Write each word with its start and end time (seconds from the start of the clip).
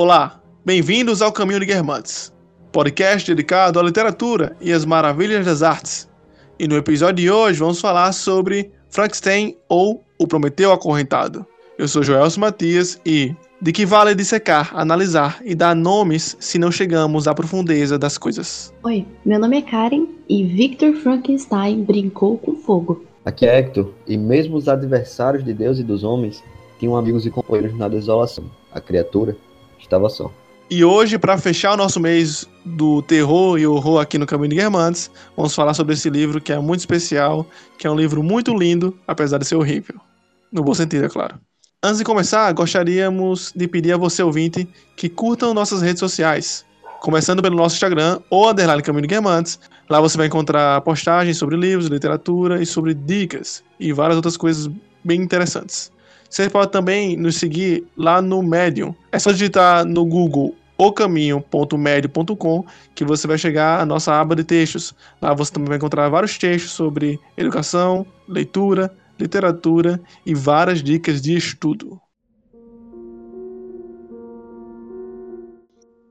Olá, 0.00 0.40
bem-vindos 0.64 1.20
ao 1.20 1.32
Caminho 1.32 1.58
de 1.58 1.66
Guermantes, 1.66 2.32
podcast 2.70 3.28
dedicado 3.34 3.80
à 3.80 3.82
literatura 3.82 4.56
e 4.60 4.72
às 4.72 4.84
maravilhas 4.84 5.44
das 5.44 5.60
artes. 5.60 6.08
E 6.56 6.68
no 6.68 6.76
episódio 6.76 7.16
de 7.16 7.28
hoje 7.28 7.58
vamos 7.58 7.80
falar 7.80 8.12
sobre 8.12 8.70
Frankenstein 8.88 9.56
ou 9.68 10.04
O 10.16 10.24
Prometeu 10.28 10.70
Acorrentado. 10.70 11.44
Eu 11.76 11.88
sou 11.88 12.04
Joelson 12.04 12.42
Matias 12.42 13.00
e 13.04 13.34
de 13.60 13.72
que 13.72 13.84
vale 13.84 14.14
dissecar, 14.14 14.70
analisar 14.72 15.40
e 15.44 15.52
dar 15.52 15.74
nomes 15.74 16.36
se 16.38 16.60
não 16.60 16.70
chegamos 16.70 17.26
à 17.26 17.34
profundeza 17.34 17.98
das 17.98 18.16
coisas? 18.16 18.72
Oi, 18.84 19.04
meu 19.26 19.40
nome 19.40 19.58
é 19.58 19.62
Karen 19.62 20.06
e 20.28 20.44
Victor 20.44 20.94
Frankenstein 20.94 21.82
brincou 21.82 22.38
com 22.38 22.54
fogo. 22.54 23.04
Aqui 23.24 23.46
é 23.46 23.58
Hector, 23.58 23.90
e 24.06 24.16
mesmo 24.16 24.58
os 24.58 24.68
adversários 24.68 25.44
de 25.44 25.52
Deus 25.52 25.80
e 25.80 25.82
dos 25.82 26.04
homens 26.04 26.40
tinham 26.78 26.96
amigos 26.96 27.26
e 27.26 27.30
companheiros 27.30 27.76
na 27.76 27.88
desolação. 27.88 28.44
A 28.72 28.80
criatura 28.80 29.36
estava 29.88 30.08
só. 30.08 30.30
E 30.70 30.84
hoje, 30.84 31.18
para 31.18 31.38
fechar 31.38 31.72
o 31.72 31.76
nosso 31.78 31.98
mês 31.98 32.46
do 32.62 33.00
terror 33.00 33.58
e 33.58 33.66
horror 33.66 34.02
aqui 34.02 34.18
no 34.18 34.26
Caminho 34.26 34.50
de 34.50 34.56
Guermantes, 34.56 35.10
vamos 35.34 35.54
falar 35.54 35.72
sobre 35.72 35.94
esse 35.94 36.10
livro 36.10 36.42
que 36.42 36.52
é 36.52 36.58
muito 36.58 36.80
especial, 36.80 37.46
que 37.78 37.86
é 37.86 37.90
um 37.90 37.96
livro 37.96 38.22
muito 38.22 38.54
lindo, 38.54 38.94
apesar 39.06 39.38
de 39.38 39.46
ser 39.46 39.56
horrível. 39.56 39.98
No 40.52 40.62
bom 40.62 40.74
sentido, 40.74 41.06
é 41.06 41.08
claro. 41.08 41.36
Antes 41.82 41.98
de 41.98 42.04
começar, 42.04 42.52
gostaríamos 42.52 43.50
de 43.56 43.66
pedir 43.66 43.92
a 43.92 43.96
você, 43.96 44.22
ouvinte, 44.22 44.68
que 44.94 45.08
curtam 45.08 45.54
nossas 45.54 45.80
redes 45.80 46.00
sociais, 46.00 46.66
começando 47.00 47.40
pelo 47.40 47.56
nosso 47.56 47.76
Instagram, 47.76 48.20
ou 48.28 48.50
underline 48.50 48.82
Caminho 48.82 49.02
de 49.02 49.08
Guermantes. 49.08 49.58
Lá 49.88 50.02
você 50.02 50.18
vai 50.18 50.26
encontrar 50.26 50.82
postagens 50.82 51.38
sobre 51.38 51.56
livros, 51.56 51.86
literatura 51.86 52.62
e 52.62 52.66
sobre 52.66 52.92
dicas 52.92 53.64
e 53.80 53.90
várias 53.90 54.16
outras 54.16 54.36
coisas 54.36 54.68
bem 55.02 55.22
interessantes. 55.22 55.90
Você 56.28 56.50
pode 56.50 56.70
também 56.70 57.16
nos 57.16 57.36
seguir 57.36 57.86
lá 57.96 58.20
no 58.20 58.42
Medium. 58.42 58.94
É 59.10 59.18
só 59.18 59.30
digitar 59.32 59.84
no 59.84 60.04
Google 60.04 60.54
ocaminho.medium.com 60.76 62.64
que 62.94 63.04
você 63.04 63.26
vai 63.26 63.36
chegar 63.36 63.80
à 63.80 63.86
nossa 63.86 64.12
aba 64.12 64.36
de 64.36 64.44
textos. 64.44 64.94
Lá 65.20 65.34
você 65.34 65.52
também 65.52 65.68
vai 65.68 65.76
encontrar 65.76 66.08
vários 66.08 66.38
textos 66.38 66.70
sobre 66.70 67.18
educação, 67.36 68.06
leitura, 68.28 68.94
literatura 69.18 70.00
e 70.24 70.34
várias 70.34 70.82
dicas 70.82 71.20
de 71.20 71.36
estudo. 71.36 72.00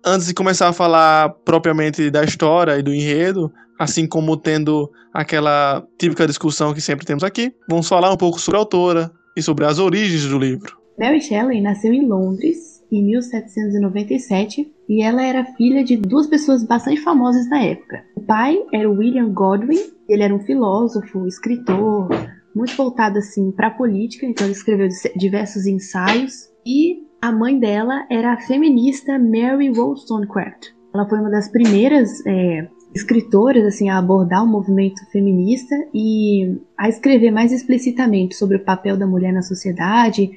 Antes 0.05 0.27
de 0.27 0.33
começar 0.33 0.69
a 0.69 0.73
falar 0.73 1.29
propriamente 1.45 2.09
da 2.09 2.23
história 2.23 2.77
e 2.77 2.81
do 2.81 2.93
enredo, 2.93 3.51
assim 3.77 4.07
como 4.07 4.35
tendo 4.37 4.89
aquela 5.13 5.85
típica 5.97 6.25
discussão 6.25 6.73
que 6.73 6.81
sempre 6.81 7.05
temos 7.05 7.23
aqui, 7.23 7.53
vamos 7.69 7.87
falar 7.87 8.11
um 8.11 8.17
pouco 8.17 8.39
sobre 8.39 8.57
a 8.57 8.61
autora 8.61 9.11
e 9.37 9.41
sobre 9.41 9.65
as 9.65 9.77
origens 9.77 10.25
do 10.25 10.39
livro. 10.39 10.75
Mary 10.97 11.21
Shelley 11.21 11.61
nasceu 11.61 11.93
em 11.93 12.07
Londres 12.07 12.83
em 12.91 13.05
1797 13.05 14.73
e 14.89 15.03
ela 15.03 15.23
era 15.23 15.45
filha 15.45 15.83
de 15.83 15.95
duas 15.95 16.25
pessoas 16.25 16.63
bastante 16.63 17.01
famosas 17.01 17.47
na 17.47 17.61
época. 17.61 18.03
O 18.15 18.21
pai 18.21 18.57
era 18.73 18.89
William 18.89 19.31
Godwin, 19.31 19.79
ele 20.09 20.23
era 20.23 20.33
um 20.33 20.39
filósofo, 20.39 21.27
escritor, 21.27 22.09
muito 22.55 22.75
voltado 22.75 23.19
assim 23.19 23.51
para 23.51 23.67
a 23.67 23.71
política, 23.71 24.25
então 24.25 24.47
ele 24.47 24.53
escreveu 24.53 24.87
diversos 25.15 25.67
ensaios 25.67 26.49
e 26.65 27.03
a 27.21 27.31
mãe 27.31 27.59
dela 27.59 28.07
era 28.09 28.33
a 28.33 28.41
feminista 28.41 29.19
Mary 29.19 29.69
Wollstonecraft. 29.69 30.69
Ela 30.95 31.07
foi 31.07 31.19
uma 31.19 31.29
das 31.29 31.47
primeiras 31.49 32.25
é, 32.25 32.67
escritoras 32.93 33.65
assim 33.65 33.89
a 33.89 33.97
abordar 33.97 34.43
o 34.43 34.47
movimento 34.47 35.05
feminista 35.11 35.75
e 35.93 36.57
a 36.77 36.89
escrever 36.89 37.31
mais 37.31 37.51
explicitamente 37.51 38.35
sobre 38.35 38.57
o 38.57 38.63
papel 38.63 38.97
da 38.97 39.05
mulher 39.05 39.33
na 39.33 39.41
sociedade. 39.41 40.31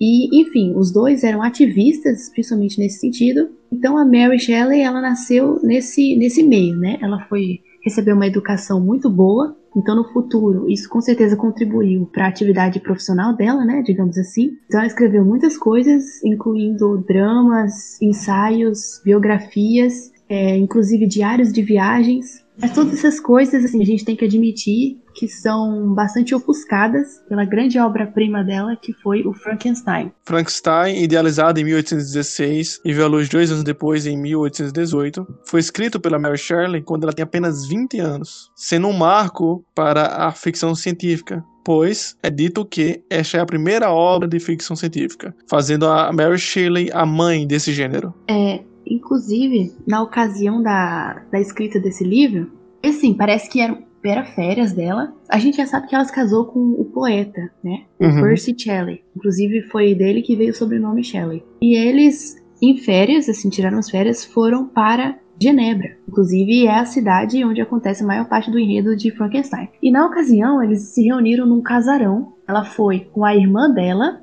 E, 0.00 0.40
enfim, 0.40 0.74
os 0.76 0.92
dois 0.92 1.22
eram 1.24 1.42
ativistas, 1.42 2.28
principalmente 2.30 2.78
nesse 2.78 2.98
sentido. 3.00 3.50
Então 3.72 3.96
a 3.96 4.04
Mary 4.04 4.38
Shelley, 4.38 4.80
ela 4.80 5.00
nasceu 5.00 5.60
nesse 5.62 6.16
nesse 6.16 6.42
meio, 6.42 6.76
né? 6.76 6.98
Ela 7.00 7.24
foi 7.28 7.60
recebeu 7.82 8.14
uma 8.14 8.26
educação 8.26 8.80
muito 8.80 9.10
boa 9.10 9.56
então, 9.76 9.96
no 9.96 10.04
futuro, 10.04 10.70
isso 10.70 10.88
com 10.88 11.00
certeza 11.00 11.36
contribuiu 11.36 12.06
para 12.06 12.26
a 12.26 12.28
atividade 12.28 12.78
profissional 12.78 13.34
dela, 13.34 13.64
né, 13.64 13.82
digamos 13.82 14.16
assim. 14.16 14.56
Então, 14.66 14.78
ela 14.78 14.86
escreveu 14.86 15.24
muitas 15.24 15.58
coisas, 15.58 16.22
incluindo 16.22 16.98
dramas, 17.06 18.00
ensaios, 18.00 19.02
biografias, 19.04 20.12
é, 20.28 20.56
inclusive 20.56 21.06
diários 21.06 21.52
de 21.52 21.62
viagens. 21.62 22.44
Mas 22.60 22.72
todas 22.72 22.94
essas 22.94 23.18
coisas, 23.18 23.64
assim, 23.64 23.82
a 23.82 23.84
gente 23.84 24.04
tem 24.04 24.14
que 24.14 24.24
admitir 24.24 24.98
que 25.14 25.28
são 25.28 25.94
bastante 25.94 26.34
ofuscadas 26.34 27.20
pela 27.28 27.44
grande 27.44 27.78
obra-prima 27.78 28.44
dela, 28.44 28.76
que 28.76 28.92
foi 28.92 29.22
o 29.22 29.32
Frankenstein. 29.32 30.12
Frankenstein, 30.24 31.02
idealizado 31.02 31.60
em 31.60 31.64
1816 31.64 32.80
e 32.84 32.92
viu 32.92 33.04
a 33.04 33.08
luz 33.08 33.28
dois 33.28 33.50
anos 33.50 33.64
depois, 33.64 34.06
em 34.06 34.16
1818, 34.16 35.26
foi 35.46 35.60
escrito 35.60 36.00
pela 36.00 36.18
Mary 36.18 36.38
Shelley 36.38 36.82
quando 36.82 37.04
ela 37.04 37.12
tinha 37.12 37.24
apenas 37.24 37.66
20 37.66 37.98
anos, 38.00 38.50
sendo 38.56 38.88
um 38.88 38.92
marco 38.92 39.64
para 39.74 40.26
a 40.26 40.32
ficção 40.32 40.74
científica, 40.74 41.44
pois 41.64 42.16
é 42.22 42.30
dito 42.30 42.64
que 42.64 43.02
esta 43.08 43.38
é 43.38 43.40
a 43.40 43.46
primeira 43.46 43.90
obra 43.90 44.28
de 44.28 44.38
ficção 44.38 44.76
científica, 44.76 45.34
fazendo 45.48 45.86
a 45.86 46.12
Mary 46.12 46.38
Shelley 46.38 46.90
a 46.92 47.06
mãe 47.06 47.46
desse 47.46 47.72
gênero. 47.72 48.12
É, 48.28 48.62
Inclusive, 48.86 49.72
na 49.86 50.02
ocasião 50.02 50.62
da, 50.62 51.22
da 51.30 51.40
escrita 51.40 51.78
desse 51.80 52.04
livro, 52.04 52.50
assim, 52.84 53.14
parece 53.14 53.48
que 53.48 53.60
era, 53.60 53.78
era 54.04 54.24
férias 54.24 54.72
dela. 54.72 55.14
A 55.28 55.38
gente 55.38 55.56
já 55.56 55.66
sabe 55.66 55.88
que 55.88 55.94
ela 55.94 56.04
se 56.04 56.12
casou 56.12 56.46
com 56.46 56.60
o 56.60 56.84
poeta, 56.84 57.50
né? 57.62 57.84
Uhum. 58.00 58.22
Percy 58.22 58.54
Shelley. 58.56 59.02
Inclusive, 59.16 59.62
foi 59.62 59.94
dele 59.94 60.22
que 60.22 60.36
veio 60.36 60.50
o 60.50 60.54
sobrenome 60.54 61.02
Shelley. 61.02 61.42
E 61.60 61.76
eles, 61.76 62.36
em 62.62 62.76
férias, 62.76 63.28
assim, 63.28 63.48
tiraram 63.48 63.78
as 63.78 63.90
férias, 63.90 64.24
foram 64.24 64.66
para 64.66 65.18
Genebra. 65.40 65.96
Inclusive, 66.08 66.66
é 66.66 66.78
a 66.78 66.84
cidade 66.84 67.44
onde 67.44 67.60
acontece 67.60 68.02
a 68.02 68.06
maior 68.06 68.28
parte 68.28 68.50
do 68.50 68.58
enredo 68.58 68.96
de 68.96 69.10
Frankenstein. 69.10 69.68
E 69.82 69.90
na 69.90 70.06
ocasião, 70.06 70.62
eles 70.62 70.82
se 70.94 71.02
reuniram 71.02 71.46
num 71.46 71.60
casarão. 71.60 72.34
Ela 72.46 72.64
foi 72.64 73.00
com 73.12 73.24
a 73.24 73.34
irmã 73.34 73.70
dela 73.70 74.20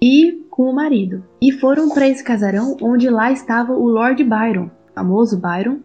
e 0.00 0.43
com 0.54 0.70
o 0.70 0.72
marido. 0.72 1.24
E 1.42 1.50
foram 1.50 1.90
para 1.90 2.06
esse 2.06 2.22
casarão 2.22 2.76
onde 2.80 3.10
lá 3.10 3.32
estava 3.32 3.72
o 3.72 3.88
Lord 3.88 4.22
Byron, 4.22 4.70
famoso 4.94 5.36
Byron. 5.36 5.80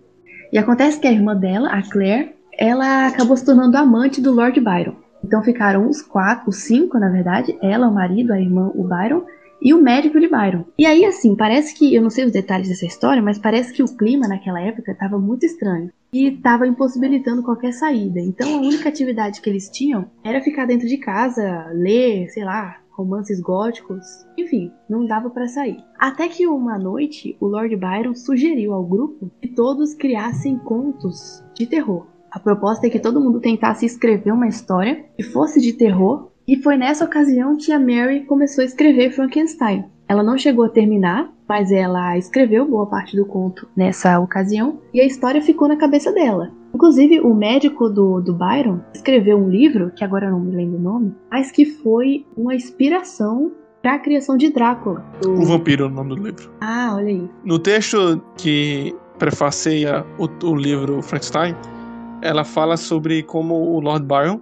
E 0.54 0.60
acontece 0.60 1.00
que 1.00 1.08
a 1.08 1.12
irmã 1.12 1.36
dela, 1.36 1.70
a 1.70 1.82
Claire, 1.82 2.36
ela 2.56 3.08
acabou 3.08 3.36
se 3.36 3.44
tornando 3.44 3.76
amante 3.76 4.22
do 4.22 4.32
Lord 4.32 4.60
Byron. 4.60 4.94
Então 5.24 5.42
ficaram 5.42 5.90
os 5.90 6.04
quatro, 6.04 6.52
os 6.52 6.58
cinco, 6.58 7.00
na 7.00 7.10
verdade, 7.10 7.58
ela, 7.64 7.88
o 7.88 7.94
marido, 7.94 8.32
a 8.32 8.40
irmã, 8.40 8.72
o 8.76 8.84
Byron 8.84 9.24
e 9.60 9.74
o 9.74 9.82
médico 9.82 10.20
de 10.20 10.28
Byron. 10.28 10.64
E 10.78 10.86
aí, 10.86 11.04
assim, 11.04 11.36
parece 11.36 11.74
que, 11.74 11.96
eu 11.96 12.04
não 12.04 12.12
sei 12.12 12.26
os 12.26 12.32
detalhes 12.32 12.70
dessa 12.70 12.86
história, 12.86 13.24
mas 13.24 13.40
parece 13.40 13.74
que 13.74 13.82
o 13.82 13.98
clima 13.98 14.28
naquela 14.28 14.62
época 14.62 14.92
estava 14.92 15.18
muito 15.18 15.48
estranho 15.48 15.90
e 16.14 16.28
estava 16.28 16.68
impossibilitando 16.68 17.42
qualquer 17.42 17.74
saída. 17.74 18.20
Então 18.20 18.54
a 18.54 18.62
única 18.62 18.88
atividade 18.88 19.42
que 19.42 19.50
eles 19.50 19.68
tinham 19.68 20.06
era 20.24 20.42
ficar 20.42 20.68
dentro 20.68 20.88
de 20.88 20.98
casa, 20.98 21.72
ler, 21.74 22.30
sei 22.30 22.44
lá, 22.44 22.78
romances 23.00 23.40
góticos, 23.40 24.06
enfim, 24.38 24.72
não 24.90 25.06
dava 25.06 25.30
para 25.30 25.48
sair. 25.48 25.78
Até 25.98 26.28
que 26.28 26.46
uma 26.46 26.78
noite, 26.78 27.38
o 27.40 27.48
Lord 27.48 27.76
Byron 27.76 28.14
sugeriu 28.14 28.74
ao 28.74 28.84
grupo 28.84 29.32
que 29.42 29.48
todos 29.48 29.94
criassem 29.94 30.58
contos 30.58 31.44
de 31.54 31.66
terror. 31.66 32.06
A 32.30 32.40
proposta 32.40 32.88
é 32.88 32.90
que 32.90 33.00
todo 33.00 33.22
mundo 33.22 33.40
tentasse 33.40 33.86
escrever 33.86 34.32
uma 34.32 34.48
história 34.48 35.06
que 35.16 35.24
fosse 35.24 35.62
de 35.62 35.74
terror, 35.74 36.30
e 36.48 36.58
foi 36.58 36.78
nessa 36.78 37.06
ocasião 37.06 37.56
que 37.56 37.72
a 37.72 37.80
Mary 37.80 38.26
começou 38.26 38.64
a 38.64 38.66
escrever 38.66 39.12
Frankenstein. 39.12 39.86
Ela 40.08 40.24
não 40.24 40.38
chegou 40.38 40.66
a 40.66 40.70
terminar, 40.70 41.32
mas 41.50 41.72
ela 41.72 42.16
escreveu 42.16 42.70
boa 42.70 42.86
parte 42.86 43.18
do 43.18 43.26
conto 43.26 43.68
nessa 43.76 44.20
ocasião 44.20 44.80
e 44.94 45.02
a 45.02 45.06
história 45.06 45.42
ficou 45.42 45.68
na 45.68 45.76
cabeça 45.76 46.12
dela. 46.12 46.52
Inclusive, 46.76 47.20
o 47.22 47.34
médico 47.34 47.90
do, 47.90 48.22
do 48.22 48.32
Byron 48.32 48.80
escreveu 48.94 49.36
um 49.36 49.50
livro, 49.50 49.92
que 49.96 50.04
agora 50.04 50.28
eu 50.28 50.32
não 50.32 50.40
me 50.40 50.56
lembro 50.56 50.78
o 50.78 50.82
nome, 50.82 51.16
mas 51.32 51.52
que 51.52 51.66
foi 51.66 52.28
uma 52.38 52.54
inspiração 52.54 53.52
para 53.82 53.96
a 53.96 54.00
criação 54.00 54.38
de 54.38 54.52
Drácula. 54.52 55.04
Do... 55.20 55.34
O 55.34 55.46
Vampiro 55.46 55.86
é 55.86 55.88
o 55.88 55.90
nome 55.90 56.16
do 56.16 56.22
livro. 56.22 56.52
Ah, 56.62 56.94
olha 56.96 57.08
aí. 57.08 57.30
No 57.44 57.58
texto 57.58 58.22
que 58.38 58.96
prefaceia 59.18 60.06
o, 60.20 60.30
o 60.46 60.56
livro 60.56 61.02
Frankenstein, 61.02 61.56
ela 62.22 62.44
fala 62.44 62.78
sobre 62.78 63.24
como 63.24 63.56
o 63.56 63.80
Lord 63.80 64.06
Byron, 64.06 64.40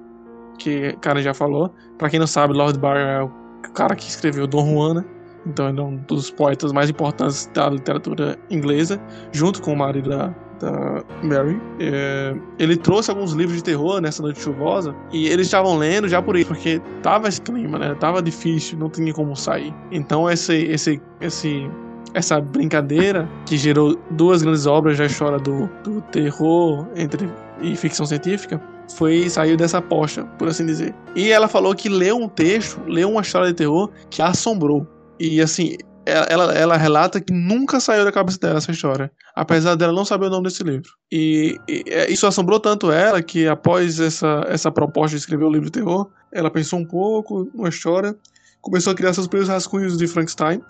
que 0.58 0.90
o 0.90 1.00
cara 1.00 1.22
já 1.22 1.34
falou, 1.34 1.72
para 1.98 2.10
quem 2.10 2.20
não 2.20 2.28
sabe, 2.28 2.54
Lord 2.54 2.78
Byron 2.78 3.00
é 3.00 3.24
o 3.24 3.31
cara 3.74 3.96
que 3.96 4.10
escreveu 4.10 4.46
Don 4.48 4.66
Juan, 4.66 4.94
né? 4.96 5.06
Então 5.48 5.70
ele 5.70 5.80
é 5.80 5.84
um 5.84 5.96
dos 6.08 6.30
poetas 6.30 6.72
mais 6.72 6.90
importantes 6.90 7.50
da 7.54 7.70
literatura 7.70 8.38
inglesa, 8.50 9.00
junto 9.32 9.62
com 9.62 9.74
o 9.74 9.78
marido 9.78 10.10
da, 10.10 10.28
da 10.60 11.04
Mary. 11.24 11.60
É, 11.80 12.36
ele 12.60 12.76
trouxe 12.76 13.10
alguns 13.10 13.32
livros 13.32 13.58
de 13.58 13.64
terror 13.64 14.02
nessa 14.02 14.22
noite 14.22 14.42
chuvosa 14.42 14.94
e 15.12 15.28
eles 15.28 15.48
estavam 15.48 15.78
lendo 15.78 16.08
já 16.08 16.22
por 16.22 16.36
isso, 16.36 16.48
porque 16.48 16.82
tava 17.02 17.28
esse 17.28 17.42
clima, 17.42 17.80
né? 17.80 17.96
Tava 17.96 18.22
difícil, 18.22 18.78
não 18.78 18.90
tinha 18.90 19.14
como 19.14 19.36
sair. 19.36 19.74
Então 19.92 20.30
esse, 20.30 20.54
esse, 20.54 21.02
esse 21.22 21.70
essa 22.14 22.42
brincadeira 22.42 23.30
que 23.46 23.58
gerou 23.58 23.98
duas 24.12 24.42
grandes 24.42 24.66
obras 24.66 24.98
da 24.98 25.06
história 25.06 25.38
do, 25.40 25.70
do 25.84 26.02
terror 26.02 26.88
entre 26.96 27.30
e 27.62 27.76
ficção 27.76 28.06
científica 28.06 28.62
foi 28.96 29.30
saiu 29.30 29.58
dessa 29.58 29.80
aposta, 29.80 30.24
por 30.38 30.48
assim 30.48 30.66
dizer. 30.66 30.96
E 31.16 31.30
ela 31.30 31.48
falou 31.48 31.76
que 31.76 31.90
leu 31.90 32.18
um 32.18 32.30
texto, 32.30 32.80
leu 32.88 33.10
uma 33.12 33.22
história 33.22 33.50
de 33.50 33.54
terror 33.54 33.90
que 34.10 34.22
assombrou. 34.22 34.88
E 35.19 35.42
assim, 35.42 35.78
ela, 36.08 36.54
ela 36.54 36.78
relata 36.78 37.19
que 37.19 37.34
nunca 37.34 37.80
saiu 37.80 38.06
da 38.06 38.12
cabeça 38.12 38.40
dela 38.40 38.58
essa 38.58 38.72
história, 38.72 39.12
apesar 39.36 39.75
dela 39.75 39.92
não 39.92 40.06
saber 40.06 40.28
o 40.28 40.30
nome 40.30 40.46
desse 40.46 40.64
livro. 40.64 40.90
E, 41.12 41.60
e 41.68 41.84
é, 41.88 42.10
isso 42.10 42.25
assombrou 42.25 42.60
tanto 42.60 42.92
ela 42.92 43.22
que 43.22 43.46
após 43.48 44.00
essa, 44.00 44.46
essa 44.48 44.72
proposta 44.72 45.12
de 45.12 45.18
escrever 45.18 45.44
o 45.44 45.52
livro 45.52 45.66
de 45.66 45.72
terror, 45.74 46.10
ela 46.31 46.50
pensou 46.50 46.80
um 46.80 46.86
pouco 46.86 47.50
numa 47.54 47.68
história, 47.68 48.16
começou 48.62 48.94
a 48.94 48.96
criar 48.96 49.14
seus 49.14 49.28
primeiros 49.28 49.50
rascunhos 49.50 49.98
de 49.98 50.08
Frankenstein, 50.08 50.62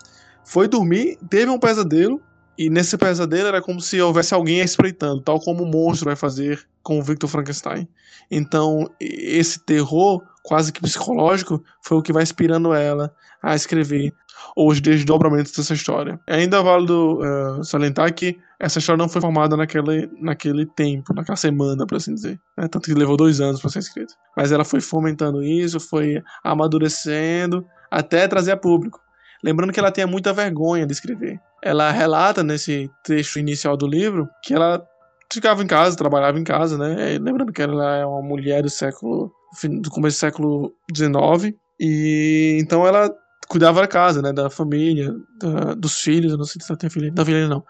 foi 0.44 0.66
dormir, 0.66 1.16
teve 1.30 1.50
um 1.50 1.58
pesadelo 1.58 2.20
e 2.56 2.68
nesse 2.68 2.98
pesadelo 2.98 3.46
era 3.46 3.62
como 3.62 3.80
se 3.80 4.00
houvesse 4.00 4.34
alguém 4.34 4.58
espreitando, 4.60 5.20
tal 5.20 5.38
como 5.38 5.62
o 5.62 5.66
monstro 5.66 6.06
vai 6.06 6.16
fazer 6.16 6.66
com 6.82 6.98
o 6.98 7.02
Victor 7.02 7.30
Frankenstein. 7.30 7.86
Então, 8.28 8.90
esse 8.98 9.60
terror, 9.60 10.22
quase 10.42 10.72
que 10.72 10.80
psicológico, 10.80 11.62
foi 11.82 11.98
o 11.98 12.02
que 12.02 12.12
vai 12.12 12.24
inspirando 12.24 12.74
ela 12.74 13.14
a 13.40 13.54
escrever 13.54 14.12
os 14.56 14.80
desdobramentos 14.80 15.52
dessa 15.52 15.74
história. 15.74 16.18
É 16.26 16.36
ainda 16.36 16.62
válido 16.62 17.20
uh, 17.20 17.64
salientar 17.64 18.12
que 18.14 18.38
essa 18.58 18.78
história 18.78 18.98
não 18.98 19.08
foi 19.08 19.20
formada 19.20 19.56
naquele, 19.56 20.10
naquele 20.20 20.66
tempo, 20.66 21.14
naquela 21.14 21.36
semana, 21.36 21.86
por 21.86 21.96
assim 21.96 22.14
dizer. 22.14 22.40
Né? 22.56 22.66
Tanto 22.68 22.86
que 22.86 22.94
levou 22.94 23.16
dois 23.16 23.40
anos 23.40 23.60
para 23.60 23.70
ser 23.70 23.78
escrita. 23.80 24.14
Mas 24.36 24.50
ela 24.50 24.64
foi 24.64 24.80
fomentando 24.80 25.42
isso, 25.42 25.78
foi 25.78 26.22
amadurecendo, 26.42 27.64
até 27.90 28.26
trazer 28.26 28.52
a 28.52 28.56
público. 28.56 29.00
Lembrando 29.42 29.72
que 29.72 29.78
ela 29.78 29.92
tinha 29.92 30.06
muita 30.06 30.32
vergonha 30.32 30.86
de 30.86 30.92
escrever. 30.92 31.40
Ela 31.62 31.90
relata 31.90 32.42
nesse 32.42 32.90
trecho 33.04 33.38
inicial 33.38 33.76
do 33.76 33.86
livro 33.86 34.28
que 34.42 34.52
ela 34.52 34.84
ficava 35.32 35.62
em 35.62 35.66
casa, 35.66 35.96
trabalhava 35.96 36.38
em 36.38 36.44
casa, 36.44 36.76
né? 36.78 37.18
Lembrando 37.20 37.52
que 37.52 37.62
ela 37.62 37.96
é 37.96 38.06
uma 38.06 38.22
mulher 38.22 38.62
do 38.62 38.70
século 38.70 39.32
do 39.80 39.90
começo 39.90 40.16
do 40.16 40.20
século 40.20 40.74
XIX 40.94 41.54
e 41.80 42.58
então 42.60 42.86
ela 42.86 43.10
cuidava 43.48 43.80
da 43.80 43.88
casa, 43.88 44.22
né? 44.22 44.32
Da 44.32 44.50
família, 44.50 45.14
da, 45.40 45.74
dos 45.74 46.00
filhos. 46.00 46.32
Eu 46.32 46.38
não 46.38 46.44
sei 46.44 46.60
se 46.60 46.70
ela 46.70 46.78
tem 46.78 46.90
filha, 46.90 47.10
da 47.10 47.24
filha 47.24 47.48
não. 47.48 47.64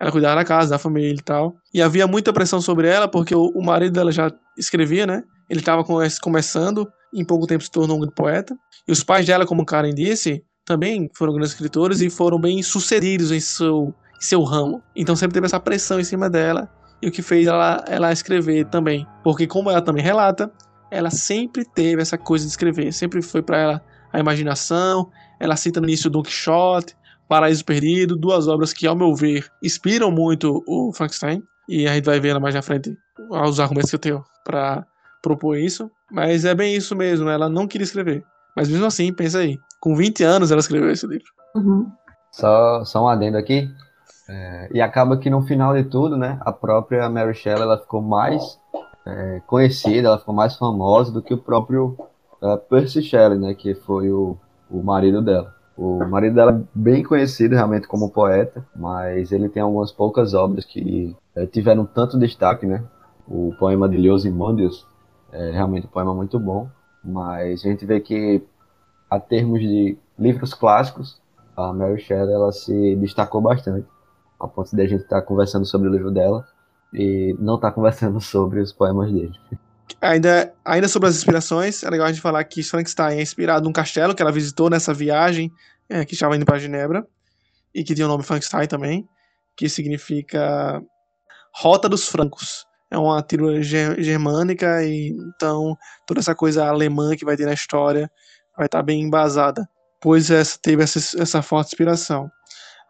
Ela 0.00 0.10
cuidava 0.10 0.36
da 0.36 0.44
casa, 0.44 0.70
da 0.70 0.78
família 0.78 1.14
e 1.14 1.22
tal. 1.22 1.54
E 1.72 1.80
havia 1.80 2.06
muita 2.06 2.32
pressão 2.32 2.60
sobre 2.60 2.88
ela 2.88 3.08
porque 3.08 3.34
o, 3.34 3.46
o 3.54 3.64
marido 3.64 3.92
dela 3.92 4.12
já 4.12 4.30
escrevia, 4.58 5.06
né? 5.06 5.22
Ele 5.48 5.60
estava 5.60 5.84
começando, 6.20 6.88
em 7.14 7.24
pouco 7.24 7.46
tempo 7.46 7.62
se 7.62 7.70
tornou 7.70 7.96
um 7.96 8.00
grande 8.00 8.14
poeta. 8.14 8.56
E 8.86 8.92
os 8.92 9.04
pais 9.04 9.26
dela, 9.26 9.46
como 9.46 9.64
Karen 9.64 9.94
disse, 9.94 10.42
também 10.64 11.10
foram 11.16 11.32
grandes 11.32 11.52
escritores 11.52 12.00
e 12.00 12.10
foram 12.10 12.40
bem 12.40 12.62
sucedidos 12.62 13.30
em 13.30 13.40
seu, 13.40 13.94
em 14.18 14.24
seu 14.24 14.42
ramo. 14.42 14.82
Então 14.96 15.14
sempre 15.14 15.34
teve 15.34 15.46
essa 15.46 15.60
pressão 15.60 16.00
em 16.00 16.04
cima 16.04 16.28
dela 16.30 16.68
e 17.00 17.08
o 17.08 17.12
que 17.12 17.20
fez 17.20 17.46
ela, 17.46 17.84
ela 17.88 18.12
escrever 18.12 18.66
também. 18.66 19.06
Porque 19.22 19.46
como 19.46 19.70
ela 19.70 19.82
também 19.82 20.02
relata, 20.02 20.50
ela 20.90 21.10
sempre 21.10 21.64
teve 21.64 22.00
essa 22.00 22.16
coisa 22.16 22.44
de 22.44 22.50
escrever, 22.50 22.92
sempre 22.92 23.20
foi 23.22 23.42
para 23.42 23.58
ela 23.58 23.84
a 24.12 24.20
imaginação. 24.20 25.10
Ela 25.42 25.56
cita 25.56 25.80
no 25.80 25.88
início 25.88 26.08
Don 26.08 26.22
Quixote, 26.22 26.94
Paraíso 27.28 27.64
Perdido, 27.64 28.16
duas 28.16 28.46
obras 28.46 28.72
que, 28.72 28.86
ao 28.86 28.94
meu 28.94 29.12
ver, 29.12 29.50
inspiram 29.60 30.08
muito 30.08 30.62
o 30.68 30.92
Frankenstein. 30.92 31.42
E 31.68 31.88
a 31.88 31.94
gente 31.94 32.04
vai 32.04 32.20
ver 32.20 32.38
mais 32.38 32.54
na 32.54 32.62
frente 32.62 32.96
os 33.28 33.58
argumentos 33.58 33.90
que 33.90 33.96
eu 33.96 34.00
tenho 34.00 34.24
para 34.44 34.86
propor 35.20 35.58
isso. 35.58 35.90
Mas 36.12 36.44
é 36.44 36.54
bem 36.54 36.76
isso 36.76 36.94
mesmo, 36.94 37.26
né? 37.26 37.34
ela 37.34 37.48
não 37.48 37.66
queria 37.66 37.84
escrever. 37.84 38.24
Mas 38.54 38.68
mesmo 38.68 38.86
assim, 38.86 39.12
pensa 39.12 39.40
aí, 39.40 39.58
com 39.80 39.96
20 39.96 40.22
anos 40.22 40.52
ela 40.52 40.60
escreveu 40.60 40.92
esse 40.92 41.08
livro. 41.08 41.26
Uhum. 41.56 41.90
Só, 42.30 42.84
só 42.84 43.02
um 43.02 43.08
adendo 43.08 43.36
aqui. 43.36 43.68
É, 44.28 44.68
e 44.72 44.80
acaba 44.80 45.16
que 45.16 45.28
no 45.28 45.42
final 45.42 45.74
de 45.74 45.82
tudo, 45.82 46.16
né, 46.16 46.38
a 46.42 46.52
própria 46.52 47.08
Mary 47.08 47.34
Shelley 47.34 47.62
ela 47.62 47.78
ficou 47.78 48.00
mais 48.00 48.60
é, 49.04 49.42
conhecida, 49.48 50.06
ela 50.06 50.18
ficou 50.18 50.34
mais 50.34 50.56
famosa 50.56 51.10
do 51.10 51.20
que 51.20 51.34
o 51.34 51.38
próprio 51.38 51.96
uh, 52.40 52.56
Percy 52.68 53.02
Shelley, 53.02 53.38
né, 53.38 53.54
que 53.54 53.74
foi 53.74 54.12
o, 54.12 54.38
o 54.72 54.82
marido 54.82 55.20
dela. 55.20 55.54
O 55.76 56.04
marido 56.04 56.34
dela 56.34 56.52
é 56.52 56.64
bem 56.74 57.02
conhecido 57.02 57.54
realmente 57.54 57.86
como 57.86 58.10
poeta, 58.10 58.64
mas 58.74 59.32
ele 59.32 59.48
tem 59.48 59.62
algumas 59.62 59.92
poucas 59.92 60.34
obras 60.34 60.64
que 60.64 61.14
é, 61.34 61.46
tiveram 61.46 61.84
tanto 61.84 62.18
destaque, 62.18 62.66
né? 62.66 62.82
O 63.26 63.54
poema 63.58 63.88
de 63.88 64.10
Ozymandias 64.10 64.86
é 65.30 65.50
realmente 65.50 65.86
um 65.86 65.90
poema 65.90 66.14
muito 66.14 66.38
bom, 66.38 66.68
mas 67.02 67.64
a 67.64 67.68
gente 67.68 67.86
vê 67.86 68.00
que 68.00 68.42
a 69.10 69.18
termos 69.18 69.60
de 69.60 69.96
livros 70.18 70.54
clássicos, 70.54 71.20
a 71.56 71.72
Mary 71.72 72.00
Shelley 72.00 72.34
ela 72.34 72.52
se 72.52 72.96
destacou 72.96 73.40
bastante, 73.40 73.86
a 74.38 74.46
ponto 74.46 74.74
de 74.74 74.82
a 74.82 74.86
gente 74.86 75.02
estar 75.02 75.20
tá 75.20 75.26
conversando 75.26 75.64
sobre 75.64 75.88
o 75.88 75.92
livro 75.92 76.10
dela 76.10 76.46
e 76.92 77.34
não 77.38 77.56
estar 77.56 77.68
tá 77.68 77.74
conversando 77.74 78.20
sobre 78.22 78.60
os 78.60 78.72
poemas 78.72 79.10
dele. 79.10 79.38
Ainda, 80.00 80.52
ainda 80.64 80.88
sobre 80.88 81.08
as 81.08 81.16
inspirações, 81.16 81.82
é 81.82 81.90
legal 81.90 82.06
a 82.06 82.12
gente 82.12 82.20
falar 82.20 82.42
que 82.44 82.62
Frankenstein 82.62 83.18
é 83.18 83.22
inspirado 83.22 83.64
num 83.64 83.72
castelo 83.72 84.14
que 84.14 84.22
ela 84.22 84.32
visitou 84.32 84.68
nessa 84.68 84.92
viagem 84.92 85.50
é, 85.88 86.04
que 86.04 86.14
estava 86.14 86.36
indo 86.36 86.44
para 86.44 86.58
Genebra 86.58 87.06
e 87.74 87.84
que 87.84 87.94
tinha 87.94 88.06
o 88.06 88.10
nome 88.10 88.24
Frankenstein 88.24 88.66
também, 88.66 89.08
que 89.56 89.68
significa 89.68 90.82
Rota 91.54 91.88
dos 91.88 92.08
Francos. 92.08 92.66
É 92.90 92.98
uma 92.98 93.22
tribo 93.22 93.62
germânica 93.62 94.84
e 94.84 95.16
então 95.34 95.76
toda 96.06 96.20
essa 96.20 96.34
coisa 96.34 96.66
alemã 96.66 97.16
que 97.16 97.24
vai 97.24 97.36
ter 97.36 97.46
na 97.46 97.54
história 97.54 98.10
vai 98.56 98.66
estar 98.66 98.78
tá 98.78 98.82
bem 98.82 99.00
embasada, 99.00 99.66
pois 100.00 100.30
essa 100.30 100.58
teve 100.60 100.82
essa, 100.82 100.98
essa 101.20 101.40
forte 101.40 101.68
inspiração. 101.68 102.30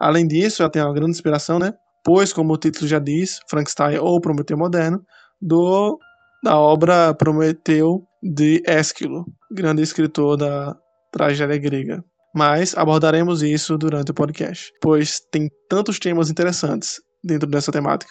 Além 0.00 0.26
disso, 0.26 0.62
ela 0.62 0.70
tem 0.70 0.82
uma 0.82 0.92
grande 0.92 1.12
inspiração, 1.12 1.58
né? 1.58 1.72
Pois, 2.04 2.32
como 2.32 2.52
o 2.52 2.58
título 2.58 2.88
já 2.88 2.98
diz, 2.98 3.38
Frankenstein 3.48 3.98
ou 3.98 4.20
Prometeu 4.20 4.58
Moderno, 4.58 5.06
do 5.40 5.96
da 6.42 6.58
obra 6.58 7.14
Prometeu 7.14 8.02
de 8.20 8.62
Ésquilo, 8.66 9.24
grande 9.50 9.82
escritor 9.82 10.36
da 10.36 10.76
tragédia 11.12 11.56
grega. 11.56 12.04
Mas 12.34 12.76
abordaremos 12.76 13.42
isso 13.42 13.78
durante 13.78 14.10
o 14.10 14.14
podcast, 14.14 14.72
pois 14.80 15.20
tem 15.20 15.50
tantos 15.68 15.98
temas 15.98 16.30
interessantes 16.30 17.00
dentro 17.22 17.48
dessa 17.48 17.70
temática. 17.70 18.10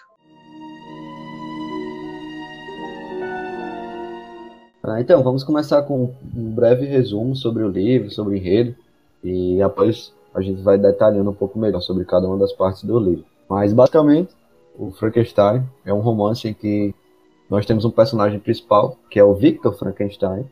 Ah, 4.83 4.99
então, 4.99 5.21
vamos 5.21 5.43
começar 5.43 5.81
com 5.83 6.13
um 6.35 6.55
breve 6.55 6.85
resumo 6.85 7.35
sobre 7.35 7.63
o 7.63 7.67
livro, 7.67 8.09
sobre 8.09 8.33
o 8.33 8.37
enredo, 8.37 8.75
e 9.23 9.61
após 9.61 10.13
a 10.33 10.41
gente 10.41 10.61
vai 10.61 10.77
detalhando 10.77 11.29
um 11.29 11.35
pouco 11.35 11.59
melhor 11.59 11.81
sobre 11.81 12.05
cada 12.05 12.27
uma 12.27 12.37
das 12.37 12.53
partes 12.53 12.83
do 12.83 12.99
livro. 12.99 13.25
Mas, 13.49 13.73
basicamente, 13.73 14.33
o 14.77 14.91
Frankenstein 14.91 15.63
é 15.85 15.93
um 15.93 15.99
romance 15.99 16.47
em 16.47 16.53
que 16.53 16.95
nós 17.51 17.65
temos 17.65 17.83
um 17.83 17.91
personagem 17.91 18.39
principal, 18.39 18.97
que 19.09 19.19
é 19.19 19.23
o 19.25 19.33
Victor 19.33 19.77
Frankenstein, 19.77 20.45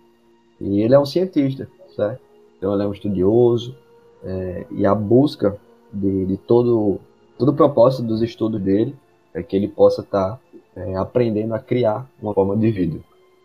e 0.59 0.81
ele 0.81 0.93
é 0.93 0.99
um 0.99 1.05
cientista, 1.05 1.65
certo? 1.95 2.19
Então 2.57 2.73
ele 2.73 2.83
é 2.83 2.85
um 2.85 2.91
estudioso, 2.91 3.73
é, 4.21 4.65
e 4.69 4.85
a 4.85 4.93
busca 4.93 5.57
de, 5.93 6.25
de, 6.25 6.35
todo, 6.35 6.99
todo 7.37 7.49
o 7.49 7.55
propósito 7.55 8.03
dos 8.03 8.21
estudos 8.21 8.59
dele 8.59 8.93
é 9.33 9.41
que 9.41 9.55
ele 9.55 9.69
possa 9.69 10.01
estar 10.01 10.31
tá, 10.31 10.39
é, 10.75 10.97
aprendendo 10.97 11.53
a 11.53 11.59
criar 11.59 12.05
uma 12.21 12.33
forma 12.33 12.57
de 12.57 12.69
vida. 12.69 12.99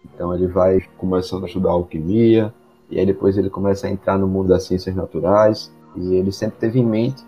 Então 0.04 0.34
ele 0.34 0.48
vai 0.48 0.80
começando 0.98 1.44
a 1.44 1.46
estudar 1.46 1.70
alquimia, 1.70 2.52
e 2.90 2.98
aí 2.98 3.06
depois 3.06 3.38
ele 3.38 3.48
começa 3.48 3.86
a 3.86 3.90
entrar 3.90 4.18
no 4.18 4.26
mundo 4.26 4.48
das 4.48 4.64
ciências 4.64 4.96
naturais, 4.96 5.72
e 5.94 6.16
ele 6.16 6.32
sempre 6.32 6.58
teve 6.58 6.80
em 6.80 6.84
mente 6.84 7.22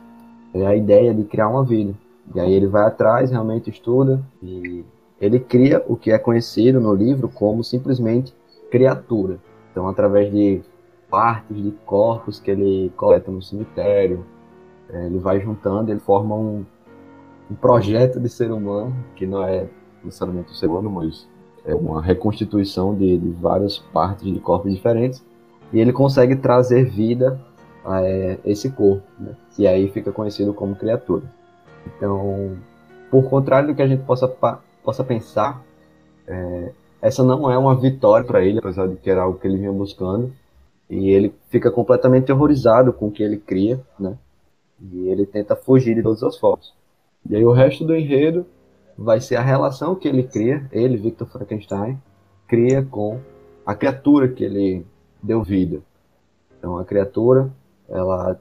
é, 0.52 0.66
a 0.66 0.75
ideia 0.75 1.14
de 1.14 1.23
criar 1.23 1.49
uma 1.49 1.62
vida. 1.62 1.95
E 2.35 2.40
aí 2.40 2.52
ele 2.52 2.66
vai 2.66 2.85
atrás, 2.85 3.30
realmente 3.30 3.71
estuda, 3.71 4.21
e 4.42 4.85
ele 5.20 5.40
cria 5.40 5.82
o 5.87 5.96
que 5.96 6.11
é 6.11 6.18
conhecido 6.18 6.80
no 6.80 6.94
livro 6.94 7.28
como 7.28 7.64
simplesmente 7.64 8.35
criatura. 8.70 9.38
Então, 9.70 9.88
através 9.88 10.30
de 10.32 10.61
partes 11.11 11.56
de 11.56 11.70
corpos 11.85 12.40
que 12.40 12.50
ele 12.50 12.92
coleta 12.96 13.30
no 13.30 13.42
cemitério, 13.42 14.25
é, 14.90 15.06
ele 15.06 15.18
vai 15.18 15.40
juntando, 15.40 15.90
ele 15.90 16.00
forma 16.00 16.35
um, 16.35 16.64
um 17.50 17.54
projeto 17.54 18.20
de 18.20 18.28
ser 18.28 18.50
humano, 18.50 18.94
que 19.14 19.26
não 19.26 19.42
é 19.42 19.66
necessariamente 20.04 20.52
o 20.52 20.54
ser 20.54 20.66
humano, 20.66 20.90
mas 20.90 21.26
é 21.64 21.75
uma 21.75 22.00
reconstituição 22.00 22.94
de, 22.94 23.18
de 23.18 23.30
várias 23.30 23.78
partes 23.78 24.32
de 24.32 24.38
corpos 24.38 24.73
diferentes, 24.73 25.25
e 25.73 25.80
ele 25.80 25.92
consegue 25.92 26.37
trazer 26.37 26.85
vida 26.85 27.40
a 27.85 28.02
é, 28.02 28.38
esse 28.44 28.70
corpo, 28.70 29.02
né? 29.18 29.37
e 29.58 29.66
aí 29.66 29.88
fica 29.88 30.12
conhecido 30.12 30.52
como 30.52 30.76
criatura. 30.76 31.25
Então, 31.87 32.56
por 33.11 33.28
contrário 33.28 33.68
do 33.68 33.75
que 33.75 33.82
a 33.82 33.87
gente 33.87 34.02
possa 34.02 34.26
possa 34.86 35.02
pensar, 35.02 35.64
é, 36.28 36.72
essa 37.02 37.24
não 37.24 37.50
é 37.50 37.58
uma 37.58 37.74
vitória 37.74 38.24
para 38.24 38.44
ele, 38.44 38.60
apesar 38.60 38.86
de 38.86 38.94
que 38.96 39.10
era 39.10 39.22
algo 39.22 39.38
que 39.38 39.46
ele 39.46 39.58
vinha 39.58 39.72
buscando. 39.72 40.32
E 40.88 41.10
ele 41.10 41.34
fica 41.48 41.70
completamente 41.72 42.30
horrorizado 42.30 42.92
com 42.92 43.08
o 43.08 43.10
que 43.10 43.22
ele 43.22 43.36
cria, 43.36 43.84
né? 43.98 44.16
E 44.80 45.08
ele 45.08 45.26
tenta 45.26 45.56
fugir 45.56 45.96
de 45.96 46.02
todas 46.02 46.22
as 46.22 46.38
formas. 46.38 46.72
E 47.28 47.34
aí 47.34 47.44
o 47.44 47.50
resto 47.50 47.84
do 47.84 47.96
enredo 47.96 48.46
vai 48.96 49.20
ser 49.20 49.34
a 49.34 49.42
relação 49.42 49.96
que 49.96 50.06
ele 50.06 50.22
cria, 50.22 50.64
ele, 50.70 50.96
Victor 50.96 51.26
Frankenstein, 51.26 52.00
cria 52.46 52.84
com 52.84 53.18
a 53.64 53.74
criatura 53.74 54.28
que 54.28 54.44
ele 54.44 54.86
deu 55.20 55.42
vida. 55.42 55.80
Então 56.56 56.78
a 56.78 56.84
criatura, 56.84 57.50
ela 57.88 58.40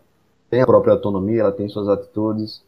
tem 0.49 0.61
a 0.61 0.65
própria 0.67 0.93
autonomia, 0.93 1.41
ela 1.41 1.51
tem 1.51 1.67
suas 1.67 1.89
atitudes, 1.89 2.63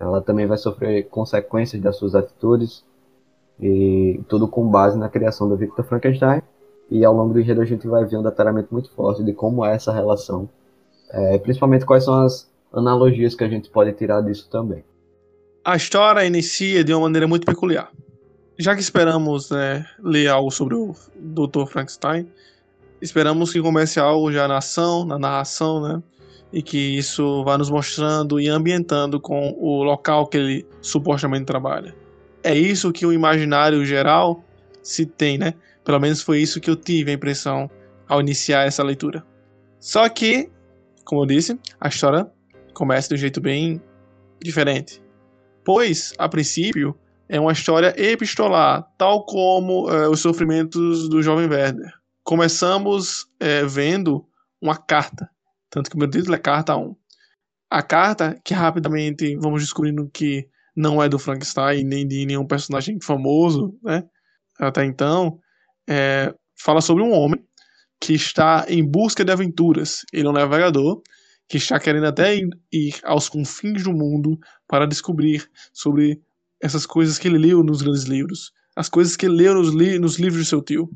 ela 0.00 0.22
também 0.22 0.46
vai 0.46 0.56
sofrer 0.56 1.08
consequências 1.08 1.82
das 1.82 1.96
suas 1.96 2.14
atitudes, 2.14 2.84
e 3.60 4.20
tudo 4.28 4.46
com 4.46 4.66
base 4.68 4.98
na 4.98 5.08
criação 5.08 5.48
do 5.48 5.56
Victor 5.56 5.84
Frankenstein. 5.84 6.42
E 6.90 7.04
ao 7.04 7.14
longo 7.14 7.34
do 7.34 7.40
enredo 7.40 7.60
a 7.60 7.64
gente 7.64 7.86
vai 7.86 8.04
ver 8.04 8.16
um 8.16 8.22
detalhamento 8.22 8.68
muito 8.70 8.90
forte 8.90 9.22
de 9.22 9.32
como 9.32 9.64
é 9.64 9.74
essa 9.74 9.92
relação. 9.92 10.48
É, 11.10 11.38
principalmente 11.38 11.84
quais 11.84 12.04
são 12.04 12.22
as 12.22 12.48
analogias 12.72 13.34
que 13.34 13.44
a 13.44 13.48
gente 13.48 13.68
pode 13.70 13.92
tirar 13.92 14.20
disso 14.20 14.48
também. 14.50 14.84
A 15.64 15.76
história 15.76 16.24
inicia 16.24 16.84
de 16.84 16.92
uma 16.92 17.02
maneira 17.02 17.26
muito 17.26 17.44
peculiar. 17.44 17.90
Já 18.58 18.74
que 18.74 18.80
esperamos 18.80 19.50
né, 19.50 19.86
ler 20.02 20.28
algo 20.28 20.50
sobre 20.50 20.74
o 20.74 20.94
Dr. 21.14 21.66
Frankenstein, 21.66 22.26
esperamos 23.00 23.52
que 23.52 23.60
comece 23.60 24.00
algo 24.00 24.32
já 24.32 24.48
na 24.48 24.58
ação, 24.58 25.04
na 25.04 25.18
narração, 25.18 25.80
né? 25.80 26.02
E 26.52 26.62
que 26.62 26.96
isso 26.96 27.44
vá 27.44 27.58
nos 27.58 27.70
mostrando 27.70 28.40
e 28.40 28.48
ambientando 28.48 29.20
com 29.20 29.54
o 29.58 29.82
local 29.82 30.26
que 30.26 30.38
ele 30.38 30.66
supostamente 30.80 31.44
trabalha. 31.44 31.94
É 32.42 32.54
isso 32.54 32.92
que 32.92 33.04
o 33.04 33.12
imaginário 33.12 33.84
geral 33.84 34.44
se 34.82 35.04
tem, 35.04 35.38
né? 35.38 35.54
Pelo 35.84 35.98
menos 35.98 36.22
foi 36.22 36.40
isso 36.40 36.60
que 36.60 36.70
eu 36.70 36.76
tive 36.76 37.10
a 37.10 37.14
impressão 37.14 37.70
ao 38.06 38.20
iniciar 38.20 38.66
essa 38.66 38.82
leitura. 38.82 39.24
Só 39.78 40.08
que, 40.08 40.50
como 41.04 41.22
eu 41.22 41.26
disse, 41.26 41.58
a 41.80 41.88
história 41.88 42.30
começa 42.74 43.08
de 43.08 43.14
um 43.14 43.18
jeito 43.18 43.40
bem 43.40 43.82
diferente. 44.42 45.02
Pois, 45.64 46.14
a 46.18 46.28
princípio, 46.28 46.96
é 47.28 47.38
uma 47.38 47.52
história 47.52 47.94
epistolar, 47.96 48.88
tal 48.96 49.24
como 49.26 49.90
é, 49.90 50.08
os 50.08 50.20
sofrimentos 50.20 51.08
do 51.08 51.22
jovem 51.22 51.48
Werner. 51.48 51.92
Começamos 52.24 53.26
é, 53.38 53.64
vendo 53.64 54.26
uma 54.60 54.76
carta, 54.76 55.28
tanto 55.70 55.90
que 55.90 55.96
o 55.96 55.98
meu 55.98 56.08
título 56.08 56.34
é 56.34 56.38
Carta 56.38 56.76
1. 56.76 56.96
A 57.70 57.82
carta, 57.82 58.38
que 58.42 58.54
rapidamente 58.54 59.36
vamos 59.36 59.62
descobrindo 59.62 60.08
que 60.12 60.48
não 60.78 61.02
é 61.02 61.08
do 61.08 61.18
Frankenstein, 61.18 61.82
nem 61.82 62.06
de 62.06 62.24
nenhum 62.24 62.46
personagem 62.46 62.98
famoso, 63.02 63.76
né? 63.82 64.04
Até 64.58 64.84
então, 64.84 65.40
é, 65.88 66.32
fala 66.56 66.80
sobre 66.80 67.02
um 67.02 67.10
homem 67.10 67.44
que 68.00 68.12
está 68.12 68.64
em 68.68 68.84
busca 68.84 69.24
de 69.24 69.32
aventuras. 69.32 70.02
Ele 70.12 70.28
é 70.28 70.30
um 70.30 70.32
navegador 70.32 71.02
que 71.48 71.56
está 71.56 71.80
querendo 71.80 72.06
até 72.06 72.36
ir 72.72 72.94
aos 73.02 73.28
confins 73.28 73.82
do 73.82 73.92
mundo 73.92 74.38
para 74.68 74.86
descobrir 74.86 75.50
sobre 75.72 76.20
essas 76.60 76.86
coisas 76.86 77.18
que 77.18 77.26
ele 77.26 77.38
leu 77.38 77.64
nos 77.64 77.82
grandes 77.82 78.04
livros, 78.04 78.52
as 78.76 78.88
coisas 78.88 79.16
que 79.16 79.26
ele 79.26 79.34
leu 79.34 79.54
nos, 79.54 79.74
li 79.74 79.98
nos 79.98 80.16
livros 80.18 80.42
de 80.42 80.48
seu 80.48 80.62
tio. 80.62 80.88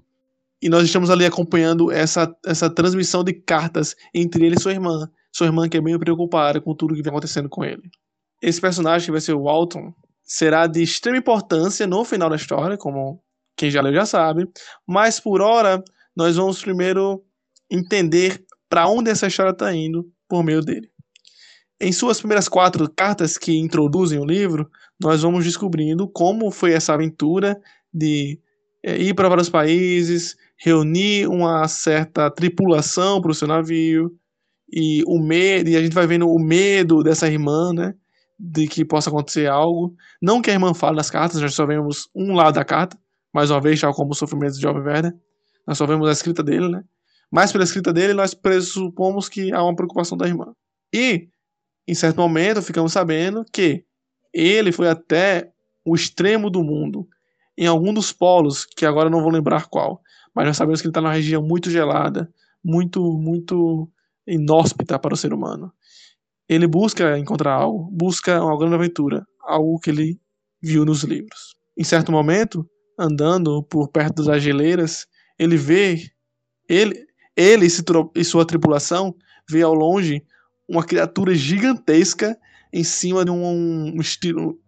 E 0.60 0.68
nós 0.68 0.84
estamos 0.84 1.10
ali 1.10 1.26
acompanhando 1.26 1.90
essa, 1.90 2.32
essa 2.46 2.70
transmissão 2.70 3.24
de 3.24 3.32
cartas 3.32 3.96
entre 4.14 4.46
ele 4.46 4.54
e 4.56 4.60
sua 4.60 4.72
irmã. 4.72 5.10
Sua 5.32 5.48
irmã 5.48 5.68
que 5.68 5.76
é 5.76 5.80
bem 5.80 5.98
preocupada 5.98 6.60
com 6.60 6.72
tudo 6.72 6.94
que 6.94 7.02
vem 7.02 7.10
acontecendo 7.10 7.48
com 7.48 7.64
ele. 7.64 7.82
Esse 8.42 8.60
personagem, 8.60 9.06
que 9.06 9.12
vai 9.12 9.20
ser 9.20 9.34
o 9.34 9.42
Walton, 9.42 9.94
será 10.24 10.66
de 10.66 10.82
extrema 10.82 11.18
importância 11.18 11.86
no 11.86 12.04
final 12.04 12.28
da 12.28 12.36
história, 12.36 12.76
como 12.76 13.22
quem 13.56 13.70
já 13.70 13.80
leu 13.80 13.94
já 13.94 14.04
sabe, 14.04 14.48
mas 14.86 15.20
por 15.20 15.40
hora 15.40 15.82
nós 16.16 16.36
vamos 16.36 16.60
primeiro 16.60 17.22
entender 17.70 18.44
para 18.68 18.88
onde 18.88 19.10
essa 19.10 19.26
história 19.26 19.50
está 19.50 19.72
indo 19.72 20.10
por 20.28 20.42
meio 20.42 20.60
dele. 20.60 20.90
Em 21.80 21.92
suas 21.92 22.18
primeiras 22.18 22.48
quatro 22.48 22.90
cartas 22.90 23.38
que 23.38 23.56
introduzem 23.56 24.18
o 24.18 24.24
livro, 24.24 24.68
nós 25.00 25.22
vamos 25.22 25.44
descobrindo 25.44 26.08
como 26.08 26.50
foi 26.50 26.72
essa 26.72 26.94
aventura 26.94 27.60
de 27.92 28.40
é, 28.82 28.96
ir 28.96 29.14
para 29.14 29.28
vários 29.28 29.50
países, 29.50 30.36
reunir 30.56 31.28
uma 31.28 31.66
certa 31.68 32.30
tripulação 32.30 33.20
para 33.20 33.30
o 33.30 33.34
seu 33.34 33.46
navio, 33.46 34.16
e 34.72 35.02
o 35.06 35.18
medo, 35.18 35.68
e 35.68 35.76
a 35.76 35.82
gente 35.82 35.92
vai 35.92 36.06
vendo 36.06 36.26
o 36.26 36.38
medo 36.38 37.02
dessa 37.02 37.28
irmã, 37.28 37.72
né? 37.74 37.94
De 38.44 38.66
que 38.66 38.84
possa 38.84 39.08
acontecer 39.08 39.46
algo. 39.48 39.94
Não 40.20 40.42
que 40.42 40.50
a 40.50 40.54
irmã 40.54 40.74
fale 40.74 40.96
nas 40.96 41.08
cartas, 41.08 41.40
nós 41.40 41.54
só 41.54 41.64
vemos 41.64 42.08
um 42.12 42.34
lado 42.34 42.54
da 42.54 42.64
carta, 42.64 42.98
mais 43.32 43.50
uma 43.50 43.60
vez, 43.60 43.80
tal 43.80 43.94
como 43.94 44.10
o 44.10 44.14
sofrimento 44.14 44.54
de 44.54 44.60
Jovem 44.60 44.82
Werner. 44.82 45.14
Nós 45.66 45.78
só 45.78 45.86
vemos 45.86 46.08
a 46.08 46.12
escrita 46.12 46.42
dele, 46.42 46.68
né? 46.68 46.82
Mas 47.30 47.52
pela 47.52 47.62
escrita 47.62 47.92
dele, 47.92 48.14
nós 48.14 48.34
pressupomos 48.34 49.28
que 49.28 49.52
há 49.52 49.62
uma 49.62 49.76
preocupação 49.76 50.18
da 50.18 50.26
irmã. 50.26 50.52
E, 50.92 51.28
em 51.86 51.94
certo 51.94 52.16
momento, 52.16 52.60
ficamos 52.60 52.92
sabendo 52.92 53.44
que 53.52 53.84
ele 54.34 54.72
foi 54.72 54.88
até 54.88 55.50
o 55.84 55.94
extremo 55.94 56.50
do 56.50 56.62
mundo, 56.62 57.06
em 57.56 57.66
algum 57.66 57.94
dos 57.94 58.12
polos, 58.12 58.64
que 58.64 58.84
agora 58.84 59.08
não 59.08 59.22
vou 59.22 59.30
lembrar 59.30 59.66
qual, 59.68 60.00
mas 60.34 60.46
nós 60.46 60.56
sabemos 60.56 60.80
que 60.80 60.86
ele 60.86 60.90
está 60.90 61.00
numa 61.00 61.12
região 61.12 61.42
muito 61.42 61.70
gelada, 61.70 62.30
muito, 62.64 63.00
muito 63.18 63.88
inóspita 64.26 64.98
para 64.98 65.14
o 65.14 65.16
ser 65.16 65.32
humano. 65.32 65.72
Ele 66.48 66.66
busca 66.66 67.18
encontrar 67.18 67.54
algo, 67.54 67.88
busca 67.90 68.42
uma 68.42 68.58
grande 68.58 68.74
aventura, 68.74 69.26
algo 69.40 69.78
que 69.78 69.90
ele 69.90 70.20
viu 70.60 70.84
nos 70.84 71.02
livros. 71.02 71.54
Em 71.76 71.84
certo 71.84 72.12
momento, 72.12 72.68
andando 72.98 73.62
por 73.64 73.88
perto 73.88 74.22
das 74.24 74.42
geleiras, 74.42 75.06
ele 75.38 75.56
vê 75.56 76.10
ele 76.68 77.06
ele 77.36 77.66
e 78.14 78.24
sua 78.24 78.46
tripulação 78.46 79.14
vê 79.48 79.62
ao 79.62 79.74
longe 79.74 80.22
uma 80.68 80.84
criatura 80.84 81.34
gigantesca 81.34 82.36
em 82.72 82.84
cima 82.84 83.24
de 83.24 83.30
um, 83.30 83.96
um 83.96 84.00
estilo, 84.00 84.58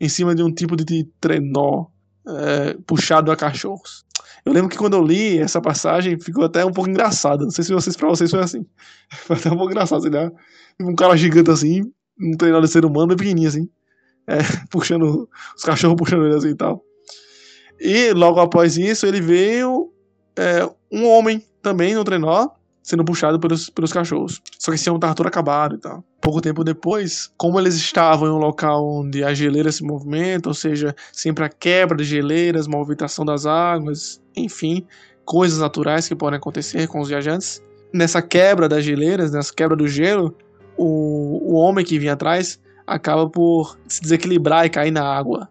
em 0.00 0.08
cima 0.08 0.34
de 0.34 0.42
um 0.42 0.52
tipo 0.52 0.76
de 0.76 1.04
trenó 1.20 1.86
é, 2.26 2.76
puxado 2.86 3.30
a 3.30 3.36
cachorros. 3.36 4.04
Eu 4.44 4.52
lembro 4.52 4.68
que 4.68 4.76
quando 4.76 4.94
eu 4.94 5.02
li 5.02 5.38
essa 5.38 5.60
passagem 5.60 6.20
ficou 6.20 6.44
até 6.44 6.64
um 6.64 6.72
pouco 6.72 6.90
engraçado. 6.90 7.44
Não 7.44 7.50
sei 7.50 7.64
se 7.64 7.72
vocês 7.72 7.96
para 7.96 8.08
vocês 8.08 8.30
foi 8.30 8.40
assim. 8.40 8.66
Foi 9.24 9.36
até 9.36 9.48
um 9.48 9.56
pouco 9.56 9.70
engraçado, 9.70 10.00
assim, 10.00 10.10
né? 10.10 10.30
Um 10.80 10.94
cara 10.94 11.16
gigante 11.16 11.50
assim, 11.50 11.82
um 12.20 12.36
trenó 12.36 12.60
de 12.60 12.68
ser 12.68 12.84
humano, 12.84 13.08
bem 13.08 13.16
pequenininho 13.16 13.48
assim, 13.48 13.68
é, 14.26 14.38
puxando 14.70 15.28
os 15.56 15.62
cachorros 15.62 15.96
puxando 15.96 16.26
ele 16.26 16.36
assim 16.36 16.50
e 16.50 16.56
tal. 16.56 16.82
E 17.80 18.12
logo 18.12 18.40
após 18.40 18.76
isso 18.76 19.06
ele 19.06 19.20
veio 19.20 19.92
é, 20.36 20.68
um 20.90 21.06
homem 21.06 21.42
também 21.62 21.94
no 21.94 22.04
trenó, 22.04 22.48
sendo 22.82 23.04
puxado 23.04 23.40
pelos, 23.40 23.70
pelos 23.70 23.92
cachorros. 23.92 24.40
Só 24.58 24.70
que 24.70 24.76
esse 24.76 24.88
homem 24.88 24.98
estava 24.98 25.14
todo 25.14 25.26
acabado 25.26 25.76
e 25.76 25.78
tal. 25.78 26.04
Pouco 26.20 26.40
tempo 26.40 26.62
depois, 26.62 27.32
como 27.36 27.58
eles 27.58 27.74
estavam 27.74 28.28
em 28.28 28.30
um 28.30 28.38
local 28.38 28.86
onde 28.86 29.24
a 29.24 29.34
geleira 29.34 29.72
se 29.72 29.82
movimenta, 29.82 30.48
ou 30.48 30.54
seja, 30.54 30.94
sempre 31.12 31.44
a 31.44 31.48
quebra 31.48 31.96
de 31.96 32.04
geleiras, 32.04 32.66
movimentação 32.66 33.24
das 33.24 33.46
águas, 33.46 34.22
enfim, 34.36 34.86
coisas 35.24 35.58
naturais 35.58 36.06
que 36.06 36.14
podem 36.14 36.36
acontecer 36.36 36.86
com 36.86 37.00
os 37.00 37.08
viajantes. 37.08 37.62
Nessa 37.92 38.20
quebra 38.20 38.68
das 38.68 38.84
geleiras, 38.84 39.32
nessa 39.32 39.52
quebra 39.52 39.76
do 39.76 39.88
gelo, 39.88 40.36
o, 40.76 41.52
o 41.52 41.54
homem 41.54 41.84
que 41.84 41.98
vinha 41.98 42.12
atrás 42.12 42.60
acaba 42.86 43.28
por 43.28 43.78
se 43.86 44.00
desequilibrar 44.00 44.66
e 44.66 44.70
cair 44.70 44.90
na 44.90 45.04
água. 45.04 45.48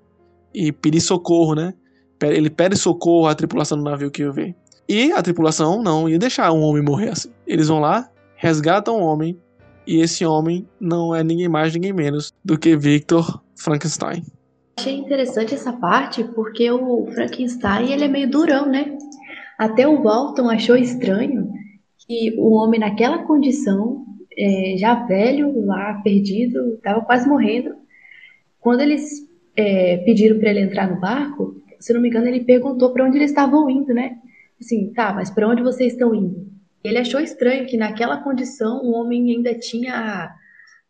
E 0.53 0.71
pedir 0.71 1.01
socorro, 1.01 1.55
né? 1.55 1.73
Ele 2.21 2.49
pede 2.49 2.77
socorro 2.77 3.27
à 3.27 3.35
tripulação 3.35 3.77
do 3.77 3.83
navio 3.83 4.11
que 4.11 4.29
vê. 4.29 4.55
E 4.87 5.11
a 5.11 5.21
tripulação 5.21 5.81
não 5.81 6.07
ia 6.07 6.19
deixar 6.19 6.51
um 6.51 6.61
homem 6.61 6.83
morrer 6.83 7.09
assim. 7.09 7.29
Eles 7.47 7.67
vão 7.67 7.79
lá, 7.79 8.09
resgatam 8.35 9.01
o 9.01 9.03
homem, 9.03 9.37
e 9.85 9.99
esse 9.99 10.25
homem 10.25 10.67
não 10.79 11.13
é 11.13 11.23
ninguém 11.23 11.49
mais, 11.49 11.73
ninguém 11.73 11.93
menos 11.93 12.31
do 12.43 12.57
que 12.57 12.75
Victor 12.75 13.41
Frankenstein. 13.57 14.23
Achei 14.77 14.95
interessante 14.97 15.53
essa 15.53 15.73
parte 15.73 16.23
porque 16.23 16.69
o 16.71 17.07
Frankenstein 17.13 17.91
ele 17.91 18.05
é 18.05 18.07
meio 18.07 18.29
durão, 18.29 18.65
né? 18.65 18.97
Até 19.59 19.87
o 19.87 20.01
Walton 20.01 20.49
achou 20.49 20.75
estranho 20.75 21.51
que 22.07 22.35
o 22.37 22.53
homem 22.53 22.79
naquela 22.79 23.19
condição, 23.19 24.05
é, 24.37 24.75
já 24.77 24.95
velho, 25.05 25.65
lá 25.65 26.01
perdido, 26.03 26.75
estava 26.75 27.01
quase 27.01 27.27
morrendo. 27.27 27.75
Quando 28.59 28.81
eles 28.81 29.27
é, 29.55 29.97
pediram 29.97 30.39
para 30.39 30.49
ele 30.49 30.61
entrar 30.61 30.89
no 30.89 30.99
barco, 30.99 31.61
se 31.79 31.93
não 31.93 32.01
me 32.01 32.07
engano, 32.07 32.27
ele 32.27 32.45
perguntou 32.45 32.93
para 32.93 33.05
onde 33.05 33.17
eles 33.17 33.31
estavam 33.31 33.69
indo, 33.69 33.93
né? 33.93 34.17
Assim, 34.59 34.93
tá, 34.93 35.11
mas 35.13 35.29
para 35.29 35.47
onde 35.47 35.61
vocês 35.61 35.93
estão 35.93 36.15
indo? 36.15 36.47
Ele 36.83 36.97
achou 36.97 37.19
estranho 37.19 37.65
que 37.65 37.77
naquela 37.77 38.17
condição 38.17 38.81
o 38.83 38.91
homem 38.91 39.31
ainda 39.31 39.53
tinha 39.53 39.93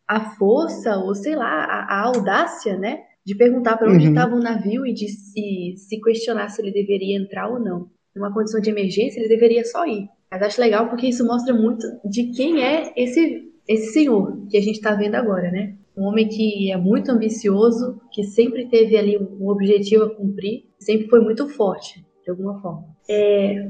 a, 0.08 0.16
a 0.16 0.20
força, 0.36 0.98
ou 0.98 1.16
sei 1.16 1.36
lá, 1.36 1.66
a, 1.66 1.86
a 1.86 2.02
audácia, 2.02 2.78
né? 2.78 3.00
De 3.26 3.36
perguntar 3.36 3.78
para 3.78 3.92
onde 3.92 4.06
uhum. 4.06 4.14
estava 4.14 4.36
o 4.36 4.40
navio 4.40 4.86
e 4.86 4.94
de 4.94 5.08
se, 5.08 5.76
se 5.78 6.02
questionar 6.02 6.50
se 6.50 6.62
ele 6.62 6.72
deveria 6.72 7.18
entrar 7.18 7.48
ou 7.48 7.60
não. 7.60 7.90
Numa 8.16 8.34
condição 8.34 8.62
de 8.62 8.70
emergência, 8.70 9.20
ele 9.20 9.30
deveria 9.30 9.64
só 9.66 9.86
ir. 9.86 10.08
Mas 10.34 10.42
acho 10.42 10.60
legal 10.60 10.90
porque 10.90 11.06
isso 11.06 11.24
mostra 11.24 11.54
muito 11.54 11.86
de 12.04 12.32
quem 12.32 12.64
é 12.64 12.92
esse, 12.98 13.54
esse 13.68 13.94
senhor 13.94 14.48
que 14.50 14.58
a 14.58 14.62
gente 14.62 14.78
está 14.78 14.96
vendo 14.96 15.14
agora, 15.14 15.52
né? 15.52 15.76
Um 15.96 16.06
homem 16.06 16.28
que 16.28 16.72
é 16.72 16.76
muito 16.76 17.12
ambicioso, 17.12 18.02
que 18.12 18.24
sempre 18.24 18.68
teve 18.68 18.98
ali 18.98 19.16
um 19.16 19.48
objetivo 19.48 20.06
a 20.06 20.16
cumprir, 20.16 20.66
sempre 20.80 21.08
foi 21.08 21.20
muito 21.20 21.48
forte 21.50 22.04
de 22.24 22.32
alguma 22.32 22.60
forma. 22.60 22.84
É, 23.08 23.70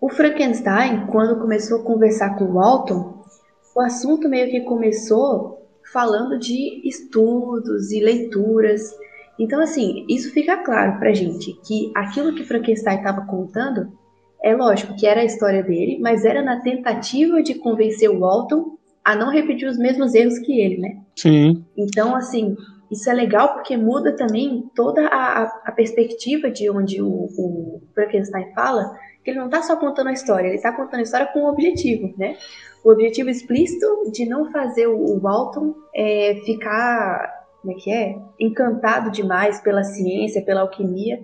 o 0.00 0.08
Frankenstein, 0.08 1.08
quando 1.08 1.40
começou 1.40 1.80
a 1.80 1.84
conversar 1.84 2.36
com 2.38 2.44
o 2.44 2.52
Walton, 2.52 3.20
o 3.74 3.80
assunto 3.80 4.28
meio 4.28 4.52
que 4.52 4.60
começou 4.60 5.66
falando 5.92 6.38
de 6.38 6.88
estudos 6.88 7.90
e 7.90 7.98
leituras. 7.98 8.82
Então, 9.36 9.60
assim, 9.60 10.06
isso 10.08 10.32
fica 10.32 10.58
claro 10.58 11.00
pra 11.00 11.12
gente 11.12 11.54
que 11.66 11.90
aquilo 11.96 12.36
que 12.36 12.44
Frankenstein 12.44 12.98
estava 12.98 13.26
contando 13.26 14.00
é 14.42 14.54
lógico 14.54 14.96
que 14.96 15.06
era 15.06 15.20
a 15.20 15.24
história 15.24 15.62
dele, 15.62 15.98
mas 16.00 16.24
era 16.24 16.42
na 16.42 16.60
tentativa 16.60 17.42
de 17.42 17.54
convencer 17.54 18.10
o 18.10 18.20
Walton 18.20 18.76
a 19.04 19.14
não 19.14 19.30
repetir 19.30 19.68
os 19.68 19.78
mesmos 19.78 20.14
erros 20.14 20.38
que 20.38 20.60
ele, 20.60 20.78
né? 20.78 21.00
Sim. 21.16 21.64
Então, 21.76 22.14
assim, 22.14 22.56
Isso 22.92 23.08
é 23.08 23.14
legal 23.14 23.54
porque 23.54 23.74
muda 23.74 24.14
também 24.14 24.70
toda 24.74 25.06
a, 25.06 25.44
a 25.64 25.72
perspectiva 25.72 26.50
de 26.50 26.68
onde 26.68 27.00
o, 27.00 27.08
o 27.08 27.80
Frankenstein 27.94 28.52
fala, 28.54 28.94
que 29.24 29.30
ele 29.30 29.38
não 29.38 29.46
está 29.46 29.62
só 29.62 29.76
contando 29.76 30.08
a 30.08 30.12
história, 30.12 30.48
ele 30.48 30.56
está 30.56 30.70
contando 30.76 31.00
a 31.00 31.02
história 31.02 31.26
com 31.32 31.40
um 31.40 31.46
objetivo, 31.46 32.12
né? 32.18 32.36
O 32.84 32.92
objetivo 32.92 33.30
explícito 33.30 33.86
de 34.12 34.26
não 34.26 34.52
fazer 34.52 34.88
o, 34.88 34.94
o 34.94 35.18
Walton 35.18 35.74
é, 35.96 36.34
ficar, 36.44 37.32
como 37.62 37.72
é 37.72 37.76
que 37.76 37.90
é? 37.90 38.14
Encantado 38.38 39.10
demais 39.10 39.58
pela 39.62 39.84
ciência, 39.84 40.44
pela 40.44 40.60
alquimia 40.60 41.18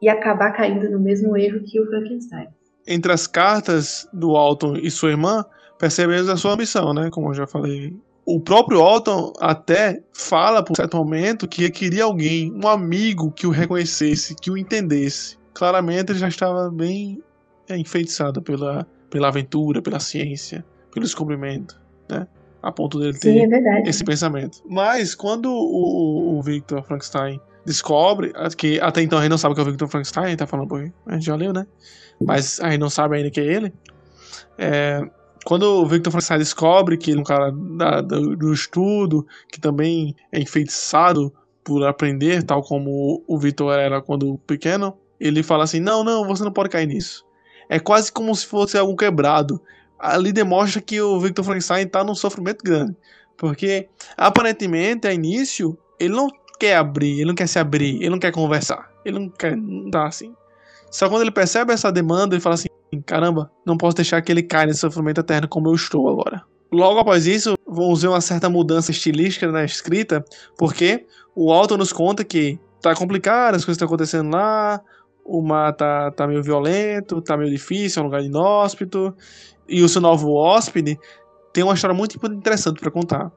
e 0.00 0.08
acabar 0.08 0.52
caindo 0.52 0.88
no 0.88 0.98
mesmo 0.98 1.36
erro 1.36 1.60
que 1.66 1.78
o 1.78 1.86
Frankenstein. 1.86 2.48
Entre 2.90 3.12
as 3.12 3.28
cartas 3.28 4.08
do 4.12 4.32
Walton 4.32 4.76
e 4.76 4.90
sua 4.90 5.10
irmã, 5.10 5.44
percebemos 5.78 6.28
a 6.28 6.36
sua 6.36 6.54
ambição, 6.54 6.92
né? 6.92 7.08
Como 7.10 7.30
eu 7.30 7.34
já 7.34 7.46
falei. 7.46 7.96
O 8.26 8.40
próprio 8.40 8.80
Alton 8.80 9.32
até 9.40 10.02
fala, 10.12 10.62
por 10.62 10.76
certo 10.76 10.96
momento, 10.96 11.46
que 11.46 11.70
queria 11.70 12.04
alguém, 12.04 12.52
um 12.52 12.66
amigo 12.66 13.30
que 13.30 13.46
o 13.46 13.50
reconhecesse, 13.50 14.34
que 14.34 14.50
o 14.50 14.58
entendesse. 14.58 15.38
Claramente 15.54 16.10
ele 16.10 16.18
já 16.18 16.28
estava 16.28 16.68
bem 16.68 17.22
é, 17.68 17.76
enfeitiçado 17.78 18.42
pela, 18.42 18.84
pela 19.08 19.28
aventura, 19.28 19.80
pela 19.80 20.00
ciência, 20.00 20.64
pelo 20.92 21.04
descobrimento, 21.04 21.80
né? 22.08 22.26
A 22.60 22.72
ponto 22.72 22.98
dele 22.98 23.12
ter 23.14 23.32
Sim, 23.32 23.54
é 23.54 23.88
esse 23.88 24.04
pensamento. 24.04 24.58
Mas 24.68 25.14
quando 25.14 25.50
o, 25.50 26.38
o 26.38 26.42
Victor 26.42 26.82
Frankenstein 26.82 27.40
descobre, 27.64 28.32
que 28.56 28.80
até 28.80 29.00
então 29.02 29.18
a 29.18 29.22
gente 29.22 29.30
não 29.30 29.38
sabe 29.38 29.54
que 29.54 29.60
é 29.60 29.64
o 29.64 29.66
Victor 29.66 29.88
Frankenstein, 29.88 30.36
tá 30.36 30.46
falando 30.46 30.68
por 30.68 30.92
a 31.06 31.14
gente 31.14 31.24
já 31.24 31.36
leu, 31.36 31.52
né? 31.52 31.66
Mas 32.22 32.60
a 32.60 32.70
gente 32.70 32.80
não 32.80 32.90
sabe 32.90 33.16
ainda 33.16 33.30
que 33.30 33.40
é 33.40 33.44
ele. 33.44 33.72
É, 34.58 35.02
quando 35.44 35.62
o 35.62 35.86
Victor 35.86 36.12
Frankenstein 36.12 36.38
descobre 36.38 36.96
que 36.96 37.10
ele 37.10 37.18
é 37.18 37.20
um 37.20 37.24
cara 37.24 37.50
da, 37.50 38.00
do, 38.00 38.36
do, 38.36 38.52
estudo, 38.52 39.26
que 39.50 39.60
também 39.60 40.14
é 40.30 40.38
enfeitiçado 40.38 41.32
por 41.64 41.84
aprender, 41.84 42.42
tal 42.42 42.62
como 42.62 43.22
o 43.26 43.38
Victor 43.38 43.72
era 43.72 44.02
quando 44.02 44.38
pequeno, 44.46 44.96
ele 45.18 45.42
fala 45.42 45.64
assim: 45.64 45.80
Não, 45.80 46.04
não, 46.04 46.26
você 46.26 46.44
não 46.44 46.52
pode 46.52 46.68
cair 46.68 46.86
nisso. 46.86 47.24
É 47.68 47.78
quase 47.78 48.12
como 48.12 48.34
se 48.34 48.46
fosse 48.46 48.76
algo 48.76 48.96
quebrado. 48.96 49.60
Ali 49.98 50.32
demonstra 50.32 50.80
que 50.80 51.00
o 51.00 51.20
Victor 51.20 51.44
Frankenstein 51.44 51.86
está 51.86 52.02
num 52.02 52.14
sofrimento 52.14 52.62
grande. 52.64 52.96
Porque, 53.36 53.88
aparentemente, 54.16 55.06
a 55.06 55.14
início, 55.14 55.78
ele 55.98 56.14
não 56.14 56.28
quer 56.58 56.76
abrir, 56.76 57.16
ele 57.20 57.26
não 57.26 57.34
quer 57.34 57.46
se 57.46 57.58
abrir, 57.58 57.96
ele 57.96 58.10
não 58.10 58.18
quer 58.18 58.32
conversar. 58.32 58.90
Ele 59.04 59.18
não 59.18 59.28
quer 59.28 59.56
estar 59.56 60.06
assim. 60.06 60.34
Só 60.90 61.08
quando 61.08 61.22
ele 61.22 61.30
percebe 61.30 61.72
essa 61.72 61.90
demanda, 61.90 62.34
ele 62.34 62.42
fala 62.42 62.54
assim: 62.54 62.68
caramba, 63.06 63.50
não 63.64 63.76
posso 63.76 63.96
deixar 63.96 64.20
que 64.22 64.32
ele 64.32 64.42
caia 64.42 64.66
nesse 64.66 64.80
sofrimento 64.80 65.20
eterno 65.20 65.48
como 65.48 65.68
eu 65.68 65.74
estou 65.74 66.08
agora. 66.08 66.42
Logo 66.72 67.00
após 67.00 67.26
isso, 67.26 67.54
vamos 67.66 68.02
ver 68.02 68.08
uma 68.08 68.20
certa 68.20 68.48
mudança 68.48 68.90
estilística 68.90 69.50
na 69.50 69.64
escrita, 69.64 70.24
porque 70.56 71.06
o 71.34 71.52
autor 71.52 71.78
nos 71.78 71.92
conta 71.92 72.24
que 72.24 72.58
tá 72.80 72.94
complicado, 72.94 73.56
as 73.56 73.64
coisas 73.64 73.76
estão 73.76 73.86
acontecendo 73.86 74.30
lá, 74.30 74.80
o 75.24 75.42
mar 75.42 75.72
tá, 75.74 76.10
tá 76.12 76.26
meio 76.26 76.42
violento, 76.42 77.20
tá 77.20 77.36
meio 77.36 77.50
difícil, 77.50 78.00
é 78.00 78.02
um 78.02 78.06
lugar 78.06 78.22
inóspito, 78.22 79.14
e 79.68 79.82
o 79.82 79.88
seu 79.88 80.00
novo 80.00 80.32
hóspede 80.34 80.98
tem 81.52 81.64
uma 81.64 81.74
história 81.74 81.94
muito 81.94 82.18
interessante 82.26 82.80
para 82.80 82.90
contar. 82.90 83.30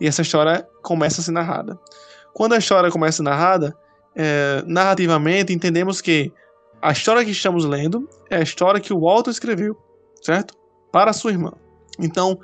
E 0.00 0.06
essa 0.06 0.22
história 0.22 0.66
começa 0.82 1.20
a 1.20 1.24
ser 1.24 1.32
narrada. 1.32 1.78
Quando 2.32 2.54
a 2.54 2.58
história 2.58 2.90
começa 2.90 3.16
a 3.16 3.24
ser 3.24 3.30
narrada, 3.30 3.76
é, 4.16 4.62
narrativamente 4.66 5.52
entendemos 5.52 6.00
que 6.00 6.32
a 6.82 6.92
história 6.92 7.24
que 7.24 7.30
estamos 7.30 7.64
lendo 7.64 8.08
é 8.30 8.36
a 8.36 8.42
história 8.42 8.80
que 8.80 8.92
o 8.92 9.00
Walter 9.00 9.30
escreveu, 9.30 9.76
certo? 10.22 10.54
Para 10.90 11.12
sua 11.12 11.30
irmã. 11.30 11.52
Então, 11.98 12.38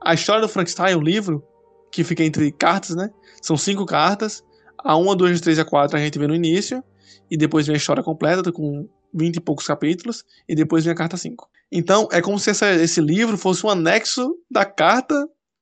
a 0.00 0.14
história 0.14 0.42
do 0.42 0.48
Frankenstein, 0.48 0.94
o 0.94 1.00
livro, 1.00 1.42
que 1.90 2.04
fica 2.04 2.22
entre 2.22 2.52
cartas, 2.52 2.94
né? 2.94 3.10
São 3.40 3.56
cinco 3.56 3.86
cartas. 3.86 4.44
A 4.84 4.96
1, 4.96 5.10
a 5.10 5.14
2, 5.14 5.38
a 5.38 5.42
3 5.42 5.58
e 5.58 5.60
a 5.60 5.64
4 5.64 5.96
a 5.96 6.00
gente 6.00 6.18
vê 6.18 6.26
no 6.26 6.34
início. 6.34 6.82
E 7.30 7.36
depois 7.36 7.66
vem 7.66 7.74
a 7.74 7.78
história 7.78 8.02
completa, 8.02 8.52
com 8.52 8.88
20 9.12 9.36
e 9.36 9.40
poucos 9.40 9.66
capítulos. 9.66 10.24
E 10.48 10.54
depois 10.54 10.84
vem 10.84 10.92
a 10.92 10.96
carta 10.96 11.16
5. 11.16 11.48
Então, 11.72 12.08
é 12.12 12.20
como 12.20 12.38
se 12.38 12.50
essa, 12.50 12.70
esse 12.74 13.00
livro 13.00 13.36
fosse 13.36 13.66
um 13.66 13.70
anexo 13.70 14.34
da 14.50 14.64
carta 14.64 15.14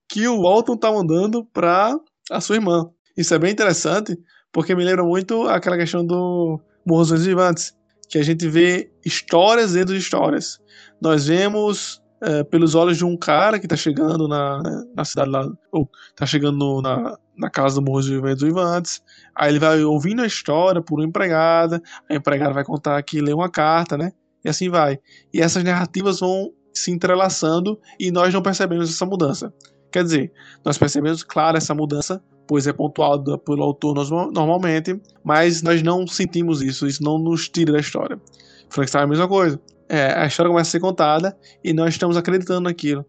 que 0.09 0.27
o 0.29 0.42
Walton 0.42 0.77
tá 0.77 0.90
mandando 0.92 1.44
para 1.46 1.96
a 2.31 2.40
sua 2.40 2.57
irmã. 2.57 2.90
Isso 3.16 3.35
é 3.35 3.38
bem 3.38 3.53
interessante, 3.53 4.16
porque 4.53 4.74
me 4.74 4.85
lembra 4.85 5.05
muito 5.05 5.48
aquela 5.48 5.77
questão 5.77 6.05
do 6.05 6.61
Morros 6.87 7.11
Vivantes, 7.11 7.74
que 8.09 8.19
a 8.19 8.23
gente 8.23 8.49
vê 8.49 8.90
histórias 9.05 9.73
dentro 9.73 9.95
de 9.95 10.01
histórias. 10.01 10.59
Nós 11.01 11.27
vemos 11.27 12.03
é, 12.21 12.42
pelos 12.45 12.75
olhos 12.75 12.97
de 12.97 13.05
um 13.05 13.16
cara 13.16 13.59
que 13.59 13.66
está 13.66 13.77
chegando 13.77 14.27
na, 14.27 14.62
na 14.95 15.05
cidade 15.05 15.31
lá, 15.31 15.47
ou 15.71 15.88
está 16.09 16.25
chegando 16.25 16.57
no, 16.57 16.81
na, 16.81 17.16
na 17.37 17.51
casa 17.51 17.77
do 17.77 17.83
Morro 17.83 18.01
dos 18.01 18.40
Vivantes, 18.40 19.03
aí 19.35 19.51
ele 19.51 19.59
vai 19.59 19.83
ouvindo 19.83 20.23
a 20.23 20.27
história 20.27 20.81
por 20.81 20.99
uma 20.99 21.07
empregada, 21.07 21.83
a 22.11 22.14
empregada 22.14 22.55
vai 22.55 22.64
contar 22.64 23.03
que 23.03 23.21
lê 23.21 23.33
uma 23.33 23.51
carta, 23.51 23.99
né? 23.99 24.12
E 24.45 24.49
assim 24.49 24.71
vai. 24.71 24.99
E 25.33 25.40
essas 25.40 25.62
narrativas 25.62 26.21
vão 26.21 26.53
se 26.73 26.90
entrelaçando 26.90 27.79
e 27.99 28.11
nós 28.11 28.33
não 28.33 28.42
percebemos 28.42 28.88
essa 28.88 29.05
mudança. 29.05 29.53
Quer 29.90 30.05
dizer, 30.05 30.33
nós 30.64 30.79
percebemos, 30.79 31.23
claro, 31.23 31.57
essa 31.57 31.75
mudança 31.75 32.23
pois 32.46 32.66
é 32.66 32.72
pontuado 32.72 33.38
pelo 33.38 33.62
autor 33.62 33.94
normalmente, 34.32 35.00
mas 35.24 35.62
nós 35.62 35.82
não 35.82 36.06
sentimos 36.06 36.62
isso, 36.62 36.87
isso 36.87 37.02
não 37.02 37.18
nos 37.18 37.48
tira 37.48 37.72
da 37.72 37.80
história. 37.80 38.20
Frankenstein 38.68 39.02
é 39.02 39.04
a 39.04 39.09
mesma 39.09 39.28
coisa. 39.28 39.61
É, 39.88 40.12
a 40.18 40.26
história 40.26 40.50
começa 40.50 40.68
a 40.68 40.72
ser 40.72 40.80
contada 40.80 41.37
e 41.62 41.72
nós 41.72 41.90
estamos 41.94 42.16
acreditando 42.16 42.62
naquilo. 42.62 43.04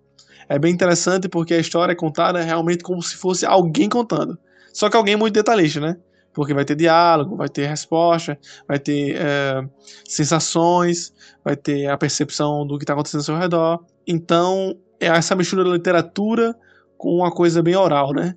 É 0.50 0.58
bem 0.58 0.73
interessante 0.73 1.28
porque 1.28 1.54
a 1.54 1.60
história 1.60 1.91
é 1.91 1.95
contada 1.95 2.41
realmente 2.41 2.84
como 2.84 3.02
se 3.02 3.15
fosse 3.15 3.45
alguém 3.45 3.89
contando. 3.89 4.38
Só 4.73 4.89
que 4.89 4.95
alguém 4.95 5.15
muito 5.15 5.34
detalhista, 5.34 5.80
né? 5.80 5.97
Porque 6.34 6.54
vai 6.54 6.63
ter 6.63 6.76
diálogo, 6.76 7.36
vai 7.36 7.50
ter 7.50 7.65
resposta, 7.65 8.38
vai 8.67 8.78
ter 8.78 9.15
é, 9.17 9.67
sensações, 10.08 11.12
vai 11.43 11.56
ter 11.56 11.88
a 11.88 11.97
percepção 11.97 12.65
do 12.65 12.78
que 12.78 12.84
está 12.84 12.93
acontecendo 12.93 13.21
ao 13.21 13.26
seu 13.26 13.38
redor. 13.38 13.84
Então, 14.06 14.78
é 15.00 15.08
essa 15.08 15.36
mistura 15.36 15.63
da 15.63 15.71
literatura 15.71 16.56
com 16.97 17.15
uma 17.15 17.32
coisa 17.32 17.62
bem 17.62 17.76
oral, 17.76 18.13
né? 18.13 18.36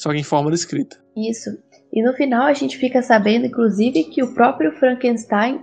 Só 0.00 0.12
que 0.12 0.18
em 0.18 0.22
forma 0.22 0.50
de 0.50 0.56
escrita. 0.56 0.96
Isso. 1.14 1.50
E 1.92 2.02
no 2.02 2.14
final 2.14 2.46
a 2.46 2.54
gente 2.54 2.78
fica 2.78 3.02
sabendo, 3.02 3.44
inclusive, 3.44 4.04
que 4.04 4.22
o 4.22 4.32
próprio 4.32 4.72
Frankenstein 4.72 5.60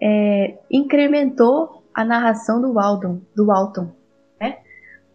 é, 0.00 0.58
incrementou 0.70 1.82
a 1.92 2.04
narração 2.04 2.62
do 2.62 2.72
Walton, 2.72 3.20
do 3.34 3.46
Walton, 3.46 3.90
né? 4.40 4.58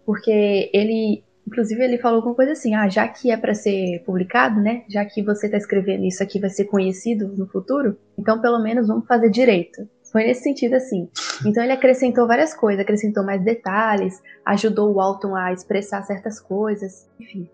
Porque 0.05 0.69
ele, 0.73 1.23
inclusive, 1.47 1.81
ele 1.81 1.97
falou 1.97 2.17
alguma 2.17 2.35
coisa 2.35 2.51
assim: 2.51 2.75
ah, 2.75 2.89
já 2.89 3.07
que 3.07 3.31
é 3.31 3.37
para 3.37 3.53
ser 3.53 4.03
publicado, 4.05 4.59
né? 4.59 4.83
Já 4.89 5.05
que 5.05 5.23
você 5.23 5.45
está 5.45 5.57
escrevendo 5.57 6.03
isso 6.03 6.21
aqui 6.21 6.37
vai 6.37 6.49
ser 6.49 6.65
conhecido 6.65 7.29
no 7.29 7.47
futuro, 7.47 7.97
então 8.19 8.41
pelo 8.41 8.59
menos 8.59 8.89
vamos 8.89 9.07
fazer 9.07 9.29
direito. 9.29 9.87
Foi 10.11 10.25
nesse 10.25 10.43
sentido 10.43 10.75
assim. 10.75 11.09
Então 11.45 11.63
ele 11.63 11.73
acrescentou 11.73 12.27
várias 12.27 12.53
coisas, 12.53 12.81
acrescentou 12.81 13.23
mais 13.23 13.43
detalhes, 13.43 14.21
ajudou 14.45 14.89
o 14.89 14.95
Walton 14.95 15.35
a 15.35 15.53
expressar 15.53 16.01
certas 16.03 16.39
coisas, 16.39 17.07
enfim. 17.19 17.49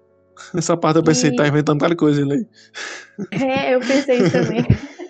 Nessa 0.53 0.77
parte 0.77 0.97
eu 0.97 1.03
pensei, 1.03 1.31
e... 1.31 1.35
tá 1.35 1.47
inventando 1.47 1.79
tal 1.79 1.95
coisa 1.95 2.21
ele 2.21 2.33
aí. 2.33 2.45
É, 3.31 3.75
eu 3.75 3.79
pensei 3.79 4.29
também. 4.29 4.65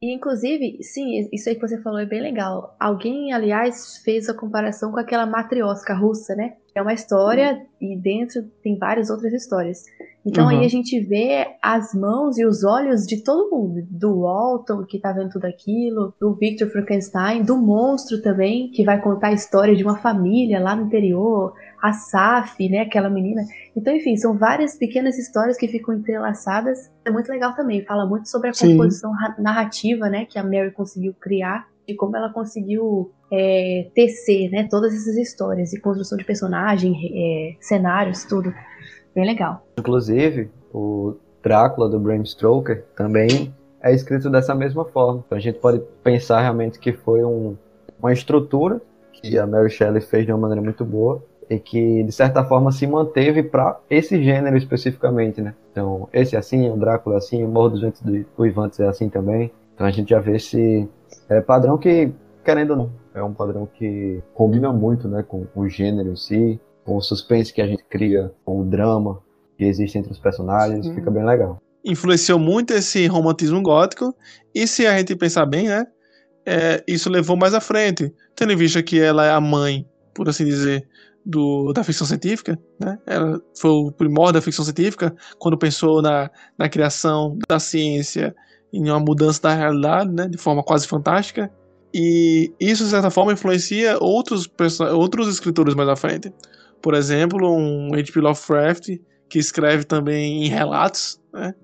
E, 0.00 0.12
inclusive, 0.12 0.78
sim, 0.82 1.26
isso 1.32 1.48
aí 1.48 1.54
que 1.54 1.66
você 1.66 1.80
falou 1.80 1.98
é 1.98 2.04
bem 2.04 2.20
legal. 2.20 2.76
Alguém, 2.78 3.32
aliás, 3.32 3.96
fez 4.04 4.28
a 4.28 4.34
comparação 4.34 4.92
com 4.92 5.00
aquela 5.00 5.24
matriosca 5.24 5.94
russa, 5.94 6.34
né? 6.34 6.52
É 6.74 6.82
uma 6.82 6.92
história 6.92 7.66
e 7.80 7.96
dentro 7.96 8.42
tem 8.62 8.78
várias 8.78 9.08
outras 9.08 9.32
histórias. 9.32 9.84
Então 10.24 10.44
uhum. 10.44 10.50
aí 10.50 10.66
a 10.66 10.68
gente 10.68 11.00
vê 11.00 11.46
as 11.62 11.94
mãos 11.94 12.36
e 12.36 12.44
os 12.44 12.62
olhos 12.62 13.06
de 13.06 13.24
todo 13.24 13.50
mundo. 13.50 13.86
Do 13.88 14.20
Walton, 14.20 14.84
que 14.84 14.98
tá 14.98 15.12
vendo 15.12 15.30
tudo 15.30 15.46
aquilo, 15.46 16.12
do 16.20 16.34
Victor 16.34 16.68
Frankenstein, 16.68 17.42
do 17.42 17.56
monstro 17.56 18.20
também, 18.20 18.70
que 18.70 18.84
vai 18.84 19.00
contar 19.00 19.28
a 19.28 19.32
história 19.32 19.74
de 19.74 19.82
uma 19.82 19.96
família 19.96 20.60
lá 20.60 20.76
no 20.76 20.84
interior, 20.84 21.54
a 21.82 21.92
Saf, 21.92 22.68
né, 22.68 22.80
aquela 22.80 23.10
menina. 23.10 23.42
Então, 23.76 23.94
enfim, 23.94 24.16
são 24.16 24.36
várias 24.36 24.76
pequenas 24.76 25.18
histórias 25.18 25.56
que 25.56 25.68
ficam 25.68 25.94
entrelaçadas. 25.94 26.90
É 27.04 27.10
muito 27.10 27.28
legal 27.28 27.54
também, 27.54 27.84
fala 27.84 28.06
muito 28.06 28.28
sobre 28.28 28.50
a 28.50 28.52
composição 28.52 29.12
Sim. 29.12 29.42
narrativa, 29.42 30.08
né, 30.08 30.24
que 30.24 30.38
a 30.38 30.42
Mary 30.42 30.70
conseguiu 30.70 31.14
criar 31.20 31.66
e 31.86 31.94
como 31.94 32.16
ela 32.16 32.32
conseguiu 32.32 33.12
é, 33.32 33.88
tecer, 33.94 34.50
né, 34.50 34.66
todas 34.68 34.92
essas 34.94 35.16
histórias 35.16 35.72
e 35.72 35.80
construção 35.80 36.18
de 36.18 36.24
personagem, 36.24 36.94
é, 37.14 37.56
cenários, 37.60 38.24
tudo. 38.24 38.52
Bem 39.14 39.24
legal. 39.24 39.66
Inclusive, 39.78 40.50
o 40.72 41.16
Drácula 41.42 41.88
do 41.88 41.98
Bram 41.98 42.24
Stoker 42.24 42.84
também 42.94 43.54
é 43.82 43.94
escrito 43.94 44.28
dessa 44.28 44.54
mesma 44.54 44.84
forma. 44.84 45.22
Então 45.24 45.38
a 45.38 45.40
gente 45.40 45.58
pode 45.58 45.80
pensar 46.02 46.40
realmente 46.40 46.78
que 46.78 46.92
foi 46.92 47.24
um, 47.24 47.56
uma 47.98 48.12
estrutura 48.12 48.80
que 49.12 49.38
a 49.38 49.46
Mary 49.46 49.70
Shelley 49.70 50.02
fez 50.02 50.26
de 50.26 50.32
uma 50.32 50.40
maneira 50.40 50.60
muito 50.60 50.84
boa 50.84 51.24
e 51.48 51.58
que 51.58 52.02
de 52.02 52.12
certa 52.12 52.44
forma 52.44 52.72
se 52.72 52.86
manteve 52.86 53.42
para 53.42 53.78
esse 53.88 54.22
gênero 54.22 54.56
especificamente, 54.56 55.40
né? 55.40 55.54
Então, 55.70 56.08
esse 56.12 56.34
é 56.34 56.38
assim, 56.38 56.68
o 56.68 56.76
Drácula 56.76 57.16
é 57.16 57.18
assim, 57.18 57.44
o 57.44 57.48
Morro 57.48 57.70
dos 57.70 57.80
Ventos 57.82 58.02
do 58.02 58.46
Ivantes 58.46 58.80
é 58.80 58.86
assim 58.86 59.08
também. 59.08 59.52
Então 59.74 59.86
a 59.86 59.90
gente 59.90 60.10
já 60.10 60.18
vê 60.18 60.36
esse 60.36 60.88
é, 61.28 61.40
padrão 61.40 61.76
que, 61.78 62.10
querendo 62.44 62.70
ou 62.70 62.76
não, 62.76 62.90
é 63.14 63.22
um 63.22 63.34
padrão 63.34 63.66
que 63.66 64.22
combina 64.34 64.72
muito, 64.72 65.06
né, 65.08 65.22
com 65.22 65.46
o 65.54 65.68
gênero 65.68 66.10
em 66.12 66.16
si, 66.16 66.60
com 66.84 66.96
o 66.96 67.00
suspense 67.00 67.52
que 67.52 67.60
a 67.60 67.66
gente 67.66 67.84
cria, 67.84 68.32
com 68.44 68.60
o 68.60 68.64
drama 68.64 69.20
que 69.56 69.64
existe 69.64 69.98
entre 69.98 70.12
os 70.12 70.18
personagens, 70.18 70.86
Sim. 70.86 70.94
fica 70.94 71.10
bem 71.10 71.24
legal. 71.24 71.60
influenciou 71.84 72.38
muito 72.38 72.72
esse 72.72 73.06
romantismo 73.06 73.62
gótico, 73.62 74.14
e 74.54 74.66
se 74.66 74.86
a 74.86 74.98
gente 74.98 75.14
pensar 75.14 75.46
bem, 75.46 75.68
né, 75.68 75.86
é, 76.44 76.82
isso 76.86 77.08
levou 77.08 77.36
mais 77.36 77.54
à 77.54 77.60
frente, 77.60 78.12
tendo 78.34 78.52
em 78.52 78.56
vista 78.56 78.82
que 78.82 79.00
ela 79.00 79.24
é 79.24 79.30
a 79.30 79.40
mãe, 79.40 79.86
por 80.14 80.28
assim 80.28 80.44
dizer, 80.44 80.86
do, 81.26 81.72
da 81.72 81.82
ficção 81.82 82.06
científica, 82.06 82.56
né? 82.78 82.98
Ela 83.04 83.40
foi 83.58 83.70
o 83.70 83.90
primórdio 83.90 84.34
da 84.34 84.40
ficção 84.40 84.64
científica 84.64 85.14
quando 85.38 85.58
pensou 85.58 86.00
na, 86.00 86.30
na 86.56 86.68
criação 86.68 87.36
da 87.48 87.58
ciência 87.58 88.34
em 88.72 88.88
uma 88.88 89.00
mudança 89.00 89.42
da 89.42 89.52
realidade, 89.52 90.12
né? 90.12 90.28
De 90.28 90.38
forma 90.38 90.62
quase 90.62 90.86
fantástica. 90.86 91.50
E 91.92 92.52
isso, 92.60 92.84
de 92.84 92.90
certa 92.90 93.10
forma, 93.10 93.32
influencia 93.32 93.98
outros, 94.00 94.48
outros 94.94 95.28
escritores 95.28 95.74
mais 95.74 95.88
à 95.88 95.96
frente. 95.96 96.32
Por 96.80 96.94
exemplo, 96.94 97.50
um 97.50 97.92
H.P. 97.92 98.20
Lovecraft, 98.20 98.90
que 99.28 99.38
escreve 99.38 99.84
também 99.84 100.44
em 100.44 100.48
relatos, 100.48 101.20
né? 101.32 101.54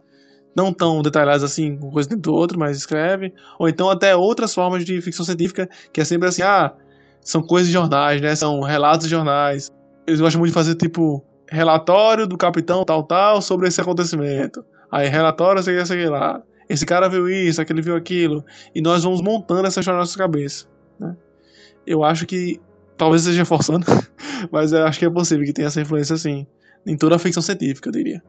não 0.56 0.72
tão 0.72 1.02
detalhados 1.02 1.44
assim, 1.44 1.76
coisa 1.78 2.08
dentro 2.08 2.22
do 2.22 2.34
outro, 2.34 2.58
mas 2.58 2.76
escreve. 2.76 3.32
Ou 3.58 3.68
então 3.68 3.88
até 3.88 4.16
outras 4.16 4.52
formas 4.52 4.84
de 4.84 5.00
ficção 5.00 5.24
científica, 5.24 5.68
que 5.92 6.00
é 6.00 6.04
sempre 6.04 6.28
assim, 6.28 6.42
ah, 6.42 6.74
são 7.22 7.42
coisas 7.42 7.68
de 7.68 7.72
jornais, 7.72 8.20
né? 8.20 8.34
São 8.34 8.60
relatos 8.60 9.06
de 9.06 9.10
jornais. 9.10 9.70
Eles 10.06 10.20
gostam 10.20 10.40
muito 10.40 10.50
de 10.50 10.54
fazer, 10.54 10.74
tipo, 10.74 11.24
relatório 11.48 12.26
do 12.26 12.36
capitão 12.36 12.84
tal, 12.84 13.04
tal, 13.04 13.40
sobre 13.40 13.68
esse 13.68 13.80
acontecimento. 13.80 14.64
Aí, 14.90 15.08
relatório, 15.08 15.62
sei, 15.62 15.84
sei 15.86 16.08
lá. 16.08 16.42
Esse 16.68 16.84
cara 16.84 17.08
viu 17.08 17.28
isso, 17.28 17.60
aquele 17.60 17.82
viu 17.82 17.94
aquilo. 17.94 18.44
E 18.74 18.80
nós 18.80 19.04
vamos 19.04 19.20
montando 19.20 19.66
essa 19.66 19.80
história 19.80 19.96
na 19.96 20.02
nossa 20.02 20.18
cabeça, 20.18 20.66
né? 20.98 21.16
Eu 21.86 22.02
acho 22.02 22.26
que, 22.26 22.60
talvez 22.96 23.22
esteja 23.22 23.44
forçando, 23.44 23.86
mas 24.50 24.72
eu 24.72 24.84
acho 24.86 24.98
que 24.98 25.04
é 25.04 25.10
possível 25.10 25.44
que 25.44 25.52
tenha 25.52 25.68
essa 25.68 25.80
influência, 25.80 26.14
assim, 26.14 26.46
em 26.86 26.96
toda 26.96 27.16
a 27.16 27.18
ficção 27.18 27.42
científica, 27.42 27.88
eu 27.88 27.92
diria. 27.92 28.22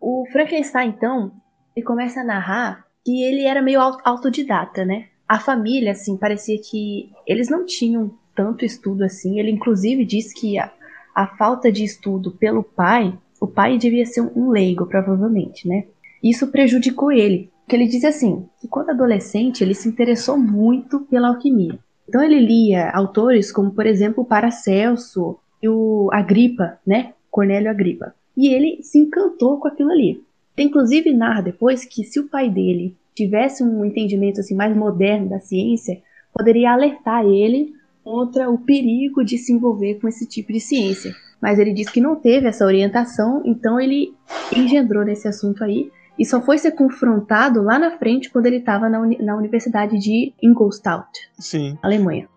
O 0.00 0.24
Frankenstein, 0.30 0.90
então, 0.90 1.32
ele 1.74 1.84
começa 1.84 2.20
a 2.20 2.24
narrar 2.24 2.85
que 3.06 3.22
ele 3.22 3.44
era 3.44 3.62
meio 3.62 3.80
autodidata, 3.80 4.84
né? 4.84 5.06
A 5.28 5.38
família, 5.38 5.92
assim, 5.92 6.16
parecia 6.16 6.58
que 6.60 7.08
eles 7.24 7.48
não 7.48 7.64
tinham 7.64 8.10
tanto 8.34 8.64
estudo 8.64 9.04
assim. 9.04 9.38
Ele, 9.38 9.52
inclusive, 9.52 10.04
disse 10.04 10.34
que 10.34 10.58
a, 10.58 10.72
a 11.14 11.28
falta 11.28 11.70
de 11.70 11.84
estudo 11.84 12.32
pelo 12.32 12.64
pai, 12.64 13.16
o 13.40 13.46
pai 13.46 13.78
devia 13.78 14.04
ser 14.04 14.22
um, 14.22 14.50
leigo, 14.50 14.86
provavelmente, 14.86 15.68
né? 15.68 15.84
Isso 16.20 16.48
prejudicou 16.48 17.12
ele. 17.12 17.48
Porque 17.60 17.76
ele 17.76 17.86
diz 17.86 18.04
assim, 18.04 18.44
que 18.60 18.66
quando 18.66 18.90
adolescente 18.90 19.62
ele 19.62 19.74
se 19.74 19.88
interessou 19.88 20.36
muito 20.36 21.00
pela 21.02 21.28
alquimia. 21.28 21.78
Então 22.08 22.20
ele 22.20 22.40
lia 22.40 22.90
autores 22.90 23.52
como, 23.52 23.70
por 23.70 23.86
exemplo, 23.86 24.24
Paracelso 24.24 25.38
e 25.62 25.68
o 25.68 26.10
Agripa, 26.12 26.80
né? 26.84 27.14
Cornélio 27.30 27.70
Agripa. 27.70 28.14
E 28.36 28.48
ele 28.52 28.82
se 28.82 28.98
encantou 28.98 29.60
com 29.60 29.68
aquilo 29.68 29.92
ali. 29.92 30.25
Inclusive, 30.56 31.12
narra 31.12 31.42
depois 31.42 31.84
que 31.84 32.04
se 32.04 32.18
o 32.18 32.28
pai 32.28 32.48
dele 32.48 32.96
tivesse 33.14 33.62
um 33.62 33.84
entendimento 33.84 34.40
assim 34.40 34.54
mais 34.54 34.76
moderno 34.76 35.28
da 35.28 35.40
ciência, 35.40 36.00
poderia 36.32 36.72
alertar 36.72 37.24
ele 37.24 37.74
contra 38.04 38.48
o 38.48 38.58
perigo 38.58 39.24
de 39.24 39.36
se 39.36 39.52
envolver 39.52 39.96
com 39.96 40.06
esse 40.06 40.26
tipo 40.26 40.52
de 40.52 40.60
ciência. 40.60 41.14
Mas 41.40 41.58
ele 41.58 41.72
diz 41.72 41.90
que 41.90 42.00
não 42.00 42.16
teve 42.16 42.46
essa 42.46 42.64
orientação, 42.64 43.42
então 43.44 43.80
ele 43.80 44.14
engendrou 44.54 45.04
nesse 45.04 45.26
assunto 45.26 45.64
aí 45.64 45.90
e 46.18 46.24
só 46.24 46.40
foi 46.40 46.56
ser 46.58 46.72
confrontado 46.72 47.62
lá 47.62 47.78
na 47.78 47.98
frente 47.98 48.30
quando 48.30 48.46
ele 48.46 48.56
estava 48.56 48.88
na, 48.88 49.00
uni 49.00 49.18
na 49.22 49.36
Universidade 49.36 49.98
de 49.98 50.32
Ingolstadt, 50.42 51.10
Sim. 51.38 51.78
Alemanha. 51.82 52.28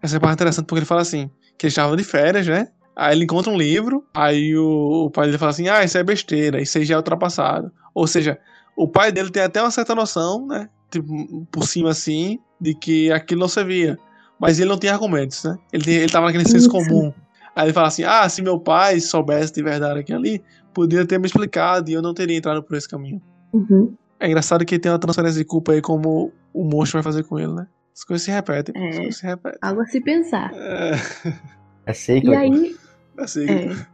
Essa 0.00 0.16
é 0.16 0.20
parte 0.20 0.34
interessante 0.34 0.66
porque 0.66 0.80
ele 0.80 0.86
fala 0.86 1.02
assim, 1.02 1.30
que 1.56 1.66
ele 1.66 1.70
estava 1.70 1.96
de 1.96 2.02
férias, 2.02 2.46
né? 2.46 2.68
Aí 2.94 3.14
ele 3.14 3.24
encontra 3.24 3.50
um 3.50 3.56
livro, 3.56 4.04
aí 4.14 4.56
o, 4.56 5.06
o 5.06 5.10
pai 5.10 5.26
dele 5.26 5.38
fala 5.38 5.50
assim: 5.50 5.68
ah, 5.68 5.82
isso 5.82 5.96
é 5.96 6.04
besteira, 6.04 6.60
isso 6.60 6.76
aí 6.78 6.84
já 6.84 6.94
é 6.94 6.96
ultrapassado. 6.96 7.72
Ou 7.94 8.06
seja, 8.06 8.38
o 8.76 8.86
pai 8.86 9.10
dele 9.10 9.30
tem 9.30 9.42
até 9.42 9.60
uma 9.62 9.70
certa 9.70 9.94
noção, 9.94 10.46
né? 10.46 10.68
Tipo, 10.90 11.46
por 11.50 11.66
cima 11.66 11.90
assim, 11.90 12.38
de 12.60 12.74
que 12.74 13.10
aquilo 13.10 13.40
não 13.40 13.48
servia. 13.48 13.98
Mas 14.38 14.58
ele 14.58 14.68
não 14.68 14.78
tinha 14.78 14.92
argumentos, 14.92 15.42
né? 15.44 15.56
Ele, 15.72 15.90
ele 15.90 16.12
tava 16.12 16.26
naquele 16.26 16.48
senso 16.48 16.68
comum. 16.68 17.12
Aí 17.54 17.66
ele 17.66 17.72
fala 17.72 17.88
assim: 17.88 18.04
ah, 18.04 18.28
se 18.28 18.42
meu 18.42 18.58
pai 18.58 19.00
soubesse 19.00 19.52
de 19.52 19.62
verdade 19.62 20.00
aqui 20.00 20.12
ali, 20.12 20.42
poderia 20.74 21.06
ter 21.06 21.18
me 21.18 21.26
explicado 21.26 21.90
e 21.90 21.94
eu 21.94 22.02
não 22.02 22.12
teria 22.12 22.36
entrado 22.36 22.62
por 22.62 22.76
esse 22.76 22.88
caminho. 22.88 23.22
Uhum. 23.52 23.94
É 24.18 24.26
engraçado 24.26 24.64
que 24.64 24.78
tem 24.78 24.92
uma 24.92 24.98
transferência 24.98 25.38
de 25.38 25.44
culpa 25.44 25.72
aí, 25.72 25.80
como 25.80 26.32
o 26.52 26.64
monstro 26.64 26.98
vai 26.98 27.02
fazer 27.02 27.24
com 27.24 27.38
ele, 27.38 27.52
né? 27.52 27.66
As 27.94 28.04
coisas 28.04 28.24
se 28.24 28.30
repetem. 28.30 28.74
É, 28.76 28.88
as 28.88 28.96
coisas 28.96 29.16
se 29.16 29.26
repetem. 29.26 29.58
Algo 29.62 29.80
a 29.80 29.86
se 29.86 30.00
pensar. 30.00 30.50
É. 30.54 30.92
É 31.86 31.92
cíclico. 31.92 32.32
E 32.32 32.36
aí, 32.36 32.76
Assim, 33.18 33.46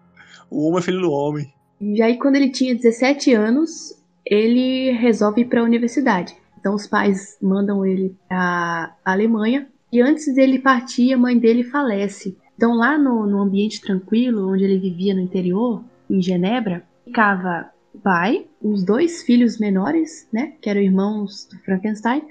O 0.51 0.67
homem 0.67 0.79
é 0.79 0.83
filho 0.83 1.01
do 1.01 1.11
homem. 1.11 1.53
E 1.81 2.03
aí, 2.03 2.19
quando 2.19 2.37
ele 2.37 2.51
tinha 2.51 2.75
17 2.75 3.35
anos, 3.35 3.95
ele 4.25 4.93
resolve 4.93 5.43
ir 5.43 5.45
para 5.47 5.61
a 5.61 5.65
universidade. 5.65 6.35
Então, 6.59 6.75
os 6.75 6.87
pais 6.87 7.37
mandam 7.41 7.85
ele 7.85 8.17
para 8.29 8.95
a 9.05 9.13
Alemanha. 9.13 9.69
E 9.93 10.01
antes 10.01 10.35
dele 10.35 10.59
partir, 10.59 11.13
a 11.13 11.19
mãe 11.19 11.39
dele 11.39 11.63
falece. 11.65 12.37
Então, 12.57 12.75
lá 12.75 12.99
no, 12.99 13.27
no 13.27 13.39
ambiente 13.39 13.81
tranquilo, 13.81 14.53
onde 14.53 14.65
ele 14.65 14.79
vivia 14.79 15.15
no 15.15 15.21
interior, 15.21 15.85
em 16.11 16.21
Genebra, 16.21 16.83
ficava 17.05 17.71
o 17.95 17.99
pai, 17.99 18.47
os 18.61 18.85
dois 18.85 19.23
filhos 19.23 19.59
menores, 19.59 20.29
né, 20.33 20.55
que 20.61 20.69
eram 20.69 20.81
irmãos 20.81 21.47
do 21.51 21.59
Frankenstein, 21.61 22.23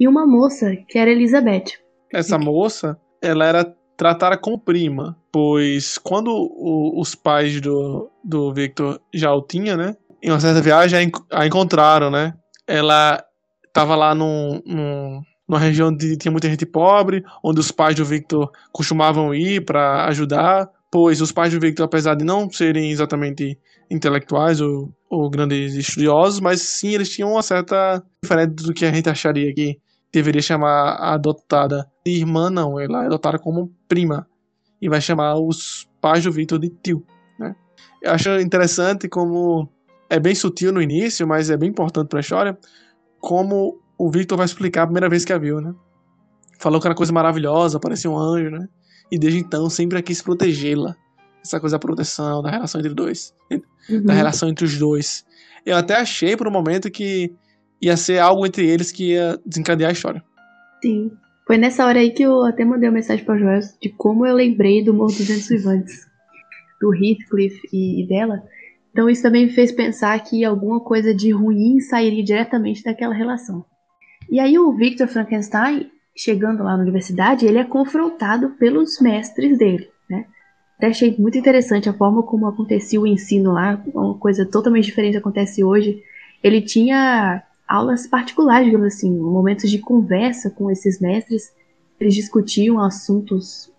e 0.00 0.08
uma 0.08 0.26
moça, 0.26 0.74
que 0.88 0.98
era 0.98 1.10
Elizabeth. 1.10 1.78
Essa 2.12 2.38
moça, 2.38 2.98
ela 3.20 3.46
era 3.46 3.76
tratada 3.96 4.36
como 4.36 4.58
prima, 4.58 5.16
pois 5.32 5.98
quando 5.98 6.30
o, 6.30 7.00
os 7.00 7.14
pais 7.14 7.60
do, 7.60 8.10
do 8.22 8.52
Victor 8.52 9.00
já 9.12 9.32
o 9.32 9.42
tinham, 9.42 9.76
né? 9.76 9.96
Em 10.22 10.30
uma 10.30 10.40
certa 10.40 10.60
viagem 10.60 11.12
a 11.30 11.46
encontraram, 11.46 12.10
né? 12.10 12.34
Ela 12.66 13.22
estava 13.66 13.94
lá 13.94 14.14
num, 14.14 14.62
num, 14.64 15.20
numa 15.48 15.58
região 15.58 15.88
onde 15.88 16.16
tinha 16.16 16.32
muita 16.32 16.48
gente 16.48 16.64
pobre, 16.66 17.22
onde 17.42 17.60
os 17.60 17.70
pais 17.70 17.94
do 17.94 18.04
Victor 18.04 18.50
costumavam 18.72 19.34
ir 19.34 19.64
para 19.64 20.06
ajudar, 20.06 20.68
pois 20.90 21.20
os 21.20 21.32
pais 21.32 21.52
do 21.52 21.60
Victor, 21.60 21.84
apesar 21.84 22.14
de 22.14 22.24
não 22.24 22.50
serem 22.50 22.90
exatamente 22.90 23.58
intelectuais 23.90 24.60
ou, 24.60 24.90
ou 25.10 25.28
grandes 25.28 25.74
estudiosos, 25.74 26.40
mas 26.40 26.62
sim 26.62 26.94
eles 26.94 27.10
tinham 27.10 27.32
uma 27.32 27.42
certa 27.42 28.02
diferença 28.22 28.50
do 28.50 28.72
que 28.72 28.84
a 28.84 28.92
gente 28.92 29.08
acharia 29.08 29.52
que 29.54 29.78
deveria 30.14 30.42
chamar 30.42 30.94
a 30.94 31.14
adotada 31.14 31.90
de 32.04 32.12
irmã, 32.12 32.48
não. 32.48 32.78
Ela 32.78 33.04
é 33.04 33.06
adotada 33.06 33.38
como 33.38 33.72
prima. 33.88 34.26
E 34.80 34.88
vai 34.88 35.00
chamar 35.00 35.36
os 35.36 35.88
pais 36.00 36.24
do 36.24 36.32
Victor 36.32 36.58
de 36.58 36.68
tio. 36.68 37.04
Né? 37.38 37.54
Eu 38.02 38.12
acho 38.12 38.38
interessante 38.40 39.08
como 39.08 39.68
é 40.08 40.20
bem 40.20 40.34
sutil 40.34 40.72
no 40.72 40.80
início, 40.80 41.26
mas 41.26 41.50
é 41.50 41.56
bem 41.56 41.70
importante 41.70 42.08
para 42.08 42.18
a 42.18 42.20
história, 42.20 42.58
como 43.18 43.80
o 43.98 44.10
Victor 44.10 44.36
vai 44.36 44.44
explicar 44.44 44.82
a 44.82 44.86
primeira 44.86 45.08
vez 45.08 45.24
que 45.24 45.32
a 45.32 45.38
viu, 45.38 45.60
né? 45.60 45.74
Falou 46.58 46.80
que 46.80 46.86
era 46.86 46.94
coisa 46.94 47.12
maravilhosa, 47.12 47.80
parecia 47.80 48.10
um 48.10 48.18
anjo, 48.18 48.50
né? 48.50 48.68
E 49.10 49.18
desde 49.18 49.40
então 49.40 49.68
sempre 49.68 50.00
quis 50.02 50.22
protegê-la. 50.22 50.94
Essa 51.42 51.58
coisa 51.58 51.74
da 51.74 51.80
proteção, 51.80 52.42
da 52.42 52.50
relação 52.50 52.80
entre 52.80 52.94
dois. 52.94 53.34
Uhum. 53.50 54.02
Da 54.04 54.12
relação 54.12 54.48
entre 54.48 54.64
os 54.64 54.78
dois. 54.78 55.24
Eu 55.64 55.76
até 55.76 55.96
achei 55.96 56.36
por 56.36 56.46
um 56.46 56.50
momento 56.50 56.90
que 56.90 57.34
ia 57.86 57.96
ser 57.96 58.18
algo 58.18 58.46
entre 58.46 58.66
eles 58.66 58.90
que 58.90 59.12
ia 59.12 59.38
desencadear 59.44 59.90
a 59.90 59.92
história. 59.92 60.22
Sim. 60.82 61.10
Foi 61.46 61.58
nessa 61.58 61.84
hora 61.84 61.98
aí 61.98 62.10
que 62.10 62.22
eu 62.22 62.42
até 62.42 62.64
mandei 62.64 62.88
uma 62.88 62.94
mensagem 62.94 63.24
para 63.24 63.38
Joel 63.38 63.60
de 63.80 63.90
como 63.90 64.26
eu 64.26 64.34
lembrei 64.34 64.82
do 64.82 64.94
Morro 64.94 65.08
dos 65.08 65.48
Vivantes, 65.48 66.06
do 66.80 66.94
Heathcliff 66.94 67.60
e, 67.72 68.02
e 68.02 68.08
dela. 68.08 68.42
Então 68.90 69.10
isso 69.10 69.22
também 69.22 69.46
me 69.46 69.52
fez 69.52 69.70
pensar 69.72 70.18
que 70.20 70.44
alguma 70.44 70.80
coisa 70.80 71.14
de 71.14 71.30
ruim 71.32 71.80
sairia 71.80 72.24
diretamente 72.24 72.82
daquela 72.82 73.12
relação. 73.12 73.64
E 74.30 74.40
aí 74.40 74.58
o 74.58 74.72
Victor 74.72 75.06
Frankenstein, 75.06 75.90
chegando 76.16 76.62
lá 76.62 76.76
na 76.76 76.82
universidade, 76.82 77.44
ele 77.44 77.58
é 77.58 77.64
confrontado 77.64 78.50
pelos 78.50 79.00
mestres 79.00 79.58
dele, 79.58 79.88
né? 80.08 80.24
Até 80.78 80.88
achei 80.88 81.14
muito 81.18 81.36
interessante 81.36 81.88
a 81.88 81.92
forma 81.92 82.22
como 82.22 82.46
acontecia 82.46 83.00
o 83.00 83.06
ensino 83.06 83.52
lá, 83.52 83.82
uma 83.94 84.16
coisa 84.18 84.46
totalmente 84.46 84.86
diferente 84.86 85.16
acontece 85.16 85.62
hoje. 85.62 86.02
Ele 86.42 86.62
tinha 86.62 87.42
aulas 87.66 88.06
particulares, 88.06 88.66
digamos 88.66 88.94
assim, 88.94 89.10
momentos 89.10 89.70
de 89.70 89.78
conversa 89.78 90.50
com 90.50 90.70
esses 90.70 91.00
mestres. 91.00 91.52
Eles 91.98 92.14
discutiam 92.14 92.80
assuntos 92.80 93.72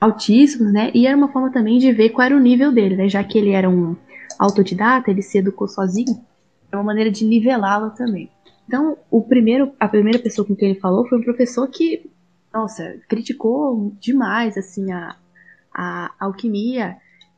altíssimos, 0.00 0.72
né? 0.72 0.90
E 0.94 1.06
era 1.06 1.16
uma 1.16 1.32
forma 1.32 1.52
também 1.52 1.78
de 1.78 1.92
ver 1.92 2.10
qual 2.10 2.26
era 2.26 2.36
o 2.36 2.40
nível 2.40 2.72
dele, 2.72 2.96
né? 2.96 3.08
Já 3.08 3.22
que 3.22 3.38
ele 3.38 3.50
era 3.50 3.68
um 3.68 3.96
autodidata, 4.38 5.10
ele 5.10 5.22
se 5.22 5.38
educou 5.38 5.68
sozinho, 5.68 6.24
é 6.72 6.76
uma 6.76 6.84
maneira 6.84 7.10
de 7.10 7.24
nivelá-lo 7.24 7.90
também. 7.90 8.30
Então, 8.66 8.96
o 9.10 9.22
primeiro, 9.22 9.72
a 9.80 9.88
primeira 9.88 10.18
pessoa 10.18 10.46
com 10.46 10.54
quem 10.54 10.70
ele 10.70 10.80
falou 10.80 11.06
foi 11.08 11.18
um 11.18 11.24
professor 11.24 11.66
que, 11.68 12.08
nossa, 12.52 12.96
criticou 13.08 13.92
demais, 14.00 14.56
assim, 14.56 14.92
a, 14.92 15.16
a 15.74 16.12
alquimia 16.20 16.96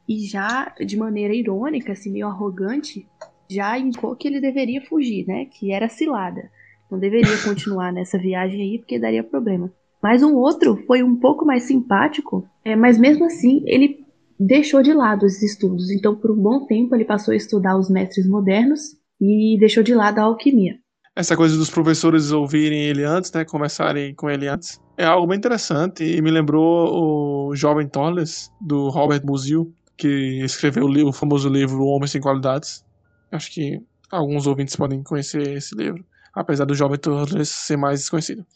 e 0.09 0.27
já 0.27 0.75
de 0.85 0.97
maneira 0.97 1.35
irônica, 1.35 1.93
assim, 1.93 2.13
meio 2.13 2.27
arrogante, 2.27 3.09
já 3.53 3.79
indicou 3.79 4.17
que 4.17 4.29
ele 4.29 4.41
deveria 4.41 4.81
fugir, 4.83 5.27
né? 5.27 5.47
Que 5.47 5.73
era 5.73 5.89
cilada. 5.89 6.51
Não 6.91 6.99
deveria 6.99 7.37
continuar 7.45 7.93
nessa 7.93 8.19
viagem 8.19 8.61
aí, 8.61 8.79
porque 8.79 8.99
daria 8.99 9.23
problema. 9.23 9.73
Mas 10.03 10.23
um 10.23 10.35
outro 10.35 10.77
foi 10.87 11.03
um 11.03 11.17
pouco 11.17 11.45
mais 11.47 11.63
simpático, 11.63 12.45
é, 12.65 12.75
mas 12.75 12.99
mesmo 12.99 13.25
assim 13.25 13.63
ele 13.67 14.03
deixou 14.39 14.83
de 14.83 14.93
lado 14.93 15.25
os 15.25 15.41
estudos. 15.43 15.91
Então, 15.91 16.17
por 16.17 16.33
um 16.33 16.37
bom 16.37 16.67
tempo, 16.67 16.95
ele 16.95 17.05
passou 17.05 17.33
a 17.33 17.37
estudar 17.37 17.79
os 17.79 17.89
mestres 17.89 18.29
modernos 18.29 18.81
e 19.21 19.57
deixou 19.61 19.83
de 19.83 19.95
lado 19.95 20.19
a 20.19 20.23
alquimia. 20.23 20.75
Essa 21.15 21.37
coisa 21.37 21.57
dos 21.57 21.71
professores 21.71 22.33
ouvirem 22.33 22.85
ele 22.85 23.05
antes, 23.05 23.31
né, 23.33 23.45
conversarem 23.45 24.15
com 24.15 24.31
ele 24.31 24.49
antes, 24.49 24.81
é 24.97 25.05
algo 25.05 25.27
bem 25.27 25.37
interessante 25.37 26.03
e 26.03 26.21
me 26.23 26.31
lembrou 26.31 27.51
o 27.51 27.55
Jovem 27.55 27.87
Torles, 27.87 28.51
do 28.61 28.89
Robert 28.89 29.23
Musil, 29.25 29.73
que 29.97 30.43
escreveu 30.43 30.87
o, 30.87 31.09
o 31.09 31.13
famoso 31.13 31.49
livro 31.49 31.83
O 31.83 31.89
Homem 31.89 32.09
Sem 32.09 32.21
Qualidades. 32.21 32.85
Acho 33.33 33.51
que 33.51 33.81
alguns 34.11 34.47
ouvintes 34.47 34.77
podem 34.77 35.03
conhecer 35.03 35.57
esse 35.57 35.75
livro, 35.75 36.05
apesar 36.35 36.65
do 36.65 36.75
Jovem 36.75 36.99
Torres 36.99 37.49
ser 37.49 37.77
mais 37.77 38.01
desconhecido. 38.01 38.47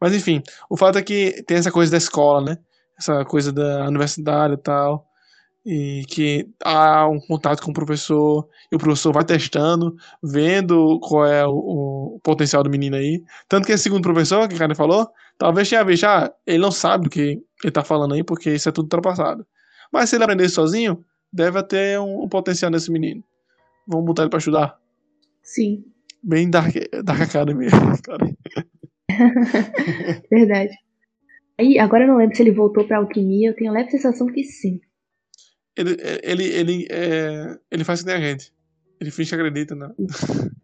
Mas 0.00 0.14
enfim, 0.14 0.42
o 0.70 0.76
fato 0.76 0.98
é 0.98 1.02
que 1.02 1.42
tem 1.44 1.56
essa 1.56 1.72
coisa 1.72 1.90
da 1.90 1.98
escola, 1.98 2.42
né? 2.44 2.58
Essa 2.98 3.24
coisa 3.24 3.52
da 3.52 3.86
universidade 3.86 4.54
e 4.54 4.58
tal 4.58 5.08
e 5.70 6.02
que 6.08 6.48
há 6.64 7.06
um 7.06 7.20
contato 7.20 7.62
com 7.62 7.70
o 7.70 7.74
professor 7.74 8.48
e 8.72 8.76
o 8.76 8.78
professor 8.78 9.12
vai 9.12 9.22
testando, 9.22 9.94
vendo 10.22 10.98
qual 11.00 11.26
é 11.26 11.46
o, 11.46 12.14
o 12.16 12.20
potencial 12.22 12.62
do 12.62 12.70
menino 12.70 12.96
aí. 12.96 13.22
Tanto 13.46 13.66
que 13.66 13.72
esse 13.72 13.82
segundo 13.84 14.02
professor 14.02 14.48
que 14.48 14.54
o 14.54 14.58
cara 14.58 14.74
falou, 14.74 15.06
talvez 15.36 15.68
tenha 15.68 15.84
visto, 15.84 16.04
ah, 16.04 16.32
ele 16.46 16.62
não 16.62 16.70
sabe 16.70 17.08
o 17.08 17.10
que 17.10 17.38
ele 17.62 17.70
tá 17.70 17.84
falando 17.84 18.14
aí, 18.14 18.24
porque 18.24 18.50
isso 18.50 18.66
é 18.68 18.72
tudo 18.72 18.84
ultrapassado. 18.84 19.46
Mas 19.92 20.08
se 20.08 20.16
ele 20.16 20.24
aprender 20.24 20.48
sozinho, 20.48 21.04
deve 21.30 21.62
ter 21.64 22.00
um, 22.00 22.24
um 22.24 22.28
potencial 22.30 22.70
nesse 22.70 22.90
menino. 22.90 23.22
Vamos 23.88 24.06
botar 24.06 24.22
ele 24.22 24.30
pra 24.30 24.38
estudar? 24.38 24.78
Sim. 25.42 25.84
Bem 26.22 26.50
Dark, 26.50 26.74
dark 27.04 27.20
Academy. 27.22 27.66
Verdade. 30.30 30.76
Aí, 31.58 31.78
agora 31.78 32.04
eu 32.04 32.08
não 32.08 32.18
lembro 32.18 32.36
se 32.36 32.42
ele 32.42 32.52
voltou 32.52 32.86
pra 32.86 32.98
alquimia, 32.98 33.48
eu 33.48 33.56
tenho 33.56 33.70
a 33.70 33.74
leve 33.74 33.90
sensação 33.90 34.26
que 34.28 34.44
sim 34.44 34.80
ele, 35.78 35.96
ele, 36.22 36.44
ele, 36.44 36.88
é, 36.90 37.56
ele 37.70 37.84
faz 37.84 38.00
que 38.00 38.06
nem 38.06 38.16
a 38.16 38.20
gente. 38.20 38.52
Ele 39.00 39.12
finge 39.12 39.30
que 39.30 39.36
acredita, 39.36 39.76
né? 39.76 39.90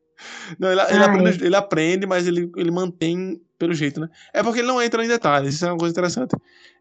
Não, 0.58 0.70
ele, 0.70 0.80
ele, 0.80 1.04
aprende, 1.04 1.44
ele, 1.44 1.56
aprende, 1.56 2.06
mas 2.06 2.26
ele, 2.26 2.50
ele 2.56 2.70
mantém 2.70 3.40
pelo 3.58 3.74
jeito, 3.74 4.00
né? 4.00 4.08
É 4.32 4.42
porque 4.42 4.60
ele 4.60 4.68
não 4.68 4.80
entra 4.80 5.04
em 5.04 5.08
detalhes, 5.08 5.54
isso 5.54 5.66
é 5.66 5.68
uma 5.70 5.76
coisa 5.76 5.92
interessante. 5.92 6.34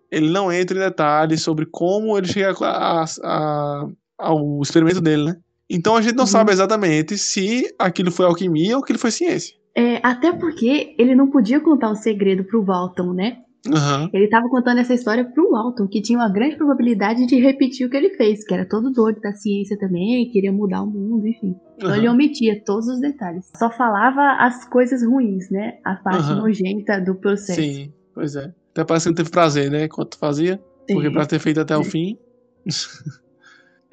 Ele 0.10 0.30
não 0.30 0.52
entra 0.52 0.78
em 0.78 0.80
detalhes 0.80 1.42
sobre 1.42 1.66
como 1.66 2.18
ele 2.18 2.28
chega 2.28 2.54
a, 2.62 3.04
a, 3.04 3.88
ao 4.18 4.62
experimento 4.62 5.02
dele, 5.02 5.26
né? 5.26 5.38
Então 5.70 5.96
a 5.96 6.02
gente 6.02 6.16
não 6.16 6.24
uhum. 6.24 6.28
sabe 6.28 6.52
exatamente 6.52 7.18
se 7.18 7.74
aquilo 7.80 8.12
foi 8.12 8.26
alquimia 8.26 8.76
ou 8.78 8.84
aquilo 8.84 9.00
foi 9.00 9.12
ciência. 9.12 9.56
É, 9.76 10.00
até 10.04 10.32
porque 10.32 10.96
ele 11.00 11.16
não 11.16 11.32
podia 11.32 11.60
contar 11.60 11.90
o 11.90 11.96
segredo 11.96 12.44
pro 12.44 12.64
Walton, 12.64 13.14
né? 13.14 13.38
Uhum. 13.66 14.10
Ele 14.14 14.26
estava 14.26 14.50
contando 14.50 14.80
essa 14.80 14.94
história 14.94 15.24
pro 15.24 15.52
Walton, 15.52 15.88
que 15.88 16.02
tinha 16.02 16.20
uma 16.20 16.30
grande 16.30 16.58
probabilidade 16.58 17.26
de 17.26 17.40
repetir 17.40 17.88
o 17.88 17.90
que 17.90 17.96
ele 17.96 18.10
fez, 18.12 18.46
que 18.46 18.54
era 18.54 18.68
todo 18.68 18.92
doido 18.92 19.22
da 19.22 19.32
ciência 19.32 19.78
também, 19.80 20.30
queria 20.30 20.52
mudar 20.52 20.82
o 20.82 20.86
mundo, 20.86 21.26
enfim. 21.26 21.56
Então 21.78 21.90
uhum. 21.90 21.96
ele 21.96 22.10
omitia 22.10 22.62
todos 22.64 22.88
os 22.88 23.00
detalhes. 23.00 23.50
Só 23.58 23.72
falava 23.72 24.44
as 24.44 24.68
coisas 24.68 25.04
ruins, 25.04 25.50
né? 25.50 25.78
A 25.84 25.96
parte 25.96 26.30
uhum. 26.32 26.42
nojenta 26.42 27.00
do 27.00 27.16
processo. 27.16 27.60
Sim, 27.60 27.94
pois 28.14 28.36
é. 28.36 28.54
Até 28.72 28.84
parece 28.84 29.06
que 29.06 29.10
não 29.12 29.16
teve 29.16 29.30
prazer, 29.30 29.72
né? 29.72 29.86
Enquanto 29.86 30.18
fazia. 30.18 30.62
Sim. 30.88 30.96
Porque 30.96 31.10
pra 31.10 31.26
ter 31.26 31.40
feito 31.40 31.62
até 31.62 31.76
Sim. 31.76 31.82
o 31.82 31.84
fim. 31.84 32.18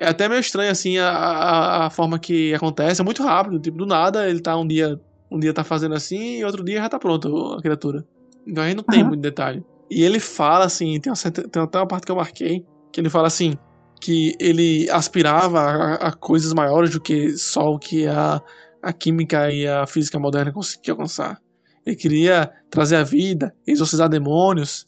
É 0.00 0.08
até 0.08 0.26
meio 0.30 0.40
estranho, 0.40 0.70
assim, 0.70 0.96
a, 0.96 1.10
a, 1.10 1.86
a, 1.86 1.90
forma 1.90 2.18
que 2.18 2.54
acontece. 2.54 3.02
É 3.02 3.04
muito 3.04 3.22
rápido. 3.22 3.60
Tipo, 3.60 3.76
do 3.76 3.86
nada 3.86 4.26
ele 4.28 4.40
tá 4.40 4.56
um 4.56 4.66
dia. 4.66 4.98
Um 5.30 5.38
dia 5.38 5.52
tá 5.52 5.62
fazendo 5.62 5.94
assim 5.94 6.38
e 6.38 6.44
outro 6.44 6.64
dia 6.64 6.80
já 6.80 6.88
tá 6.88 6.98
pronto 6.98 7.52
a 7.52 7.62
criatura. 7.62 8.04
Então 8.44 8.64
aí 8.64 8.74
não 8.74 8.82
tem 8.82 9.02
uhum. 9.02 9.08
muito 9.10 9.20
detalhe. 9.20 9.62
E 9.88 10.02
ele 10.02 10.18
fala 10.18 10.64
assim, 10.64 10.98
tem, 10.98 11.12
uma, 11.12 11.30
tem 11.30 11.62
até 11.62 11.78
uma 11.78 11.86
parte 11.86 12.06
que 12.06 12.10
eu 12.10 12.16
marquei, 12.16 12.66
que 12.90 13.00
ele 13.00 13.10
fala 13.10 13.28
assim, 13.28 13.56
que 14.00 14.34
ele 14.40 14.90
aspirava 14.90 15.60
a, 15.60 15.94
a 16.08 16.12
coisas 16.12 16.52
maiores 16.52 16.90
do 16.90 17.00
que 17.00 17.36
só 17.36 17.68
o 17.68 17.78
que 17.78 18.08
a, 18.08 18.40
a 18.82 18.92
química 18.92 19.52
e 19.52 19.68
a 19.68 19.86
física 19.86 20.18
moderna 20.18 20.50
conseguiam 20.50 20.94
alcançar. 20.94 21.38
Ele 21.86 21.94
queria 21.94 22.50
trazer 22.70 22.96
a 22.96 23.04
vida, 23.04 23.54
exorcizar 23.66 24.08
demônios. 24.08 24.84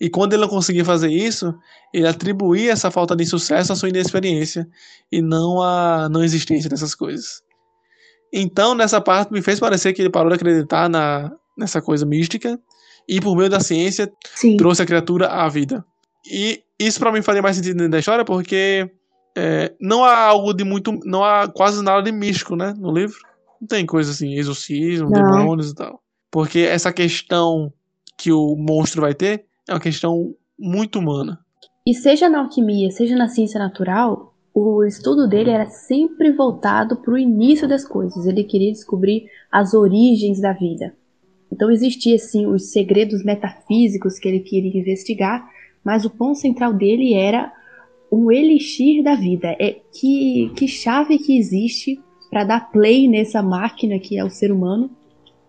E 0.00 0.10
quando 0.10 0.32
ele 0.32 0.42
não 0.42 0.48
conseguia 0.48 0.84
fazer 0.84 1.10
isso, 1.10 1.54
ele 1.92 2.06
atribuía 2.06 2.72
essa 2.72 2.90
falta 2.90 3.14
de 3.14 3.24
sucesso 3.24 3.72
à 3.72 3.76
sua 3.76 3.88
inexperiência 3.88 4.68
e 5.10 5.22
não 5.22 5.62
à 5.62 6.08
não 6.08 6.22
existência 6.22 6.68
dessas 6.68 6.94
coisas. 6.94 7.42
Então, 8.32 8.74
nessa 8.74 9.00
parte, 9.00 9.32
me 9.32 9.40
fez 9.40 9.60
parecer 9.60 9.92
que 9.92 10.02
ele 10.02 10.10
parou 10.10 10.28
de 10.28 10.34
acreditar 10.34 10.88
na, 10.88 11.30
nessa 11.56 11.80
coisa 11.80 12.04
mística 12.04 12.58
e 13.08 13.20
por 13.20 13.36
meio 13.36 13.48
da 13.48 13.60
ciência 13.60 14.12
Sim. 14.34 14.56
trouxe 14.56 14.82
a 14.82 14.86
criatura 14.86 15.28
à 15.28 15.48
vida. 15.48 15.84
E 16.30 16.62
isso 16.78 16.98
para 16.98 17.12
mim 17.12 17.22
faria 17.22 17.42
mais 17.42 17.56
sentido 17.56 17.76
dentro 17.76 17.92
da 17.92 17.98
história 17.98 18.24
porque 18.24 18.90
é, 19.36 19.72
não 19.80 20.04
há 20.04 20.16
algo 20.18 20.52
de 20.52 20.64
muito. 20.64 20.92
Não 21.04 21.22
há 21.22 21.48
quase 21.48 21.82
nada 21.82 22.02
de 22.02 22.12
místico, 22.12 22.56
né? 22.56 22.74
No 22.76 22.92
livro. 22.92 23.18
Não 23.60 23.68
tem 23.68 23.86
coisa 23.86 24.10
assim, 24.10 24.34
exorcismo, 24.34 25.10
não. 25.10 25.22
demônios 25.22 25.70
e 25.70 25.74
tal. 25.74 26.02
Porque 26.30 26.60
essa 26.60 26.92
questão 26.92 27.72
que 28.16 28.32
o 28.32 28.56
monstro 28.56 29.00
vai 29.00 29.14
ter 29.14 29.44
é 29.68 29.72
uma 29.72 29.80
questão 29.80 30.34
muito 30.58 30.98
humana. 30.98 31.38
E 31.86 31.94
seja 31.94 32.28
na 32.28 32.40
alquimia, 32.40 32.90
seja 32.90 33.16
na 33.16 33.28
ciência 33.28 33.58
natural, 33.58 34.34
o 34.54 34.84
estudo 34.84 35.28
dele 35.28 35.50
era 35.50 35.68
sempre 35.68 36.32
voltado 36.32 36.96
para 36.96 37.12
o 37.12 37.18
início 37.18 37.68
das 37.68 37.86
coisas. 37.86 38.24
Ele 38.26 38.44
queria 38.44 38.72
descobrir 38.72 39.28
as 39.50 39.74
origens 39.74 40.40
da 40.40 40.52
vida. 40.52 40.94
Então 41.52 41.70
existia 41.70 42.18
sim 42.18 42.46
os 42.46 42.72
segredos 42.72 43.24
metafísicos 43.24 44.18
que 44.18 44.28
ele 44.28 44.40
queria 44.40 44.80
investigar, 44.80 45.48
mas 45.84 46.04
o 46.04 46.10
ponto 46.10 46.38
central 46.38 46.72
dele 46.72 47.14
era 47.14 47.52
um 48.10 48.30
elixir 48.30 49.02
da 49.02 49.14
vida. 49.14 49.56
É 49.60 49.76
que, 49.92 50.50
que 50.56 50.68
chave 50.68 51.18
que 51.18 51.36
existe 51.36 52.00
para 52.30 52.44
dar 52.44 52.70
play 52.70 53.08
nessa 53.08 53.42
máquina 53.42 53.98
que 53.98 54.18
é 54.18 54.24
o 54.24 54.30
ser 54.30 54.50
humano. 54.50 54.90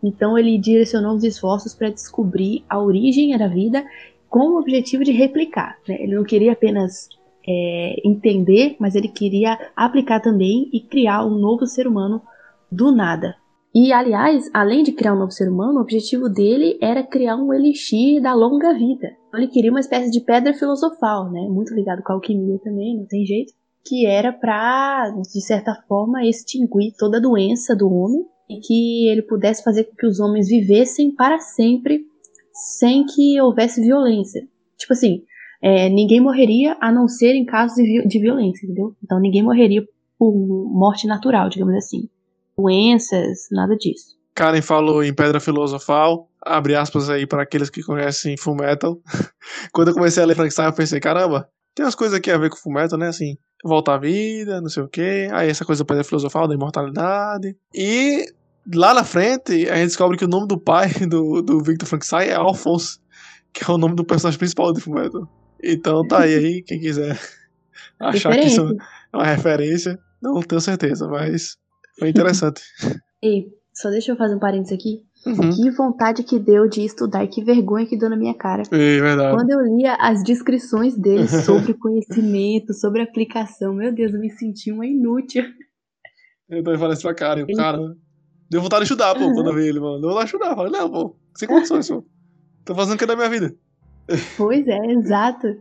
Então 0.08 0.38
ele 0.38 0.58
direcionou 0.58 1.16
os 1.16 1.24
esforços 1.24 1.74
para 1.74 1.90
descobrir 1.90 2.64
a 2.70 2.80
origem 2.80 3.36
da 3.38 3.48
vida 3.48 3.84
com 4.30 4.52
o 4.52 4.60
objetivo 4.60 5.04
de 5.04 5.12
replicar. 5.12 5.78
Né? 5.88 5.98
Ele 6.02 6.16
não 6.16 6.24
queria 6.24 6.54
apenas 6.54 7.10
é, 7.48 7.96
entender, 8.06 8.76
mas 8.80 8.96
ele 8.96 9.08
queria 9.08 9.58
aplicar 9.76 10.20
também 10.20 10.70
e 10.74 10.80
criar 10.80 11.26
um 11.26 11.38
novo 11.38 11.66
ser 11.66 11.88
humano 11.88 12.22
do 12.72 12.92
nada. 12.92 13.36
E, 13.74 13.92
aliás, 13.92 14.50
além 14.54 14.84
de 14.84 14.94
criar 14.94 15.14
um 15.14 15.20
novo 15.20 15.32
ser 15.32 15.50
humano, 15.50 15.80
o 15.80 15.82
objetivo 15.82 16.30
dele 16.30 16.78
era 16.82 17.04
criar 17.04 17.36
um 17.36 17.54
elixir 17.54 18.22
da 18.22 18.34
longa 18.34 18.74
vida. 18.74 19.12
Então, 19.28 19.40
ele 19.40 19.50
queria 19.50 19.70
uma 19.70 19.82
espécie 19.82 20.10
de 20.10 20.22
pedra 20.22 20.54
filosofal, 20.54 21.30
né? 21.30 21.42
Muito 21.50 21.74
ligado 21.74 22.02
com 22.02 22.14
a 22.14 22.16
alquimia 22.16 22.58
também, 22.64 22.98
não 22.98 23.06
tem 23.06 23.26
jeito. 23.26 23.52
Que 23.86 24.06
era 24.06 24.32
para, 24.32 25.10
de 25.10 25.42
certa 25.42 25.76
forma, 25.90 26.26
extinguir 26.26 26.94
toda 26.98 27.18
a 27.18 27.22
doença 27.22 27.76
do 27.76 27.92
homem 27.92 28.26
e 28.50 28.60
que 28.60 29.10
ele 29.10 29.22
pudesse 29.22 29.64
fazer 29.64 29.86
com 29.86 29.96
que 29.96 30.06
os 30.06 30.20
homens 30.20 30.48
vivessem 30.48 31.14
para 31.14 31.40
sempre 31.40 32.06
sem 32.54 33.06
que 33.06 33.40
houvesse 33.42 33.82
violência. 33.82 34.48
Tipo 34.78 34.94
assim, 34.94 35.24
é, 35.62 35.90
ninguém 35.90 36.20
morreria 36.20 36.78
a 36.80 36.92
não 36.92 37.08
ser 37.08 37.36
em 37.36 37.46
casos 37.46 37.76
de, 37.76 38.08
de 38.08 38.20
violência, 38.20 38.66
entendeu? 38.66 38.96
Então 39.04 39.20
ninguém 39.20 39.44
morreria 39.44 39.86
por 40.18 40.34
morte 40.34 41.08
natural, 41.08 41.50
digamos 41.50 41.76
assim 41.76 42.10
doenças, 42.58 43.48
nada 43.52 43.76
disso. 43.76 44.16
Karen 44.34 44.62
falou 44.62 45.04
em 45.04 45.14
Pedra 45.14 45.40
Filosofal, 45.40 46.30
abre 46.42 46.76
aspas 46.76 47.10
aí 47.10 47.26
para 47.26 47.44
aqueles 47.44 47.70
que 47.70 47.84
conhecem 47.84 48.38
Full 48.38 48.56
Metal. 48.56 49.00
Quando 49.72 49.90
eu 49.90 49.94
comecei 49.94 50.22
a 50.22 50.26
ler 50.26 50.36
Frankenstein, 50.36 50.68
eu 50.68 50.74
pensei, 50.74 51.00
caramba, 51.00 51.50
tem 51.76 51.86
umas 51.86 51.96
coisas 51.96 52.18
aqui 52.18 52.32
a 52.32 52.38
ver 52.38 52.50
com 52.50 52.56
Full 52.56 52.74
Metal, 52.74 52.98
né? 52.98 53.10
Assim, 53.10 53.38
volta 53.64 53.94
à 53.94 53.98
vida, 53.98 54.62
não 54.62 54.70
sei 54.70 54.84
o 54.84 54.88
quê. 54.88 55.28
Aí 55.34 55.50
essa 55.50 55.66
coisa 55.66 55.86
Filosofal, 56.06 56.48
da 56.48 56.56
imortalidade. 56.56 57.56
E 57.74 58.26
lá 58.74 58.94
na 58.94 59.04
frente, 59.04 59.70
a 59.70 59.76
gente 59.76 59.88
descobre 59.88 60.18
que 60.18 60.24
o 60.24 60.30
nome 60.30 60.48
do 60.48 60.58
pai 60.58 60.90
do, 61.08 61.42
do 61.42 61.62
Victor 61.62 61.88
Frankenstein 61.88 62.30
é 62.30 62.36
Alphonse, 62.36 63.00
que 63.54 63.70
é 63.70 63.74
o 63.74 63.78
nome 63.78 63.96
do 63.96 64.06
personagem 64.06 64.40
principal 64.40 64.72
do 64.72 64.80
Full 64.80 64.96
Metal. 64.96 65.30
Então 65.62 66.08
tá 66.08 66.22
aí, 66.22 66.34
aí 66.34 66.64
quem 66.64 66.80
quiser 66.80 67.20
achar 68.00 68.34
que 68.34 68.48
isso 68.48 68.62
é 69.14 69.18
uma 69.18 69.26
referência. 69.26 70.00
Não 70.22 70.40
tenho 70.42 70.62
certeza, 70.62 71.08
mas 71.08 71.58
foi 72.00 72.10
interessante. 72.10 72.62
Ei, 73.22 73.48
só 73.74 73.90
deixa 73.90 74.12
eu 74.14 74.16
fazer 74.16 74.36
um 74.36 74.40
parênteses 74.40 74.74
aqui. 74.74 75.04
Uhum. 75.26 75.50
Que 75.50 75.72
vontade 75.72 76.24
que 76.24 76.38
deu 76.38 76.70
de 76.70 76.86
estudar, 76.86 77.26
que 77.28 77.44
vergonha 77.44 77.88
que 77.88 77.98
deu 77.98 78.10
na 78.12 78.16
minha 78.16 78.36
cara. 78.36 78.62
É 78.72 79.02
verdade. 79.02 79.36
Quando 79.36 79.50
eu 79.50 79.62
lia 79.62 79.96
as 79.96 80.24
descrições 80.24 80.96
dele 80.96 81.28
sobre 81.44 81.74
conhecimento, 81.74 82.74
sobre 82.74 83.02
aplicação, 83.02 83.74
meu 83.74 83.92
Deus, 83.92 84.14
eu 84.14 84.20
me 84.20 84.30
senti 84.30 84.72
uma 84.72 84.86
inútil. 84.86 85.44
Eu 86.48 86.64
também 86.64 86.80
falei 86.80 86.94
isso 86.94 87.02
pra 87.02 87.16
cara, 87.16 87.40
e 87.40 87.44
o 87.44 87.48
cara, 87.56 87.80
deu 88.48 88.62
vontade 88.62 88.82
de 88.82 88.92
estudar, 88.92 89.16
pô, 89.16 89.34
quando 89.34 89.50
eu 89.50 89.56
vi 89.56 89.68
ele, 89.68 89.80
mano. 89.80 90.00
Deu 90.00 90.12
vontade 90.12 90.30
de 90.30 90.36
estudar. 90.36 90.52
Eu 90.52 90.56
falei, 90.56 90.72
não, 90.72 90.92
pô, 90.92 91.16
sem 91.36 91.48
condições, 91.48 91.90
pô. 91.90 92.06
Tô 92.64 92.76
fazendo 92.76 92.94
o 92.94 92.98
que 93.00 93.06
da 93.08 93.16
minha 93.16 93.30
vida. 93.30 93.56
Pois 94.38 94.68
é, 94.68 94.78
exato. 94.92 95.58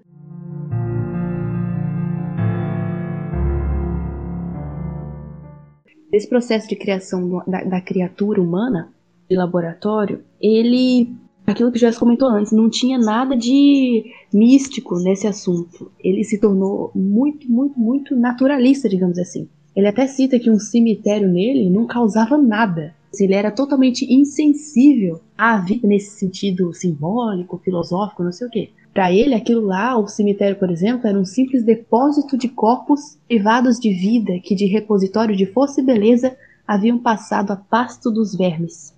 Esse 6.12 6.28
processo 6.28 6.68
de 6.68 6.76
criação 6.76 7.42
da, 7.46 7.64
da 7.64 7.80
criatura 7.80 8.40
humana 8.40 8.93
de 9.28 9.36
laboratório, 9.36 10.22
ele 10.40 11.14
aquilo 11.46 11.70
que 11.70 11.78
já 11.78 11.92
se 11.92 11.98
comentou 11.98 12.28
antes, 12.28 12.52
não 12.52 12.70
tinha 12.70 12.98
nada 12.98 13.36
de 13.36 14.04
místico 14.32 14.98
nesse 14.98 15.26
assunto. 15.26 15.90
Ele 16.02 16.24
se 16.24 16.38
tornou 16.38 16.90
muito, 16.94 17.50
muito, 17.50 17.78
muito 17.78 18.16
naturalista, 18.16 18.88
digamos 18.88 19.18
assim. 19.18 19.48
Ele 19.76 19.88
até 19.88 20.06
cita 20.06 20.38
que 20.38 20.50
um 20.50 20.58
cemitério 20.58 21.28
nele 21.28 21.68
não 21.68 21.86
causava 21.86 22.38
nada. 22.38 22.94
Ele 23.18 23.34
era 23.34 23.50
totalmente 23.50 24.12
insensível 24.12 25.20
à 25.36 25.58
vida 25.58 25.86
nesse 25.86 26.18
sentido 26.18 26.72
simbólico, 26.72 27.60
filosófico, 27.62 28.24
não 28.24 28.32
sei 28.32 28.46
o 28.46 28.50
quê. 28.50 28.70
Para 28.92 29.12
ele, 29.12 29.34
aquilo 29.34 29.66
lá, 29.66 29.98
o 29.98 30.06
cemitério, 30.06 30.56
por 30.56 30.70
exemplo, 30.70 31.06
era 31.06 31.18
um 31.18 31.24
simples 31.24 31.64
depósito 31.64 32.38
de 32.38 32.48
corpos 32.48 33.18
privados 33.26 33.78
de 33.78 33.92
vida 33.92 34.38
que, 34.42 34.54
de 34.54 34.66
repositório 34.66 35.36
de 35.36 35.46
força 35.46 35.80
e 35.80 35.84
beleza, 35.84 36.36
haviam 36.66 36.98
passado 36.98 37.50
a 37.50 37.56
pasto 37.56 38.10
dos 38.10 38.36
vermes. 38.36 38.93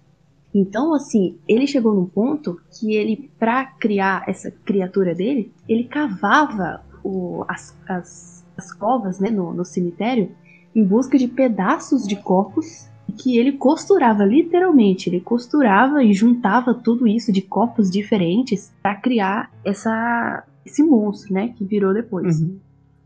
Então, 0.59 0.95
assim, 0.95 1.37
ele 1.47 1.67
chegou 1.67 1.95
num 1.95 2.07
ponto 2.07 2.59
que 2.71 2.95
ele, 2.95 3.31
para 3.39 3.67
criar 3.67 4.25
essa 4.27 4.51
criatura 4.51 5.15
dele, 5.15 5.53
ele 5.69 5.85
cavava 5.85 6.83
o, 7.05 7.45
as, 7.47 7.77
as, 7.87 8.43
as, 8.57 8.73
covas 8.73 9.21
né, 9.21 9.29
no, 9.29 9.53
no 9.53 9.67
cemitério 9.67 10.31
em 10.75 10.83
busca 10.83 11.19
de 11.19 11.29
pedaços 11.29 12.09
de 12.09 12.17
corpos 12.17 12.89
que 13.19 13.37
ele 13.37 13.53
costurava 13.53 14.25
literalmente, 14.25 15.11
ele 15.11 15.21
costurava 15.21 16.03
e 16.03 16.15
juntava 16.15 16.73
tudo 16.73 17.07
isso 17.07 17.31
de 17.31 17.43
corpos 17.43 17.91
diferentes 17.91 18.73
para 18.83 18.95
criar 18.95 19.53
essa 19.63 20.43
esse 20.65 20.83
monstro, 20.83 21.33
né, 21.33 21.55
que 21.57 21.65
virou 21.65 21.93
depois. 21.95 22.41
Uhum. 22.41 22.59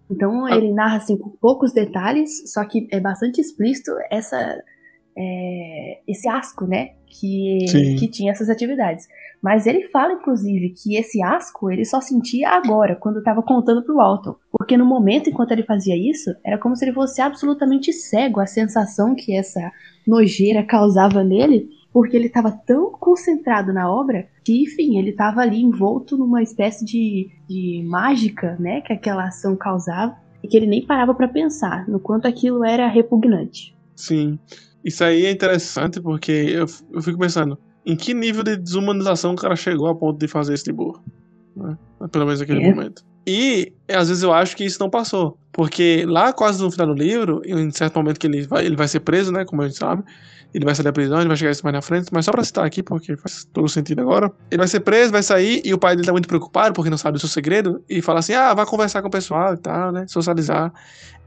Então 0.09 0.49
ele 0.49 0.73
narra 0.73 0.99
assim 0.99 1.17
com 1.17 1.29
poucos 1.29 1.73
detalhes, 1.73 2.51
só 2.53 2.65
que 2.65 2.89
é 2.93 3.01
bastante 3.01 3.41
explícito 3.41 3.91
essa 4.09 4.63
é, 5.17 6.01
esse 6.07 6.29
asco, 6.29 6.67
né, 6.67 6.91
que, 7.07 7.65
que 7.99 8.09
tinha 8.09 8.33
essas 8.33 8.49
atividades. 8.49 9.09
Mas 9.43 9.67
ele 9.67 9.89
fala, 9.89 10.13
inclusive, 10.13 10.71
que 10.71 10.97
esse 10.97 11.23
asco 11.23 11.71
ele 11.71 11.85
só 11.85 12.01
sentia 12.01 12.51
agora, 12.51 12.95
quando 12.95 13.19
estava 13.19 13.43
contando 13.43 13.83
pro 13.83 13.97
Walton. 13.97 14.37
Porque 14.53 14.77
no 14.77 14.85
momento 14.85 15.29
enquanto 15.31 15.53
ele 15.53 15.63
fazia 15.63 15.97
isso, 15.97 16.31
era 16.45 16.59
como 16.59 16.77
se 16.77 16.85
ele 16.85 16.93
fosse 16.93 17.21
absolutamente 17.21 17.93
cego 17.93 18.41
à 18.41 18.47
sensação 18.47 19.15
que 19.15 19.35
essa 19.35 19.73
nojeira 20.07 20.63
causava 20.63 21.25
nele, 21.25 21.69
porque 21.93 22.17
ele 22.17 22.27
estava 22.27 22.53
tão 22.53 22.93
concentrado 22.93 23.73
na 23.73 23.91
obra 23.91 24.29
que, 24.45 24.63
enfim, 24.63 24.99
ele 24.99 25.11
estava 25.11 25.41
ali 25.41 25.61
envolto 25.61 26.17
numa 26.17 26.43
espécie 26.43 26.85
de, 26.85 27.31
de 27.49 27.83
mágica, 27.89 28.57
né, 28.61 28.81
que 28.81 28.93
aquela 28.93 29.27
ação 29.27 29.57
causava, 29.57 30.17
e 30.43 30.49
que 30.49 30.57
ele 30.57 30.67
nem 30.67 30.87
parava 30.87 31.15
para 31.15 31.29
pensar 31.29 31.89
no 31.89 32.01
quanto 32.01 32.27
aquilo 32.27 32.65
era 32.65 32.87
repugnante. 32.89 33.77
Sim. 33.95 34.39
Isso 34.85 35.05
aí 35.05 35.27
é 35.27 35.31
interessante 35.31 36.01
porque 36.01 36.33
eu, 36.33 36.67
eu 36.93 37.03
fico 37.03 37.19
pensando, 37.19 37.59
em 37.85 37.97
que 37.97 38.15
nível 38.15 38.43
de 38.43 38.57
desumanização 38.57 39.33
o 39.33 39.37
cara 39.37 39.57
chegou 39.57 39.89
a 39.89 39.95
ponto 39.95 40.19
de 40.19 40.29
fazer 40.29 40.55
esse 40.55 40.65
tipo? 40.65 41.01
Né? 41.57 41.77
Pelo 42.11 42.27
menos 42.27 42.41
naquele 42.41 42.63
é. 42.65 42.71
momento. 42.71 43.05
E 43.27 43.73
às 43.89 44.09
vezes 44.09 44.23
eu 44.23 44.33
acho 44.33 44.57
que 44.57 44.65
isso 44.65 44.81
não 44.81 44.89
passou. 44.89 45.39
Porque 45.53 46.05
lá 46.07 46.33
quase 46.33 46.63
no 46.63 46.71
final 46.71 46.87
do 46.87 46.95
livro, 46.95 47.43
em 47.45 47.71
certo 47.71 47.97
momento 47.97 48.19
que 48.19 48.27
ele 48.27 48.47
vai, 48.47 48.65
ele 48.65 48.77
vai 48.77 48.89
ser 48.89 49.01
preso, 49.01 49.33
né? 49.33 49.45
Como 49.45 49.63
a 49.63 49.67
gente 49.67 49.79
sabe. 49.79 50.03
Ele 50.53 50.65
vai 50.65 50.75
sair 50.75 50.85
da 50.85 50.93
prisão, 50.93 51.21
ele 51.21 51.29
vai 51.29 51.37
chegar 51.37 51.53
isso 51.53 51.63
mais 51.63 51.75
na 51.75 51.83
frente, 51.83 52.09
mas 52.13 52.25
só 52.25 52.33
pra 52.33 52.43
citar 52.43 52.65
aqui, 52.65 52.83
porque 52.83 53.17
faz 53.17 53.45
todo 53.53 53.69
sentido 53.69 54.01
agora. 54.01 54.33
Ele 54.51 54.59
vai 54.59 54.67
ser 54.67 54.81
preso, 54.81 55.13
vai 55.13 55.23
sair, 55.23 55.63
e 55.65 55.73
o 55.73 55.79
pai 55.79 55.95
dele 55.95 56.07
tá 56.07 56.13
muito 56.13 56.27
preocupado, 56.27 56.75
porque 56.75 56.91
não 56.91 56.99
sabe 56.99 57.19
o 57.19 57.21
seu 57.21 57.29
segredo, 57.29 57.85
e 57.89 58.03
fala 58.03 58.19
assim: 58.19 58.35
ah, 58.35 58.53
vai 58.53 58.67
conversar 58.67 59.01
com 59.01 59.07
o 59.07 59.11
pessoal 59.11 59.55
e 59.55 59.59
tal, 59.59 59.93
né? 59.93 60.07
Socializar. 60.09 60.73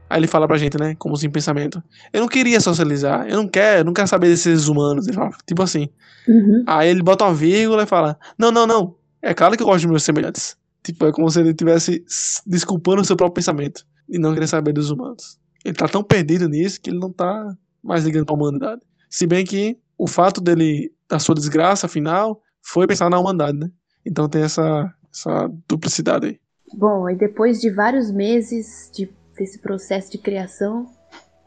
Aí 0.08 0.20
ele 0.20 0.26
fala 0.26 0.46
pra 0.46 0.56
gente, 0.56 0.78
né? 0.78 0.94
Como 0.96 1.14
assim, 1.14 1.30
pensamento. 1.30 1.82
Eu 2.12 2.20
não 2.20 2.28
queria 2.28 2.60
socializar, 2.60 3.26
eu 3.28 3.36
não 3.36 3.48
quero, 3.48 3.84
não 3.84 3.92
quero 3.92 4.06
saber 4.06 4.28
desses 4.28 4.68
humanos. 4.68 5.06
Ele 5.06 5.16
fala, 5.16 5.30
tipo 5.46 5.62
assim. 5.62 5.88
Uhum. 6.28 6.64
Aí 6.66 6.88
ele 6.88 7.02
bota 7.02 7.24
uma 7.24 7.34
vírgula 7.34 7.82
e 7.82 7.86
fala: 7.86 8.18
Não, 8.38 8.50
não, 8.50 8.66
não. 8.66 8.94
É 9.22 9.32
claro 9.32 9.56
que 9.56 9.62
eu 9.62 9.66
gosto 9.66 9.82
dos 9.82 9.90
meus 9.90 10.02
semelhantes. 10.02 10.56
Tipo, 10.82 11.06
é 11.06 11.12
como 11.12 11.30
se 11.30 11.40
ele 11.40 11.50
estivesse 11.50 12.04
desculpando 12.46 13.00
o 13.00 13.04
seu 13.04 13.16
próprio 13.16 13.34
pensamento. 13.34 13.86
E 14.08 14.18
não 14.18 14.34
querer 14.34 14.46
saber 14.46 14.72
dos 14.72 14.90
humanos. 14.90 15.38
Ele 15.64 15.74
tá 15.74 15.88
tão 15.88 16.02
perdido 16.02 16.46
nisso 16.46 16.78
que 16.80 16.90
ele 16.90 16.98
não 16.98 17.10
tá 17.10 17.56
mais 17.82 18.04
ligando 18.04 18.26
pra 18.26 18.34
humanidade. 18.34 18.82
Se 19.08 19.26
bem 19.26 19.44
que 19.46 19.78
o 19.96 20.06
fato 20.06 20.42
dele, 20.42 20.92
da 21.08 21.18
sua 21.18 21.34
desgraça 21.34 21.88
final, 21.88 22.42
foi 22.62 22.86
pensar 22.86 23.08
na 23.08 23.18
humanidade, 23.18 23.58
né? 23.58 23.70
Então 24.04 24.28
tem 24.28 24.42
essa, 24.42 24.92
essa 25.10 25.50
duplicidade 25.66 26.26
aí. 26.26 26.40
Bom, 26.76 27.08
e 27.08 27.14
depois 27.14 27.60
de 27.60 27.70
vários 27.70 28.10
meses 28.10 28.90
de 28.92 29.08
desse 29.34 29.58
processo 29.58 30.10
de 30.10 30.18
criação 30.18 30.86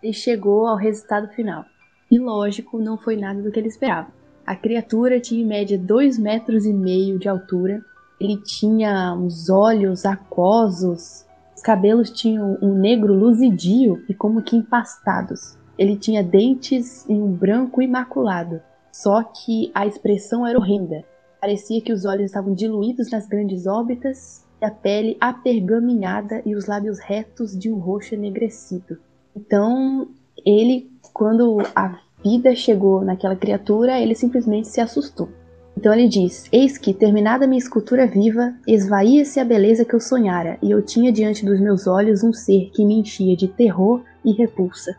e 0.01 0.13
chegou 0.13 0.67
ao 0.67 0.75
resultado 0.75 1.27
final. 1.29 1.65
E 2.09 2.17
lógico, 2.17 2.79
não 2.79 2.97
foi 2.97 3.17
nada 3.17 3.41
do 3.41 3.51
que 3.51 3.59
ele 3.59 3.67
esperava. 3.67 4.07
A 4.45 4.55
criatura 4.55 5.19
tinha 5.19 5.41
em 5.41 5.45
média 5.45 5.77
2 5.77 6.17
metros 6.17 6.65
e 6.65 6.73
meio 6.73 7.19
de 7.19 7.27
altura, 7.27 7.83
ele 8.19 8.37
tinha 8.37 9.13
uns 9.13 9.49
olhos 9.49 10.05
aquosos, 10.05 11.25
os 11.55 11.61
cabelos 11.61 12.09
tinham 12.09 12.57
um 12.61 12.73
negro 12.73 13.13
luzidio 13.13 14.03
e 14.07 14.13
como 14.13 14.41
que 14.41 14.55
empastados. 14.55 15.57
Ele 15.77 15.95
tinha 15.95 16.23
dentes 16.23 17.07
em 17.09 17.21
um 17.21 17.31
branco 17.31 17.81
imaculado, 17.81 18.61
só 18.91 19.21
que 19.21 19.69
a 19.75 19.85
expressão 19.85 20.47
era 20.47 20.57
horrenda. 20.57 21.03
Parecia 21.39 21.81
que 21.81 21.93
os 21.93 22.05
olhos 22.05 22.25
estavam 22.25 22.53
diluídos 22.53 23.11
nas 23.11 23.27
grandes 23.27 23.67
órbitas 23.67 24.46
a 24.61 24.71
pele 24.71 25.17
apergaminhada 25.19 26.41
e 26.45 26.55
os 26.55 26.65
lábios 26.65 26.99
retos 26.99 27.57
de 27.57 27.71
um 27.71 27.77
roxo 27.77 28.15
enegrecido. 28.15 28.97
Então, 29.35 30.07
ele, 30.45 30.89
quando 31.13 31.59
a 31.75 31.99
vida 32.23 32.55
chegou 32.55 33.03
naquela 33.03 33.35
criatura, 33.35 33.99
ele 33.99 34.15
simplesmente 34.15 34.67
se 34.67 34.81
assustou. 34.81 35.29
Então 35.77 35.93
ele 35.93 36.07
diz: 36.07 36.45
Eis 36.51 36.75
que, 36.77 36.91
terminada 36.91 37.45
minha 37.45 37.59
escultura 37.59 38.07
viva, 38.07 38.55
esvaía-se 38.65 39.39
a 39.39 39.45
beleza 39.45 39.85
que 39.85 39.93
eu 39.93 39.99
sonhara, 39.99 40.57
e 40.61 40.71
eu 40.71 40.81
tinha 40.81 41.11
diante 41.11 41.45
dos 41.45 41.59
meus 41.59 41.85
olhos 41.85 42.23
um 42.23 42.33
ser 42.33 42.71
que 42.71 42.83
me 42.83 42.95
enchia 42.95 43.35
de 43.35 43.47
terror 43.47 44.03
e 44.25 44.33
repulsa. 44.33 44.97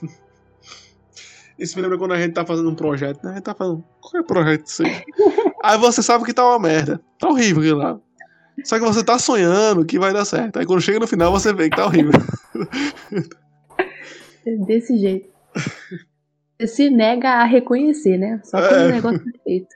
Isso 1.58 1.76
me 1.76 1.82
lembra 1.82 1.98
quando 1.98 2.12
a 2.12 2.20
gente 2.20 2.34
tá 2.34 2.46
fazendo 2.46 2.70
um 2.70 2.74
projeto, 2.74 3.24
né? 3.24 3.32
A 3.32 3.34
gente 3.34 3.44
tá 3.44 3.54
falando, 3.54 3.84
qual 4.00 4.20
é 4.20 4.20
o 4.20 4.26
projeto 4.26 4.66
seja? 4.66 5.04
Aí 5.62 5.78
você 5.78 6.02
sabe 6.02 6.24
que 6.24 6.32
tá 6.32 6.46
uma 6.46 6.58
merda. 6.58 7.00
Tá 7.18 7.28
horrível 7.28 7.62
aquilo 7.62 7.78
lá. 7.78 8.00
Só 8.62 8.78
que 8.78 8.84
você 8.84 9.02
tá 9.02 9.18
sonhando 9.18 9.84
que 9.84 9.98
vai 9.98 10.12
dar 10.12 10.24
certo. 10.24 10.58
Aí 10.58 10.66
quando 10.66 10.80
chega 10.80 11.00
no 11.00 11.06
final 11.06 11.32
você 11.32 11.52
vê 11.52 11.68
que 11.68 11.76
tá 11.76 11.86
horrível. 11.86 12.12
Desse 14.66 14.96
jeito. 14.98 15.28
Você 16.60 16.66
se 16.66 16.90
nega 16.90 17.30
a 17.30 17.44
reconhecer, 17.44 18.16
né? 18.16 18.40
Só 18.44 18.58
quando 18.58 18.74
é. 18.74 18.86
o 18.86 18.92
negócio 18.92 19.20
é 19.20 19.38
feito. 19.42 19.74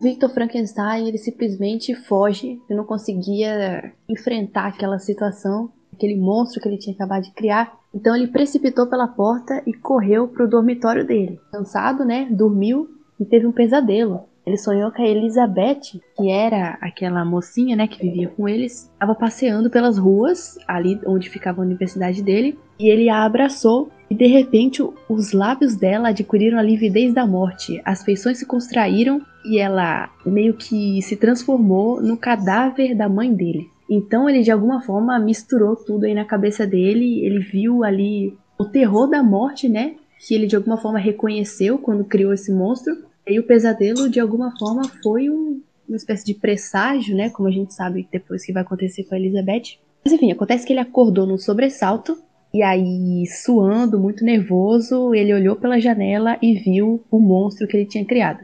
Victor 0.00 0.30
Frankenstein, 0.30 1.08
ele 1.08 1.18
simplesmente 1.18 1.94
foge. 1.94 2.60
Ele 2.68 2.78
não 2.78 2.84
conseguia 2.84 3.92
enfrentar 4.08 4.66
aquela 4.66 4.98
situação, 4.98 5.72
aquele 5.92 6.16
monstro 6.16 6.60
que 6.60 6.68
ele 6.68 6.78
tinha 6.78 6.94
acabado 6.94 7.24
de 7.24 7.32
criar. 7.32 7.76
Então 7.94 8.14
ele 8.14 8.28
precipitou 8.28 8.86
pela 8.86 9.08
porta 9.08 9.62
e 9.66 9.72
correu 9.72 10.28
pro 10.28 10.48
dormitório 10.48 11.06
dele. 11.06 11.40
Cansado, 11.50 12.04
né? 12.04 12.28
Dormiu 12.30 12.88
e 13.18 13.24
teve 13.24 13.46
um 13.46 13.52
pesadelo. 13.52 14.28
Ele 14.48 14.56
sonhou 14.56 14.90
que 14.90 15.02
a 15.02 15.06
Elizabeth, 15.06 16.00
que 16.16 16.30
era 16.30 16.78
aquela 16.80 17.22
mocinha, 17.22 17.76
né, 17.76 17.86
que 17.86 18.00
vivia 18.00 18.28
com 18.28 18.48
eles, 18.48 18.90
estava 18.94 19.14
passeando 19.14 19.68
pelas 19.68 19.98
ruas, 19.98 20.56
ali 20.66 20.98
onde 21.06 21.28
ficava 21.28 21.60
a 21.60 21.64
universidade 21.66 22.22
dele, 22.22 22.58
e 22.80 22.88
ele 22.88 23.10
a 23.10 23.24
abraçou 23.24 23.90
e 24.08 24.14
de 24.14 24.26
repente 24.26 24.82
os 25.06 25.32
lábios 25.32 25.76
dela 25.76 26.08
adquiriram 26.08 26.58
a 26.58 26.62
lividez 26.62 27.12
da 27.12 27.26
morte. 27.26 27.82
As 27.84 28.02
feições 28.02 28.38
se 28.38 28.46
contraíram 28.46 29.20
e 29.44 29.58
ela 29.58 30.08
meio 30.24 30.54
que 30.54 31.02
se 31.02 31.14
transformou 31.14 32.00
no 32.00 32.16
cadáver 32.16 32.96
da 32.96 33.06
mãe 33.06 33.34
dele. 33.34 33.68
Então 33.90 34.30
ele 34.30 34.40
de 34.40 34.50
alguma 34.50 34.80
forma 34.80 35.18
misturou 35.18 35.76
tudo 35.76 36.06
aí 36.06 36.14
na 36.14 36.24
cabeça 36.24 36.66
dele, 36.66 37.22
ele 37.22 37.40
viu 37.40 37.84
ali 37.84 38.34
o 38.58 38.64
terror 38.64 39.08
da 39.08 39.22
morte, 39.22 39.68
né? 39.68 39.96
Que 40.18 40.34
ele 40.34 40.46
de 40.46 40.56
alguma 40.56 40.78
forma 40.78 40.98
reconheceu 40.98 41.76
quando 41.76 42.02
criou 42.02 42.32
esse 42.32 42.50
monstro 42.50 43.07
e 43.28 43.38
o 43.38 43.46
pesadelo, 43.46 44.08
de 44.08 44.20
alguma 44.20 44.56
forma, 44.58 44.82
foi 45.02 45.28
um, 45.28 45.60
uma 45.88 45.96
espécie 45.96 46.24
de 46.24 46.34
presságio, 46.34 47.16
né? 47.16 47.30
Como 47.30 47.48
a 47.48 47.52
gente 47.52 47.74
sabe 47.74 48.08
depois 48.10 48.44
que 48.44 48.52
vai 48.52 48.62
acontecer 48.62 49.04
com 49.04 49.14
a 49.14 49.18
Elizabeth. 49.18 49.78
Mas 50.04 50.12
enfim, 50.12 50.32
acontece 50.32 50.66
que 50.66 50.72
ele 50.72 50.80
acordou 50.80 51.26
num 51.26 51.38
sobressalto. 51.38 52.16
E 52.52 52.62
aí, 52.62 53.26
suando, 53.26 54.00
muito 54.00 54.24
nervoso, 54.24 55.14
ele 55.14 55.34
olhou 55.34 55.56
pela 55.56 55.78
janela 55.78 56.38
e 56.40 56.54
viu 56.54 57.04
o 57.10 57.20
monstro 57.20 57.66
que 57.66 57.76
ele 57.76 57.86
tinha 57.86 58.04
criado. 58.04 58.40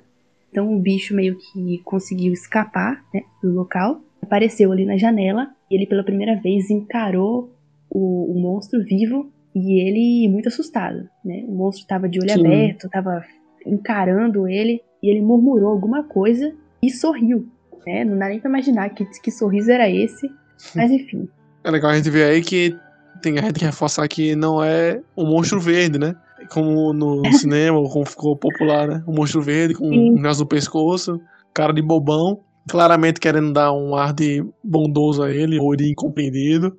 Então 0.51 0.73
o 0.73 0.79
bicho 0.79 1.15
meio 1.15 1.37
que 1.37 1.79
conseguiu 1.85 2.33
escapar 2.33 3.03
né, 3.13 3.23
do 3.43 3.53
local, 3.53 4.01
apareceu 4.23 4.71
ali 4.71 4.85
na 4.85 4.97
janela 4.97 5.49
e 5.69 5.75
ele 5.75 5.85
pela 5.85 6.05
primeira 6.05 6.37
vez 6.41 6.71
encarou 6.71 7.51
o, 7.91 8.31
o 8.31 8.41
monstro 8.41 8.85
vivo 8.85 9.33
e 9.53 9.81
ele 9.81 10.29
muito 10.29 10.49
assustado, 10.49 11.09
né? 11.25 11.45
O 11.49 11.53
monstro 11.53 11.83
estava 11.83 12.09
de 12.09 12.21
olho 12.21 12.31
Sim. 12.31 12.47
aberto, 12.47 12.87
estava 12.87 13.25
encarando 13.67 14.49
ele 14.49 14.83
e 15.03 15.11
ele 15.11 15.21
murmurou 15.21 15.71
alguma 15.71 16.05
coisa 16.05 16.53
e 16.83 16.91
sorriu. 16.91 17.49
Né? 17.87 18.05
Não 18.05 18.19
dá 18.19 18.29
nem 18.29 18.41
pra 18.41 18.49
imaginar 18.49 18.91
que, 18.91 19.05
que 19.05 19.31
sorriso 19.31 19.71
era 19.71 19.89
esse, 19.89 20.31
mas 20.75 20.91
enfim. 20.91 21.29
É 21.63 21.71
legal 21.71 21.91
a 21.91 21.97
gente 21.97 22.11
ver 22.11 22.25
aí 22.25 22.43
que 22.43 22.77
tem 23.23 23.39
a 23.39 23.43
gente 23.43 23.59
que 23.59 23.65
reforçar 23.65 24.07
que 24.09 24.35
não 24.37 24.63
é 24.63 25.01
um 25.17 25.27
monstro 25.27 25.61
verde, 25.61 25.99
né? 25.99 26.15
como 26.49 26.93
no 26.93 27.23
cinema, 27.33 27.83
como 27.89 28.05
ficou 28.05 28.37
popular, 28.37 28.89
né? 28.89 29.03
O 29.07 29.13
monstro 29.13 29.43
verde 29.43 29.75
com 29.75 29.87
um 29.87 30.15
negócio 30.15 30.43
no 30.43 30.49
pescoço, 30.49 31.21
cara 31.53 31.73
de 31.73 31.83
bobão, 31.83 32.41
claramente 32.69 33.21
querendo 33.21 33.53
dar 33.53 33.73
um 33.73 33.95
ar 33.95 34.13
de 34.13 34.45
bondoso 34.63 35.23
a 35.23 35.31
ele, 35.31 35.59
ou 35.59 35.75
de 35.77 35.91
incompreendido, 35.91 36.77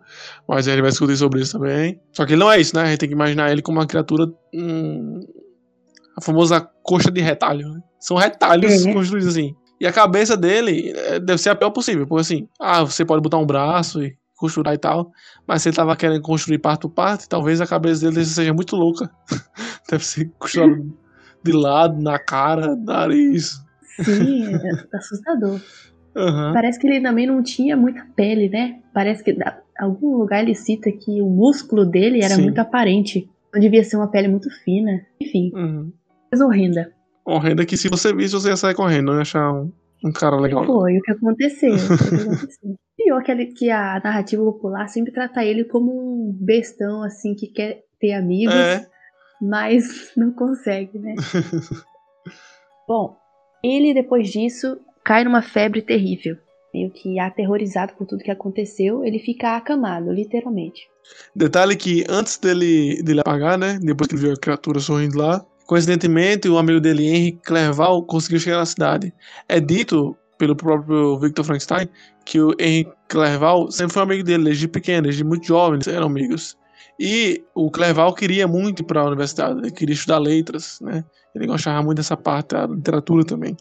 mas 0.47 0.67
ele 0.67 0.81
vai 0.81 0.91
discutir 0.91 1.17
sobre 1.17 1.41
isso 1.41 1.57
também. 1.57 1.99
Só 2.11 2.25
que 2.25 2.33
ele 2.33 2.39
não 2.39 2.51
é 2.51 2.59
isso, 2.59 2.75
né? 2.75 2.83
A 2.83 2.85
gente 2.87 2.99
tem 2.99 3.09
que 3.09 3.15
imaginar 3.15 3.51
ele 3.51 3.61
como 3.61 3.79
uma 3.79 3.87
criatura. 3.87 4.27
Hum, 4.53 5.19
a 6.15 6.21
famosa 6.21 6.61
coxa 6.83 7.11
de 7.11 7.21
retalho, 7.21 7.69
né? 7.69 7.81
São 7.99 8.17
retalhos 8.17 8.85
construídos 8.85 9.29
assim. 9.29 9.55
E 9.79 9.85
a 9.85 9.91
cabeça 9.91 10.37
dele 10.37 10.93
eh, 10.95 11.19
deve 11.19 11.37
ser 11.37 11.49
a 11.49 11.55
pior 11.55 11.71
possível, 11.71 12.07
porque 12.07 12.21
assim, 12.21 12.47
ah, 12.59 12.83
você 12.83 13.03
pode 13.03 13.21
botar 13.21 13.37
um 13.37 13.45
braço 13.45 14.01
e 14.01 14.15
costurar 14.37 14.73
e 14.73 14.77
tal, 14.77 15.11
mas 15.47 15.61
se 15.61 15.69
ele 15.69 15.75
tava 15.75 15.95
querendo 15.95 16.21
construir 16.21 16.59
parte 16.59 16.81
por 16.81 16.89
parte, 16.89 17.27
talvez 17.27 17.59
a 17.59 17.67
cabeça 17.67 18.09
dele 18.09 18.25
seja 18.25 18.53
muito 18.53 18.75
louca. 18.75 19.09
deve 19.89 20.05
ser 20.05 20.31
costurado 20.37 20.93
de 21.43 21.51
lado, 21.51 22.01
na 22.01 22.17
cara, 22.17 22.75
nariz. 22.75 23.61
Sim, 24.03 24.55
é 24.55 24.97
assustador. 24.97 25.61
Uhum. 26.15 26.53
Parece 26.53 26.79
que 26.79 26.87
ele 26.87 27.01
também 27.01 27.27
não 27.27 27.43
tinha 27.43 27.77
muita 27.77 28.05
pele, 28.15 28.49
né? 28.49 28.79
Parece 28.93 29.23
que 29.23 29.31
em 29.31 29.37
algum 29.77 30.17
lugar 30.17 30.41
ele 30.41 30.55
cita 30.55 30.91
que 30.91 31.21
o 31.21 31.29
músculo 31.29 31.85
dele 31.85 32.23
era 32.23 32.35
Sim. 32.35 32.43
muito 32.43 32.59
aparente. 32.59 33.29
Não 33.53 33.59
devia 33.59 33.83
ser 33.83 33.97
uma 33.97 34.07
pele 34.07 34.27
muito 34.27 34.49
fina. 34.63 35.05
Enfim, 35.21 35.51
uhum. 35.53 35.91
Horrenda. 36.41 36.91
Horrenda 37.25 37.65
que 37.65 37.77
se 37.77 37.89
você 37.89 38.13
visse, 38.13 38.33
você 38.33 38.49
ia 38.49 38.57
sair 38.57 38.75
correndo, 38.75 39.07
não 39.07 39.15
ia 39.15 39.21
achar 39.21 39.51
um, 39.51 39.71
um 40.03 40.11
cara 40.11 40.35
legal. 40.35 40.65
Foi 40.65 40.97
o 40.97 41.01
que 41.01 41.11
aconteceu. 41.11 41.73
o 41.73 41.77
que 41.77 42.15
aconteceu. 42.15 42.75
Pior 42.97 43.23
que, 43.23 43.31
ele, 43.31 43.45
que 43.47 43.69
a 43.69 43.99
narrativa 44.03 44.43
popular 44.43 44.87
sempre 44.87 45.11
trata 45.11 45.43
ele 45.43 45.65
como 45.65 45.91
um 45.91 46.31
bestão, 46.33 47.03
assim, 47.03 47.35
que 47.35 47.47
quer 47.47 47.83
ter 47.99 48.13
amigos, 48.13 48.55
é. 48.55 48.85
mas 49.41 50.11
não 50.15 50.31
consegue, 50.31 50.97
né? 50.99 51.15
Bom, 52.87 53.17
ele 53.63 53.93
depois 53.93 54.29
disso 54.29 54.79
cai 55.03 55.23
numa 55.23 55.41
febre 55.41 55.81
terrível. 55.81 56.37
Meio 56.73 56.91
que 56.91 57.19
aterrorizado 57.19 57.93
por 57.93 58.05
tudo 58.05 58.23
que 58.23 58.31
aconteceu, 58.31 59.03
ele 59.03 59.17
fica 59.17 59.55
acamado, 59.55 60.11
literalmente. 60.11 60.81
Detalhe 61.33 61.75
que 61.75 62.03
antes 62.09 62.37
dele, 62.37 63.01
dele 63.01 63.21
apagar, 63.21 63.57
né? 63.57 63.79
Depois 63.81 64.07
que 64.07 64.15
ele 64.15 64.23
viu 64.23 64.33
a 64.33 64.37
criatura 64.37 64.79
sorrindo 64.79 65.17
lá, 65.17 65.45
coincidentemente 65.65 66.47
o 66.47 66.57
amigo 66.57 66.79
dele, 66.79 67.07
Henry 67.07 67.31
Clerval, 67.43 68.03
conseguiu 68.03 68.39
chegar 68.39 68.57
na 68.57 68.65
cidade. 68.65 69.13
É 69.47 69.59
dito 69.59 70.15
pelo 70.37 70.55
próprio 70.55 71.17
Victor 71.19 71.45
Frankenstein 71.45 71.87
que 72.25 72.39
o 72.39 72.53
Henry 72.59 72.87
Clerval 73.07 73.71
sempre 73.71 73.93
foi 73.93 74.03
amigo 74.03 74.23
dele 74.23 74.45
desde 74.45 74.67
pequeno, 74.67 75.03
desde 75.03 75.23
muito 75.23 75.45
jovem, 75.45 75.79
eram 75.87 76.07
amigos. 76.07 76.57
E 76.99 77.43
o 77.53 77.69
Clerval 77.69 78.13
queria 78.13 78.47
muito 78.47 78.81
ir 78.81 78.85
para 78.85 79.01
a 79.01 79.05
universidade, 79.05 79.59
ele 79.59 79.71
queria 79.71 79.93
estudar 79.93 80.17
letras, 80.17 80.79
né? 80.81 81.03
Ele 81.33 81.45
gostava 81.45 81.83
muito 81.83 81.97
dessa 81.97 82.15
parte 82.15 82.55
da 82.55 82.65
literatura 82.65 83.25
também. 83.25 83.57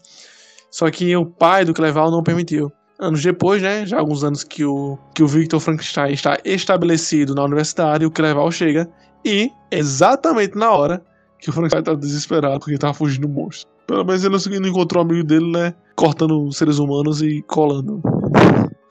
Só 0.71 0.89
que 0.89 1.15
o 1.15 1.25
pai 1.25 1.65
do 1.65 1.73
Clerval 1.73 2.09
não 2.09 2.23
permitiu. 2.23 2.71
Anos 2.97 3.21
depois, 3.21 3.61
né, 3.61 3.85
já 3.85 3.99
alguns 3.99 4.23
anos 4.23 4.43
que 4.43 4.63
o, 4.63 4.97
que 5.13 5.21
o 5.21 5.27
Victor 5.27 5.59
Frankenstein 5.59 6.13
está 6.13 6.37
estabelecido 6.45 7.35
na 7.35 7.43
universidade, 7.43 8.05
o 8.05 8.11
Clerval 8.11 8.49
chega 8.51 8.89
e, 9.25 9.51
exatamente 9.69 10.57
na 10.57 10.71
hora 10.71 11.03
que 11.45 11.51
o 11.51 11.53
Frankenstein 11.53 11.81
está 11.81 11.93
desesperado 11.93 12.57
porque 12.57 12.73
estava 12.73 12.93
fugindo 12.93 13.27
do 13.27 13.33
monstro. 13.33 13.69
Pelo 13.85 14.03
menos 14.03 14.47
ele 14.47 14.59
não 14.59 14.69
encontrou 14.69 15.03
o 15.03 15.07
amigo 15.07 15.23
dele, 15.23 15.51
né, 15.51 15.75
cortando 15.95 16.51
seres 16.51 16.79
humanos 16.79 17.21
e 17.21 17.43
colando 17.43 18.01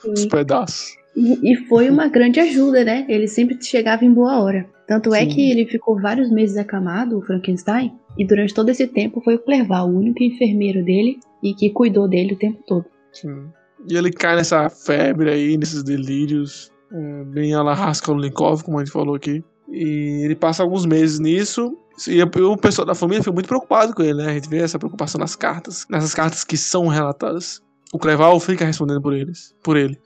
os 0.07 0.25
pedaços. 0.27 0.97
E, 1.17 1.53
e, 1.53 1.57
foi 1.67 1.91
uma 1.91 2.07
grande 2.09 2.39
ajuda, 2.39 2.85
né? 2.85 3.05
Ele 3.09 3.27
sempre 3.27 3.57
chegava 3.61 4.05
em 4.05 4.13
boa 4.13 4.41
hora. 4.41 4.67
Tanto 4.87 5.13
é 5.15 5.21
Sim. 5.21 5.25
é 5.25 5.35
que 5.35 5.51
ele 5.51 5.67
ficou 5.67 6.01
vários 6.01 6.31
meses 6.31 6.57
acamado, 6.57 7.19
o 7.19 7.23
Frankenstein, 7.23 7.93
e 8.17 8.25
durante 8.25 8.55
todo 8.55 8.69
esse 8.69 8.87
tempo 8.87 9.21
foi 9.21 9.35
o 9.35 9.39
Clerval, 9.39 9.89
o 9.89 9.97
único 9.97 10.23
enfermeiro 10.23 10.85
dele 10.85 11.19
e 11.43 11.55
que 11.55 11.71
cuidou 11.71 12.09
dele 12.09 12.35
o 12.35 12.39
tempo 12.39 12.63
todo. 12.67 12.85
Sim. 13.13 13.47
E 13.89 13.97
ele 13.97 14.13
cai 14.13 14.37
nessa 14.37 14.69
febre 14.71 15.31
aí, 15.31 15.57
nesses 15.57 15.83
delírios, 15.83 16.71
é, 16.93 17.25
bem 17.25 17.53
a 17.55 17.63
la 17.63 17.75
Raskolnikov, 17.75 18.63
como 18.63 18.79
a 18.79 18.85
gente 18.85 18.93
falou 18.93 19.17
aqui. 19.17 19.43
E 19.69 20.25
ele 20.25 20.37
passa 20.37 20.63
alguns 20.63 20.87
meses 20.87 21.19
nisso. 21.19 21.77
E 22.09 22.23
o 22.23 22.57
pessoal 22.57 22.87
da 22.87 22.95
família 22.95 23.23
foi 23.23 23.33
muito 23.33 23.47
preocupado 23.47 23.95
com 23.95 24.03
ele, 24.03 24.15
né? 24.15 24.31
A 24.31 24.35
gente 24.35 24.49
vê 24.49 24.59
essa 24.59 24.79
preocupação 24.79 25.19
nas 25.19 25.37
cartas, 25.37 25.87
nessas 25.89 26.15
cartas 26.15 26.45
que 26.45 26.57
são 26.57 26.89
relatadas. 26.89 27.63
O 27.93 27.99
Cleval 27.99 28.39
fica 28.41 28.65
respondendo 28.65 29.01
por 29.01 29.13
eles, 29.13 29.55
por 29.63 29.77
ele 29.77 29.99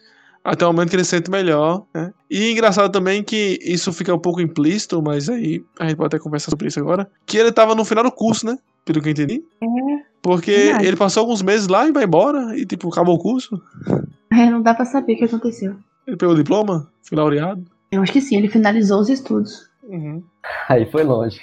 até 0.48 0.64
o 0.66 0.72
momento 0.72 0.90
que 0.90 0.96
ele 0.96 1.04
se 1.04 1.10
sente 1.10 1.30
melhor, 1.30 1.84
né? 1.92 2.12
E 2.30 2.50
engraçado 2.50 2.90
também 2.90 3.22
que 3.22 3.58
isso 3.62 3.92
fica 3.92 4.14
um 4.14 4.18
pouco 4.18 4.40
implícito, 4.40 5.02
mas 5.02 5.28
aí 5.28 5.62
a 5.78 5.86
gente 5.86 5.96
pode 5.96 6.06
até 6.06 6.18
conversar 6.18 6.50
sobre 6.50 6.68
isso 6.68 6.80
agora, 6.80 7.08
que 7.26 7.36
ele 7.36 7.52
tava 7.52 7.74
no 7.74 7.84
final 7.84 8.04
do 8.04 8.10
curso, 8.10 8.46
né? 8.46 8.58
Pelo 8.84 9.02
que 9.02 9.08
eu 9.08 9.12
entendi. 9.12 9.44
É. 9.60 9.66
Porque 10.22 10.50
ele 10.80 10.96
passou 10.96 11.22
alguns 11.22 11.42
meses 11.42 11.68
lá 11.68 11.86
e 11.86 11.92
vai 11.92 12.04
embora, 12.04 12.56
e 12.56 12.64
tipo, 12.64 12.88
acabou 12.88 13.16
o 13.16 13.18
curso. 13.18 13.60
É, 14.30 14.50
não 14.50 14.62
dá 14.62 14.74
pra 14.74 14.84
saber 14.84 15.14
o 15.14 15.16
que 15.18 15.24
aconteceu. 15.24 15.76
Ele 16.06 16.16
pegou 16.16 16.34
o 16.34 16.38
diploma? 16.38 16.88
Foi 17.02 17.16
laureado? 17.16 17.64
Eu 17.90 18.02
acho 18.02 18.12
que 18.12 18.20
sim, 18.20 18.36
ele 18.36 18.48
finalizou 18.48 19.00
os 19.00 19.08
estudos. 19.08 19.68
Uhum. 19.82 20.22
Aí 20.68 20.86
foi 20.90 21.04
longe. 21.04 21.40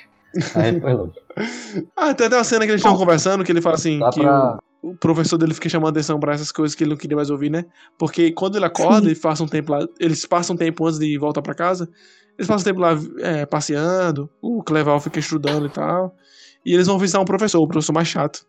Aí 0.55 0.79
foi 0.79 0.93
longe. 0.93 1.13
ah, 1.95 2.13
tem 2.13 2.27
até 2.27 2.38
uma 2.38 2.43
cena 2.43 2.65
que 2.65 2.71
eles 2.71 2.81
estão 2.81 2.97
conversando 2.97 3.43
que 3.43 3.51
ele 3.51 3.61
fala 3.61 3.75
assim: 3.75 3.99
Dá 3.99 4.09
que 4.09 4.21
pra 4.21 4.59
o 4.86 4.95
professor 4.95 5.36
dele 5.39 5.55
fica 5.55 5.67
chamando 5.67 5.89
atenção 5.89 6.19
para 6.19 6.33
essas 6.33 6.51
coisas 6.51 6.75
que 6.75 6.83
ele 6.83 6.91
não 6.91 6.97
queria 6.97 7.17
mais 7.17 7.31
ouvir, 7.31 7.49
né? 7.49 7.65
Porque 7.97 8.31
quando 8.31 8.55
ele 8.55 8.65
acorda 8.65 9.09
e 9.11 9.15
passa 9.15 9.43
um 9.43 9.47
tempo 9.47 9.71
lá, 9.71 9.79
eles 9.99 10.23
passam 10.27 10.53
um 10.53 10.57
tempo 10.57 10.86
antes 10.86 10.99
de 10.99 11.17
voltar 11.17 11.41
para 11.41 11.55
casa, 11.55 11.89
eles 12.38 12.47
passam 12.47 12.61
um 12.61 12.65
tempo 12.65 12.81
lá 12.81 12.95
é, 13.19 13.47
passeando, 13.47 14.29
o 14.39 14.61
Cleval 14.61 14.99
fica 14.99 15.17
estudando 15.17 15.65
e 15.65 15.69
tal, 15.69 16.15
e 16.63 16.71
eles 16.71 16.86
vão 16.86 16.99
visitar 16.99 17.19
um 17.19 17.25
professor, 17.25 17.59
o 17.61 17.67
professor 17.67 17.93
mais 17.93 18.07
chato. 18.07 18.45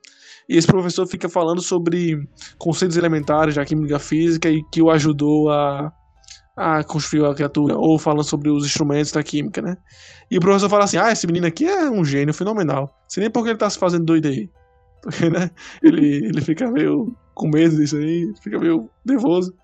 E 0.47 0.59
esse 0.59 0.67
professor 0.67 1.07
fica 1.07 1.27
falando 1.27 1.63
sobre 1.63 2.29
conceitos 2.59 2.99
elementares 2.99 3.55
da 3.55 3.65
química 3.65 3.99
física 3.99 4.51
e 4.51 4.63
que 4.71 4.83
o 4.83 4.91
ajudou 4.91 5.51
a, 5.51 5.91
a 6.57 6.83
construir 6.83 7.25
a 7.27 7.35
criatura, 7.35 7.77
ou 7.77 7.99
falando 7.99 8.25
sobre 8.25 8.49
os 8.49 8.65
instrumentos 8.65 9.13
da 9.13 9.23
química, 9.23 9.61
né? 9.61 9.77
E 10.31 10.39
o 10.39 10.41
professor 10.41 10.71
fala 10.71 10.85
assim: 10.85 10.97
Ah, 10.97 11.13
esse 11.13 11.27
menino 11.27 11.47
aqui 11.47 11.67
é 11.67 11.91
um 11.91 12.05
gênio 12.05 12.33
fenomenal. 12.33 12.97
Sei 13.07 13.21
nem 13.21 13.31
por 13.31 13.45
que 13.45 13.51
ele 13.51 13.59
tá 13.59 13.69
se 13.69 13.79
fazendo 13.79 14.05
doido 14.05 14.29
aí. 14.29 14.49
Porque, 15.03 15.31
né? 15.31 15.51
Ele, 15.83 16.27
ele 16.27 16.41
fica 16.41 16.69
meio 16.71 17.15
com 17.35 17.49
medo 17.49 17.77
disso 17.77 17.97
aí, 17.97 18.33
fica 18.43 18.59
meio 18.59 18.89
nervoso. 19.05 19.55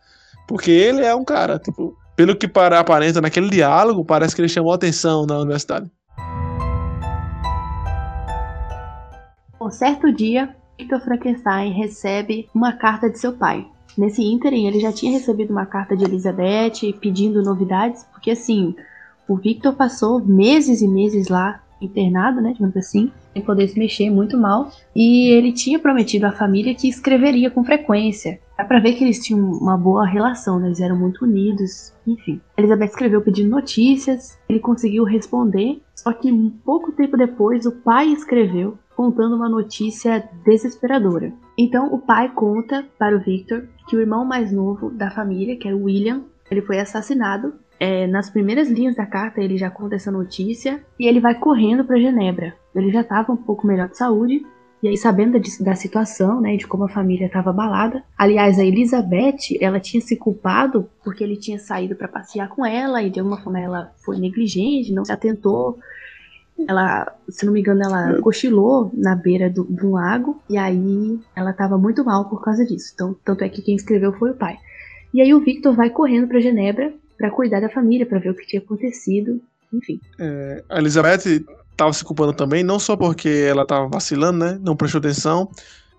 Porque 0.47 0.71
ele 0.71 1.03
é 1.03 1.15
um 1.15 1.25
cara, 1.25 1.59
tipo, 1.59 1.97
pelo 2.15 2.37
que 2.37 2.47
para, 2.47 2.79
aparenta 2.79 3.21
naquele 3.21 3.49
diálogo, 3.49 4.05
parece 4.05 4.37
que 4.37 4.43
ele 4.43 4.49
chamou 4.49 4.73
atenção 4.73 5.27
na 5.27 5.39
universidade. 5.39 5.91
Um 9.61 9.71
certo 9.71 10.13
dia, 10.13 10.55
Victor 10.79 11.01
Frankenstein 11.01 11.73
recebe 11.73 12.49
uma 12.55 12.73
carta 12.73 13.09
de 13.09 13.19
seu 13.19 13.33
pai. 13.33 13.67
Nesse 13.97 14.23
ínterim, 14.23 14.67
ele 14.67 14.81
já 14.81 14.93
tinha 14.93 15.13
recebido 15.13 15.51
uma 15.51 15.67
carta 15.67 15.97
de 15.97 16.05
Elizabeth 16.05 16.93
pedindo 17.01 17.43
novidades, 17.43 18.05
porque 18.13 18.31
assim, 18.31 18.75
o 19.29 19.37
Victor 19.37 19.75
passou 19.75 20.21
meses 20.25 20.81
e 20.81 20.89
meses 20.89 21.29
lá 21.29 21.61
internado, 21.81 22.41
né, 22.41 22.53
digamos 22.53 22.77
assim, 22.77 23.11
sem 23.33 23.43
poder 23.43 23.69
se 23.69 23.79
mexer 23.79 24.09
muito 24.11 24.39
mal, 24.39 24.71
e 24.95 25.29
ele 25.31 25.53
tinha 25.53 25.79
prometido 25.79 26.27
à 26.27 26.33
família 26.33 26.75
que 26.75 26.89
escreveria 26.89 27.51
com 27.51 27.65
frequência. 27.65 28.39
Dá 28.57 28.65
pra 28.65 28.79
ver 28.79 28.93
que 28.93 29.03
eles 29.03 29.19
tinham 29.19 29.41
uma 29.41 29.77
boa 29.77 30.07
relação, 30.07 30.61
né? 30.61 30.69
eles 30.69 30.81
eram 30.81 30.97
muito 30.97 31.25
unidos, 31.25 31.93
enfim. 32.07 32.41
Elizabeth 32.57 32.87
escreveu 32.87 33.21
pedindo 33.21 33.51
notícias, 33.51 34.39
ele 34.49 34.61
conseguiu 34.61 35.05
responder, 35.05 35.81
só 35.97 36.13
que 36.13 36.33
pouco 36.65 36.93
tempo 36.93 37.17
depois 37.17 37.67
o 37.67 37.73
pai 37.73 38.09
escreveu 38.09 38.79
contando 39.03 39.35
uma 39.35 39.49
notícia 39.49 40.23
desesperadora. 40.45 41.33
Então 41.59 41.93
o 41.93 41.99
pai 41.99 42.29
conta 42.29 42.87
para 42.97 43.17
o 43.17 43.19
Victor 43.19 43.65
que 43.89 43.97
o 43.97 44.01
irmão 44.01 44.25
mais 44.25 44.53
novo 44.53 44.91
da 44.91 45.11
família, 45.11 45.57
que 45.57 45.67
era 45.67 45.77
o 45.77 45.85
William, 45.85 46.23
ele 46.49 46.63
foi 46.63 46.79
assassinado 46.79 47.53
é, 47.81 48.07
nas 48.07 48.31
primeiras 48.31 48.71
linhas 48.71 48.95
da 48.95 49.05
carta 49.05 49.41
ele 49.41 49.59
já 49.59 49.69
conta 49.69 49.97
essa 49.97 50.13
notícia 50.13 50.85
e 51.01 51.09
ele 51.09 51.19
vai 51.19 51.35
correndo 51.35 51.85
para 51.85 51.99
Genebra. 51.99 52.55
Ele 52.73 52.93
já 52.93 53.01
estava 53.01 53.33
um 53.33 53.37
pouco 53.37 53.67
melhor 53.67 53.89
de 53.89 53.99
saúde 53.99 54.47
e 54.81 54.87
aí 54.87 54.97
sabendo 54.97 55.41
da 55.61 55.75
situação, 55.75 56.41
né, 56.41 56.57
de 56.57 56.65
como 56.65 56.85
a 56.85 56.89
família 56.89 57.27
estava 57.27 57.51
abalada. 57.51 58.05
Aliás, 58.17 58.57
a 58.57 58.65
Elizabeth, 58.65 59.59
ela 59.61 59.81
tinha 59.81 60.01
se 60.01 60.17
culpado 60.17 60.89
porque 61.03 61.25
ele 61.25 61.37
tinha 61.37 61.59
saído 61.59 61.97
para 61.97 62.07
passear 62.07 62.49
com 62.51 62.65
ela 62.65 63.03
e 63.03 63.11
de 63.11 63.19
alguma 63.19 63.41
forma 63.41 63.59
ela 63.59 63.93
foi 64.05 64.17
negligente, 64.17 64.93
não 64.93 65.05
se 65.05 65.13
atentou. 65.13 65.77
Ela, 66.69 67.13
se 67.29 67.45
não 67.45 67.53
me 67.53 67.61
engano, 67.61 67.83
ela 67.83 68.21
cochilou 68.21 68.91
na 68.95 69.17
beira 69.17 69.51
do, 69.51 69.65
do 69.65 69.93
lago 69.93 70.41
e 70.49 70.57
aí 70.57 71.19
ela 71.35 71.51
estava 71.51 71.77
muito 71.77 72.05
mal 72.05 72.29
por 72.29 72.43
causa 72.43 72.65
disso. 72.65 72.93
Então, 72.95 73.17
tanto 73.25 73.43
é 73.43 73.49
que 73.49 73.63
quem 73.63 73.75
escreveu 73.75 74.13
foi 74.13 74.31
o 74.31 74.35
pai. 74.35 74.57
E 75.13 75.21
aí 75.21 75.35
o 75.35 75.41
Victor 75.41 75.75
vai 75.75 75.91
correndo 75.91 76.29
para 76.29 76.41
Genebra 76.41 76.93
para 77.19 77.31
cuidar 77.31 77.61
da 77.61 77.69
família, 77.69 78.05
para 78.05 78.19
ver 78.19 78.31
o 78.31 78.35
que 78.35 78.47
tinha 78.47 78.61
acontecido, 78.61 79.41
enfim. 79.73 80.01
É, 80.19 80.65
a 80.69 80.79
Elizabeth 80.79 81.45
estava 81.71 81.93
se 81.93 82.05
culpando 82.05 82.33
também, 82.33 82.65
não 82.65 82.79
só 82.79 82.97
porque 82.97 83.29
ela 83.29 83.63
estava 83.63 83.87
vacilando, 83.87 84.39
né? 84.39 84.59
Não 84.61 84.75
prestou 84.75 84.99
atenção, 84.99 85.49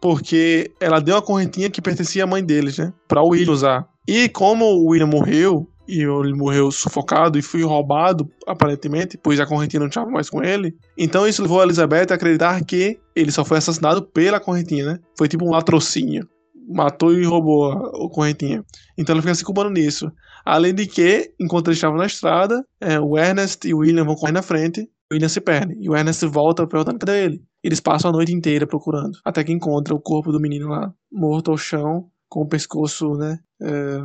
porque 0.02 0.72
ela 0.82 1.00
deu 1.00 1.16
a 1.16 1.22
correntinha 1.22 1.70
que 1.70 1.82
pertencia 1.82 2.26
à 2.26 2.28
mãe 2.28 2.44
deles, 2.44 2.78
né? 2.78 2.92
Para 3.08 3.22
o 3.22 3.30
William 3.30 3.54
usar. 3.54 3.88
E 4.06 4.28
como 4.28 4.66
o 4.66 4.88
William 4.88 5.08
morreu, 5.08 5.66
e 5.88 6.02
ele 6.02 6.34
morreu 6.34 6.72
sufocado 6.72 7.38
e 7.38 7.42
foi 7.42 7.64
roubado, 7.64 8.30
aparentemente, 8.48 9.18
pois 9.18 9.40
a 9.40 9.46
correntinha 9.46 9.80
não 9.80 9.88
estava 9.88 10.10
mais 10.10 10.30
com 10.30 10.44
ele. 10.44 10.76
Então 10.98 11.28
isso 11.28 11.42
levou 11.42 11.60
a 11.60 11.64
Elizabeth 11.64 12.08
a 12.12 12.16
acreditar 12.16 12.64
que 12.64 13.00
ele 13.16 13.32
só 13.32 13.44
foi 13.44 13.58
assassinado 13.58 14.02
pela 14.02 14.40
correntinha, 14.40 14.86
né? 14.86 15.00
Foi 15.18 15.28
tipo 15.28 15.46
um 15.46 15.52
latrocínio. 15.52 16.28
Matou 16.70 17.14
e 17.14 17.26
roubou 17.26 17.72
a, 17.72 18.10
correntinha. 18.10 18.64
Então 18.98 19.14
ela 19.14 19.22
fica 19.22 19.36
se 19.36 19.44
culpando 19.44 19.70
nisso. 19.70 20.10
Além 20.46 20.74
de 20.74 20.88
que, 20.88 21.34
enquanto 21.40 21.68
eles 21.68 21.78
estavam 21.78 21.98
na 21.98 22.06
estrada, 22.06 22.64
é, 22.80 23.00
o 23.00 23.18
Ernest 23.18 23.68
e 23.68 23.74
o 23.74 23.80
William 23.80 24.06
vão 24.06 24.16
correr 24.16 24.32
na 24.32 24.42
frente, 24.42 24.82
o 25.12 25.14
William 25.14 25.30
se 25.30 25.42
perde. 25.42 25.76
E 25.80 25.90
o 25.90 25.96
Ernest 25.96 26.26
volta 26.26 26.66
perguntando 26.66 27.00
cadê 27.00 27.26
ele. 27.26 27.42
Eles 27.64 27.80
passam 27.80 28.10
a 28.10 28.14
noite 28.14 28.34
inteira 28.34 28.68
procurando, 28.68 29.18
até 29.24 29.44
que 29.44 29.54
encontra 29.54 29.94
o 29.94 30.02
corpo 30.02 30.32
do 30.32 30.40
menino 30.40 30.68
lá, 30.68 30.92
morto 31.12 31.52
ao 31.52 31.58
chão, 31.58 32.10
com 32.30 32.42
o 32.42 32.48
pescoço, 32.48 33.14
né? 33.14 33.38
É, 33.62 34.00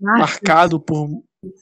marcado 0.00 0.80
por 0.80 1.08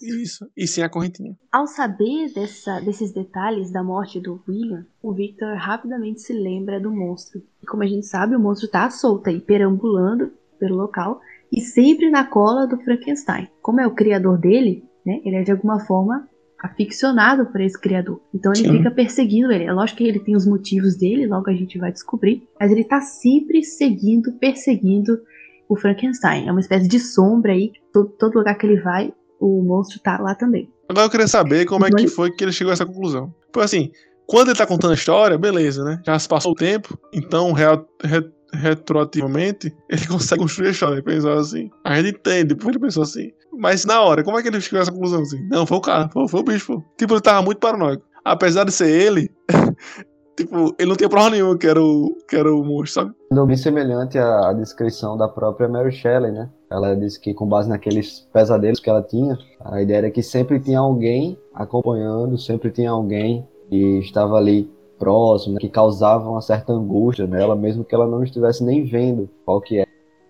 isso, 0.03 0.51
e 0.57 0.66
sem 0.66 0.83
a 0.83 0.89
correntinha. 0.89 1.37
Ao 1.53 1.66
saber 1.66 2.33
dessa, 2.35 2.81
desses 2.81 3.12
detalhes 3.12 3.71
da 3.71 3.83
morte 3.83 4.21
do 4.21 4.43
William, 4.49 4.85
o 5.01 5.12
Victor 5.12 5.57
rapidamente 5.57 6.21
se 6.21 6.33
lembra 6.33 6.81
do 6.81 6.91
monstro. 6.91 7.43
E 7.62 7.66
como 7.66 7.83
a 7.83 7.87
gente 7.87 8.07
sabe, 8.07 8.35
o 8.35 8.41
monstro 8.41 8.66
está 8.66 8.91
solto 8.91 9.29
aí, 9.29 9.41
perambulando 9.41 10.33
pelo 10.59 10.77
local 10.77 11.21
e 11.53 11.61
sempre 11.61 12.11
na 12.11 12.25
cola 12.25 12.66
do 12.66 12.79
Frankenstein. 12.79 13.49
Como 13.62 13.81
é 13.81 13.87
o 13.87 13.95
criador 13.95 14.39
dele, 14.39 14.85
né, 15.07 15.21
ele 15.25 15.37
é 15.37 15.43
de 15.43 15.53
alguma 15.53 15.81
forma 15.81 16.29
aficionado 16.59 17.47
por 17.47 17.61
esse 17.61 17.81
criador. 17.81 18.21
Então 18.35 18.53
ele 18.53 18.69
Sim. 18.69 18.79
fica 18.79 18.91
perseguindo 18.91 19.53
ele. 19.53 19.64
É 19.64 19.73
lógico 19.73 19.99
que 19.99 20.05
ele 20.05 20.19
tem 20.19 20.35
os 20.35 20.47
motivos 20.47 20.97
dele, 20.97 21.27
logo 21.27 21.49
a 21.49 21.55
gente 21.55 21.79
vai 21.79 21.93
descobrir, 21.93 22.43
mas 22.59 22.73
ele 22.73 22.81
está 22.81 23.01
sempre 23.01 23.62
seguindo, 23.62 24.33
perseguindo 24.33 25.21
o 25.69 25.77
Frankenstein. 25.77 26.49
É 26.49 26.51
uma 26.51 26.61
espécie 26.61 26.89
de 26.89 26.99
sombra 26.99 27.53
aí, 27.53 27.73
todo, 27.93 28.09
todo 28.11 28.39
lugar 28.39 28.57
que 28.57 28.66
ele 28.66 28.81
vai, 28.81 29.12
o 29.41 29.62
monstro 29.62 30.01
tá 30.01 30.19
lá 30.19 30.35
também. 30.35 30.71
Agora 30.89 31.07
eu 31.07 31.11
queria 31.11 31.29
saber 31.29 31.66
como 31.66 31.87
é 31.87 31.91
que 31.91 32.09
foi 32.09 32.31
que 32.31 32.43
ele 32.43 32.53
chegou 32.53 32.71
a 32.71 32.75
essa 32.75 32.87
conclusão. 32.87 33.33
Porque 33.53 33.64
assim, 33.64 33.91
quando 34.27 34.49
ele 34.49 34.59
tá 34.59 34.66
contando 34.66 34.93
a 34.93 34.95
história, 34.95 35.37
beleza, 35.37 35.85
né? 35.85 36.01
Já 36.05 36.19
se 36.19 36.29
passou 36.29 36.53
o 36.53 36.55
tempo, 36.55 36.99
então 37.12 37.53
real, 37.53 37.87
re, 38.03 38.25
retroativamente 38.53 39.75
ele 39.89 40.07
consegue 40.09 40.43
construir 40.43 40.69
a 40.69 40.71
história. 40.71 41.03
Pensar 41.03 41.35
assim. 41.35 41.71
A 41.85 41.97
gente 41.97 42.16
entende 42.16 42.55
porque 42.55 42.71
ele 42.71 42.79
pensou 42.79 43.03
assim. 43.03 43.31
Mas 43.53 43.85
na 43.85 44.01
hora, 44.01 44.23
como 44.23 44.39
é 44.39 44.43
que 44.43 44.49
ele 44.49 44.61
chegou 44.61 44.79
a 44.79 44.83
essa 44.83 44.93
conclusão 44.93 45.23
assim? 45.23 45.47
Não, 45.49 45.66
foi 45.66 45.79
o 45.79 45.81
cara, 45.81 46.09
foi, 46.09 46.29
foi 46.29 46.41
o 46.41 46.45
bicho. 46.45 46.66
Pô. 46.66 46.85
Tipo, 46.97 47.14
ele 47.14 47.21
tava 47.21 47.43
muito 47.43 47.59
paranoico. 47.59 48.05
Apesar 48.25 48.64
de 48.64 48.73
ser 48.73 48.91
ele, 48.91 49.31
Tipo, 50.39 50.72
ele 50.78 50.89
não 50.89 50.95
tinha 50.97 51.09
prova 51.09 51.30
nenhuma 51.30 51.59
que 51.59 51.66
era 51.66 51.82
o, 51.82 52.16
que 52.28 52.36
era 52.36 52.55
o 52.55 52.64
monstro, 52.64 53.03
sabe? 53.03 53.47
Bem 53.49 53.57
semelhante 53.57 54.16
à, 54.16 54.51
à 54.51 54.53
descrição 54.53 55.16
da 55.16 55.26
própria 55.26 55.68
Mary 55.68 55.91
Shelley, 55.91 56.30
né? 56.30 56.49
Ela 56.70 56.95
disse 56.95 57.20
que, 57.20 57.34
com 57.34 57.45
base 57.45 57.68
naqueles 57.68 58.20
pesadelos 58.32 58.78
que 58.78 58.89
ela 58.89 59.03
tinha, 59.03 59.36
a 59.61 59.82
ideia 59.82 59.99
era 59.99 60.11
que 60.12 60.22
sempre 60.22 60.61
tinha 60.61 60.78
alguém 60.78 61.36
acompanhando, 61.53 62.39
sempre 62.39 62.70
tinha 62.70 62.93
alguém 62.93 63.49
que 63.68 63.99
estava 63.99 64.36
ali 64.36 64.70
próximo, 64.97 65.55
né? 65.55 65.61
que 65.61 65.68
causava 65.68 66.30
uma 66.30 66.41
certa 66.41 66.72
angústia 66.72 67.26
nela, 67.26 67.57
mesmo 67.57 67.84
que 67.84 67.95
ela 67.95 68.07
não 68.07 68.22
estivesse 68.22 68.62
nem 68.62 68.84
vendo 68.84 69.28
qual 69.45 69.61
que 69.61 69.84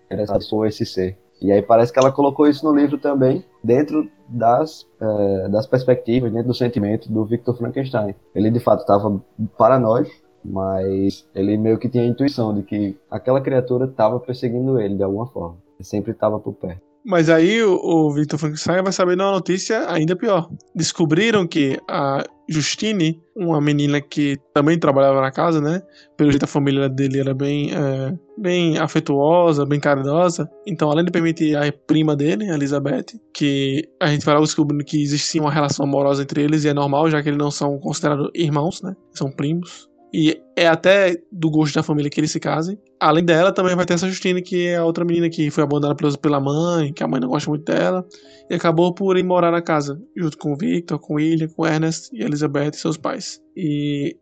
era 0.09 0.21
essa 0.23 0.33
pessoa, 0.33 0.67
esse 0.67 0.87
ser. 0.87 1.19
E 1.39 1.51
aí 1.51 1.61
parece 1.61 1.93
que 1.93 1.99
ela 1.99 2.11
colocou 2.11 2.47
isso 2.47 2.65
no 2.65 2.75
livro 2.75 2.97
também, 2.97 3.45
dentro 3.63 4.09
das, 4.29 4.87
é, 4.99 5.49
das 5.49 5.67
perspectivas, 5.67 6.31
dentro 6.31 6.47
do 6.47 6.53
sentimento 6.53 7.11
do 7.11 7.25
Victor 7.25 7.57
Frankenstein. 7.57 8.15
Ele 8.33 8.51
de 8.51 8.59
fato 8.59 8.81
estava 8.81 9.21
paranoico, 9.57 10.11
mas 10.43 11.27
ele 11.35 11.57
meio 11.57 11.77
que 11.77 11.89
tinha 11.89 12.03
a 12.03 12.07
intuição 12.07 12.53
de 12.53 12.63
que 12.63 12.97
aquela 13.09 13.41
criatura 13.41 13.85
estava 13.85 14.19
perseguindo 14.19 14.79
ele 14.79 14.95
de 14.95 15.03
alguma 15.03 15.27
forma. 15.27 15.57
Ele 15.77 15.83
sempre 15.83 16.11
estava 16.11 16.39
por 16.39 16.53
perto. 16.53 16.88
Mas 17.09 17.27
aí 17.27 17.63
o, 17.63 17.73
o 17.73 18.13
Victor 18.13 18.37
Frankenstein 18.37 18.83
vai 18.83 18.91
saber 18.91 19.15
de 19.15 19.23
uma 19.23 19.31
notícia 19.31 19.91
ainda 19.91 20.15
pior. 20.15 20.47
Descobriram 20.75 21.47
que 21.47 21.75
a 21.89 22.23
Justine, 22.47 23.19
uma 23.35 23.59
menina 23.59 23.99
que 23.99 24.37
também 24.53 24.77
trabalhava 24.77 25.19
na 25.19 25.31
casa, 25.31 25.59
né? 25.59 25.81
Pelo 26.15 26.29
jeito 26.29 26.43
a 26.43 26.47
família 26.47 26.87
dele 26.87 27.19
era 27.19 27.33
bem, 27.33 27.71
é, 27.73 28.15
bem 28.37 28.77
afetuosa, 28.77 29.65
bem 29.65 29.79
caridosa. 29.79 30.47
Então, 30.67 30.91
além 30.91 31.03
de 31.03 31.11
permitir 31.11 31.57
a 31.57 31.71
prima 31.71 32.15
dele, 32.15 32.47
a 32.47 32.53
Elizabeth, 32.53 33.05
que 33.33 33.89
a 33.99 34.05
gente 34.05 34.23
vai 34.23 34.39
descobrindo 34.39 34.85
que 34.85 35.01
existia 35.01 35.41
uma 35.41 35.51
relação 35.51 35.85
amorosa 35.85 36.21
entre 36.21 36.43
eles 36.43 36.63
e 36.63 36.69
é 36.69 36.75
normal, 36.75 37.09
já 37.09 37.23
que 37.23 37.29
eles 37.29 37.39
não 37.39 37.49
são 37.49 37.79
considerados 37.79 38.29
irmãos, 38.35 38.83
né? 38.83 38.95
São 39.15 39.31
primos. 39.31 39.88
E 40.13 40.41
é 40.55 40.67
até 40.67 41.15
do 41.31 41.49
gosto 41.49 41.75
da 41.75 41.83
família 41.83 42.09
que 42.09 42.19
eles 42.19 42.31
se 42.31 42.39
casem. 42.39 42.79
Além 42.99 43.23
dela, 43.23 43.51
também 43.51 43.75
vai 43.75 43.85
ter 43.85 43.93
essa 43.93 44.07
Justine, 44.07 44.41
que 44.41 44.67
é 44.67 44.77
a 44.77 44.85
outra 44.85 45.05
menina 45.05 45.29
que 45.29 45.51
foi 45.51 45.63
abandonada 45.63 46.17
pela 46.17 46.39
mãe, 46.39 46.91
que 46.91 47.03
a 47.03 47.07
mãe 47.07 47.19
não 47.19 47.29
gosta 47.29 47.49
muito 47.49 47.63
dela, 47.63 48.05
e 48.49 48.55
acabou 48.55 48.93
por 48.93 49.17
ir 49.17 49.23
morar 49.23 49.51
na 49.51 49.61
casa, 49.61 50.01
junto 50.17 50.37
com 50.37 50.53
o 50.53 50.57
Victor, 50.57 50.99
com 50.99 51.13
o 51.13 51.17
William, 51.17 51.47
com 51.47 51.61
o 51.61 51.67
Ernest 51.67 52.09
e 52.11 52.23
Elizabeth 52.23 52.71
e 52.73 52.77
seus 52.77 52.97
pais. 52.97 53.39
E 53.55 54.17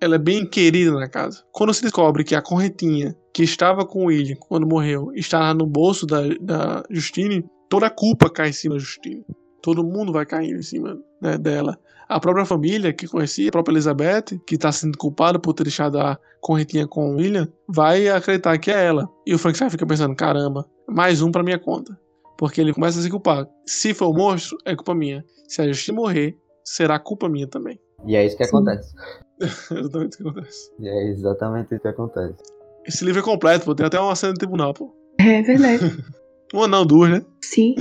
ela 0.00 0.16
é 0.16 0.18
bem 0.18 0.46
querida 0.46 0.92
na 0.92 1.08
casa. 1.08 1.42
Quando 1.52 1.74
se 1.74 1.82
descobre 1.82 2.24
que 2.24 2.34
a 2.34 2.42
correntinha 2.42 3.16
que 3.34 3.42
estava 3.42 3.86
com 3.86 4.04
o 4.04 4.06
William 4.06 4.36
quando 4.40 4.66
morreu 4.66 5.12
está 5.14 5.52
no 5.54 5.66
bolso 5.66 6.06
da, 6.06 6.22
da 6.40 6.82
Justine, 6.90 7.44
toda 7.68 7.86
a 7.86 7.90
culpa 7.90 8.30
cai 8.30 8.48
em 8.48 8.52
cima 8.52 8.74
da 8.74 8.80
Justine. 8.80 9.24
Todo 9.62 9.84
mundo 9.84 10.12
vai 10.12 10.24
cair 10.24 10.56
em 10.56 10.62
cima 10.62 10.98
né, 11.20 11.36
dela. 11.36 11.78
A 12.10 12.18
própria 12.18 12.44
família 12.44 12.92
que 12.92 13.06
conhecia, 13.06 13.48
a 13.48 13.52
própria 13.52 13.72
Elizabeth, 13.72 14.40
que 14.44 14.56
está 14.56 14.72
sendo 14.72 14.98
culpada 14.98 15.38
por 15.38 15.54
ter 15.54 15.62
deixado 15.62 15.96
a 15.96 16.18
correntinha 16.40 16.84
com 16.84 17.12
o 17.12 17.16
William, 17.16 17.46
vai 17.68 18.08
acreditar 18.08 18.58
que 18.58 18.68
é 18.68 18.84
ela. 18.84 19.08
E 19.24 19.32
o 19.32 19.38
Frankenstein 19.38 19.70
fica 19.70 19.86
pensando: 19.86 20.16
caramba, 20.16 20.68
mais 20.88 21.22
um 21.22 21.30
para 21.30 21.44
minha 21.44 21.56
conta. 21.56 21.96
Porque 22.36 22.60
ele 22.60 22.74
começa 22.74 22.98
a 22.98 23.02
se 23.02 23.08
culpar. 23.08 23.46
Se 23.64 23.94
for 23.94 24.08
o 24.08 24.12
monstro, 24.12 24.58
é 24.64 24.74
culpa 24.74 24.92
minha. 24.92 25.24
Se 25.46 25.62
a 25.62 25.68
Justiça 25.68 25.92
morrer, 25.92 26.36
será 26.64 26.98
culpa 26.98 27.28
minha 27.28 27.46
também. 27.46 27.78
E 28.04 28.16
é 28.16 28.26
isso 28.26 28.36
que 28.36 28.42
Sim. 28.42 28.56
acontece. 28.56 28.92
exatamente 29.70 30.08
isso 30.10 30.16
que 30.16 30.28
acontece. 30.28 30.70
E 30.80 30.88
é 30.88 31.10
exatamente 31.10 31.74
isso 31.74 31.82
que 31.82 31.88
acontece. 31.88 32.34
Esse 32.88 33.04
livro 33.04 33.20
é 33.20 33.24
completo, 33.24 33.66
pô. 33.66 33.72
Tem 33.72 33.86
até 33.86 34.00
uma 34.00 34.16
cena 34.16 34.32
de 34.32 34.40
tribunal, 34.40 34.74
pô. 34.74 34.92
É 35.20 35.42
verdade. 35.42 35.96
uma 36.52 36.66
não, 36.66 36.84
duas, 36.84 37.08
né? 37.08 37.24
Sim. 37.40 37.76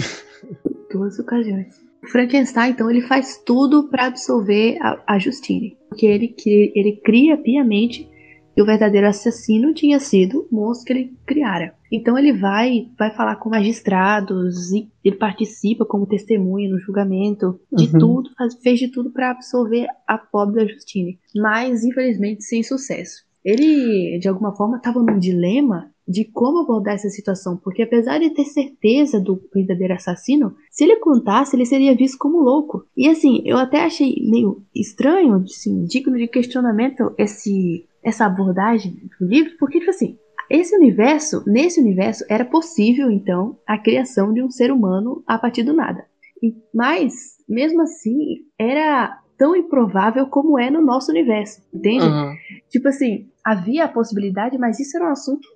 duas 0.92 1.18
ocasiões. 1.18 1.89
Frankenstein, 2.08 2.72
então, 2.72 2.90
ele 2.90 3.02
faz 3.02 3.42
tudo 3.46 3.90
para 3.90 4.06
absolver 4.06 4.78
a, 4.82 5.16
a 5.16 5.20
Justine. 5.20 5.78
Porque 5.90 6.06
ele, 6.06 6.36
ele 6.46 7.02
cria 7.04 7.38
piamente 7.38 8.10
que 8.56 8.62
o 8.62 8.66
verdadeiro 8.66 9.08
assassino 9.08 9.74
tinha 9.74 10.00
sido 10.00 10.48
o 10.52 10.56
monstro 10.56 10.88
que 10.88 10.94
ele 10.94 11.14
criara. 11.26 11.74
Então 11.92 12.18
ele 12.18 12.34
vai 12.34 12.90
vai 12.98 13.10
falar 13.16 13.38
com 13.38 13.50
magistrados, 13.50 14.72
ele 14.72 15.16
participa 15.16 15.86
como 15.86 16.06
testemunha 16.06 16.70
no 16.70 16.80
julgamento, 16.80 17.60
de 17.72 17.86
uhum. 17.86 18.00
tudo, 18.00 18.30
faz, 18.38 18.56
fez 18.62 18.80
de 18.80 18.90
tudo 18.90 19.12
para 19.12 19.32
absolver 19.32 19.88
a 20.06 20.18
pobre 20.18 20.56
da 20.56 20.72
Justine, 20.72 21.18
mas 21.36 21.84
infelizmente 21.84 22.44
sem 22.44 22.62
sucesso. 22.62 23.24
Ele, 23.44 24.20
de 24.20 24.28
alguma 24.28 24.54
forma, 24.54 24.78
estava 24.78 25.02
num 25.02 25.18
dilema 25.18 25.90
de 26.10 26.26
como 26.26 26.58
abordar 26.58 26.96
essa 26.96 27.10
situação, 27.10 27.56
porque 27.56 27.84
apesar 27.84 28.18
de 28.18 28.32
ter 28.32 28.46
certeza 28.46 29.20
do 29.20 29.40
verdadeiro 29.54 29.94
assassino, 29.94 30.56
se 30.72 30.84
ele 30.84 30.96
contasse, 30.96 31.56
ele 31.56 31.68
seria 31.68 31.96
visto 31.96 32.18
como 32.18 32.42
louco. 32.42 32.84
E 32.98 33.08
assim, 33.08 33.44
eu 33.46 33.58
até 33.58 33.86
achei 33.86 34.16
meio 34.28 34.64
estranho, 34.74 35.36
assim, 35.44 35.86
digno 35.86 36.18
de 36.18 36.28
questionamento 36.28 37.14
esse 37.16 37.86
essa 38.02 38.26
abordagem 38.26 38.98
do 39.20 39.28
livro, 39.28 39.52
porque 39.60 39.78
tipo 39.78 39.92
assim, 39.92 40.18
esse 40.50 40.76
universo, 40.76 41.44
nesse 41.46 41.80
universo 41.80 42.26
era 42.28 42.44
possível 42.44 43.12
então 43.12 43.60
a 43.68 43.78
criação 43.78 44.34
de 44.34 44.42
um 44.42 44.50
ser 44.50 44.72
humano 44.72 45.22
a 45.28 45.38
partir 45.38 45.62
do 45.64 45.74
nada. 45.74 46.06
E, 46.42 46.56
mas 46.74 47.38
mesmo 47.48 47.82
assim, 47.84 48.46
era 48.58 49.20
tão 49.38 49.56
improvável 49.56 50.26
como 50.28 50.58
é 50.58 50.72
no 50.72 50.82
nosso 50.82 51.12
universo, 51.12 51.62
entende? 51.72 52.06
Uhum. 52.06 52.34
Tipo 52.70 52.88
assim, 52.88 53.30
havia 53.44 53.86
a 53.86 53.90
possibilidade, 53.90 54.58
mas 54.58 54.80
isso 54.80 54.98
era 54.98 55.08
um 55.08 55.12
assunto 55.12 55.48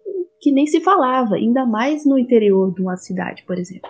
que 0.44 0.52
nem 0.52 0.68
se 0.68 0.82
falava, 0.82 1.36
ainda 1.36 1.66
mais 1.66 2.06
no 2.06 2.20
interior 2.20 2.74
de 2.74 2.82
uma 2.82 2.98
cidade, 2.98 3.46
por 3.48 3.58
exemplo. 3.58 3.90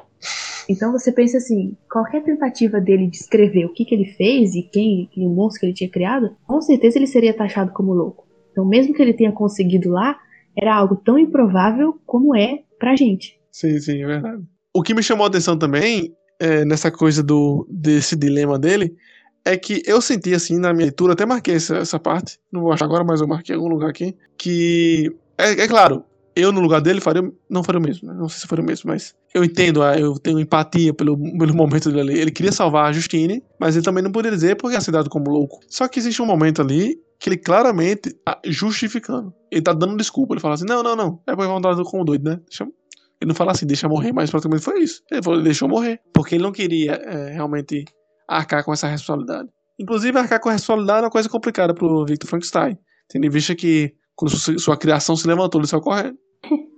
Então 0.69 0.91
você 0.91 1.11
pensa 1.11 1.37
assim, 1.37 1.75
qualquer 1.91 2.23
tentativa 2.23 2.79
dele 2.79 3.07
de 3.07 3.17
escrever 3.17 3.65
o 3.65 3.73
que, 3.73 3.83
que 3.83 3.95
ele 3.95 4.05
fez 4.13 4.53
e 4.53 4.61
quem, 4.61 5.09
e 5.17 5.25
o 5.25 5.29
monstro 5.29 5.61
que 5.61 5.65
ele 5.65 5.73
tinha 5.73 5.89
criado, 5.89 6.29
com 6.45 6.61
certeza 6.61 6.99
ele 6.99 7.07
seria 7.07 7.33
taxado 7.33 7.73
como 7.73 7.91
louco. 7.91 8.27
Então 8.51 8.63
mesmo 8.63 8.93
que 8.93 9.01
ele 9.01 9.13
tenha 9.13 9.31
conseguido 9.31 9.89
lá, 9.89 10.15
era 10.55 10.75
algo 10.75 10.95
tão 10.95 11.17
improvável 11.17 11.99
como 12.05 12.35
é 12.35 12.59
pra 12.77 12.95
gente. 12.95 13.39
Sim, 13.51 13.79
sim, 13.79 14.03
é 14.03 14.05
verdade. 14.05 14.43
O 14.71 14.83
que 14.83 14.93
me 14.93 15.01
chamou 15.01 15.25
a 15.25 15.29
atenção 15.29 15.57
também, 15.57 16.15
é, 16.39 16.63
nessa 16.63 16.91
coisa 16.91 17.23
do 17.23 17.67
desse 17.67 18.15
dilema 18.15 18.59
dele, 18.59 18.95
é 19.43 19.57
que 19.57 19.81
eu 19.87 19.99
senti 19.99 20.35
assim 20.35 20.59
na 20.59 20.71
minha 20.71 20.85
leitura, 20.85 21.13
até 21.13 21.25
marquei 21.25 21.55
essa, 21.55 21.77
essa 21.77 21.99
parte, 21.99 22.39
não 22.51 22.61
vou 22.61 22.71
achar 22.71 22.85
agora, 22.85 23.03
mas 23.03 23.21
eu 23.21 23.27
marquei 23.27 23.55
em 23.55 23.57
algum 23.57 23.69
lugar 23.69 23.89
aqui, 23.89 24.15
que 24.37 25.11
é, 25.35 25.63
é 25.63 25.67
claro, 25.67 26.05
eu, 26.35 26.51
no 26.51 26.59
lugar 26.59 26.81
dele, 26.81 26.99
faria, 26.99 27.21
não 27.49 27.63
faria 27.63 27.79
o 27.79 27.83
mesmo, 27.83 28.07
né? 28.07 28.15
Não 28.17 28.27
sei 28.27 28.41
se 28.41 28.47
faria 28.47 28.63
o 28.63 28.65
mesmo, 28.65 28.89
mas 28.89 29.13
eu 29.33 29.43
entendo, 29.43 29.83
ah, 29.83 29.97
eu 29.97 30.17
tenho 30.17 30.39
empatia 30.39 30.93
pelo, 30.93 31.17
pelo 31.17 31.55
momento 31.55 31.89
dele 31.89 32.01
ali. 32.01 32.19
Ele 32.19 32.31
queria 32.31 32.51
salvar 32.51 32.89
a 32.89 32.91
Justine, 32.91 33.43
mas 33.59 33.75
ele 33.75 33.85
também 33.85 34.03
não 34.03 34.11
poderia 34.11 34.35
dizer 34.35 34.55
porque 34.55 34.75
é 34.75 34.79
cidade 34.79 35.09
como 35.09 35.29
louco. 35.29 35.59
Só 35.67 35.87
que 35.87 35.99
existe 35.99 36.21
um 36.21 36.25
momento 36.25 36.61
ali 36.61 36.97
que 37.19 37.29
ele 37.29 37.37
claramente 37.37 38.13
tá 38.25 38.39
justificando. 38.45 39.33
Ele 39.51 39.61
tá 39.61 39.73
dando 39.73 39.95
desculpa. 39.95 40.33
Ele 40.33 40.41
fala 40.41 40.55
assim: 40.55 40.65
não, 40.65 40.83
não, 40.83 40.95
não. 40.95 41.21
É 41.27 41.35
porque 41.35 41.47
vão 41.47 41.61
dar 41.61 41.75
como 41.83 42.03
doido, 42.03 42.29
né? 42.29 42.39
Deixa 42.47 42.63
Ele 42.63 43.29
não 43.29 43.35
fala 43.35 43.51
assim, 43.51 43.65
deixa 43.65 43.87
morrer, 43.87 44.11
mas 44.11 44.29
praticamente 44.29 44.63
foi 44.63 44.79
isso. 44.79 45.01
Ele 45.11 45.23
falou, 45.23 45.41
deixou 45.41 45.69
morrer. 45.69 46.01
Porque 46.13 46.35
ele 46.35 46.43
não 46.43 46.51
queria 46.51 46.93
é, 46.93 47.31
realmente 47.31 47.85
arcar 48.27 48.63
com 48.63 48.73
essa 48.73 48.87
responsabilidade. 48.87 49.49
Inclusive, 49.79 50.17
arcar 50.17 50.39
com 50.39 50.49
a 50.49 50.53
responsabilidade 50.53 50.99
é 50.99 51.05
uma 51.05 51.11
coisa 51.11 51.29
complicada 51.29 51.73
pro 51.73 52.05
Victor 52.05 52.29
Frankenstein. 52.29 52.77
Tendo 53.07 53.25
em 53.25 53.29
vista 53.29 53.55
que 53.55 53.93
quando 54.15 54.31
sua 54.59 54.77
criação 54.77 55.15
se 55.15 55.27
levantou, 55.27 55.59
ele 55.61 55.67
saiu 55.67 55.81
correndo. 55.81 56.17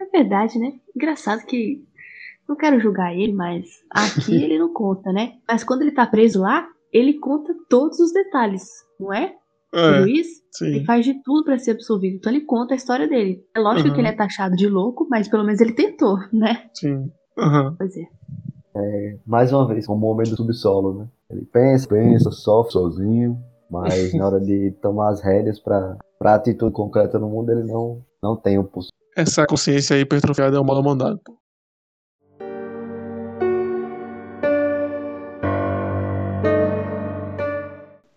É 0.00 0.18
verdade, 0.18 0.58
né? 0.58 0.72
Engraçado 0.94 1.46
que. 1.46 1.82
Não 2.46 2.54
quero 2.56 2.78
julgar 2.80 3.14
ele, 3.16 3.32
mas 3.32 3.64
aqui 3.90 4.34
ele 4.44 4.58
não 4.58 4.70
conta, 4.72 5.10
né? 5.12 5.34
Mas 5.48 5.64
quando 5.64 5.82
ele 5.82 5.92
tá 5.92 6.06
preso 6.06 6.40
lá, 6.42 6.68
ele 6.92 7.14
conta 7.14 7.54
todos 7.70 7.98
os 7.98 8.12
detalhes, 8.12 8.68
não 9.00 9.10
é? 9.14 9.34
É, 9.72 9.90
o 9.90 10.02
juiz, 10.02 10.26
sim. 10.50 10.66
ele 10.66 10.84
faz 10.84 11.06
de 11.06 11.14
tudo 11.22 11.44
para 11.44 11.58
ser 11.58 11.70
absolvido. 11.70 12.16
Então 12.16 12.30
ele 12.30 12.42
conta 12.44 12.74
a 12.74 12.76
história 12.76 13.08
dele. 13.08 13.42
É 13.54 13.58
lógico 13.60 13.88
Uhum. 13.88 13.94
que 13.94 14.00
ele 14.02 14.08
é 14.08 14.12
taxado 14.12 14.54
de 14.54 14.68
louco, 14.68 15.06
mas 15.08 15.28
pelo 15.28 15.44
menos 15.44 15.60
ele 15.62 15.72
tentou, 15.72 16.18
né? 16.30 16.68
Sim. 16.74 17.10
Aham. 17.38 17.74
Pois 17.78 17.96
é. 17.96 19.16
Mais 19.24 19.50
uma 19.52 19.66
vez, 19.66 19.86
como 19.86 20.06
homem 20.08 20.28
do 20.28 20.36
subsolo, 20.36 20.98
né? 20.98 21.08
Ele 21.30 21.46
pensa, 21.46 21.88
pensa, 21.88 22.30
sofre 22.30 22.72
sozinho, 22.72 23.38
mas 23.72 24.12
na 24.12 24.26
hora 24.26 24.38
de 24.38 24.70
tomar 24.82 25.08
as 25.08 25.22
rédeas 25.22 25.58
pra 25.58 25.96
atitude 26.20 26.74
concreta 26.74 27.18
no 27.18 27.30
mundo, 27.30 27.50
ele 27.50 27.64
não, 27.64 28.04
não 28.22 28.36
tem 28.36 28.58
o 28.58 28.64
pulso. 28.64 28.90
Essa 29.16 29.46
consciência 29.46 29.98
hipertrofiada 29.98 30.58
é 30.58 30.60
o 30.60 30.64
mal 30.64 30.82
mandado. 30.82 31.18
pô. 31.24 31.34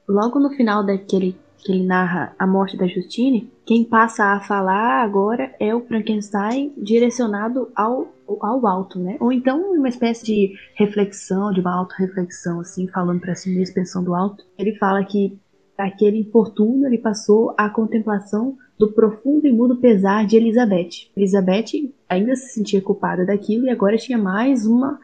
Logo 0.08 0.40
no 0.40 0.50
final 0.52 0.86
daquele 0.86 1.38
que 1.58 1.72
ele 1.72 1.86
narra 1.86 2.36
a 2.38 2.46
morte 2.46 2.78
da 2.78 2.86
Justine, 2.86 3.52
quem 3.66 3.84
passa 3.84 4.26
a 4.26 4.40
falar 4.40 5.04
agora 5.04 5.56
é 5.60 5.74
o 5.74 5.82
Frankenstein 5.82 6.72
direcionado 6.78 7.72
ao, 7.76 8.08
ao 8.28 8.68
alto, 8.68 9.00
né? 9.00 9.18
Ou 9.20 9.32
então 9.32 9.60
uma 9.74 9.90
espécie 9.90 10.24
de 10.24 10.54
reflexão, 10.76 11.52
de 11.52 11.60
uma 11.60 11.76
autorreflexão, 11.76 12.60
assim, 12.60 12.88
falando 12.88 13.20
para 13.20 13.34
si 13.34 13.50
mesmo, 13.50 13.74
pensando 13.74 14.14
alto. 14.14 14.46
Ele 14.60 14.76
fala 14.76 15.04
que 15.04 15.38
aquele 15.78 16.20
infortúnio 16.20 16.88
ele 16.88 16.98
passou 16.98 17.54
à 17.58 17.70
contemplação 17.70 18.58
do 18.78 18.92
profundo 18.92 19.48
e 19.48 19.52
mudo 19.52 19.78
pesar 19.78 20.26
de 20.26 20.36
Elizabeth. 20.36 21.10
Elizabeth 21.16 21.92
ainda 22.10 22.36
se 22.36 22.54
sentia 22.54 22.82
culpada 22.82 23.26
daquilo 23.26 23.66
e 23.66 23.70
agora 23.70 23.98
tinha 23.98 24.18
mais 24.18 24.66
uma 24.66 25.00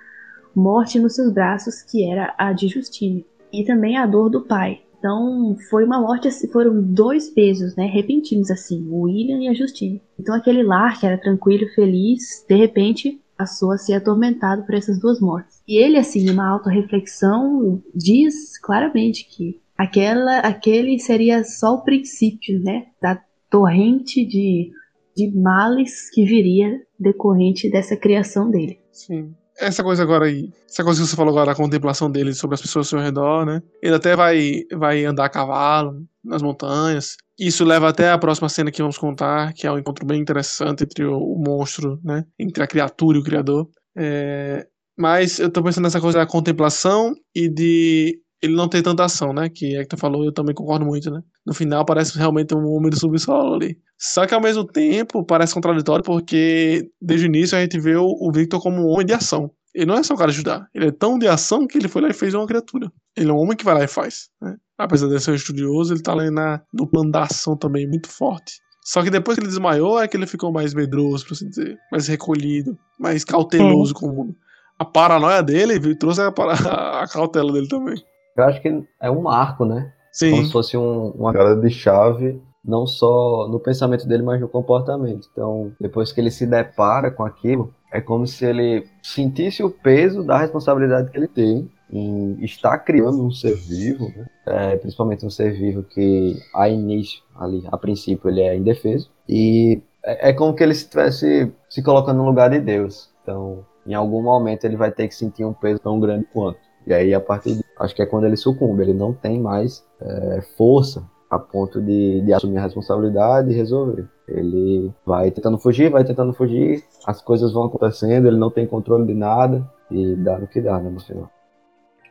morte 0.56 1.00
nos 1.00 1.16
seus 1.16 1.32
braços, 1.32 1.82
que 1.82 2.04
era 2.10 2.34
a 2.38 2.52
de 2.52 2.68
Justine. 2.68 3.26
E 3.52 3.64
também 3.64 3.98
a 3.98 4.06
dor 4.06 4.30
do 4.30 4.42
pai. 4.42 4.82
Então 5.00 5.58
foi 5.70 5.84
uma 5.84 6.00
morte, 6.00 6.28
assim, 6.28 6.48
foram 6.48 6.80
dois 6.82 7.30
pesos, 7.30 7.76
né, 7.76 7.86
repentinos 7.86 8.52
assim, 8.52 8.88
o 8.88 9.02
William 9.02 9.40
e 9.40 9.48
a 9.48 9.54
Justine. 9.54 10.02
Então 10.20 10.36
aquele 10.36 10.62
lar 10.62 11.00
que 11.00 11.06
era 11.06 11.18
tranquilo, 11.18 11.68
feliz, 11.74 12.46
de 12.48 12.56
repente 12.56 13.20
passou 13.36 13.72
a 13.72 13.78
ser 13.78 13.94
atormentado 13.94 14.64
por 14.64 14.76
essas 14.76 15.00
duas 15.00 15.20
mortes. 15.20 15.64
E 15.68 15.76
ele, 15.76 15.98
assim, 15.98 16.24
numa 16.24 16.48
autorreflexão, 16.48 17.82
diz 17.96 18.60
claramente 18.60 19.28
que 19.28 19.60
aquela, 19.82 20.40
aquele 20.40 21.00
seria 21.00 21.44
só 21.44 21.74
o 21.74 21.84
princípio, 21.84 22.62
né, 22.62 22.86
da 23.02 23.20
torrente 23.50 24.24
de, 24.26 24.70
de 25.18 25.36
males 25.36 26.10
que 26.12 26.24
viria 26.24 26.80
decorrente 27.00 27.70
dessa 27.70 27.98
criação 27.98 28.52
dele. 28.52 28.80
Sim. 28.92 29.34
Essa 29.60 29.84
coisa 29.84 30.04
agora 30.04 30.26
aí, 30.26 30.52
essa 30.70 30.84
coisa 30.84 31.02
que 31.02 31.08
você 31.08 31.16
falou 31.16 31.32
agora, 31.32 31.52
a 31.52 31.56
contemplação 31.56 32.12
dele 32.12 32.34
sobre 32.34 32.56
as 32.56 32.62
pessoas 32.62 32.88
ao 32.88 32.90
seu 32.90 33.00
redor, 33.00 33.46
né? 33.46 33.62
Ele 33.82 33.96
até 33.96 34.16
vai, 34.16 34.64
vai 34.72 35.04
andar 35.04 35.26
a 35.26 35.30
cavalo 35.30 36.04
nas 36.24 36.42
montanhas. 36.42 37.18
Isso 37.38 37.66
leva 37.66 37.90
até 37.90 38.12
a 38.12 38.18
próxima 38.18 38.50
cena 38.50 38.72
que 38.72 38.82
vamos 38.82 38.98
contar, 38.98 39.54
que 39.54 39.66
é 39.66 39.72
um 39.72 39.80
encontro 39.80 40.06
bem 40.06 40.22
interessante 40.22 40.84
entre 40.84 41.06
o, 41.06 41.18
o 41.18 41.44
monstro, 41.44 42.00
né? 42.04 42.24
Entre 42.40 42.64
a 42.64 42.68
criatura 42.68 43.18
e 43.18 43.22
o 43.22 43.24
criador. 43.24 43.68
É, 43.96 44.66
mas 44.98 45.40
eu 45.40 45.50
tô 45.50 45.62
pensando 45.64 45.84
nessa 45.84 46.00
coisa 46.00 46.20
da 46.20 46.28
contemplação 46.28 47.14
e 47.36 47.50
de 47.50 48.20
ele 48.42 48.56
não 48.56 48.68
ter 48.68 48.82
tanta 48.82 49.04
ação, 49.06 49.34
né? 49.34 49.50
Que 49.50 49.76
é 49.76 49.84
que 49.84 49.90
tu 49.90 49.98
falou, 49.98 50.24
eu 50.26 50.32
também 50.34 50.56
concordo 50.56 50.86
muito, 50.86 51.12
né? 51.12 51.22
No 51.46 51.54
final 51.54 51.86
parece 51.86 52.18
realmente 52.18 52.56
um 52.56 52.66
homem 52.68 52.90
do 52.90 53.00
subsolo 53.00 53.56
ali. 53.56 53.78
Só 53.98 54.26
que 54.26 54.34
ao 54.34 54.42
mesmo 54.42 54.66
tempo 54.66 55.24
parece 55.24 55.54
contraditório 55.54 56.04
porque 56.04 56.90
desde 57.02 57.26
o 57.26 57.30
início 57.30 57.58
a 57.58 57.62
gente 57.62 57.80
vê 57.80 57.96
o, 57.96 58.06
o 58.06 58.32
Victor 58.32 58.62
como 58.62 58.78
um 58.82 58.88
homem 58.88 59.06
de 59.06 59.14
ação. 59.14 59.52
Ele 59.74 59.86
não 59.86 59.96
é 59.96 60.04
só 60.04 60.14
um 60.16 60.18
cara 60.18 60.32
de 60.32 60.38
ajudar. 60.38 60.68
Ele 60.74 60.88
é 60.88 60.92
tão 60.92 61.18
de 61.20 61.28
ação 61.28 61.66
que 61.68 61.78
ele 61.78 61.88
foi 61.88 62.02
lá 62.02 62.10
e 62.10 62.14
fez 62.14 62.34
uma 62.34 62.46
criatura. 62.48 62.92
Ele 63.16 63.30
é 63.30 63.34
um 63.34 63.38
homem 63.38 63.56
que 63.56 63.64
vai 63.64 63.74
lá 63.76 63.84
e 63.84 63.88
faz. 63.88 64.30
Né? 64.42 64.58
Apesar 64.78 65.08
de 65.08 65.20
ser 65.20 65.32
um 65.32 65.36
estudioso, 65.36 65.94
ele 65.94 66.02
tá 66.02 66.14
lá 66.14 66.30
na, 66.30 66.62
no 66.74 66.88
plano 66.88 67.12
da 67.12 67.24
ação 67.24 67.56
também, 67.56 67.88
muito 67.88 68.10
forte. 68.10 68.54
Só 68.84 69.04
que 69.04 69.10
depois 69.12 69.38
que 69.38 69.44
ele 69.44 69.50
desmaiou, 69.50 70.02
é 70.02 70.08
que 70.08 70.18
ele 70.18 70.26
ficou 70.26 70.52
mais 70.52 70.74
medroso, 70.74 71.26
por 71.26 71.34
assim 71.36 71.48
dizer. 71.48 71.78
Mais 71.92 72.08
recolhido, 72.08 72.78
mais 73.00 73.24
cauteloso 73.24 73.94
com 73.94 74.08
o 74.08 74.14
mundo. 74.14 74.36
A 74.80 74.84
paranoia 74.84 75.42
dele 75.44 75.96
trouxe 75.96 76.20
a, 76.22 76.32
para- 76.32 77.02
a 77.04 77.08
cautela 77.08 77.54
dele 77.54 77.68
também. 77.68 77.96
Eu 78.38 78.44
acho 78.46 78.62
que 78.62 78.84
é 79.02 79.12
um 79.12 79.22
marco, 79.22 79.66
né? 79.66 79.92
Sim. 80.12 80.32
Como 80.32 80.46
se 80.46 80.52
fosse 80.52 80.78
um- 80.78 81.10
uma 81.12 81.32
cara 81.34 81.56
de 81.56 81.70
chave, 81.70 82.42
não 82.64 82.86
só 82.86 83.48
no 83.50 83.60
pensamento 83.60 84.08
dele, 84.08 84.24
mas 84.24 84.40
no 84.40 84.48
comportamento. 84.48 85.28
Então, 85.32 85.72
depois 85.80 86.12
que 86.12 86.22
ele 86.22 86.32
se 86.32 86.46
depara 86.46 87.10
com 87.12 87.24
aquilo, 87.24 87.74
é 87.92 88.00
como 88.00 88.26
se 88.28 88.46
ele 88.46 88.86
sentisse 89.02 89.64
o 89.64 89.70
peso 89.70 90.24
da 90.24 90.38
responsabilidade 90.38 91.12
que 91.12 91.18
ele 91.18 91.28
tem 91.28 91.70
em 91.92 92.38
estar 92.44 92.78
criando 92.80 93.26
um 93.26 93.32
ser 93.32 93.54
vivo, 93.56 94.06
né? 94.16 94.26
É, 94.46 94.76
principalmente 94.78 95.26
um 95.26 95.30
ser 95.30 95.52
vivo 95.52 95.84
que, 95.84 96.38
a 96.56 96.70
início, 96.70 97.22
ali, 97.36 97.64
a 97.70 97.78
princípio, 97.78 98.30
ele 98.30 98.42
é 98.42 98.56
indefeso. 98.56 99.10
E 99.28 99.82
é, 100.04 100.30
é 100.30 100.34
como 100.34 100.54
que 100.56 100.64
ele 100.64 100.72
estivesse 100.72 101.52
se 101.70 101.84
colocando 101.84 102.18
no 102.18 102.26
lugar 102.26 102.50
de 102.50 102.60
Deus. 102.60 103.10
Então, 103.22 103.66
em 103.86 103.94
algum 103.94 104.22
momento, 104.22 104.64
ele 104.64 104.78
vai 104.78 104.92
ter 104.92 105.08
que 105.08 105.16
sentir 105.16 105.44
um 105.44 105.54
peso 105.54 105.80
tão 105.82 106.00
grande 106.00 106.26
quanto. 106.32 106.60
E 106.86 106.94
aí, 106.94 107.14
a 107.14 107.20
partir 107.20 107.56
de, 107.56 107.64
acho 107.80 107.96
que 107.96 108.02
é 108.02 108.06
quando 108.06 108.26
ele 108.26 108.38
sucumbe, 108.38 108.82
ele 108.82 108.94
não 108.94 109.14
tem 109.14 109.40
mais 109.40 109.86
é, 110.02 110.42
força 110.58 111.04
a 111.30 111.40
ponto 111.40 111.82
de, 111.82 112.22
de 112.22 112.34
assumir 112.34 112.58
a 112.58 112.64
responsabilidade 112.64 113.52
e 113.52 113.56
resolver. 113.56 114.06
Ele 114.28 114.92
vai 115.06 115.32
tentando 115.32 115.58
fugir, 115.58 115.90
vai 115.90 116.04
tentando 116.04 116.34
fugir, 116.34 116.84
as 117.06 117.22
coisas 117.22 117.54
vão 117.54 117.66
acontecendo, 117.66 118.28
ele 118.28 118.38
não 118.38 118.52
tem 118.52 118.68
controle 118.68 119.06
de 119.06 119.14
nada 119.14 119.66
e 119.90 120.16
dá 120.16 120.38
no 120.38 120.48
que 120.48 120.60
dá, 120.60 120.78
né, 120.80 120.90
no 120.90 121.00
final. 121.00 121.32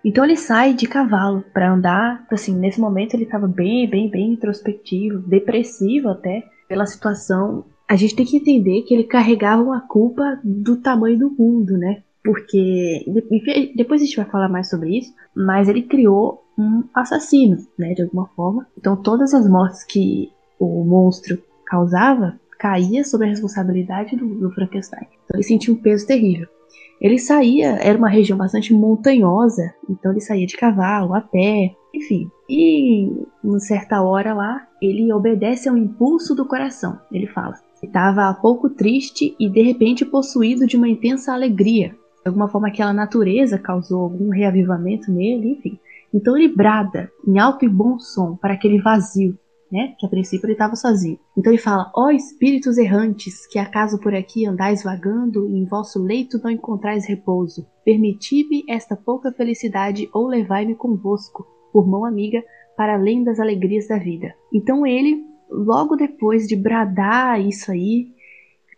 Então 0.02 0.24
ele 0.24 0.36
sai 0.36 0.72
de 0.72 0.86
cavalo 0.86 1.44
pra 1.52 1.70
andar, 1.70 2.26
assim, 2.30 2.54
nesse 2.54 2.80
momento 2.80 3.12
ele 3.12 3.26
tava 3.26 3.46
bem, 3.46 3.88
bem, 3.88 4.10
bem 4.10 4.32
introspectivo, 4.32 5.18
depressivo 5.18 6.08
até 6.08 6.42
pela 6.66 6.86
situação. 6.86 7.64
A 7.86 7.96
gente 7.96 8.16
tem 8.16 8.24
que 8.24 8.38
entender 8.38 8.82
que 8.82 8.94
ele 8.94 9.04
carregava 9.04 9.62
uma 9.62 9.82
culpa 9.82 10.40
do 10.42 10.78
tamanho 10.78 11.18
do 11.18 11.30
mundo, 11.30 11.76
né? 11.76 12.02
Porque 12.22 13.04
de- 13.06 13.72
depois 13.74 14.00
a 14.00 14.04
gente 14.04 14.16
vai 14.16 14.26
falar 14.26 14.48
mais 14.48 14.68
sobre 14.68 14.98
isso, 14.98 15.12
mas 15.34 15.68
ele 15.68 15.82
criou 15.82 16.42
um 16.58 16.84
assassino, 16.94 17.56
né, 17.78 17.94
de 17.94 18.02
alguma 18.02 18.26
forma. 18.36 18.66
Então 18.76 18.96
todas 18.96 19.32
as 19.32 19.48
mortes 19.48 19.84
que 19.84 20.30
o 20.58 20.84
monstro 20.84 21.38
causava 21.66 22.38
caía 22.58 23.02
sob 23.04 23.24
a 23.24 23.28
responsabilidade 23.28 24.14
do, 24.16 24.26
do 24.38 24.50
Frankenstein. 24.50 25.06
Então 25.24 25.36
ele 25.36 25.42
sentia 25.42 25.72
um 25.72 25.76
peso 25.78 26.06
terrível. 26.06 26.46
Ele 27.00 27.18
saía, 27.18 27.78
era 27.80 27.96
uma 27.96 28.10
região 28.10 28.36
bastante 28.36 28.74
montanhosa, 28.74 29.74
então 29.88 30.12
ele 30.12 30.20
saía 30.20 30.46
de 30.46 30.54
cavalo, 30.54 31.14
a 31.14 31.22
pé, 31.22 31.74
enfim. 31.94 32.30
E 32.46 33.10
em 33.42 33.58
certa 33.58 34.02
hora 34.02 34.34
lá, 34.34 34.68
ele 34.82 35.10
obedece 35.10 35.66
ao 35.66 35.78
impulso 35.78 36.34
do 36.34 36.46
coração. 36.46 37.00
Ele 37.10 37.26
fala. 37.26 37.54
Estava 37.82 38.34
pouco 38.34 38.68
triste 38.68 39.34
e 39.40 39.48
de 39.48 39.62
repente 39.62 40.04
possuído 40.04 40.66
de 40.66 40.76
uma 40.76 40.88
intensa 40.88 41.32
alegria. 41.32 41.96
De 42.22 42.28
alguma 42.28 42.48
forma, 42.48 42.68
aquela 42.68 42.92
natureza 42.92 43.58
causou 43.58 44.02
algum 44.02 44.30
reavivamento 44.30 45.10
nele, 45.10 45.52
enfim. 45.52 45.78
Então 46.12 46.36
ele 46.36 46.48
brada 46.48 47.10
em 47.26 47.38
alto 47.38 47.64
e 47.64 47.68
bom 47.68 47.98
som 47.98 48.36
para 48.36 48.54
aquele 48.54 48.80
vazio, 48.80 49.38
né? 49.70 49.94
Que 49.98 50.06
a 50.06 50.08
princípio 50.08 50.46
ele 50.46 50.52
estava 50.52 50.74
sozinho. 50.74 51.18
Então 51.36 51.52
ele 51.52 51.62
fala: 51.62 51.90
Ó 51.94 52.10
espíritos 52.10 52.76
errantes, 52.76 53.46
que 53.46 53.58
acaso 53.58 53.98
por 54.00 54.14
aqui 54.14 54.44
andais 54.44 54.82
vagando 54.82 55.48
e 55.48 55.58
em 55.58 55.64
vosso 55.64 56.02
leito 56.02 56.40
não 56.42 56.50
encontrais 56.50 57.06
repouso, 57.06 57.66
permiti-me 57.84 58.64
esta 58.68 58.96
pouca 58.96 59.32
felicidade 59.32 60.08
ou 60.12 60.26
levai-me 60.26 60.74
convosco, 60.74 61.46
por 61.72 61.88
mão 61.88 62.04
amiga, 62.04 62.42
para 62.76 62.94
além 62.94 63.22
das 63.22 63.38
alegrias 63.38 63.86
da 63.86 63.96
vida. 63.96 64.34
Então 64.52 64.84
ele, 64.86 65.24
logo 65.48 65.96
depois 65.96 66.46
de 66.46 66.56
bradar 66.56 67.40
isso 67.40 67.70
aí, 67.70 68.08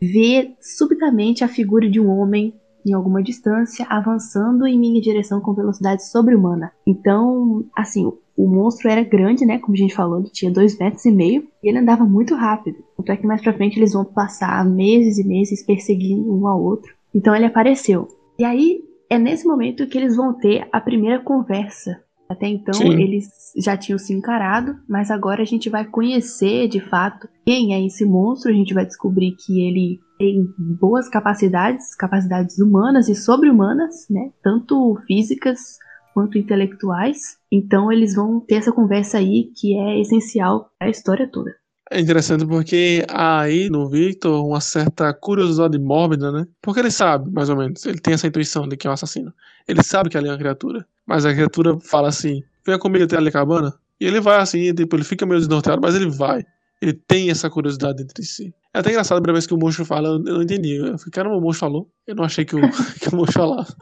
vê 0.01 0.55
subitamente 0.61 1.43
a 1.43 1.49
figura 1.49 1.89
de 1.89 1.99
um 1.99 2.11
homem 2.11 2.55
em 2.87 2.93
alguma 2.93 3.23
distância, 3.23 3.87
avançando 3.89 4.67
em 4.67 4.79
minha 4.79 5.01
direção 5.01 5.41
com 5.41 5.55
velocidade 5.55 6.07
sobre-humana. 6.07 6.73
Então, 6.87 7.65
assim, 7.77 8.11
o 8.37 8.49
monstro 8.49 8.89
era 8.89 9.03
grande, 9.03 9.45
né? 9.45 9.59
Como 9.59 9.75
a 9.75 9.79
gente 9.79 9.95
falou, 9.95 10.19
ele 10.19 10.31
tinha 10.31 10.51
dois 10.51 10.79
metros 10.79 11.05
e 11.05 11.13
meio 11.13 11.47
e 11.63 11.69
ele 11.69 11.79
andava 11.79 12.05
muito 12.05 12.35
rápido. 12.35 12.79
Tanto 12.97 13.13
é 13.13 13.17
que 13.17 13.27
mais 13.27 13.43
pra 13.43 13.53
frente 13.53 13.79
eles 13.79 13.93
vão 13.93 14.05
passar 14.05 14.65
meses 14.65 15.19
e 15.19 15.25
meses 15.25 15.65
perseguindo 15.65 16.33
um 16.33 16.47
ao 16.47 16.63
outro. 16.63 16.93
Então 17.15 17.35
ele 17.35 17.47
apareceu. 17.47 18.09
E 18.39 18.45
aí 18.45 18.81
é 19.11 19.19
nesse 19.19 19.47
momento 19.47 19.87
que 19.87 19.99
eles 19.99 20.17
vão 20.17 20.33
ter 20.33 20.67
a 20.73 20.81
primeira 20.81 21.21
conversa. 21.21 22.03
Até 22.29 22.49
então 22.49 22.73
Sim. 22.73 22.95
eles 22.95 23.29
já 23.59 23.77
tinham 23.77 23.99
se 23.99 24.15
encarado, 24.15 24.77
mas 24.89 25.11
agora 25.11 25.43
a 25.43 25.45
gente 25.45 25.69
vai 25.69 25.85
conhecer 25.85 26.67
de 26.67 26.81
fato 26.81 27.29
quem 27.45 27.75
é 27.75 27.87
esse 27.87 28.07
monstro. 28.07 28.51
A 28.51 28.55
gente 28.55 28.73
vai 28.73 28.87
descobrir 28.87 29.33
que 29.33 29.61
ele 29.61 30.01
tem 30.23 30.55
boas 30.57 31.09
capacidades, 31.09 31.97
capacidades 31.97 32.57
humanas 32.61 33.09
e 33.09 33.15
sobre-humanas, 33.17 34.07
né? 34.09 34.31
Tanto 34.41 34.97
físicas 35.05 35.59
quanto 36.15 36.39
intelectuais. 36.39 37.39
Então 37.51 37.91
eles 37.91 38.15
vão 38.15 38.39
ter 38.39 38.57
essa 38.57 38.71
conversa 38.71 39.19
aí 39.19 39.51
que 39.57 39.77
é 39.77 40.01
essencial 40.01 40.71
para 40.79 40.87
a 40.87 40.91
história 40.91 41.29
toda. 41.29 41.51
É 41.91 41.99
interessante 41.99 42.47
porque 42.47 43.05
aí 43.11 43.69
no 43.69 43.91
Victor 43.91 44.47
uma 44.47 44.61
certa 44.61 45.13
curiosidade 45.13 45.77
mórbida, 45.77 46.31
né? 46.31 46.47
Porque 46.63 46.79
ele 46.79 46.93
sabe, 46.93 47.29
mais 47.33 47.51
ou 47.51 47.57
menos, 47.57 47.85
ele 47.85 47.99
tem 47.99 48.15
essa 48.15 48.29
intuição 48.29 48.69
de 48.69 48.77
que 48.77 48.87
é 48.87 48.91
um 48.91 48.93
assassino. 48.93 49.35
Ele 49.67 49.83
sabe 49.83 50.09
que 50.09 50.17
ali 50.17 50.29
é 50.29 50.31
uma 50.31 50.39
criatura. 50.39 50.87
Mas 51.05 51.27
a 51.27 51.35
criatura 51.35 51.81
fala 51.81 52.09
assim: 52.09 52.45
venha 52.65 52.79
comigo 52.79 53.05
até 53.05 53.17
a 53.17 53.33
cabana. 53.33 53.75
E 54.01 54.07
ele 54.07 54.21
vai 54.21 54.41
assim, 54.41 54.73
tipo, 54.73 54.95
ele 54.95 55.05
fica 55.05 55.27
meio 55.27 55.41
desnorteado, 55.41 55.83
mas 55.83 55.97
ele 55.97 56.09
vai. 56.09 56.45
Ele 56.81 56.93
tem 56.93 57.29
essa 57.29 57.51
curiosidade 57.51 58.03
entre 58.03 58.25
si. 58.25 58.55
É 58.75 58.79
até 58.79 58.91
engraçado 58.91 59.19
a 59.19 59.21
primeira 59.21 59.35
vez 59.35 59.47
que 59.47 59.55
o 59.55 59.59
monstro 59.59 59.85
fala, 59.85 60.09
eu 60.09 60.19
não 60.19 60.43
entendi. 60.43 60.77
Eu 60.77 60.97
falei, 60.99 61.11
caramba, 61.13 61.37
o 61.37 61.41
monstro 61.41 61.61
falou. 61.61 61.91
Eu 62.07 62.15
não 62.15 62.25
achei 62.25 62.45
que 62.45 62.57
o, 62.57 62.61
que 63.01 63.09
o 63.09 63.17
monstro 63.17 63.41
falava. 63.41 63.77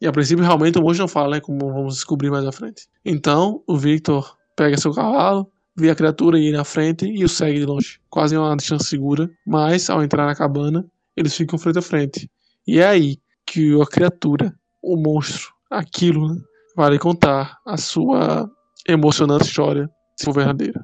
E 0.00 0.06
a 0.06 0.12
princípio, 0.12 0.44
realmente, 0.44 0.78
o 0.78 0.82
monstro 0.82 1.02
não 1.02 1.08
fala, 1.08 1.36
né? 1.36 1.40
Como 1.40 1.58
vamos 1.72 1.94
descobrir 1.96 2.30
mais 2.30 2.46
à 2.46 2.52
frente. 2.52 2.88
Então, 3.04 3.62
o 3.66 3.76
Victor 3.76 4.36
pega 4.56 4.78
seu 4.78 4.92
cavalo, 4.92 5.50
vê 5.76 5.90
a 5.90 5.94
criatura 5.94 6.38
ir 6.38 6.52
na 6.52 6.64
frente 6.64 7.06
e 7.06 7.24
o 7.24 7.28
segue 7.28 7.58
de 7.58 7.66
longe. 7.66 8.00
Quase 8.08 8.36
uma 8.36 8.56
distância 8.56 8.88
segura. 8.88 9.28
Mas, 9.46 9.90
ao 9.90 10.02
entrar 10.02 10.26
na 10.26 10.34
cabana, 10.34 10.86
eles 11.16 11.34
ficam 11.34 11.58
frente 11.58 11.78
a 11.78 11.82
frente. 11.82 12.30
E 12.66 12.78
é 12.78 12.86
aí 12.86 13.18
que 13.46 13.78
a 13.80 13.86
criatura, 13.86 14.54
o 14.80 14.96
monstro, 14.96 15.48
aquilo, 15.70 16.32
né, 16.32 16.40
vai 16.76 16.90
lhe 16.90 16.98
contar 16.98 17.58
a 17.66 17.76
sua 17.76 18.48
emocionante 18.88 19.44
história, 19.44 19.90
se 20.16 20.24
for 20.24 20.34
verdadeira. 20.34 20.80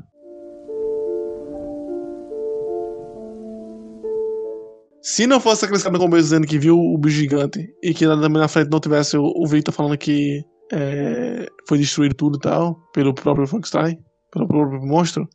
Se 5.06 5.24
não 5.24 5.38
fosse 5.38 5.64
aqueles 5.64 5.84
caras 5.84 6.00
no 6.00 6.04
começo 6.04 6.24
dizendo 6.24 6.48
que 6.48 6.58
viu 6.58 6.76
o 6.76 6.98
bicho 6.98 7.14
gigante 7.14 7.72
e 7.80 7.94
que 7.94 8.04
também 8.04 8.42
na 8.42 8.48
frente 8.48 8.72
não 8.72 8.80
tivesse 8.80 9.16
o, 9.16 9.22
o 9.36 9.46
Victor 9.46 9.72
falando 9.72 9.96
que 9.96 10.44
é, 10.72 11.46
foi 11.68 11.78
destruído 11.78 12.16
tudo 12.16 12.38
e 12.38 12.40
tal, 12.40 12.74
pelo 12.92 13.14
próprio 13.14 13.46
Frankenstein, 13.46 14.00
pelo 14.32 14.48
próprio 14.48 14.84
monstro, 14.84 15.28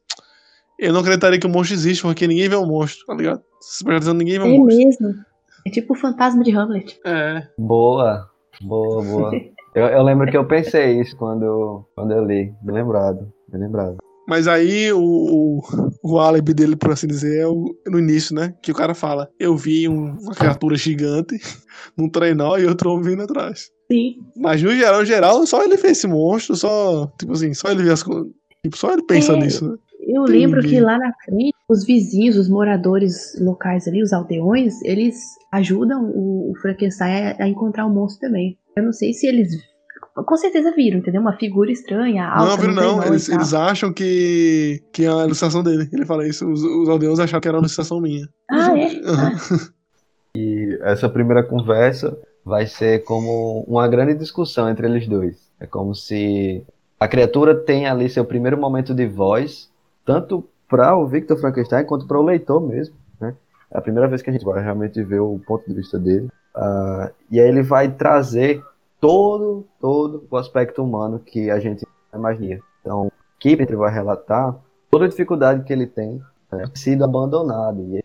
eu 0.77 0.91
não 0.91 0.99
acreditaria 0.99 1.39
que 1.39 1.47
o 1.47 1.49
monstro 1.49 1.75
existe, 1.75 2.01
porque 2.01 2.27
ninguém 2.27 2.49
vê 2.49 2.55
o 2.57 2.65
monstro, 2.65 3.05
tá 3.05 3.13
ligado? 3.13 3.41
Se 3.61 3.85
dizendo, 3.85 4.17
ninguém 4.17 4.39
vê 4.39 4.43
o 4.43 4.53
é 4.53 4.57
monstro. 4.57 4.73
É 4.73 4.85
mesmo. 4.85 5.25
É 5.65 5.69
tipo 5.69 5.93
o 5.93 5.97
fantasma 5.97 6.43
de 6.43 6.51
Hamlet. 6.51 6.99
É. 7.05 7.47
Boa, 7.57 8.29
boa, 8.59 9.01
boa. 9.01 9.31
eu, 9.73 9.85
eu, 9.85 10.03
lembro 10.03 10.29
que 10.29 10.35
eu 10.35 10.45
pensei 10.45 10.99
isso 10.99 11.15
quando, 11.15 11.85
quando 11.95 12.11
eu 12.11 12.25
li. 12.25 12.53
Bem 12.61 12.75
lembrado, 12.75 13.31
bem 13.47 13.61
lembrado. 13.61 13.95
Mas 14.27 14.47
aí 14.47 14.91
o, 14.93 15.01
o, 15.01 15.61
o 16.03 16.19
álibi 16.19 16.53
dele, 16.53 16.75
por 16.75 16.91
assim 16.91 17.07
dizer, 17.07 17.39
é 17.39 17.47
o, 17.47 17.75
no 17.87 17.99
início, 17.99 18.35
né? 18.35 18.53
Que 18.61 18.71
o 18.71 18.75
cara 18.75 18.93
fala: 18.93 19.29
Eu 19.39 19.55
vi 19.57 19.87
um, 19.87 20.17
uma 20.19 20.33
criatura 20.33 20.75
gigante 20.75 21.39
num 21.97 22.09
trenó 22.09 22.57
e 22.57 22.65
outro 22.65 22.91
homem 22.91 23.11
vindo 23.11 23.23
atrás. 23.23 23.69
Sim. 23.91 24.15
Mas 24.37 24.61
no 24.61 24.71
geral, 24.71 25.03
geral, 25.03 25.45
só 25.45 25.63
ele 25.63 25.77
fez 25.77 25.97
esse 25.97 26.07
monstro, 26.07 26.55
só, 26.55 27.07
tipo 27.19 27.33
assim, 27.33 27.53
só 27.53 27.69
ele 27.69 27.83
vê 27.83 27.91
as 27.91 28.03
coisas. 28.03 28.31
Tipo, 28.63 28.77
só 28.77 28.93
ele 28.93 29.03
pensa 29.03 29.33
é, 29.33 29.37
nisso, 29.37 29.67
né? 29.67 29.75
Eu 30.07 30.23
lembro 30.23 30.61
que 30.61 30.79
lá 30.79 30.97
na 30.97 31.11
frente, 31.25 31.53
os 31.69 31.85
vizinhos, 31.85 32.35
os 32.35 32.49
moradores 32.49 33.39
locais 33.39 33.87
ali, 33.87 34.01
os 34.01 34.13
aldeões, 34.13 34.81
eles 34.83 35.15
ajudam 35.51 36.05
o, 36.05 36.51
o 36.51 36.55
Frankenstein 36.61 37.35
a, 37.39 37.43
a 37.43 37.47
encontrar 37.47 37.85
o 37.85 37.89
monstro 37.89 38.27
também. 38.27 38.57
Eu 38.75 38.83
não 38.83 38.93
sei 38.93 39.13
se 39.13 39.27
eles 39.27 39.57
com 40.13 40.37
certeza 40.37 40.71
viram, 40.75 40.99
entendeu? 40.99 41.21
Uma 41.21 41.37
figura 41.37 41.71
estranha, 41.71 42.27
alta. 42.27 42.51
Não, 42.51 42.57
viram 42.57 42.73
não. 42.73 43.03
Eles, 43.03 43.29
eles, 43.29 43.53
acham 43.53 43.93
que, 43.93 44.83
que 44.91 45.05
é 45.05 45.09
a 45.09 45.25
ilustração 45.25 45.63
dele. 45.63 45.89
Ele 45.91 46.05
fala 46.05 46.27
isso. 46.27 46.49
Os, 46.49 46.63
os 46.63 46.89
aldeões 46.89 47.19
acharam 47.19 47.41
que 47.41 47.47
era 47.47 47.57
uma 47.57 47.61
ilustração 47.61 48.01
minha. 48.01 48.27
Ah, 48.49 48.77
é? 48.77 49.01
Ah. 49.05 49.71
E 50.33 50.79
essa 50.83 51.09
primeira 51.09 51.43
conversa 51.43 52.17
vai 52.45 52.65
ser 52.65 53.03
como 53.03 53.65
uma 53.67 53.87
grande 53.87 54.13
discussão 54.13 54.69
entre 54.69 54.87
eles 54.87 55.07
dois. 55.07 55.37
É 55.59 55.67
como 55.67 55.93
se 55.93 56.65
a 56.99 57.07
criatura 57.07 57.53
tem 57.53 57.85
ali 57.85 58.09
seu 58.09 58.23
primeiro 58.23 58.57
momento 58.57 58.93
de 58.93 59.05
voz, 59.07 59.69
tanto 60.05 60.47
para 60.69 60.95
o 60.95 61.05
Victor 61.05 61.37
Frankenstein 61.37 61.85
quanto 61.85 62.07
para 62.07 62.17
o 62.19 62.23
leitor 62.23 62.65
mesmo. 62.65 62.95
Né? 63.19 63.35
É 63.71 63.77
a 63.77 63.81
primeira 63.81 64.07
vez 64.07 64.21
que 64.21 64.29
a 64.29 64.33
gente 64.33 64.45
vai 64.45 64.63
realmente 64.63 65.03
ver 65.03 65.19
o 65.19 65.39
ponto 65.45 65.67
de 65.67 65.73
vista 65.75 65.99
dele. 65.99 66.29
Uh, 66.55 67.11
e 67.29 67.39
aí 67.39 67.47
ele 67.47 67.61
vai 67.61 67.91
trazer 67.91 68.63
todo, 69.01 69.65
todo 69.79 70.27
o 70.29 70.37
aspecto 70.37 70.83
humano 70.83 71.19
que 71.19 71.49
a 71.49 71.59
gente 71.59 71.85
imagina. 72.13 72.61
Então, 72.79 73.11
Kipling 73.39 73.75
vai 73.75 73.91
relatar 73.91 74.55
toda 74.91 75.05
a 75.05 75.07
dificuldade 75.07 75.63
que 75.63 75.73
ele 75.73 75.87
tem 75.87 76.21
né, 76.51 76.69
sido 76.75 77.03
abandonado. 77.03 77.81
E 77.81 78.03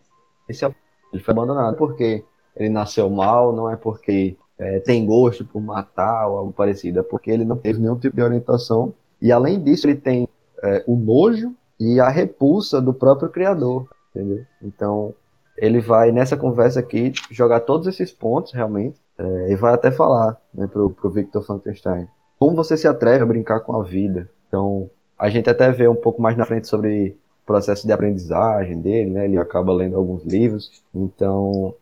esse, 0.49 0.65
é 0.65 0.75
ele 1.13 1.23
foi 1.23 1.33
abandonado 1.33 1.77
porque 1.77 2.25
ele 2.57 2.71
nasceu 2.71 3.11
mal, 3.11 3.53
não 3.53 3.71
é 3.71 3.77
porque 3.77 4.37
é, 4.59 4.81
tem 4.81 5.05
gosto 5.05 5.45
por 5.45 5.61
matar 5.61 6.27
ou 6.29 6.39
algo 6.39 6.53
parecido, 6.53 7.01
é 7.01 7.03
porque 7.03 7.31
ele 7.31 7.45
não 7.45 7.57
teve 7.57 7.79
nenhum 7.79 7.99
tipo 7.99 8.17
de 8.17 8.23
orientação. 8.23 8.95
E 9.21 9.31
além 9.31 9.63
disso, 9.63 9.87
ele 9.87 9.97
tem 9.97 10.27
é, 10.63 10.83
o 10.87 10.97
nojo 10.97 11.55
e 11.79 12.01
a 12.01 12.09
repulsa 12.09 12.81
do 12.81 12.95
próprio 12.95 13.29
criador, 13.29 13.87
entendeu? 14.11 14.45
Então, 14.63 15.15
ele 15.59 15.81
vai 15.81 16.11
nessa 16.11 16.37
conversa 16.37 16.81
aqui 16.81 17.13
jogar 17.31 17.61
todos 17.61 17.87
esses 17.87 18.11
pontos 18.11 18.53
realmente 18.53 18.99
é, 19.19 19.53
e 19.53 19.57
vai 19.57 19.75
até 19.75 19.91
falar 19.91 20.37
né, 20.53 20.67
pro, 20.67 20.91
pro 20.91 21.11
Victor 21.11 21.43
Frankenstein. 21.43 22.09
Como 22.39 22.55
você 22.55 22.77
se 22.77 22.87
atreve 22.87 23.23
a 23.23 23.27
brincar 23.27 23.61
com 23.61 23.75
a 23.81 23.83
vida? 23.83 24.29
Então, 24.49 24.91
a 25.19 25.29
gente 25.29 25.49
até 25.49 25.71
vê 25.71 25.89
um 25.89 25.95
pouco 25.95 26.21
mais 26.21 26.37
na 26.37 26.45
frente 26.45 26.69
sobre 26.69 27.17
o 27.43 27.47
processo 27.47 27.87
de 27.87 27.93
aprendizagem 27.93 28.81
dele, 28.81 29.11
né? 29.11 29.25
Ele 29.25 29.39
acaba 29.39 29.73
lendo 29.73 29.97
alguns 29.97 30.23
livros. 30.25 30.83
Então, 30.95 31.75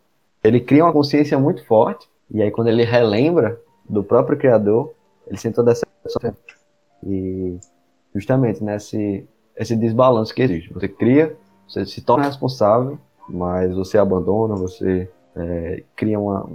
ele 0.43 0.61
cria 0.61 0.85
uma 0.85 0.93
consciência 0.93 1.37
muito 1.37 1.65
forte. 1.65 2.07
E 2.31 2.41
aí, 2.41 2.51
quando 2.51 2.69
ele 2.69 2.83
relembra 2.83 3.59
do 3.87 4.03
próprio 4.03 4.37
criador, 4.37 4.93
ele 5.27 5.37
sente 5.37 5.55
toda 5.55 5.71
essa... 5.71 5.85
E 7.03 7.59
justamente 8.15 8.63
nesse 8.63 8.97
né, 8.97 9.23
esse 9.57 9.75
desbalanço 9.75 10.33
que 10.33 10.41
existe. 10.41 10.73
Você 10.73 10.87
cria, 10.87 11.35
você 11.67 11.85
se 11.85 12.01
torna 12.01 12.25
responsável, 12.25 12.97
mas 13.27 13.73
você 13.73 13.97
abandona, 13.97 14.55
você 14.55 15.09
é, 15.35 15.83
cria 15.95 16.19
uma, 16.19 16.49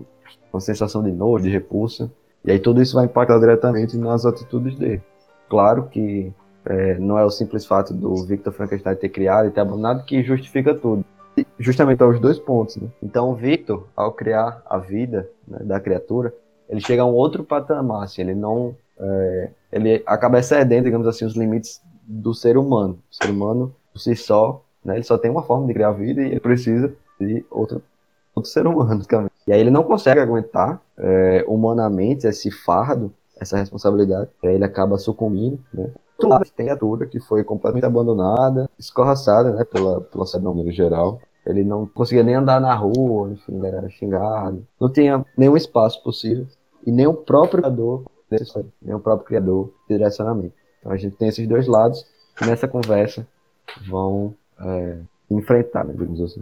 uma 0.52 0.60
sensação 0.60 1.02
de 1.02 1.12
nojo, 1.12 1.44
de 1.44 1.50
repulsa, 1.50 2.10
e 2.44 2.50
aí 2.50 2.58
tudo 2.58 2.80
isso 2.80 2.94
vai 2.94 3.04
impactar 3.04 3.38
diretamente 3.38 3.96
nas 3.96 4.24
atitudes 4.24 4.76
dele. 4.76 5.02
Claro 5.48 5.88
que 5.90 6.32
é, 6.64 6.98
não 6.98 7.18
é 7.18 7.24
o 7.24 7.30
simples 7.30 7.66
fato 7.66 7.92
do 7.92 8.14
Victor 8.24 8.52
Frankenstein 8.52 8.96
ter 8.96 9.08
criado 9.08 9.48
e 9.48 9.50
ter 9.50 9.60
abandonado 9.60 10.04
que 10.04 10.22
justifica 10.22 10.74
tudo. 10.74 11.04
Justamente 11.58 12.02
aos 12.02 12.20
dois 12.20 12.38
pontos. 12.38 12.76
Né? 12.76 12.88
Então, 13.02 13.30
o 13.30 13.34
Victor, 13.34 13.86
ao 13.96 14.12
criar 14.12 14.62
a 14.66 14.78
vida 14.78 15.28
né, 15.46 15.58
da 15.62 15.80
criatura, 15.80 16.34
ele 16.68 16.80
chega 16.80 17.02
a 17.02 17.06
um 17.06 17.14
outro 17.14 17.44
patamar. 17.44 18.04
Assim, 18.04 18.22
ele 18.22 18.34
não, 18.34 18.74
é, 18.98 19.50
ele 19.72 20.02
acaba 20.06 20.38
excedendo, 20.38 20.84
digamos 20.84 21.06
assim, 21.06 21.24
os 21.24 21.34
limites 21.34 21.80
do 22.02 22.34
ser 22.34 22.56
humano. 22.56 22.98
O 23.10 23.14
ser 23.14 23.30
humano, 23.30 23.74
por 23.92 23.98
si 23.98 24.14
só, 24.14 24.62
né, 24.84 24.96
ele 24.96 25.04
só 25.04 25.16
tem 25.16 25.30
uma 25.30 25.42
forma 25.42 25.66
de 25.66 25.74
criar 25.74 25.92
vida 25.92 26.22
e 26.22 26.26
ele 26.26 26.40
precisa 26.40 26.92
de 27.18 27.44
outro, 27.50 27.82
outro 28.40 28.50
ser 28.50 28.66
humano 28.66 29.04
também. 29.06 29.30
E 29.46 29.52
aí 29.52 29.60
ele 29.60 29.70
não 29.70 29.82
consegue 29.82 30.20
aguentar 30.20 30.80
é, 30.98 31.44
humanamente 31.46 32.26
esse 32.26 32.50
fardo, 32.50 33.12
essa 33.40 33.56
responsabilidade. 33.56 34.28
E 34.42 34.48
aí 34.48 34.54
ele 34.54 34.64
acaba 34.64 34.98
sucumbindo, 34.98 35.58
né? 35.72 35.90
Do 36.18 36.28
lado 36.28 36.44
tem 36.54 36.66
a 36.66 36.76
criatura 36.76 37.06
que 37.06 37.18
foi 37.18 37.42
completamente 37.42 37.86
abandonada, 37.86 38.68
escorraçada, 38.78 39.52
né, 39.52 39.64
pela, 39.64 40.02
pela 40.02 40.24
no 40.38 40.70
geral. 40.70 41.18
Ele 41.46 41.64
não 41.64 41.86
conseguia 41.86 42.22
nem 42.22 42.34
andar 42.34 42.60
na 42.60 42.74
rua, 42.74 43.30
enfim, 43.30 43.64
era 43.64 43.88
xingado. 43.88 44.66
Não 44.78 44.92
tinha 44.92 45.24
nenhum 45.36 45.56
espaço 45.56 46.02
possível. 46.02 46.46
E 46.86 46.92
nem 46.92 47.06
o 47.06 47.14
próprio 47.14 47.62
criador, 47.62 48.04
nem 48.82 48.94
o 48.94 49.00
próprio 49.00 49.26
criador 49.26 49.72
direcionamento. 49.88 50.52
Então 50.78 50.92
a 50.92 50.96
gente 50.98 51.16
tem 51.16 51.28
esses 51.28 51.48
dois 51.48 51.66
lados 51.66 52.06
que 52.36 52.44
nessa 52.44 52.68
conversa 52.68 53.26
vão 53.88 54.34
é, 54.60 54.98
enfrentar, 55.30 55.84
né, 55.84 55.94
digamos 55.94 56.20
assim. 56.20 56.40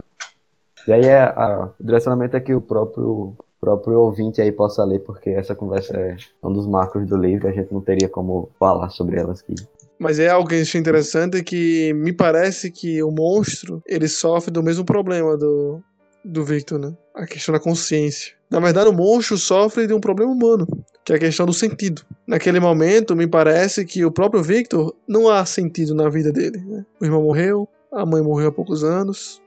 E 0.89 0.91
aí 0.91 1.05
é, 1.05 1.21
a, 1.21 1.69
o 1.79 1.83
direcionamento 1.83 2.35
é 2.35 2.39
que 2.39 2.51
o 2.51 2.59
próprio, 2.59 3.37
próprio 3.61 3.99
ouvinte 3.99 4.41
aí 4.41 4.51
possa 4.51 4.83
ler, 4.83 4.97
porque 5.01 5.29
essa 5.29 5.53
conversa 5.53 5.95
é 5.95 6.17
um 6.43 6.51
dos 6.51 6.65
marcos 6.65 7.07
do 7.07 7.15
livro 7.15 7.47
a 7.47 7.51
gente 7.51 7.71
não 7.71 7.79
teria 7.79 8.09
como 8.09 8.49
falar 8.57 8.89
sobre 8.89 9.19
elas 9.19 9.41
aqui. 9.41 9.53
Mas 9.99 10.17
é 10.17 10.29
algo 10.29 10.49
que 10.49 10.55
eu 10.55 10.61
achei 10.63 10.81
interessante 10.81 11.43
que 11.43 11.93
me 11.93 12.11
parece 12.11 12.71
que 12.71 13.03
o 13.03 13.11
monstro 13.11 13.83
ele 13.85 14.07
sofre 14.07 14.49
do 14.49 14.63
mesmo 14.63 14.83
problema 14.83 15.37
do, 15.37 15.79
do 16.25 16.43
Victor, 16.43 16.79
né? 16.79 16.91
A 17.13 17.27
questão 17.27 17.53
da 17.53 17.59
consciência. 17.59 18.33
Na 18.49 18.59
verdade, 18.59 18.89
o 18.89 18.93
monstro 18.93 19.37
sofre 19.37 19.85
de 19.85 19.93
um 19.93 19.99
problema 19.99 20.31
humano, 20.31 20.65
que 21.05 21.13
é 21.13 21.17
a 21.17 21.19
questão 21.19 21.45
do 21.45 21.53
sentido. 21.53 22.01
Naquele 22.25 22.59
momento, 22.59 23.15
me 23.15 23.27
parece 23.27 23.85
que 23.85 24.03
o 24.03 24.11
próprio 24.11 24.41
Victor 24.41 24.95
não 25.07 25.29
há 25.29 25.45
sentido 25.45 25.93
na 25.93 26.09
vida 26.09 26.31
dele. 26.31 26.57
Né? 26.65 26.83
O 26.99 27.05
irmão 27.05 27.21
morreu, 27.21 27.69
a 27.93 28.03
mãe 28.07 28.23
morreu 28.23 28.47
há 28.47 28.51
poucos 28.51 28.83
anos, 28.83 29.39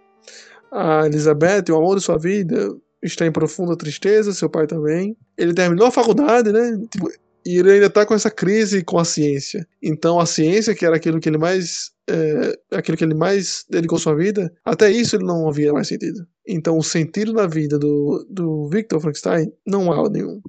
a 0.72 1.06
Elizabeth, 1.06 1.70
o 1.70 1.76
amor 1.76 1.96
de 1.96 2.02
sua 2.02 2.18
vida, 2.18 2.74
está 3.02 3.26
em 3.26 3.32
profunda 3.32 3.76
tristeza, 3.76 4.32
seu 4.32 4.48
pai 4.48 4.66
também. 4.66 5.16
Ele 5.36 5.52
terminou 5.52 5.86
a 5.86 5.90
faculdade, 5.90 6.52
né? 6.52 6.78
Tipo, 6.90 7.10
E 7.44 7.58
ele 7.58 7.72
ainda 7.72 7.90
tá 7.90 8.06
com 8.06 8.14
essa 8.14 8.30
crise 8.30 8.84
com 8.84 8.98
a 8.98 9.04
ciência. 9.04 9.66
Então 9.82 10.18
a 10.20 10.26
ciência, 10.26 10.74
que 10.74 10.86
era 10.86 10.96
aquilo 10.96 11.20
que 11.20 11.28
ele 11.28 11.38
mais. 11.38 11.90
É, 12.08 12.58
aquilo 12.72 12.96
que 12.96 13.04
ele 13.04 13.14
mais 13.14 13.64
dedicou 13.70 13.98
sua 13.98 14.14
vida, 14.14 14.52
até 14.64 14.90
isso 14.90 15.16
ele 15.16 15.24
não 15.24 15.48
havia 15.48 15.72
mais 15.72 15.88
sentido. 15.88 16.26
Então 16.46 16.76
o 16.76 16.82
sentido 16.82 17.32
da 17.32 17.46
vida 17.46 17.78
do, 17.78 18.26
do 18.28 18.68
Victor 18.68 19.00
Frankenstein 19.00 19.52
não 19.66 19.92
há 19.92 20.08
nenhum. 20.08 20.40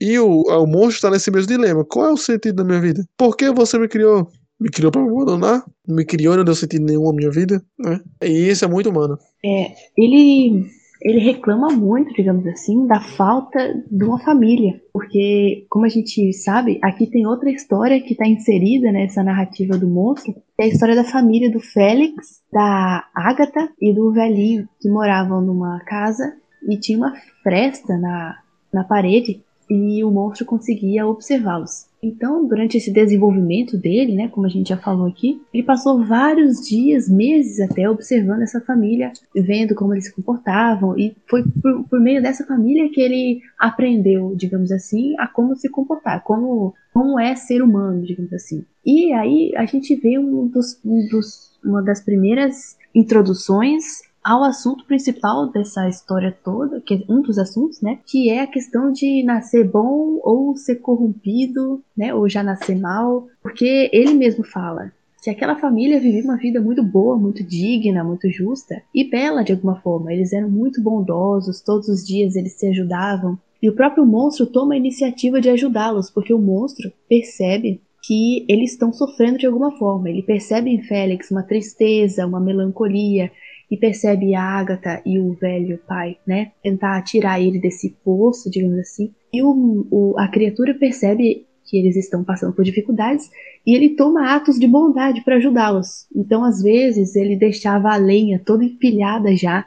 E 0.00 0.18
o, 0.18 0.42
o 0.42 0.66
monstro 0.66 0.96
está 0.96 1.10
nesse 1.10 1.30
mesmo 1.30 1.48
dilema. 1.48 1.84
Qual 1.84 2.06
é 2.06 2.12
o 2.12 2.16
sentido 2.16 2.56
da 2.56 2.64
minha 2.64 2.80
vida? 2.80 3.04
Por 3.16 3.36
que 3.36 3.50
você 3.50 3.78
me 3.78 3.88
criou? 3.88 4.30
Me 4.60 4.68
criou 4.68 4.92
para 4.92 5.02
abandonar? 5.02 5.64
Me 5.88 6.04
criou 6.04 6.36
não 6.36 6.44
deu 6.44 6.54
sentido 6.54 6.84
nenhum 6.84 7.08
à 7.08 7.12
minha 7.14 7.30
vida? 7.30 7.62
Né? 7.78 8.00
E 8.22 8.50
isso 8.50 8.64
é 8.64 8.68
muito 8.68 8.90
humano. 8.90 9.18
É, 9.44 9.72
ele 9.96 10.66
ele 11.02 11.18
reclama 11.18 11.68
muito, 11.68 12.12
digamos 12.12 12.46
assim, 12.46 12.86
da 12.86 13.00
falta 13.00 13.74
de 13.90 14.04
uma 14.04 14.18
família. 14.18 14.80
Porque, 14.92 15.64
como 15.70 15.86
a 15.86 15.88
gente 15.88 16.32
sabe, 16.34 16.78
aqui 16.82 17.06
tem 17.06 17.26
outra 17.26 17.50
história 17.50 18.00
que 18.02 18.12
está 18.12 18.26
inserida 18.28 18.92
nessa 18.92 19.22
narrativa 19.22 19.78
do 19.78 19.88
monstro, 19.88 20.34
que 20.34 20.40
é 20.58 20.64
a 20.64 20.68
história 20.68 20.94
da 20.94 21.04
família 21.04 21.50
do 21.50 21.58
Félix, 21.58 22.42
da 22.52 23.08
Agatha 23.14 23.70
e 23.80 23.94
do 23.94 24.12
velhinho, 24.12 24.68
que 24.78 24.90
moravam 24.90 25.40
numa 25.40 25.80
casa 25.86 26.34
e 26.68 26.78
tinha 26.78 26.98
uma 26.98 27.14
fresta 27.42 27.96
na, 27.96 28.36
na 28.72 28.84
parede 28.84 29.42
e 29.70 30.02
o 30.02 30.10
monstro 30.10 30.44
conseguia 30.44 31.06
observá-los. 31.06 31.88
Então, 32.02 32.46
durante 32.46 32.78
esse 32.78 32.90
desenvolvimento 32.90 33.76
dele, 33.76 34.14
né, 34.14 34.28
como 34.28 34.46
a 34.46 34.48
gente 34.48 34.70
já 34.70 34.76
falou 34.76 35.06
aqui, 35.06 35.40
ele 35.52 35.62
passou 35.62 36.02
vários 36.02 36.66
dias, 36.66 37.08
meses 37.08 37.60
até 37.60 37.88
observando 37.88 38.42
essa 38.42 38.60
família, 38.60 39.12
vendo 39.34 39.74
como 39.74 39.94
eles 39.94 40.06
se 40.06 40.12
comportavam, 40.12 40.98
e 40.98 41.14
foi 41.28 41.44
por, 41.62 41.84
por 41.84 42.00
meio 42.00 42.22
dessa 42.22 42.44
família 42.44 42.90
que 42.90 43.00
ele 43.00 43.42
aprendeu, 43.58 44.34
digamos 44.34 44.72
assim, 44.72 45.14
a 45.18 45.28
como 45.28 45.54
se 45.54 45.68
comportar, 45.68 46.22
como, 46.24 46.74
como 46.92 47.20
é 47.20 47.36
ser 47.36 47.62
humano, 47.62 48.02
digamos 48.02 48.32
assim. 48.32 48.64
E 48.84 49.12
aí 49.12 49.52
a 49.54 49.66
gente 49.66 49.94
vê 49.94 50.18
um 50.18 50.46
dos, 50.46 50.80
um 50.84 51.06
dos, 51.06 51.52
uma 51.62 51.82
das 51.82 52.00
primeiras 52.00 52.78
introduções 52.94 54.09
ao 54.22 54.44
assunto 54.44 54.84
principal 54.84 55.50
dessa 55.50 55.88
história 55.88 56.36
toda, 56.44 56.80
que 56.80 56.94
é 56.94 57.12
um 57.12 57.22
dos 57.22 57.38
assuntos, 57.38 57.80
né, 57.80 57.98
que 58.06 58.30
é 58.30 58.40
a 58.40 58.46
questão 58.46 58.92
de 58.92 59.22
nascer 59.22 59.68
bom 59.68 60.20
ou 60.22 60.56
ser 60.56 60.76
corrompido, 60.76 61.82
né, 61.96 62.14
ou 62.14 62.28
já 62.28 62.42
nascer 62.42 62.78
mal, 62.78 63.26
porque 63.42 63.90
ele 63.92 64.14
mesmo 64.14 64.44
fala 64.44 64.92
que 65.22 65.30
aquela 65.30 65.56
família 65.56 66.00
vivia 66.00 66.24
uma 66.24 66.36
vida 66.36 66.60
muito 66.60 66.82
boa, 66.82 67.16
muito 67.16 67.44
digna, 67.44 68.02
muito 68.02 68.30
justa 68.30 68.82
e 68.94 69.04
bela 69.04 69.42
de 69.42 69.52
alguma 69.52 69.76
forma. 69.76 70.12
Eles 70.12 70.32
eram 70.32 70.50
muito 70.50 70.82
bondosos, 70.82 71.60
todos 71.60 71.88
os 71.88 72.06
dias 72.06 72.36
eles 72.36 72.54
se 72.54 72.66
ajudavam. 72.68 73.38
E 73.62 73.68
o 73.68 73.74
próprio 73.74 74.06
monstro 74.06 74.46
toma 74.46 74.72
a 74.72 74.78
iniciativa 74.78 75.38
de 75.38 75.50
ajudá-los, 75.50 76.10
porque 76.10 76.32
o 76.32 76.38
monstro 76.38 76.90
percebe 77.06 77.82
que 78.02 78.46
eles 78.48 78.72
estão 78.72 78.92
sofrendo 78.92 79.38
de 79.38 79.46
alguma 79.46 79.76
forma. 79.76 80.08
Ele 80.08 80.22
percebe 80.22 80.70
em 80.70 80.82
Félix 80.82 81.30
uma 81.30 81.42
tristeza, 81.42 82.26
uma 82.26 82.40
melancolia, 82.40 83.30
e 83.70 83.76
percebe 83.76 84.34
a 84.34 84.42
Agatha 84.42 85.00
e 85.06 85.18
o 85.18 85.32
velho 85.34 85.78
pai, 85.86 86.16
né, 86.26 86.52
tentar 86.62 87.00
tirar 87.02 87.40
ele 87.40 87.60
desse 87.60 87.90
poço, 88.04 88.50
digamos 88.50 88.78
assim. 88.78 89.14
E 89.32 89.42
o, 89.42 89.86
o, 89.90 90.14
a 90.18 90.26
criatura 90.26 90.74
percebe 90.74 91.46
que 91.64 91.78
eles 91.78 91.94
estão 91.94 92.24
passando 92.24 92.52
por 92.52 92.64
dificuldades 92.64 93.30
e 93.64 93.76
ele 93.76 93.90
toma 93.90 94.34
atos 94.34 94.58
de 94.58 94.66
bondade 94.66 95.22
para 95.22 95.36
ajudá-los. 95.36 96.08
Então, 96.14 96.44
às 96.44 96.60
vezes, 96.60 97.14
ele 97.14 97.36
deixava 97.36 97.92
a 97.92 97.96
lenha 97.96 98.42
toda 98.44 98.64
empilhada 98.64 99.36
já 99.36 99.64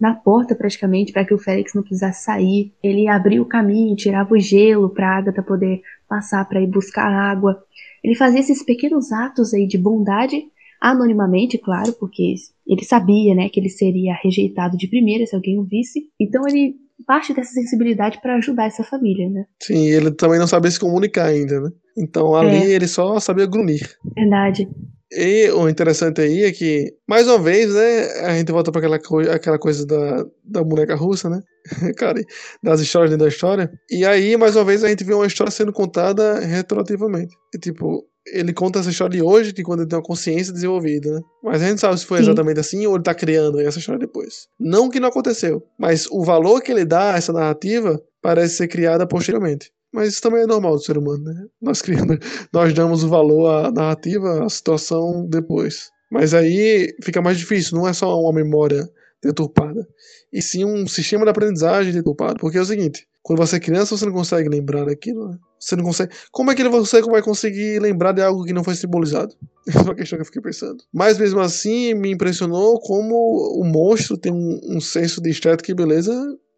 na 0.00 0.12
porta 0.12 0.56
praticamente 0.56 1.12
para 1.12 1.24
que 1.24 1.32
o 1.32 1.38
Félix 1.38 1.72
não 1.72 1.82
precisasse 1.82 2.24
sair. 2.24 2.72
Ele 2.82 3.06
abria 3.06 3.40
o 3.40 3.46
caminho, 3.46 3.94
tirava 3.94 4.34
o 4.34 4.38
gelo 4.38 4.90
para 4.90 5.16
Agatha 5.16 5.42
poder 5.42 5.80
passar 6.08 6.44
para 6.48 6.60
ir 6.60 6.66
buscar 6.66 7.06
água. 7.06 7.62
Ele 8.02 8.16
fazia 8.16 8.40
esses 8.40 8.62
pequenos 8.64 9.12
atos 9.12 9.54
aí 9.54 9.66
de 9.66 9.78
bondade 9.78 10.44
anonimamente, 10.80 11.56
claro, 11.56 11.92
porque 11.94 12.34
ele 12.66 12.84
sabia, 12.84 13.34
né, 13.34 13.48
que 13.48 13.60
ele 13.60 13.68
seria 13.68 14.14
rejeitado 14.22 14.76
de 14.76 14.88
primeira 14.88 15.26
se 15.26 15.34
alguém 15.34 15.58
o 15.58 15.64
visse. 15.64 16.00
Então 16.20 16.42
ele 16.48 16.74
parte 17.06 17.34
dessa 17.34 17.52
sensibilidade 17.52 18.20
para 18.22 18.36
ajudar 18.36 18.66
essa 18.66 18.84
família, 18.84 19.28
né? 19.28 19.44
Sim, 19.60 19.86
ele 19.88 20.10
também 20.12 20.38
não 20.38 20.46
sabia 20.46 20.70
se 20.70 20.78
comunicar 20.78 21.26
ainda, 21.26 21.60
né? 21.60 21.70
Então 21.98 22.34
ali 22.34 22.56
é. 22.56 22.70
ele 22.70 22.86
só 22.86 23.18
sabia 23.20 23.46
grunhir. 23.46 23.88
Verdade. 24.16 24.68
E 25.16 25.48
o 25.50 25.68
interessante 25.68 26.20
aí 26.20 26.42
é 26.42 26.50
que, 26.50 26.92
mais 27.08 27.28
uma 27.28 27.38
vez, 27.38 27.72
né, 27.72 28.06
a 28.26 28.36
gente 28.36 28.50
volta 28.50 28.72
para 28.72 28.80
aquela, 28.80 28.98
co 28.98 29.20
aquela 29.20 29.58
coisa 29.58 29.86
da, 29.86 30.24
da 30.44 30.64
boneca 30.64 30.96
russa, 30.96 31.30
né? 31.30 31.40
Cara, 31.96 32.20
das 32.62 32.80
histórias 32.80 33.10
dentro 33.10 33.24
da 33.24 33.28
história. 33.28 33.70
E 33.88 34.04
aí, 34.04 34.36
mais 34.36 34.56
uma 34.56 34.64
vez, 34.64 34.82
a 34.82 34.88
gente 34.88 35.04
vê 35.04 35.14
uma 35.14 35.26
história 35.26 35.52
sendo 35.52 35.72
contada 35.72 36.40
retroativamente. 36.40 37.34
E, 37.54 37.58
tipo, 37.58 38.04
ele 38.26 38.52
conta 38.52 38.78
essa 38.78 38.90
história 38.90 39.16
de 39.16 39.22
hoje, 39.22 39.52
de 39.52 39.62
quando 39.62 39.80
ele 39.80 39.88
tem 39.88 39.98
uma 39.98 40.04
consciência 40.04 40.52
desenvolvida, 40.52 41.10
né? 41.10 41.20
Mas 41.42 41.62
a 41.62 41.68
gente 41.68 41.80
sabe 41.80 41.98
se 41.98 42.06
foi 42.06 42.18
Sim. 42.18 42.24
exatamente 42.24 42.60
assim 42.60 42.86
ou 42.86 42.94
ele 42.94 43.02
tá 43.02 43.14
criando 43.14 43.60
essa 43.60 43.78
história 43.78 43.98
depois. 43.98 44.48
Não 44.58 44.88
que 44.88 45.00
não 45.00 45.08
aconteceu, 45.08 45.62
mas 45.78 46.06
o 46.10 46.22
valor 46.24 46.62
que 46.62 46.72
ele 46.72 46.84
dá 46.84 47.14
a 47.14 47.16
essa 47.16 47.32
narrativa 47.32 48.00
parece 48.22 48.56
ser 48.56 48.68
criada 48.68 49.06
posteriormente. 49.06 49.70
Mas 49.92 50.08
isso 50.08 50.22
também 50.22 50.42
é 50.42 50.46
normal 50.46 50.74
do 50.74 50.82
ser 50.82 50.98
humano, 50.98 51.22
né? 51.22 51.46
Nós 51.62 51.80
criamos, 51.80 52.18
nós 52.52 52.72
damos 52.72 53.04
o 53.04 53.08
valor 53.08 53.48
à 53.48 53.70
narrativa, 53.70 54.44
à 54.44 54.48
situação 54.48 55.26
depois. 55.28 55.90
Mas 56.10 56.34
aí 56.34 56.94
fica 57.02 57.22
mais 57.22 57.38
difícil, 57.38 57.78
não 57.78 57.86
é 57.86 57.92
só 57.92 58.18
uma 58.20 58.32
memória 58.32 58.88
deturpada, 59.22 59.86
e 60.32 60.42
sim 60.42 60.64
um 60.64 60.86
sistema 60.86 61.24
de 61.24 61.30
aprendizagem 61.30 61.92
deturpado. 61.92 62.36
Porque 62.40 62.58
é 62.58 62.60
o 62.60 62.64
seguinte, 62.64 63.06
quando 63.24 63.38
você 63.38 63.56
é 63.56 63.60
criança, 63.60 63.96
você 63.96 64.04
não 64.04 64.12
consegue 64.12 64.50
lembrar 64.50 64.84
daquilo, 64.84 65.30
né? 65.30 65.38
Você 65.58 65.74
não 65.74 65.82
consegue. 65.82 66.12
Como 66.30 66.50
é 66.50 66.54
que 66.54 66.62
você 66.68 67.00
vai 67.00 67.22
conseguir 67.22 67.80
lembrar 67.80 68.12
de 68.12 68.20
algo 68.20 68.44
que 68.44 68.52
não 68.52 68.62
foi 68.62 68.74
simbolizado? 68.76 69.34
É 69.74 69.80
uma 69.80 69.94
questão 69.94 70.18
que 70.18 70.20
eu 70.20 70.26
fiquei 70.26 70.42
pensando. 70.42 70.84
Mas 70.92 71.16
mesmo 71.16 71.40
assim, 71.40 71.94
me 71.94 72.12
impressionou 72.12 72.78
como 72.80 73.14
o 73.58 73.64
monstro 73.64 74.18
tem 74.18 74.30
um, 74.30 74.60
um 74.76 74.78
senso 74.78 75.22
de 75.22 75.30
estética 75.30 75.72
e 75.72 75.74
beleza 75.74 76.12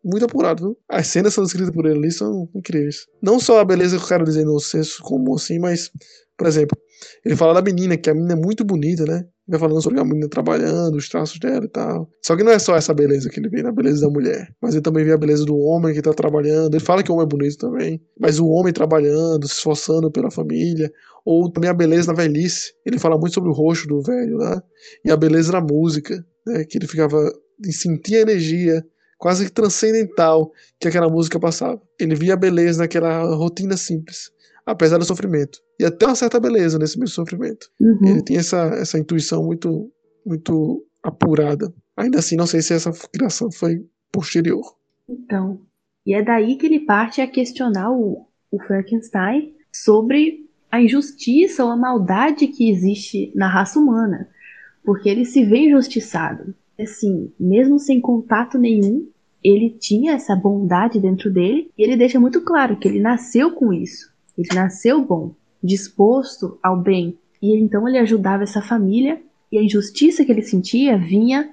muito 0.05 0.25
apurado. 0.25 0.65
Viu? 0.65 0.79
As 0.89 1.07
cenas 1.07 1.33
são 1.33 1.45
escritas 1.45 1.71
por 1.71 1.87
ele 1.87 1.99
ali 1.99 2.11
são 2.11 2.49
incríveis. 2.53 3.07
Não 3.23 3.39
só 3.39 3.61
a 3.61 3.65
beleza 3.65 3.97
que 3.97 4.03
eu 4.03 4.09
quero 4.09 4.25
dizer 4.25 4.45
no 4.45 4.59
senso 4.59 5.01
comum 5.05 5.35
assim, 5.37 5.61
mas, 5.61 5.89
por 6.37 6.49
exemplo, 6.49 6.77
ele 7.25 7.37
fala 7.37 7.55
da 7.55 7.63
menina, 7.63 7.97
que 7.97 8.11
a 8.11 8.15
menina 8.15 8.33
é 8.33 8.37
muito 8.37 8.65
bonita, 8.65 9.05
né? 9.05 9.25
Vai 9.49 9.61
falando 9.61 9.81
sobre 9.81 10.01
a 10.01 10.05
menina 10.05 10.29
trabalhando, 10.29 10.97
os 10.97 11.09
traços 11.09 11.39
dela 11.39 11.65
e 11.65 11.69
tal. 11.69 12.11
Só 12.25 12.37
que 12.37 12.43
não 12.43 12.53
é 12.53 12.59
só 12.59 12.77
essa 12.77 12.93
beleza 12.93 13.31
que 13.31 13.39
ele 13.39 13.49
vê, 13.49 13.63
na 13.63 13.73
beleza 13.73 14.01
da 14.01 14.11
mulher. 14.11 14.53
Mas 14.61 14.75
ele 14.75 14.83
também 14.83 15.05
vê 15.05 15.13
a 15.13 15.19
beleza 15.19 15.45
do 15.45 15.57
homem 15.57 15.95
que 15.95 16.03
tá 16.03 16.13
trabalhando. 16.13 16.75
Ele 16.75 16.85
fala 16.85 17.03
que 17.03 17.11
o 17.11 17.15
homem 17.15 17.27
é 17.27 17.29
bonito 17.29 17.59
também. 17.59 18.03
Mas 18.19 18.39
o 18.39 18.47
homem 18.49 18.73
trabalhando, 18.73 19.47
se 19.47 19.55
esforçando 19.55 20.11
pela 20.11 20.31
família. 20.31 20.91
Ou 21.25 21.51
também 21.51 21.71
a 21.71 21.75
beleza 21.75 22.09
da 22.09 22.13
velhice. 22.13 22.73
Ele 22.85 22.99
fala 22.99 23.17
muito 23.17 23.35
sobre 23.35 23.51
o 23.51 23.53
rosto 23.53 23.87
do 23.87 24.03
velho 24.03 24.37
lá. 24.37 24.57
Né? 24.57 24.63
E 25.05 25.11
a 25.11 25.17
beleza 25.17 25.53
da 25.53 25.61
música, 25.61 26.25
né? 26.47 26.65
Que 26.65 26.79
ele 26.79 26.87
ficava 26.87 27.19
em 27.65 27.73
sentir 27.73 28.17
a 28.17 28.21
energia 28.21 28.85
quase 29.19 29.49
transcendental 29.49 30.51
que 30.79 30.89
aquela 30.89 31.09
música 31.09 31.39
passava. 31.39 31.81
Ele 31.99 32.15
via 32.15 32.35
a 32.35 32.37
beleza 32.37 32.81
naquela 32.81 33.35
rotina 33.35 33.77
simples 33.77 34.31
apesar 34.67 34.99
do 34.99 35.05
sofrimento. 35.05 35.61
E 35.79 35.85
até 35.85 36.05
uma 36.07 36.17
certa 36.17 36.41
beleza 36.41 36.79
nesse 36.79 36.99
mesmo 36.99 37.15
sofrimento. 37.15 37.71
Uhum. 37.81 37.99
Ele 38.05 38.23
tem 38.23 38.37
essa, 38.37 38.59
essa 38.75 38.99
intuição 38.99 39.45
muito, 39.45 39.91
muito 40.27 40.85
apurada. 41.03 41.73
Ainda 41.97 42.19
assim, 42.19 42.37
não 42.37 42.47
sei 42.47 42.61
se 42.61 42.75
essa 42.75 42.93
criação 43.13 43.51
foi 43.51 43.87
posterior. 44.13 44.77
Então, 45.09 45.61
e 46.05 46.15
é 46.15 46.23
daí 46.23 46.57
que 46.57 46.67
ele 46.67 46.81
parte 46.81 47.21
a 47.21 47.31
questionar 47.31 47.93
o, 47.93 48.27
o 48.51 48.59
Frankenstein 48.67 49.55
sobre 49.73 50.47
a 50.71 50.81
injustiça 50.81 51.65
ou 51.65 51.71
a 51.71 51.77
maldade 51.77 52.49
que 52.49 52.69
existe 52.69 53.33
na 53.35 53.49
raça 53.49 53.79
humana. 53.79 54.29
Porque 54.85 55.09
ele 55.09 55.25
se 55.25 55.45
vê 55.45 55.59
injustiçado. 55.59 56.55
Assim, 56.79 57.33
mesmo 57.39 57.79
sem 57.79 58.01
contato 58.01 58.59
nenhum, 58.59 59.09
ele 59.43 59.71
tinha 59.71 60.15
essa 60.15 60.35
bondade 60.35 61.01
dentro 61.01 61.33
dele 61.33 61.71
e 61.79 61.83
ele 61.83 61.97
deixa 61.97 62.19
muito 62.19 62.41
claro 62.43 62.77
que 62.77 62.89
ele 62.89 63.01
nasceu 63.01 63.53
com 63.53 63.73
isso. 63.73 64.16
Ele 64.37 64.49
nasceu 64.55 65.03
bom, 65.05 65.35
disposto 65.63 66.59
ao 66.63 66.77
bem, 66.77 67.19
e 67.43 67.57
então 67.57 67.89
ele 67.89 67.99
ajudava 67.99 68.43
essa 68.43 68.61
família, 68.63 69.21
e 69.51 69.59
a 69.59 69.63
injustiça 69.63 70.25
que 70.25 70.33
ele 70.33 70.43
sentia 70.43 70.99
vinha 70.99 71.49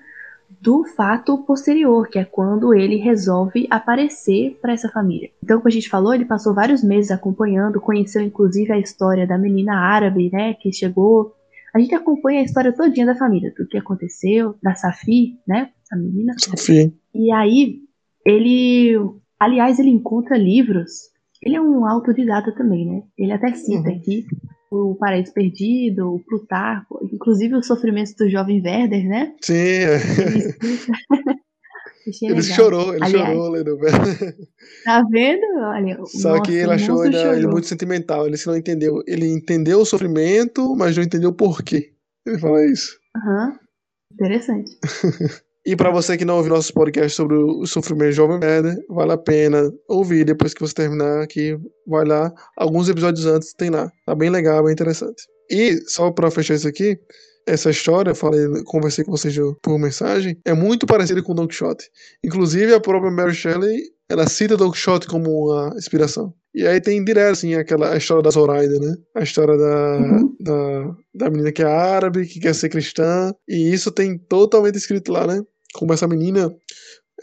do 0.61 0.85
fato 0.85 1.37
posterior, 1.39 2.07
que 2.07 2.17
é 2.17 2.23
quando 2.23 2.73
ele 2.73 2.95
resolve 2.95 3.67
aparecer 3.69 4.57
para 4.61 4.73
essa 4.73 4.89
família. 4.89 5.29
Então, 5.43 5.57
como 5.57 5.67
a 5.67 5.71
gente 5.71 5.89
falou, 5.89 6.13
ele 6.13 6.25
passou 6.25 6.53
vários 6.53 6.83
meses 6.83 7.11
acompanhando, 7.11 7.81
conheceu 7.81 8.21
inclusive 8.21 8.71
a 8.71 8.79
história 8.79 9.27
da 9.27 9.37
menina 9.37 9.75
árabe, 9.75 10.29
né, 10.31 10.53
que 10.53 10.71
chegou. 10.71 11.33
A 11.73 11.79
gente 11.79 11.93
acompanha 11.95 12.39
a 12.39 12.43
história 12.43 12.71
todinha 12.71 13.05
da 13.05 13.15
família, 13.15 13.53
do 13.57 13.67
que 13.67 13.77
aconteceu, 13.77 14.55
da 14.61 14.73
Safi, 14.75 15.37
né, 15.47 15.69
essa 15.83 16.01
menina. 16.01 16.33
Safi. 16.37 16.93
E 17.13 17.31
aí, 17.31 17.79
ele, 18.25 18.95
aliás, 19.39 19.79
ele 19.79 19.89
encontra 19.89 20.37
livros 20.37 21.12
ele 21.45 21.55
é 21.55 21.61
um 21.61 21.85
autodidata 21.85 22.53
também, 22.55 22.85
né? 22.85 23.03
Ele 23.17 23.31
até 23.31 23.53
cita 23.53 23.89
uhum. 23.89 23.95
aqui 23.95 24.25
o 24.73 24.95
Paraíso 24.95 25.31
Perdido, 25.33 26.15
o 26.15 26.19
Plutarco, 26.23 27.07
inclusive 27.11 27.55
o 27.55 27.63
sofrimento 27.63 28.15
do 28.17 28.29
jovem 28.29 28.61
Werder, 28.61 29.07
né? 29.07 29.35
Sim. 29.41 29.53
Ele 32.23 32.33
legal. 32.41 32.41
chorou, 32.41 32.95
ele 32.95 33.05
Aliás, 33.05 33.27
chorou 33.29 33.49
lendo 33.49 33.77
Tá 34.83 35.03
vendo? 35.09 35.45
Olha, 35.57 35.99
Só 36.05 36.29
nossa, 36.29 36.41
que 36.41 36.53
ele 36.53 36.71
achou 36.71 37.05
ele, 37.05 37.17
ele 37.17 37.47
muito 37.47 37.67
sentimental. 37.67 38.25
Ele 38.25 38.35
não 38.45 38.57
entendeu. 38.57 39.03
Ele 39.05 39.27
entendeu 39.27 39.79
o 39.79 39.85
sofrimento, 39.85 40.75
mas 40.75 40.97
não 40.97 41.03
entendeu 41.03 41.29
o 41.29 41.35
porquê. 41.35 41.93
Ele 42.25 42.39
fala 42.39 42.65
isso. 42.65 42.97
Aham. 43.15 43.49
Uhum. 43.49 43.57
Interessante. 44.13 44.71
E 45.65 45.75
para 45.75 45.91
você 45.91 46.17
que 46.17 46.25
não 46.25 46.37
ouviu 46.37 46.53
nossos 46.53 46.71
podcasts 46.71 47.13
sobre 47.13 47.37
o 47.37 47.65
sofrimento 47.65 48.11
jovem 48.11 48.39
merda, 48.39 48.77
vale 48.89 49.13
a 49.13 49.17
pena 49.17 49.71
ouvir 49.87 50.25
depois 50.25 50.53
que 50.53 50.59
você 50.59 50.73
terminar 50.73 51.21
aqui. 51.21 51.57
Vai 51.87 52.05
lá. 52.05 52.33
Alguns 52.57 52.89
episódios 52.89 53.25
antes 53.25 53.53
tem 53.53 53.69
lá. 53.69 53.89
Tá 54.05 54.13
bem 54.13 54.29
legal, 54.29 54.63
bem 54.63 54.73
interessante. 54.73 55.23
E 55.49 55.77
só 55.87 56.11
para 56.11 56.29
fechar 56.29 56.55
isso 56.55 56.67
aqui, 56.67 56.99
essa 57.47 57.69
história, 57.69 58.11
eu 58.11 58.15
falei, 58.15 58.45
conversei 58.65 59.03
com 59.03 59.11
vocês 59.11 59.35
por 59.61 59.77
mensagem, 59.77 60.37
é 60.45 60.53
muito 60.53 60.85
parecida 60.85 61.21
com 61.21 61.35
Don 61.35 61.47
Quixote. 61.47 61.89
Inclusive, 62.23 62.73
a 62.73 62.79
própria 62.79 63.11
Mary 63.11 63.33
Shelley, 63.33 63.83
ela 64.09 64.27
cita 64.27 64.57
Don 64.57 64.71
Quixote 64.71 65.07
como 65.07 65.47
uma 65.47 65.73
inspiração. 65.77 66.33
E 66.55 66.67
aí 66.67 66.79
tem 66.79 67.03
direto, 67.03 67.31
assim, 67.31 67.55
aquela 67.55 67.93
a 67.93 67.97
história 67.97 68.21
da 68.21 68.29
Zoraida, 68.29 68.79
né? 68.79 68.95
A 69.15 69.23
história 69.23 69.57
da, 69.57 69.97
uhum. 69.97 70.35
da, 70.39 70.95
da 71.15 71.29
menina 71.29 71.51
que 71.51 71.63
é 71.63 71.65
árabe, 71.65 72.27
que 72.27 72.39
quer 72.39 72.53
ser 72.53 72.69
cristã. 72.69 73.33
E 73.47 73.73
isso 73.73 73.91
tem 73.91 74.17
totalmente 74.17 74.75
escrito 74.75 75.11
lá, 75.11 75.25
né? 75.25 75.43
Como 75.73 75.93
essa 75.93 76.07
menina, 76.07 76.53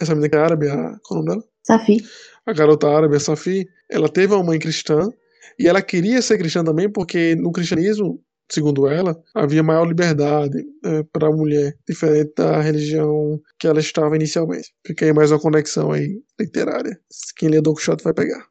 essa 0.01 0.14
menina 0.14 0.28
que 0.28 0.36
é 0.36 0.40
árabe, 0.40 0.68
a, 0.68 0.96
qual 1.03 1.20
é 1.20 1.22
o 1.22 1.24
nome 1.24 1.28
dela? 1.28 1.44
Safi. 1.62 1.98
A 2.46 2.53
garota 2.53 2.88
árabe, 2.88 3.16
a 3.16 3.20
Safi, 3.20 3.66
ela 3.90 4.09
teve 4.09 4.34
uma 4.34 4.44
mãe 4.44 4.59
cristã. 4.59 5.11
E 5.59 5.68
ela 5.68 5.82
queria 5.82 6.22
ser 6.22 6.38
cristã 6.38 6.64
também 6.64 6.90
porque 6.90 7.34
no 7.36 7.53
cristianismo 7.53 8.22
segundo 8.51 8.88
ela, 8.88 9.16
havia 9.34 9.62
maior 9.62 9.86
liberdade 9.86 10.59
né, 10.82 11.05
para 11.12 11.28
a 11.28 11.32
mulher, 11.32 11.76
diferente 11.88 12.32
da 12.36 12.61
religião 12.61 13.40
que 13.59 13.66
ela 13.66 13.80
estava 13.80 14.16
inicialmente. 14.16 14.72
Fica 14.86 15.05
aí 15.05 15.12
mais 15.12 15.30
uma 15.30 15.40
conexão 15.40 15.92
aí 15.92 16.20
literária. 16.38 16.98
Quem 17.36 17.48
lê 17.48 17.61
Don 17.61 17.74
Quixote 17.74 18.03
vai 18.03 18.12
pegar. 18.12 18.44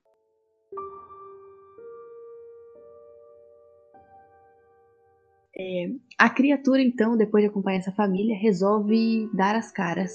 É, 5.62 5.90
a 6.18 6.30
criatura, 6.30 6.82
então, 6.82 7.18
depois 7.18 7.44
de 7.44 7.50
acompanhar 7.50 7.80
essa 7.80 7.92
família, 7.92 8.38
resolve 8.40 9.30
dar 9.34 9.58
as 9.58 9.70
caras. 9.74 10.14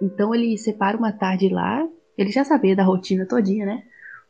Então 0.00 0.34
ele 0.34 0.56
separa 0.56 0.96
uma 0.96 1.12
tarde 1.12 1.50
lá, 1.50 1.86
ele 2.16 2.30
já 2.30 2.42
sabia 2.42 2.74
da 2.74 2.82
rotina 2.82 3.26
todinha, 3.26 3.66
né? 3.66 3.82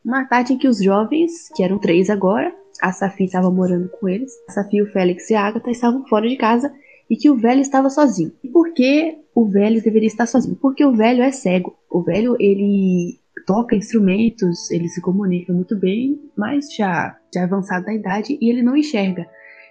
Uma 0.05 0.25
tarde 0.25 0.55
em 0.55 0.59
que 0.59 0.67
os 0.67 0.83
jovens, 0.83 1.49
que 1.55 1.63
eram 1.63 1.79
três 1.79 2.11
agora, 2.11 2.53
a 2.81 2.91
Safi 2.91 3.25
estava 3.25 3.53
morando 3.53 3.89
com 3.89 4.09
eles, 4.09 4.33
a 4.49 4.53
Safi, 4.53 4.83
o 4.83 4.91
Félix 4.91 5.31
e 5.31 5.35
a 5.35 5.43
Agatha 5.43 5.71
estavam 5.71 6.05
fora 6.09 6.29
de 6.29 6.37
casa 6.37 6.75
e 7.09 7.17
que 7.17 7.31
o 7.31 7.37
velho 7.37 7.61
estava 7.61 7.89
sozinho. 7.89 8.33
E 8.43 8.49
por 8.49 8.75
que 8.75 9.19
o 9.35 9.47
velho 9.47 9.81
deveria 9.81 10.09
estar 10.09 10.27
sozinho? 10.27 10.57
Porque 10.57 10.85
o 10.85 10.93
velho 10.93 11.23
é 11.23 11.31
cego. 11.31 11.77
O 11.89 12.03
velho, 12.03 12.37
ele 12.41 13.21
toca 13.47 13.77
instrumentos, 13.77 14.71
ele 14.73 14.89
se 14.89 15.01
comunica 15.01 15.53
muito 15.53 15.79
bem, 15.79 16.21
mas 16.37 16.75
já, 16.75 17.17
já 17.33 17.45
avançado 17.45 17.87
na 17.87 17.95
idade 17.95 18.37
e 18.41 18.51
ele 18.51 18.63
não 18.63 18.77
enxerga. 18.77 19.29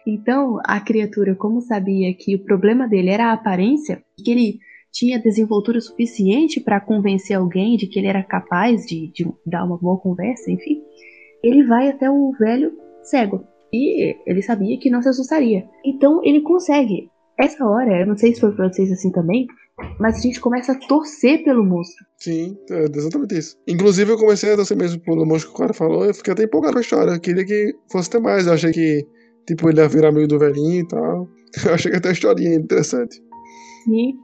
Então, 0.08 0.60
a 0.66 0.80
criatura, 0.80 1.36
como 1.36 1.62
sabia 1.62 2.14
que 2.14 2.36
o 2.36 2.44
problema 2.44 2.88
dele 2.88 3.10
era 3.10 3.28
a 3.28 3.34
aparência, 3.34 4.02
que 4.24 4.32
ele 4.32 4.60
tinha 4.92 5.22
desenvoltura 5.22 5.80
suficiente 5.80 6.60
para 6.60 6.82
convencer 6.82 7.38
alguém 7.38 7.78
de 7.78 7.88
que 7.88 7.98
ele 7.98 8.08
era 8.08 8.24
capaz 8.24 8.86
de, 8.86 9.12
de, 9.14 9.26
dar 9.46 9.64
uma 9.64 9.78
boa 9.78 9.98
conversa, 9.98 10.52
enfim, 10.52 10.82
ele 11.44 11.66
vai 11.66 11.90
até 11.90 12.10
o 12.10 12.32
velho 12.38 12.74
cego. 13.04 13.46
E 13.74 14.16
ele 14.26 14.42
sabia 14.42 14.78
que 14.78 14.90
não 14.90 15.02
se 15.02 15.10
assustaria. 15.10 15.66
Então 15.86 16.22
ele 16.24 16.42
consegue. 16.42 17.10
Essa 17.40 17.66
hora, 17.66 18.02
eu 18.02 18.06
não 18.06 18.18
sei 18.18 18.34
se 18.34 18.42
foi 18.42 18.52
pra 18.52 18.68
vocês 18.68 18.92
assim 18.92 19.10
também, 19.12 19.48
mas 20.00 20.18
a 20.18 20.20
gente 20.20 20.40
começa 20.40 20.74
a 20.74 20.80
torcer 20.88 21.44
pelo 21.44 21.64
monstro. 21.64 22.06
Sim, 22.18 22.58
é 22.70 22.86
exatamente 22.96 23.38
isso. 23.38 23.58
Inclusive 23.68 24.12
eu 24.12 24.18
comecei 24.18 24.52
a 24.52 24.56
torcer 24.56 24.78
mesmo 24.78 25.02
pelo 25.02 25.26
monstro 25.26 25.52
que 25.52 25.56
o 25.56 25.60
cara 25.60 25.74
falou, 25.74 26.06
eu 26.06 26.14
fiquei 26.14 26.34
até 26.34 26.44
empolgado 26.44 26.74
com 26.74 26.80
a 26.80 26.82
história. 26.82 27.12
Eu 27.12 27.20
queria 27.20 27.46
que 27.46 27.74
fosse 27.90 28.10
ter 28.10 28.20
mais. 28.20 28.46
Eu 28.46 28.54
achei 28.54 28.72
que, 28.72 29.08
tipo, 29.48 29.70
ele 29.70 29.82
ia 29.82 29.88
virar 29.88 30.10
amigo 30.10 30.28
do 30.28 30.40
velhinho 30.40 30.82
e 30.82 30.88
tal. 30.88 31.30
Eu 31.66 31.74
achei 31.74 31.92
que 31.92 31.98
até 31.98 32.10
a 32.10 32.14
historinha 32.14 32.56
interessante. 32.56 33.22
Sim. 33.84 34.16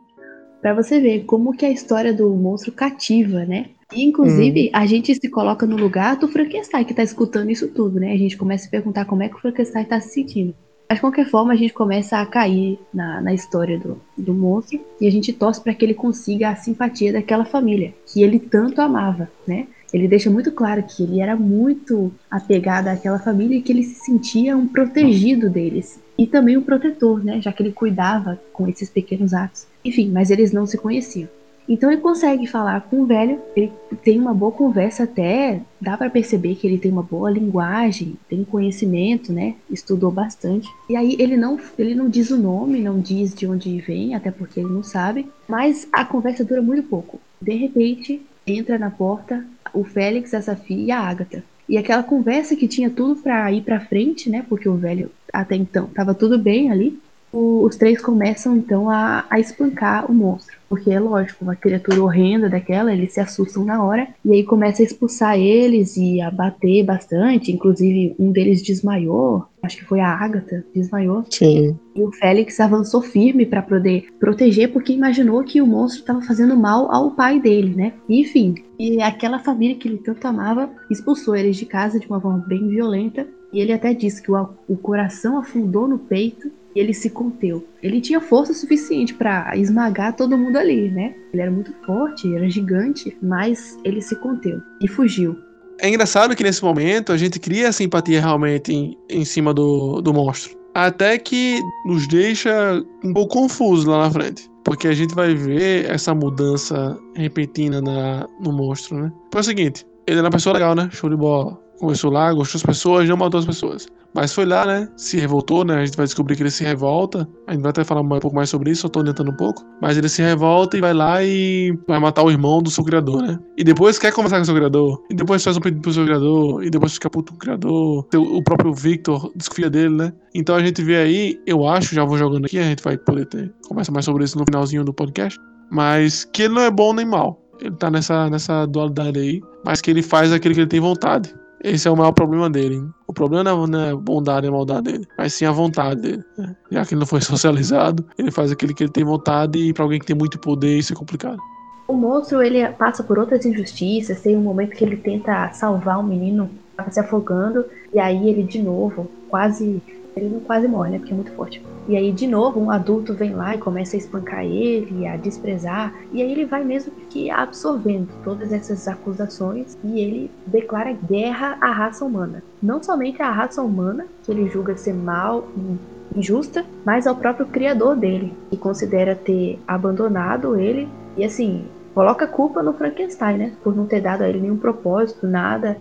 Pra 0.61 0.73
você 0.73 0.99
ver 0.99 1.25
como 1.25 1.55
que 1.55 1.65
a 1.65 1.71
história 1.71 2.13
do 2.13 2.29
monstro 2.35 2.71
cativa, 2.71 3.45
né? 3.45 3.67
E, 3.93 4.03
inclusive, 4.03 4.67
hum. 4.67 4.69
a 4.73 4.85
gente 4.85 5.15
se 5.15 5.29
coloca 5.29 5.65
no 5.65 5.77
lugar 5.77 6.17
do 6.17 6.27
Frankenstein 6.27 6.83
que 6.83 6.93
tá 6.93 7.03
escutando 7.03 7.49
isso 7.49 7.67
tudo, 7.69 7.99
né? 7.99 8.11
A 8.11 8.17
gente 8.17 8.37
começa 8.37 8.63
a 8.63 8.65
se 8.65 8.71
perguntar 8.71 9.05
como 9.05 9.23
é 9.23 9.29
que 9.29 9.35
o 9.35 9.39
Frankenstein 9.39 9.85
tá 9.85 9.99
se 9.99 10.09
sentindo. 10.09 10.53
Mas 10.89 10.97
de 10.97 11.01
qualquer 11.01 11.29
forma, 11.29 11.53
a 11.53 11.55
gente 11.55 11.73
começa 11.73 12.17
a 12.17 12.25
cair 12.25 12.79
na, 12.93 13.21
na 13.21 13.33
história 13.33 13.77
do, 13.77 13.99
do 14.17 14.33
monstro 14.33 14.79
e 15.01 15.07
a 15.07 15.11
gente 15.11 15.33
torce 15.33 15.61
para 15.61 15.73
que 15.73 15.83
ele 15.83 15.93
consiga 15.93 16.49
a 16.49 16.55
simpatia 16.55 17.11
daquela 17.11 17.43
família 17.43 17.93
que 18.05 18.23
ele 18.23 18.39
tanto 18.39 18.81
amava, 18.81 19.29
né? 19.45 19.67
Ele 19.93 20.07
deixa 20.07 20.29
muito 20.29 20.51
claro 20.51 20.83
que 20.83 21.03
ele 21.03 21.19
era 21.19 21.35
muito 21.35 22.11
apegado 22.29 22.87
àquela 22.87 23.19
família 23.19 23.57
e 23.57 23.61
que 23.61 23.71
ele 23.71 23.83
se 23.83 24.05
sentia 24.05 24.57
um 24.57 24.67
protegido 24.67 25.49
deles 25.49 25.99
e 26.17 26.25
também 26.25 26.57
um 26.57 26.63
protetor, 26.63 27.23
né? 27.23 27.39
Já 27.41 27.51
que 27.51 27.61
ele 27.61 27.71
cuidava 27.71 28.39
com 28.51 28.67
esses 28.67 28.89
pequenos 28.89 29.33
atos. 29.33 29.67
Enfim, 29.85 30.09
mas 30.09 30.29
eles 30.29 30.51
não 30.51 30.65
se 30.65 30.77
conheciam. 30.77 31.29
Então 31.69 31.91
ele 31.91 31.99
consegue 31.99 32.47
falar 32.47 32.81
com 32.81 33.01
o 33.01 33.05
velho, 33.05 33.41
ele 33.53 33.71
tem 34.01 34.19
uma 34.19 34.33
boa 34.33 34.53
conversa 34.53 35.03
até, 35.03 35.61
dá 35.81 35.97
para 35.97 36.09
perceber 36.09 36.55
que 36.55 36.65
ele 36.65 36.77
tem 36.77 36.89
uma 36.89 37.03
boa 37.03 37.29
linguagem, 37.29 38.15
tem 38.29 38.43
conhecimento, 38.45 39.33
né? 39.33 39.55
Estudou 39.69 40.09
bastante. 40.09 40.67
E 40.89 40.95
aí 40.95 41.17
ele 41.19 41.35
não, 41.35 41.59
ele 41.77 41.93
não 41.93 42.07
diz 42.07 42.31
o 42.31 42.37
nome, 42.37 42.81
não 42.81 42.99
diz 43.01 43.35
de 43.35 43.45
onde 43.45 43.81
vem, 43.81 44.15
até 44.15 44.31
porque 44.31 44.61
ele 44.61 44.69
não 44.69 44.81
sabe, 44.81 45.27
mas 45.47 45.87
a 45.91 46.05
conversa 46.05 46.45
dura 46.45 46.61
muito 46.61 46.83
pouco. 46.83 47.19
De 47.41 47.53
repente, 47.53 48.21
entra 48.45 48.79
na 48.79 48.89
porta 48.89 49.45
o 49.73 49.83
Félix, 49.83 50.33
a 50.33 50.41
Safi 50.41 50.85
e 50.85 50.91
a 50.91 50.99
Agatha. 50.99 51.43
E 51.67 51.77
aquela 51.77 52.03
conversa 52.03 52.55
que 52.55 52.67
tinha 52.67 52.89
tudo 52.89 53.21
para 53.21 53.51
ir 53.51 53.61
para 53.61 53.79
frente, 53.79 54.29
né? 54.29 54.45
Porque 54.47 54.69
o 54.69 54.75
velho 54.75 55.11
até 55.33 55.55
então 55.55 55.87
tava 55.87 56.13
tudo 56.13 56.37
bem 56.39 56.71
ali 56.71 56.97
o, 57.31 57.63
os 57.63 57.75
três 57.75 58.01
começam 58.01 58.55
então 58.55 58.89
a, 58.89 59.25
a 59.29 59.39
espancar 59.39 60.09
o 60.09 60.13
monstro. 60.13 60.56
Porque 60.69 60.91
é 60.91 60.99
lógico, 60.99 61.43
uma 61.43 61.55
criatura 61.55 62.01
horrenda 62.01 62.49
daquela, 62.49 62.93
eles 62.93 63.13
se 63.13 63.19
assustam 63.19 63.63
na 63.63 63.83
hora 63.83 64.07
e 64.23 64.33
aí 64.33 64.43
começa 64.43 64.81
a 64.81 64.85
expulsar 64.85 65.37
eles 65.37 65.95
e 65.97 66.21
a 66.21 66.29
bater 66.29 66.83
bastante. 66.83 67.51
Inclusive, 67.51 68.15
um 68.19 68.31
deles 68.31 68.61
desmaiou. 68.61 69.45
Acho 69.63 69.77
que 69.77 69.85
foi 69.85 69.99
a 69.99 70.09
Agatha, 70.09 70.63
desmaiou. 70.73 71.25
Sim. 71.29 71.77
E 71.95 72.01
o 72.01 72.11
Félix 72.11 72.59
avançou 72.59 73.01
firme 73.01 73.45
para 73.45 73.61
poder 73.61 74.07
proteger, 74.19 74.71
porque 74.71 74.93
imaginou 74.93 75.43
que 75.43 75.61
o 75.61 75.67
monstro 75.67 76.01
estava 76.01 76.21
fazendo 76.21 76.55
mal 76.55 76.91
ao 76.91 77.11
pai 77.11 77.39
dele, 77.39 77.73
né? 77.75 77.93
enfim, 78.07 78.55
e 78.79 79.01
aquela 79.01 79.39
família 79.39 79.75
que 79.75 79.87
ele 79.87 79.97
tanto 79.97 80.25
amava 80.27 80.69
expulsou 80.89 81.35
eles 81.35 81.57
de 81.57 81.65
casa 81.65 81.99
de 81.99 82.07
uma 82.07 82.21
forma 82.21 82.43
bem 82.47 82.67
violenta. 82.67 83.27
E 83.51 83.59
ele 83.61 83.71
até 83.71 83.93
disse 83.93 84.21
que 84.21 84.31
o, 84.31 84.49
o 84.67 84.75
coração 84.75 85.39
afundou 85.39 85.87
no 85.87 85.97
peito 85.97 86.51
e 86.77 86.79
ele 86.79 86.93
se 86.93 87.09
conteu. 87.09 87.67
Ele 87.81 87.99
tinha 87.99 88.21
força 88.21 88.53
suficiente 88.53 89.11
para 89.11 89.57
esmagar 89.57 90.15
todo 90.15 90.37
mundo 90.37 90.57
ali, 90.57 90.91
né? 90.91 91.15
Ele 91.33 91.41
era 91.41 91.49
muito 91.49 91.73
forte, 91.83 92.31
era 92.35 92.47
gigante, 92.47 93.17
mas 93.19 93.79
ele 93.83 93.99
se 93.99 94.15
conteu 94.17 94.61
e 94.79 94.87
fugiu. 94.87 95.35
É 95.81 95.89
engraçado 95.89 96.35
que 96.35 96.43
nesse 96.43 96.63
momento 96.63 97.11
a 97.11 97.17
gente 97.17 97.39
cria 97.39 97.71
simpatia 97.71 98.21
realmente 98.21 98.71
em, 98.71 98.95
em 99.09 99.25
cima 99.25 99.55
do, 99.55 100.01
do 100.01 100.13
monstro. 100.13 100.55
Até 100.75 101.17
que 101.17 101.59
nos 101.83 102.07
deixa 102.07 102.83
um 103.03 103.11
pouco 103.11 103.33
confuso 103.33 103.89
lá 103.89 104.03
na 104.03 104.11
frente. 104.11 104.47
Porque 104.63 104.87
a 104.87 104.93
gente 104.93 105.15
vai 105.15 105.33
ver 105.33 105.89
essa 105.89 106.13
mudança 106.13 106.95
repentina 107.15 107.81
na, 107.81 108.27
no 108.39 108.51
monstro, 108.51 108.99
né? 108.99 109.11
Foi 109.31 109.41
o 109.41 109.43
seguinte, 109.43 109.83
ele 110.05 110.19
era 110.19 110.27
uma 110.27 110.31
pessoa 110.31 110.53
legal, 110.53 110.75
né? 110.75 110.89
Show 110.91 111.09
de 111.09 111.15
bola. 111.15 111.59
Começou 111.79 112.11
lá, 112.11 112.33
gostou 112.33 112.59
das 112.59 112.63
pessoas, 112.63 113.07
não 113.07 113.17
matou 113.17 113.39
as 113.39 113.45
pessoas. 113.45 113.87
Mas 114.13 114.33
foi 114.33 114.45
lá, 114.45 114.65
né? 114.65 114.89
Se 114.95 115.19
revoltou, 115.19 115.63
né? 115.63 115.75
A 115.75 115.85
gente 115.85 115.95
vai 115.95 116.05
descobrir 116.07 116.35
que 116.35 116.41
ele 116.41 116.49
se 116.49 116.63
revolta. 116.63 117.27
A 117.45 117.53
gente 117.53 117.61
vai 117.61 117.69
até 117.69 117.83
falar 117.83 118.01
um 118.01 118.09
pouco 118.19 118.35
mais 118.35 118.49
sobre 118.49 118.71
isso, 118.71 118.81
só 118.81 118.89
tô 118.89 118.99
orientando 118.99 119.29
um 119.29 119.35
pouco. 119.35 119.63
Mas 119.79 119.95
ele 119.95 120.09
se 120.09 120.23
revolta 120.23 120.75
e 120.75 120.81
vai 120.81 120.93
lá 120.93 121.23
e 121.23 121.77
vai 121.87 121.99
matar 121.99 122.23
o 122.23 122.31
irmão 122.31 122.61
do 122.61 122.71
seu 122.71 122.83
criador, 122.83 123.21
né? 123.21 123.37
E 123.55 123.63
depois 123.63 123.99
quer 123.99 124.11
conversar 124.11 124.37
com 124.37 124.41
o 124.41 124.45
seu 124.45 124.55
criador. 124.55 125.03
E 125.11 125.13
depois 125.13 125.43
faz 125.43 125.55
um 125.55 125.59
pedido 125.59 125.81
pro 125.81 125.93
seu 125.93 126.03
criador. 126.03 126.63
E 126.63 126.69
depois 126.71 126.93
fica 126.93 127.11
puto 127.11 127.31
com 127.33 127.35
o 127.35 127.39
criador. 127.39 128.07
O 128.15 128.41
próprio 128.41 128.73
Victor 128.73 129.31
desconfia 129.35 129.69
dele, 129.69 129.95
né? 129.95 130.13
Então 130.33 130.55
a 130.55 130.63
gente 130.63 130.81
vê 130.81 130.95
aí, 130.97 131.39
eu 131.45 131.67
acho, 131.67 131.93
já 131.93 132.03
vou 132.03 132.17
jogando 132.17 132.45
aqui, 132.45 132.57
a 132.57 132.63
gente 132.63 132.83
vai 132.83 132.97
poder 132.97 133.25
ter, 133.27 133.53
conversa 133.67 133.91
mais 133.91 134.05
sobre 134.05 134.23
isso 134.23 134.37
no 134.37 134.45
finalzinho 134.45 134.83
do 134.83 134.93
podcast. 134.93 135.39
Mas 135.69 136.25
que 136.25 136.43
ele 136.43 136.55
não 136.55 136.61
é 136.63 136.71
bom 136.71 136.91
nem 136.91 137.05
mal. 137.05 137.39
Ele 137.59 137.75
tá 137.75 137.91
nessa, 137.91 138.29
nessa 138.31 138.65
dualidade 138.65 139.19
aí. 139.19 139.41
Mas 139.63 139.79
que 139.79 139.91
ele 139.91 140.01
faz 140.01 140.31
aquilo 140.31 140.55
que 140.55 140.61
ele 140.61 140.67
tem 140.67 140.79
vontade. 140.79 141.33
Esse 141.63 141.87
é 141.87 141.91
o 141.91 141.97
maior 141.97 142.11
problema 142.11 142.49
dele. 142.49 142.75
Hein? 142.75 142.93
O 143.07 143.13
problema 143.13 143.67
não 143.67 143.79
é 143.79 143.91
a 143.91 143.95
bondade 143.95 144.45
e 144.45 144.49
a 144.49 144.51
maldade 144.51 144.91
dele, 144.91 145.07
mas 145.17 145.33
sim 145.33 145.45
a 145.45 145.51
vontade 145.51 146.01
dele. 146.01 146.23
Né? 146.37 146.55
Já 146.71 146.85
que 146.85 146.93
ele 146.93 146.99
não 146.99 147.07
foi 147.07 147.21
socializado, 147.21 148.05
ele 148.17 148.31
faz 148.31 148.51
aquilo 148.51 148.73
que 148.73 148.83
ele 148.83 148.91
tem 148.91 149.03
vontade 149.03 149.57
e 149.57 149.73
para 149.73 149.83
alguém 149.83 149.99
que 149.99 150.05
tem 150.05 150.15
muito 150.15 150.39
poder 150.39 150.77
isso 150.77 150.93
é 150.93 150.95
complicado. 150.95 151.39
O 151.87 151.93
monstro 151.93 152.41
ele 152.41 152.67
passa 152.73 153.01
por 153.01 153.17
outras 153.17 153.45
injustiças. 153.45 154.21
Tem 154.21 154.35
um 154.35 154.41
momento 154.41 154.75
que 154.75 154.83
ele 154.83 154.97
tenta 154.97 155.51
salvar 155.53 155.99
um 155.99 156.03
menino 156.03 156.49
que 156.83 156.93
se 156.93 156.99
afogando 156.99 157.65
e 157.93 157.99
aí 157.99 158.29
ele 158.29 158.43
de 158.43 158.61
novo 158.61 159.09
quase 159.29 159.81
Ele 160.17 160.41
quase 160.45 160.67
morre, 160.67 160.91
né? 160.91 160.99
Porque 160.99 161.13
é 161.13 161.15
muito 161.15 161.31
forte. 161.31 161.63
E 161.87 161.95
aí, 161.95 162.11
de 162.11 162.27
novo, 162.27 162.59
um 162.59 162.69
adulto 162.69 163.13
vem 163.13 163.33
lá 163.33 163.55
e 163.55 163.59
começa 163.59 163.95
a 163.95 163.99
espancar 163.99 164.43
ele, 164.43 165.07
a 165.07 165.15
desprezar. 165.15 165.93
E 166.11 166.21
aí 166.21 166.31
ele 166.31 166.45
vai 166.45 166.63
mesmo 166.63 166.91
que 167.09 167.29
absorvendo 167.29 168.09
todas 168.23 168.51
essas 168.51 168.87
acusações 168.87 169.77
e 169.83 169.99
ele 169.99 170.31
declara 170.45 170.91
guerra 170.91 171.57
à 171.61 171.71
raça 171.71 172.03
humana. 172.03 172.43
Não 172.61 172.83
somente 172.83 173.21
à 173.21 173.31
raça 173.31 173.61
humana, 173.61 174.05
que 174.23 174.31
ele 174.31 174.49
julga 174.49 174.75
ser 174.75 174.93
mal 174.93 175.47
e 175.55 176.19
injusta, 176.19 176.65
mas 176.85 177.07
ao 177.07 177.15
próprio 177.15 177.45
criador 177.45 177.95
dele, 177.95 178.33
que 178.49 178.57
considera 178.57 179.15
ter 179.15 179.59
abandonado 179.67 180.59
ele. 180.59 180.89
E 181.15 181.23
assim, 181.23 181.65
coloca 181.93 182.27
culpa 182.27 182.61
no 182.61 182.73
Frankenstein, 182.73 183.37
né? 183.37 183.53
Por 183.63 183.75
não 183.75 183.85
ter 183.85 184.01
dado 184.01 184.23
a 184.23 184.29
ele 184.29 184.41
nenhum 184.41 184.57
propósito, 184.57 185.25
nada. 185.25 185.77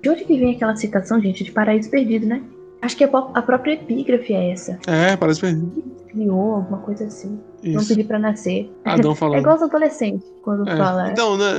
De 0.00 0.08
onde 0.08 0.24
que 0.24 0.38
vem 0.38 0.54
aquela 0.54 0.76
citação, 0.76 1.20
gente, 1.20 1.44
de 1.44 1.52
Paraíso 1.52 1.90
Perdido, 1.90 2.26
né? 2.26 2.42
Acho 2.86 2.96
que 2.96 3.02
a 3.02 3.42
própria 3.42 3.72
epígrafe 3.72 4.32
é 4.32 4.52
essa. 4.52 4.78
É, 4.86 5.16
parece 5.16 5.40
perdido. 5.40 5.82
Criou 6.06 6.54
alguma 6.54 6.78
coisa 6.78 7.06
assim. 7.06 7.36
Isso. 7.60 7.76
Não 7.76 7.84
pedi 7.84 8.04
pra 8.04 8.16
nascer. 8.16 8.72
Adão 8.84 9.12
falando. 9.16 9.38
É 9.38 9.40
igual 9.40 9.56
os 9.56 9.62
adolescentes, 9.62 10.24
quando 10.40 10.68
é. 10.68 10.76
fala. 10.76 11.10
Então, 11.10 11.36
né, 11.36 11.50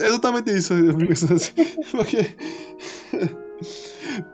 é 0.00 0.06
exatamente 0.06 0.50
isso. 0.50 0.72
Porque. 1.92 2.34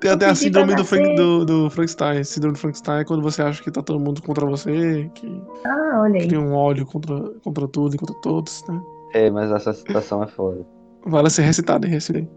Tem 0.01 0.13
até 0.13 0.27
a 0.27 0.35
síndrome 0.37 0.77
do, 0.77 0.85
Frank, 0.85 1.17
do, 1.17 1.45
do, 1.45 1.71
Frankenstein. 1.71 2.23
Síndrome 2.23 2.55
do 2.55 2.61
Frankenstein 2.61 3.01
é 3.01 3.05
quando 3.05 3.23
você 3.23 3.43
acha 3.43 3.61
que 3.61 3.73
tá 3.73 3.83
todo 3.83 3.99
mundo 3.99 4.23
contra 4.23 4.47
você, 4.47 5.11
que 5.15 5.43
ah, 5.65 6.03
olha 6.03 6.21
aí. 6.21 6.29
tem 6.29 6.39
um 6.39 6.55
ódio 6.55 6.87
contra, 6.87 7.19
contra 7.43 7.67
tudo 7.67 7.97
e 7.97 7.99
contra 7.99 8.15
todos, 8.23 8.65
né? 8.69 8.81
É, 9.15 9.31
mas 9.31 9.51
essa 9.51 9.73
citação 9.73 10.23
é 10.23 10.29
foda. 10.29 10.65
Vale 11.07 11.29
ser 11.29 11.43
recitada 11.43 11.89
em 11.89 11.91
recitei. 11.91 12.29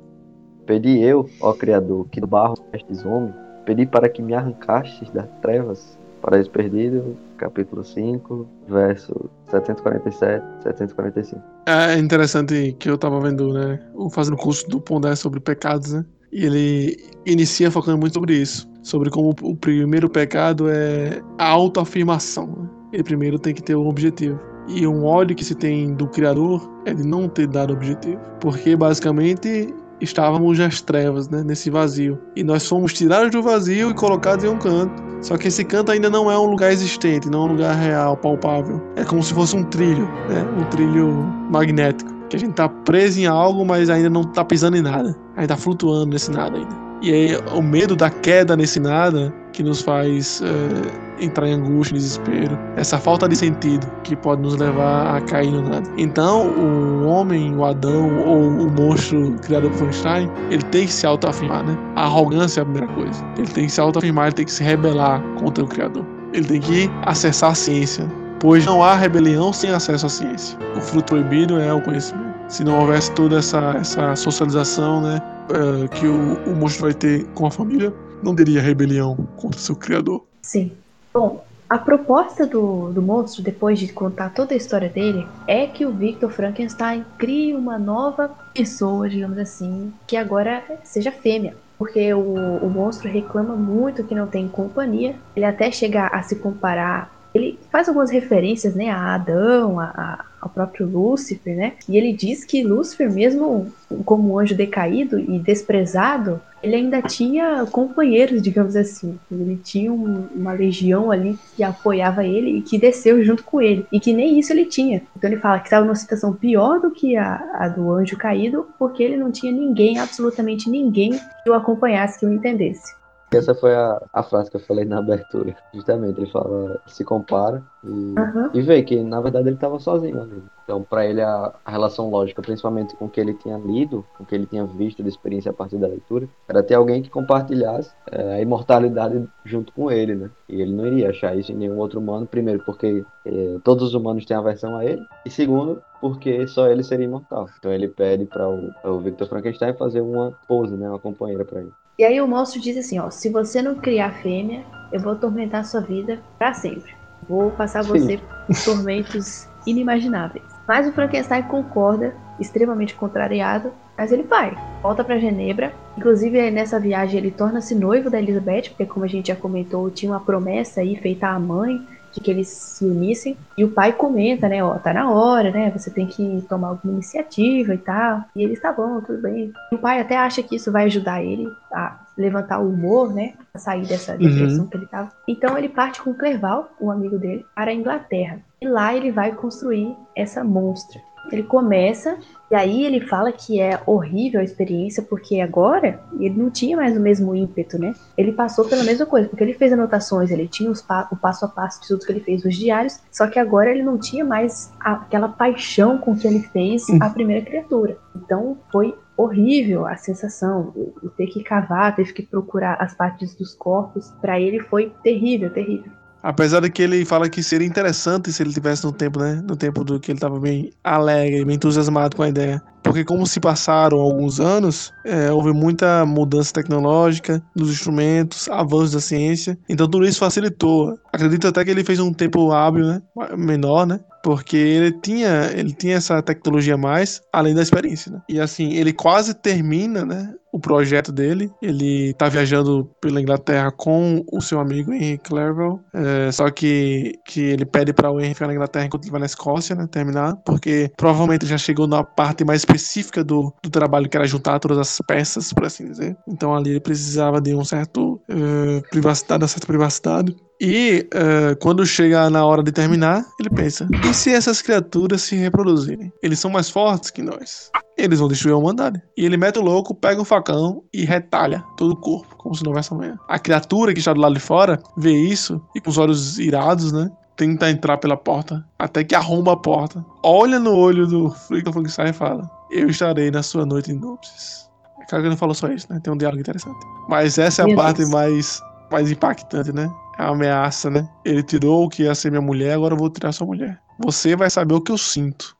Pedi 0.65 0.99
eu, 0.99 1.29
ó 1.41 1.53
Criador, 1.53 2.07
que 2.09 2.21
do 2.21 2.27
barro 2.27 2.55
estes 2.73 3.05
homens, 3.05 3.35
pedi 3.65 3.85
para 3.85 4.09
que 4.09 4.21
me 4.21 4.33
arrancastes 4.33 5.09
das 5.11 5.27
trevas, 5.41 5.97
Paraíso 6.21 6.49
Perdido, 6.51 7.17
capítulo 7.37 7.83
5, 7.83 8.47
verso 8.67 9.29
747, 9.51 10.45
745. 10.63 11.41
É 11.65 11.97
interessante 11.97 12.75
que 12.79 12.89
eu 12.89 12.97
tava 12.97 13.19
vendo, 13.19 13.53
né, 13.53 13.79
fazendo 14.11 14.37
curso 14.37 14.67
do 14.69 14.79
Pondé 14.79 15.15
sobre 15.15 15.39
pecados, 15.39 15.93
né? 15.93 16.05
E 16.31 16.45
ele 16.45 16.97
inicia 17.25 17.69
focando 17.69 17.97
muito 17.97 18.13
sobre 18.13 18.35
isso. 18.35 18.67
Sobre 18.81 19.09
como 19.09 19.35
o 19.41 19.55
primeiro 19.55 20.09
pecado 20.09 20.67
é 20.67 21.21
a 21.37 21.47
autoafirmação. 21.47 22.47
Né? 22.47 22.69
Ele 22.93 23.03
primeiro 23.03 23.37
tem 23.37 23.53
que 23.53 23.61
ter 23.61 23.75
um 23.75 23.87
objetivo. 23.87 24.39
E 24.67 24.87
um 24.87 25.05
ódio 25.05 25.35
que 25.35 25.45
se 25.45 25.53
tem 25.53 25.93
do 25.93 26.07
Criador 26.07 26.67
é 26.85 26.93
de 26.93 27.05
não 27.05 27.29
ter 27.29 27.47
dado 27.47 27.73
objetivo. 27.73 28.19
Porque 28.39 28.75
basicamente 28.75 29.73
estávamos 30.03 30.59
nas 30.59 30.81
trevas, 30.81 31.29
né, 31.29 31.43
nesse 31.43 31.69
vazio. 31.69 32.19
E 32.35 32.43
nós 32.43 32.67
fomos 32.67 32.93
tirados 32.93 33.31
do 33.31 33.41
vazio 33.41 33.91
e 33.91 33.93
colocados 33.93 34.43
em 34.43 34.47
um 34.47 34.57
canto. 34.57 35.01
Só 35.21 35.37
que 35.37 35.47
esse 35.47 35.63
canto 35.63 35.91
ainda 35.91 36.09
não 36.09 36.29
é 36.29 36.37
um 36.37 36.45
lugar 36.45 36.71
existente, 36.71 37.29
não 37.29 37.43
é 37.43 37.45
um 37.45 37.51
lugar 37.53 37.75
real, 37.75 38.17
palpável. 38.17 38.81
É 38.95 39.03
como 39.03 39.23
se 39.23 39.33
fosse 39.33 39.55
um 39.55 39.63
trilho, 39.63 40.05
né, 40.27 40.45
um 40.59 40.63
trilho 40.65 41.07
magnético 41.49 42.13
que 42.33 42.37
a 42.37 42.39
gente 42.39 42.53
tá 42.53 42.67
preso 42.67 43.19
em 43.19 43.27
algo, 43.27 43.63
mas 43.63 43.91
ainda 43.91 44.09
não 44.09 44.23
tá 44.23 44.43
pisando 44.43 44.75
em 44.75 44.81
nada. 44.81 45.15
Ainda 45.35 45.49
tá 45.49 45.57
flutuando 45.57 46.07
nesse 46.07 46.31
nada 46.31 46.57
ainda. 46.57 46.75
E 47.03 47.11
aí 47.11 47.37
o 47.53 47.61
medo 47.61 47.97
da 47.97 48.09
queda 48.09 48.55
nesse 48.55 48.79
nada 48.79 49.33
que 49.51 49.61
nos 49.61 49.81
faz 49.81 50.41
é, 50.41 51.23
entrar 51.23 51.49
em 51.49 51.55
angústia, 51.55 51.97
desespero. 51.97 52.57
Essa 52.77 52.97
falta 52.97 53.27
de 53.27 53.35
sentido 53.35 53.85
que 54.05 54.15
pode 54.15 54.41
nos 54.41 54.55
levar 54.55 55.17
a 55.17 55.21
cair 55.21 55.51
no 55.51 55.61
nada. 55.61 55.87
Então, 55.97 56.47
o 56.47 57.05
homem, 57.05 57.53
o 57.57 57.65
Adão 57.65 58.25
ou 58.25 58.47
o 58.47 58.71
monstro 58.71 59.35
criado 59.41 59.69
por 59.71 59.79
Frankenstein, 59.79 60.31
ele 60.49 60.63
tem 60.63 60.85
que 60.85 60.93
se 60.93 61.05
autoafirmar, 61.05 61.65
né? 61.65 61.77
A 61.97 62.05
arrogância 62.05 62.61
é 62.61 62.63
a 62.63 62.65
primeira 62.65 62.87
coisa. 62.93 63.21
Ele 63.37 63.47
tem 63.47 63.65
que 63.65 63.71
se 63.73 63.81
autoafirmar, 63.81 64.27
ele 64.27 64.35
tem 64.35 64.45
que 64.45 64.51
se 64.53 64.63
rebelar 64.63 65.21
contra 65.39 65.61
o 65.61 65.67
Criador. 65.67 66.05
Ele 66.31 66.45
tem 66.45 66.61
que 66.61 66.89
acessar 67.01 67.51
a 67.51 67.55
ciência, 67.55 68.09
pois 68.39 68.65
não 68.65 68.81
há 68.81 68.95
rebelião 68.95 69.51
sem 69.51 69.71
acesso 69.71 70.05
à 70.05 70.09
ciência. 70.09 70.57
O 70.77 70.79
fruto 70.79 71.13
proibido 71.13 71.59
é 71.59 71.71
o 71.73 71.81
conhecimento. 71.81 72.32
Se 72.53 72.63
não 72.63 72.79
houvesse 72.81 73.11
toda 73.13 73.39
essa, 73.39 73.77
essa 73.77 74.15
socialização 74.15 75.01
né, 75.01 75.19
uh, 75.49 75.89
que 75.89 76.05
o, 76.05 76.35
o 76.51 76.55
monstro 76.55 76.83
vai 76.83 76.93
ter 76.93 77.25
com 77.33 77.47
a 77.47 77.51
família, 77.51 77.91
não 78.21 78.35
teria 78.35 78.61
rebelião 78.61 79.15
contra 79.37 79.59
seu 79.59 79.75
criador. 79.75 80.23
Sim. 80.43 80.71
Bom, 81.11 81.43
a 81.67 81.79
proposta 81.79 82.45
do, 82.45 82.91
do 82.91 83.01
monstro, 83.01 83.41
depois 83.41 83.79
de 83.79 83.91
contar 83.91 84.35
toda 84.35 84.53
a 84.53 84.57
história 84.57 84.87
dele, 84.87 85.25
é 85.47 85.65
que 85.65 85.83
o 85.83 85.91
Victor 85.91 86.29
Frankenstein 86.29 87.03
crie 87.17 87.55
uma 87.55 87.79
nova 87.79 88.29
pessoa, 88.53 89.09
digamos 89.09 89.39
assim, 89.39 89.91
que 90.05 90.15
agora 90.15 90.63
seja 90.83 91.11
fêmea. 91.11 91.55
Porque 91.79 92.13
o, 92.13 92.35
o 92.61 92.69
monstro 92.69 93.09
reclama 93.09 93.55
muito 93.55 94.03
que 94.03 94.13
não 94.13 94.27
tem 94.27 94.47
companhia. 94.47 95.15
Ele 95.35 95.45
até 95.45 95.71
chega 95.71 96.05
a 96.05 96.21
se 96.21 96.35
comparar 96.35 97.11
ele 97.33 97.59
faz 97.71 97.87
algumas 97.87 98.11
referências, 98.11 98.75
né, 98.75 98.89
a 98.89 99.15
Adão, 99.15 99.79
a, 99.79 99.85
a, 99.85 100.25
ao 100.43 100.49
próprio 100.49 100.85
Lúcifer, 100.85 101.55
né? 101.55 101.73
E 101.87 101.97
ele 101.97 102.11
diz 102.11 102.43
que 102.43 102.63
Lúcifer, 102.63 103.09
mesmo 103.11 103.71
como 104.03 104.37
anjo 104.37 104.55
decaído 104.55 105.17
e 105.17 105.39
desprezado, 105.39 106.41
ele 106.61 106.75
ainda 106.75 107.01
tinha 107.01 107.65
companheiros, 107.65 108.41
digamos 108.41 108.75
assim. 108.75 109.17
Ele 109.31 109.59
tinha 109.63 109.91
um, 109.91 110.27
uma 110.35 110.51
legião 110.51 111.11
ali 111.11 111.37
que 111.55 111.63
apoiava 111.63 112.25
ele 112.25 112.57
e 112.57 112.61
que 112.61 112.77
desceu 112.77 113.23
junto 113.23 113.43
com 113.43 113.61
ele. 113.61 113.85
E 113.91 113.99
que 113.99 114.11
nem 114.11 114.37
isso 114.37 114.51
ele 114.51 114.65
tinha. 114.65 115.01
Então 115.15 115.29
ele 115.29 115.39
fala 115.39 115.59
que 115.59 115.65
estava 115.65 115.85
numa 115.85 115.95
situação 115.95 116.33
pior 116.33 116.79
do 116.79 116.91
que 116.91 117.15
a, 117.15 117.41
a 117.53 117.67
do 117.69 117.89
anjo 117.91 118.17
caído, 118.17 118.67
porque 118.77 119.01
ele 119.01 119.17
não 119.17 119.31
tinha 119.31 119.51
ninguém, 119.51 119.97
absolutamente 119.97 120.69
ninguém, 120.69 121.19
que 121.43 121.49
o 121.49 121.53
acompanhasse, 121.53 122.19
que 122.19 122.25
o 122.25 122.33
entendesse. 122.33 122.93
Essa 123.37 123.55
foi 123.55 123.73
a, 123.73 124.01
a 124.11 124.23
frase 124.23 124.49
que 124.49 124.57
eu 124.57 124.61
falei 124.61 124.85
na 124.85 124.99
abertura. 124.99 125.55
Justamente, 125.73 126.19
ele 126.19 126.29
fala, 126.29 126.79
se 126.87 127.03
compara 127.03 127.63
e, 127.83 127.87
uhum. 127.87 128.49
e 128.53 128.61
vê 128.61 128.81
que, 128.83 129.01
na 129.01 129.19
verdade, 129.21 129.49
ele 129.49 129.55
estava 129.55 129.79
sozinho 129.79 130.21
ali. 130.21 130.43
Então, 130.63 130.81
para 130.81 131.05
ele, 131.05 131.21
a, 131.21 131.53
a, 131.65 131.71
relação 131.71 132.09
lógica, 132.09 132.41
principalmente 132.41 132.95
com 132.95 133.05
o 133.05 133.09
que 133.09 133.19
ele 133.19 133.33
tinha 133.33 133.57
lido, 133.57 134.05
com 134.17 134.23
o 134.23 134.25
que 134.25 134.33
ele 134.33 134.45
tinha 134.45 134.65
visto 134.65 135.03
de 135.03 135.09
experiência 135.09 135.51
a 135.51 135.53
partir 135.53 135.77
da 135.77 135.87
leitura, 135.87 136.27
era 136.47 136.63
ter 136.63 136.75
alguém 136.75 137.01
que 137.01 137.09
compartilhasse 137.09 137.91
é, 138.09 138.35
a 138.35 138.41
imortalidade 138.41 139.27
junto 139.43 139.73
com 139.73 139.91
ele, 139.91 140.15
né? 140.15 140.29
E 140.47 140.61
ele 140.61 140.73
não 140.73 140.87
iria 140.87 141.09
achar 141.09 141.35
isso 141.35 141.51
em 141.51 141.55
nenhum 141.55 141.77
outro 141.77 141.99
humano, 141.99 142.25
primeiro, 142.25 142.63
porque 142.65 143.03
é, 143.25 143.57
todos 143.63 143.83
os 143.83 143.93
humanos 143.93 144.25
têm 144.25 144.37
aversão 144.37 144.77
a 144.77 144.85
ele, 144.85 145.01
e 145.25 145.29
segundo, 145.29 145.81
porque 145.99 146.47
só 146.47 146.67
ele 146.67 146.83
seria 146.83 147.05
imortal. 147.05 147.49
Então, 147.59 147.71
ele 147.71 147.89
pede 147.89 148.25
para 148.25 148.47
o, 148.47 148.71
o 148.85 148.99
Victor 148.99 149.27
Frankenstein 149.27 149.73
fazer 149.73 150.01
uma 150.01 150.31
pose, 150.47 150.75
né? 150.75 150.89
Uma 150.89 150.99
companheira 150.99 151.43
para 151.43 151.59
ele. 151.59 151.73
E 151.97 152.03
aí 152.03 152.19
o 152.19 152.27
monstro 152.27 152.59
diz 152.59 152.75
assim, 152.75 152.99
ó, 152.99 153.09
se 153.09 153.29
você 153.29 153.61
não 153.61 153.75
criar 153.75 154.11
fêmea, 154.21 154.63
eu 154.91 154.99
vou 154.99 155.13
atormentar 155.13 155.63
sua 155.63 155.81
vida 155.81 156.19
para 156.39 156.53
sempre. 156.53 156.91
Vou 157.29 157.51
passar 157.51 157.83
você 157.83 158.19
por 158.47 158.63
tormentos 158.63 159.47
inimagináveis. 159.65 160.43
Mas 160.67 160.87
o 160.87 160.91
Frankenstein 160.91 161.43
concorda, 161.43 162.15
extremamente 162.39 162.95
contrariado, 162.95 163.71
mas 163.97 164.11
ele 164.11 164.23
vai. 164.23 164.57
Volta 164.81 165.03
para 165.03 165.19
Genebra. 165.19 165.71
Inclusive, 165.97 166.49
nessa 166.49 166.79
viagem, 166.79 167.19
ele 167.19 167.31
torna-se 167.31 167.75
noivo 167.75 168.09
da 168.09 168.19
Elizabeth, 168.19 168.69
porque, 168.69 168.85
como 168.85 169.05
a 169.05 169.07
gente 169.07 169.27
já 169.27 169.35
comentou, 169.35 169.89
tinha 169.91 170.11
uma 170.11 170.19
promessa 170.19 170.81
aí 170.81 170.95
feita 170.95 171.27
à 171.27 171.39
mãe 171.39 171.85
de 172.13 172.21
que 172.21 172.31
eles 172.31 172.47
se 172.47 172.85
unissem. 172.85 173.35
E 173.57 173.65
o 173.65 173.71
pai 173.71 173.93
comenta, 173.93 174.47
né, 174.47 174.63
ó, 174.63 174.75
tá 174.75 174.93
na 174.93 175.11
hora, 175.11 175.51
né, 175.51 175.71
você 175.71 175.89
tem 175.89 176.05
que 176.05 176.43
tomar 176.47 176.69
alguma 176.69 176.93
iniciativa 176.93 177.73
e 177.73 177.77
tal. 177.77 178.23
E 178.35 178.43
ele 178.43 178.53
está 178.53 178.71
bom, 178.71 179.01
tudo 179.01 179.21
bem. 179.21 179.51
E 179.71 179.75
o 179.75 179.79
pai 179.79 179.99
até 179.99 180.17
acha 180.17 180.43
que 180.43 180.55
isso 180.55 180.71
vai 180.71 180.85
ajudar 180.85 181.23
ele 181.23 181.47
a 181.71 181.99
levantar 182.17 182.59
o 182.59 182.69
humor, 182.69 183.13
né, 183.13 183.33
a 183.53 183.57
sair 183.57 183.85
dessa 183.87 184.13
uhum. 184.13 184.17
depressão 184.19 184.63
uhum. 184.63 184.69
que 184.69 184.77
ele 184.77 184.85
tava. 184.85 185.11
Então 185.27 185.57
ele 185.57 185.69
parte 185.69 186.01
com 186.01 186.13
Clerval, 186.13 186.71
um 186.79 186.91
amigo 186.91 187.17
dele, 187.17 187.45
para 187.55 187.71
a 187.71 187.73
Inglaterra. 187.73 188.39
E 188.61 188.67
lá 188.67 188.95
ele 188.95 189.11
vai 189.11 189.31
construir 189.33 189.95
essa 190.15 190.43
monstra. 190.43 191.01
Ele 191.31 191.43
começa 191.43 192.17
e 192.51 192.55
aí 192.55 192.85
ele 192.85 193.01
fala 193.01 193.31
que 193.31 193.59
é 193.59 193.81
horrível 193.85 194.39
a 194.39 194.43
experiência 194.43 195.01
porque 195.01 195.39
agora 195.39 195.99
ele 196.19 196.35
não 196.35 196.51
tinha 196.51 196.77
mais 196.77 196.95
o 196.95 196.99
mesmo 196.99 197.35
ímpeto, 197.35 197.79
né? 197.79 197.95
Ele 198.15 198.31
passou 198.31 198.65
pela 198.65 198.83
mesma 198.83 199.05
coisa, 199.05 199.27
porque 199.27 199.43
ele 199.43 199.55
fez 199.55 199.73
anotações, 199.73 200.29
ele 200.29 200.47
tinha 200.47 200.71
pa 200.87 201.07
o 201.11 201.15
passo 201.15 201.45
a 201.45 201.47
passo 201.47 201.81
de 201.81 201.87
tudo 201.87 202.05
que 202.05 202.11
ele 202.11 202.19
fez 202.19 202.43
nos 202.43 202.55
diários, 202.55 202.99
só 203.11 203.25
que 203.27 203.39
agora 203.39 203.71
ele 203.71 203.81
não 203.81 203.97
tinha 203.97 204.23
mais 204.23 204.71
aquela 204.79 205.29
paixão 205.29 205.97
com 205.97 206.15
que 206.15 206.27
ele 206.27 206.41
fez 206.41 206.85
a 207.01 207.09
primeira 207.09 207.43
criatura. 207.43 207.97
Então 208.15 208.57
foi 208.71 208.95
horrível 209.17 209.87
a 209.87 209.95
sensação, 209.95 210.73
o 211.01 211.09
ter 211.09 211.27
que 211.27 211.43
cavar, 211.43 211.95
ter 211.95 212.11
que 212.13 212.23
procurar 212.23 212.75
as 212.79 212.93
partes 212.93 213.35
dos 213.35 213.53
corpos, 213.53 214.11
para 214.21 214.39
ele 214.39 214.59
foi 214.59 214.91
terrível, 215.03 215.49
terrível. 215.49 215.91
Apesar 216.23 216.61
de 216.61 216.69
que 216.69 216.81
ele 216.81 217.03
fala 217.03 217.29
que 217.29 217.43
seria 217.43 217.67
interessante 217.67 218.31
se 218.31 218.41
ele 218.41 218.53
tivesse 218.53 218.85
no 218.85 218.93
tempo, 218.93 219.19
né? 219.19 219.43
No 219.45 219.57
tempo 219.57 219.83
do 219.83 219.99
que 219.99 220.11
ele 220.11 220.17
estava 220.17 220.39
bem 220.39 220.71
alegre, 220.81 221.43
bem 221.43 221.55
entusiasmado 221.55 222.15
com 222.15 222.23
a 222.23 222.29
ideia. 222.29 222.61
Porque 222.81 223.03
como 223.03 223.27
se 223.27 223.39
passaram 223.39 223.99
alguns 223.99 224.39
anos, 224.39 224.93
é, 225.05 225.31
houve 225.31 225.51
muita 225.51 226.05
mudança 226.05 226.53
tecnológica 226.53 227.43
nos 227.55 227.69
instrumentos, 227.69 228.47
avanços 228.49 228.91
da 228.93 229.01
ciência. 229.01 229.57
Então 229.67 229.87
tudo 229.87 230.05
isso 230.05 230.19
facilitou 230.19 230.97
Acredito 231.11 231.47
até 231.47 231.63
que 231.63 231.69
ele 231.69 231.83
fez 231.83 231.99
um 231.99 232.11
tempo 232.11 232.51
hábil, 232.51 232.85
né? 232.85 233.01
Menor, 233.37 233.85
né? 233.85 233.99
Porque 234.23 234.55
ele 234.55 234.91
tinha, 234.93 235.51
ele 235.53 235.73
tinha 235.73 235.97
essa 235.97 236.21
tecnologia 236.21 236.77
mais, 236.77 237.21
além 237.31 237.53
da 237.53 237.61
experiência, 237.61 238.09
né? 238.09 238.21
E 238.29 238.39
assim, 238.39 238.73
ele 238.73 238.93
quase 238.93 239.33
termina, 239.33 240.05
né? 240.05 240.33
O 240.51 240.59
projeto 240.59 241.11
dele. 241.11 241.51
Ele 241.61 242.13
tá 242.13 242.29
viajando 242.29 242.89
pela 243.01 243.19
Inglaterra 243.19 243.71
com 243.71 244.23
o 244.31 244.39
seu 244.39 244.59
amigo 244.59 244.93
Henry 244.93 245.17
Clerval. 245.17 245.79
É, 245.93 246.31
só 246.31 246.49
que, 246.49 247.19
que 247.25 247.41
ele 247.41 247.65
pede 247.65 247.91
para 247.91 248.11
o 248.11 248.19
Henry 248.21 248.33
ficar 248.33 248.47
na 248.47 248.53
Inglaterra 248.53 248.85
enquanto 248.85 249.03
ele 249.03 249.11
vai 249.11 249.19
na 249.19 249.25
Escócia, 249.25 249.75
né? 249.75 249.87
Terminar. 249.91 250.37
Porque 250.45 250.89
provavelmente 250.95 251.45
já 251.45 251.57
chegou 251.57 251.87
na 251.87 252.03
parte 252.03 252.45
mais 252.45 252.61
específica 252.61 253.23
do, 253.23 253.51
do 253.61 253.69
trabalho, 253.69 254.07
que 254.07 254.15
era 254.15 254.27
juntar 254.27 254.59
todas 254.59 254.77
as 254.77 254.99
peças, 255.05 255.51
por 255.51 255.65
assim 255.65 255.89
dizer. 255.89 256.15
Então 256.29 256.55
ali 256.55 256.69
ele 256.69 256.79
precisava 256.79 257.41
de 257.41 257.53
um 257.55 257.65
certo 257.65 258.21
uh, 258.29 258.89
privacidade, 258.89 259.43
uma 259.43 259.49
certa 259.49 259.67
privacidade. 259.67 260.35
E 260.61 261.07
uh, 261.13 261.55
quando 261.59 261.85
chega 261.85 262.29
na 262.29 262.45
hora 262.45 262.63
de 262.63 262.71
terminar, 262.71 263.25
ele 263.39 263.49
pensa: 263.49 263.87
e 264.09 264.13
se 264.13 264.31
essas 264.31 264.61
criaturas 264.61 265.21
se 265.21 265.35
reproduzirem? 265.35 266.11
Eles 266.21 266.39
são 266.39 266.51
mais 266.51 266.69
fortes 266.69 267.09
que 267.09 267.21
nós. 267.21 267.69
Eles 267.97 268.19
vão 268.19 268.27
destruir 268.27 268.53
a 268.53 268.57
humanidade. 268.57 269.01
E 269.17 269.25
ele 269.25 269.37
mete 269.37 269.59
o 269.59 269.61
louco, 269.61 269.93
pega 269.93 270.21
o 270.21 270.25
facão 270.25 270.83
e 270.93 271.05
retalha 271.05 271.63
todo 271.77 271.91
o 271.91 271.97
corpo, 271.97 272.35
como 272.37 272.55
se 272.55 272.63
não 272.63 272.71
houvesse 272.71 272.93
amanhã. 272.93 273.17
A 273.27 273.37
criatura 273.37 273.93
que 273.93 273.99
está 273.99 274.13
do 274.13 274.21
lado 274.21 274.33
de 274.33 274.39
fora 274.39 274.81
vê 274.97 275.11
isso 275.11 275.61
e 275.75 275.81
com 275.81 275.89
os 275.89 275.97
olhos 275.97 276.39
irados, 276.39 276.91
né? 276.91 277.11
Tenta 277.35 277.69
entrar 277.69 277.97
pela 277.97 278.15
porta, 278.15 278.63
até 278.77 279.03
que 279.03 279.15
arromba 279.15 279.53
a 279.53 279.57
porta. 279.57 280.05
Olha 280.23 280.59
no 280.59 280.75
olho 280.75 281.07
do 281.07 281.29
Frankenstein 281.31 282.09
e 282.09 282.13
fala: 282.13 282.49
Eu 282.71 282.89
estarei 282.89 283.31
na 283.31 283.43
sua 283.43 283.65
noite 283.65 283.91
em 283.91 283.95
núpcias. 283.95 284.63
É 285.11 285.21
que 285.21 285.29
não 285.29 285.37
falou 285.37 285.53
só 285.53 285.67
isso, 285.67 285.87
né? 285.89 285.99
Tem 286.01 286.13
um 286.13 286.17
diálogo 286.17 286.39
interessante. 286.39 286.79
Mas 287.09 287.37
essa 287.37 287.61
é 287.61 287.63
a 287.63 287.67
Meu 287.67 287.75
parte 287.75 288.05
mais, 288.05 288.61
mais 288.93 289.11
impactante, 289.11 289.73
né? 289.73 289.91
É 290.17 290.23
a 290.23 290.27
ameaça, 290.29 290.89
né? 290.89 291.09
Ele 291.25 291.41
tirou 291.41 291.85
o 291.85 291.89
que 291.89 292.03
ia 292.03 292.13
ser 292.13 292.29
minha 292.29 292.41
mulher, 292.41 292.73
agora 292.73 292.93
eu 292.93 292.97
vou 292.97 293.09
tirar 293.09 293.31
sua 293.31 293.47
mulher. 293.47 293.79
Você 293.99 294.35
vai 294.35 294.49
saber 294.49 294.75
o 294.75 294.81
que 294.81 294.91
eu 294.91 294.97
sinto. 294.97 295.57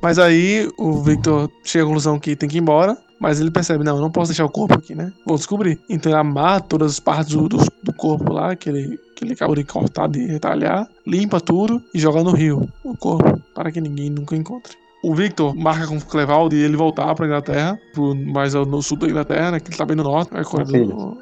Mas 0.00 0.20
aí 0.20 0.70
o 0.78 1.02
Victor 1.02 1.50
chega 1.64 1.82
à 1.82 1.86
conclusão 1.86 2.20
que 2.20 2.36
tem 2.36 2.48
que 2.48 2.58
ir 2.58 2.60
embora. 2.60 2.96
Mas 3.20 3.40
ele 3.40 3.50
percebe, 3.50 3.82
não, 3.82 3.98
não 3.98 4.12
posso 4.12 4.30
deixar 4.30 4.44
o 4.44 4.48
corpo 4.48 4.74
aqui, 4.74 4.94
né? 4.94 5.12
Vou 5.26 5.36
descobrir. 5.36 5.80
Então 5.90 6.12
ele 6.12 6.20
amarra 6.20 6.60
todas 6.60 6.92
as 6.92 7.00
partes 7.00 7.34
do, 7.34 7.48
do, 7.48 7.58
do 7.82 7.92
corpo 7.92 8.32
lá, 8.32 8.54
que 8.54 8.68
ele, 8.68 8.96
que 9.16 9.24
ele 9.24 9.32
acabou 9.32 9.56
de 9.56 9.64
cortar, 9.64 10.08
de 10.08 10.24
retalhar, 10.24 10.88
limpa 11.04 11.40
tudo 11.40 11.82
e 11.92 11.98
joga 11.98 12.22
no 12.22 12.30
rio 12.30 12.72
o 12.84 12.96
corpo, 12.96 13.42
para 13.52 13.72
que 13.72 13.80
ninguém 13.80 14.08
nunca 14.08 14.36
encontre 14.36 14.78
o 15.02 15.14
Victor 15.14 15.54
marca 15.54 15.86
com 15.86 15.96
o 15.96 16.04
Clevaldo 16.04 16.54
e 16.54 16.62
ele 16.62 16.76
voltar 16.76 17.14
pra 17.14 17.26
Inglaterra, 17.26 17.78
pro, 17.92 18.14
mais 18.14 18.54
no 18.54 18.82
sul 18.82 18.98
da 18.98 19.06
Inglaterra, 19.06 19.52
né? 19.52 19.60
Que 19.60 19.70
ele 19.70 19.76
tá 19.76 19.84
bem 19.84 19.96
no 19.96 20.02
norte. 20.02 20.30
É, 20.34 20.42
do, 20.42 21.18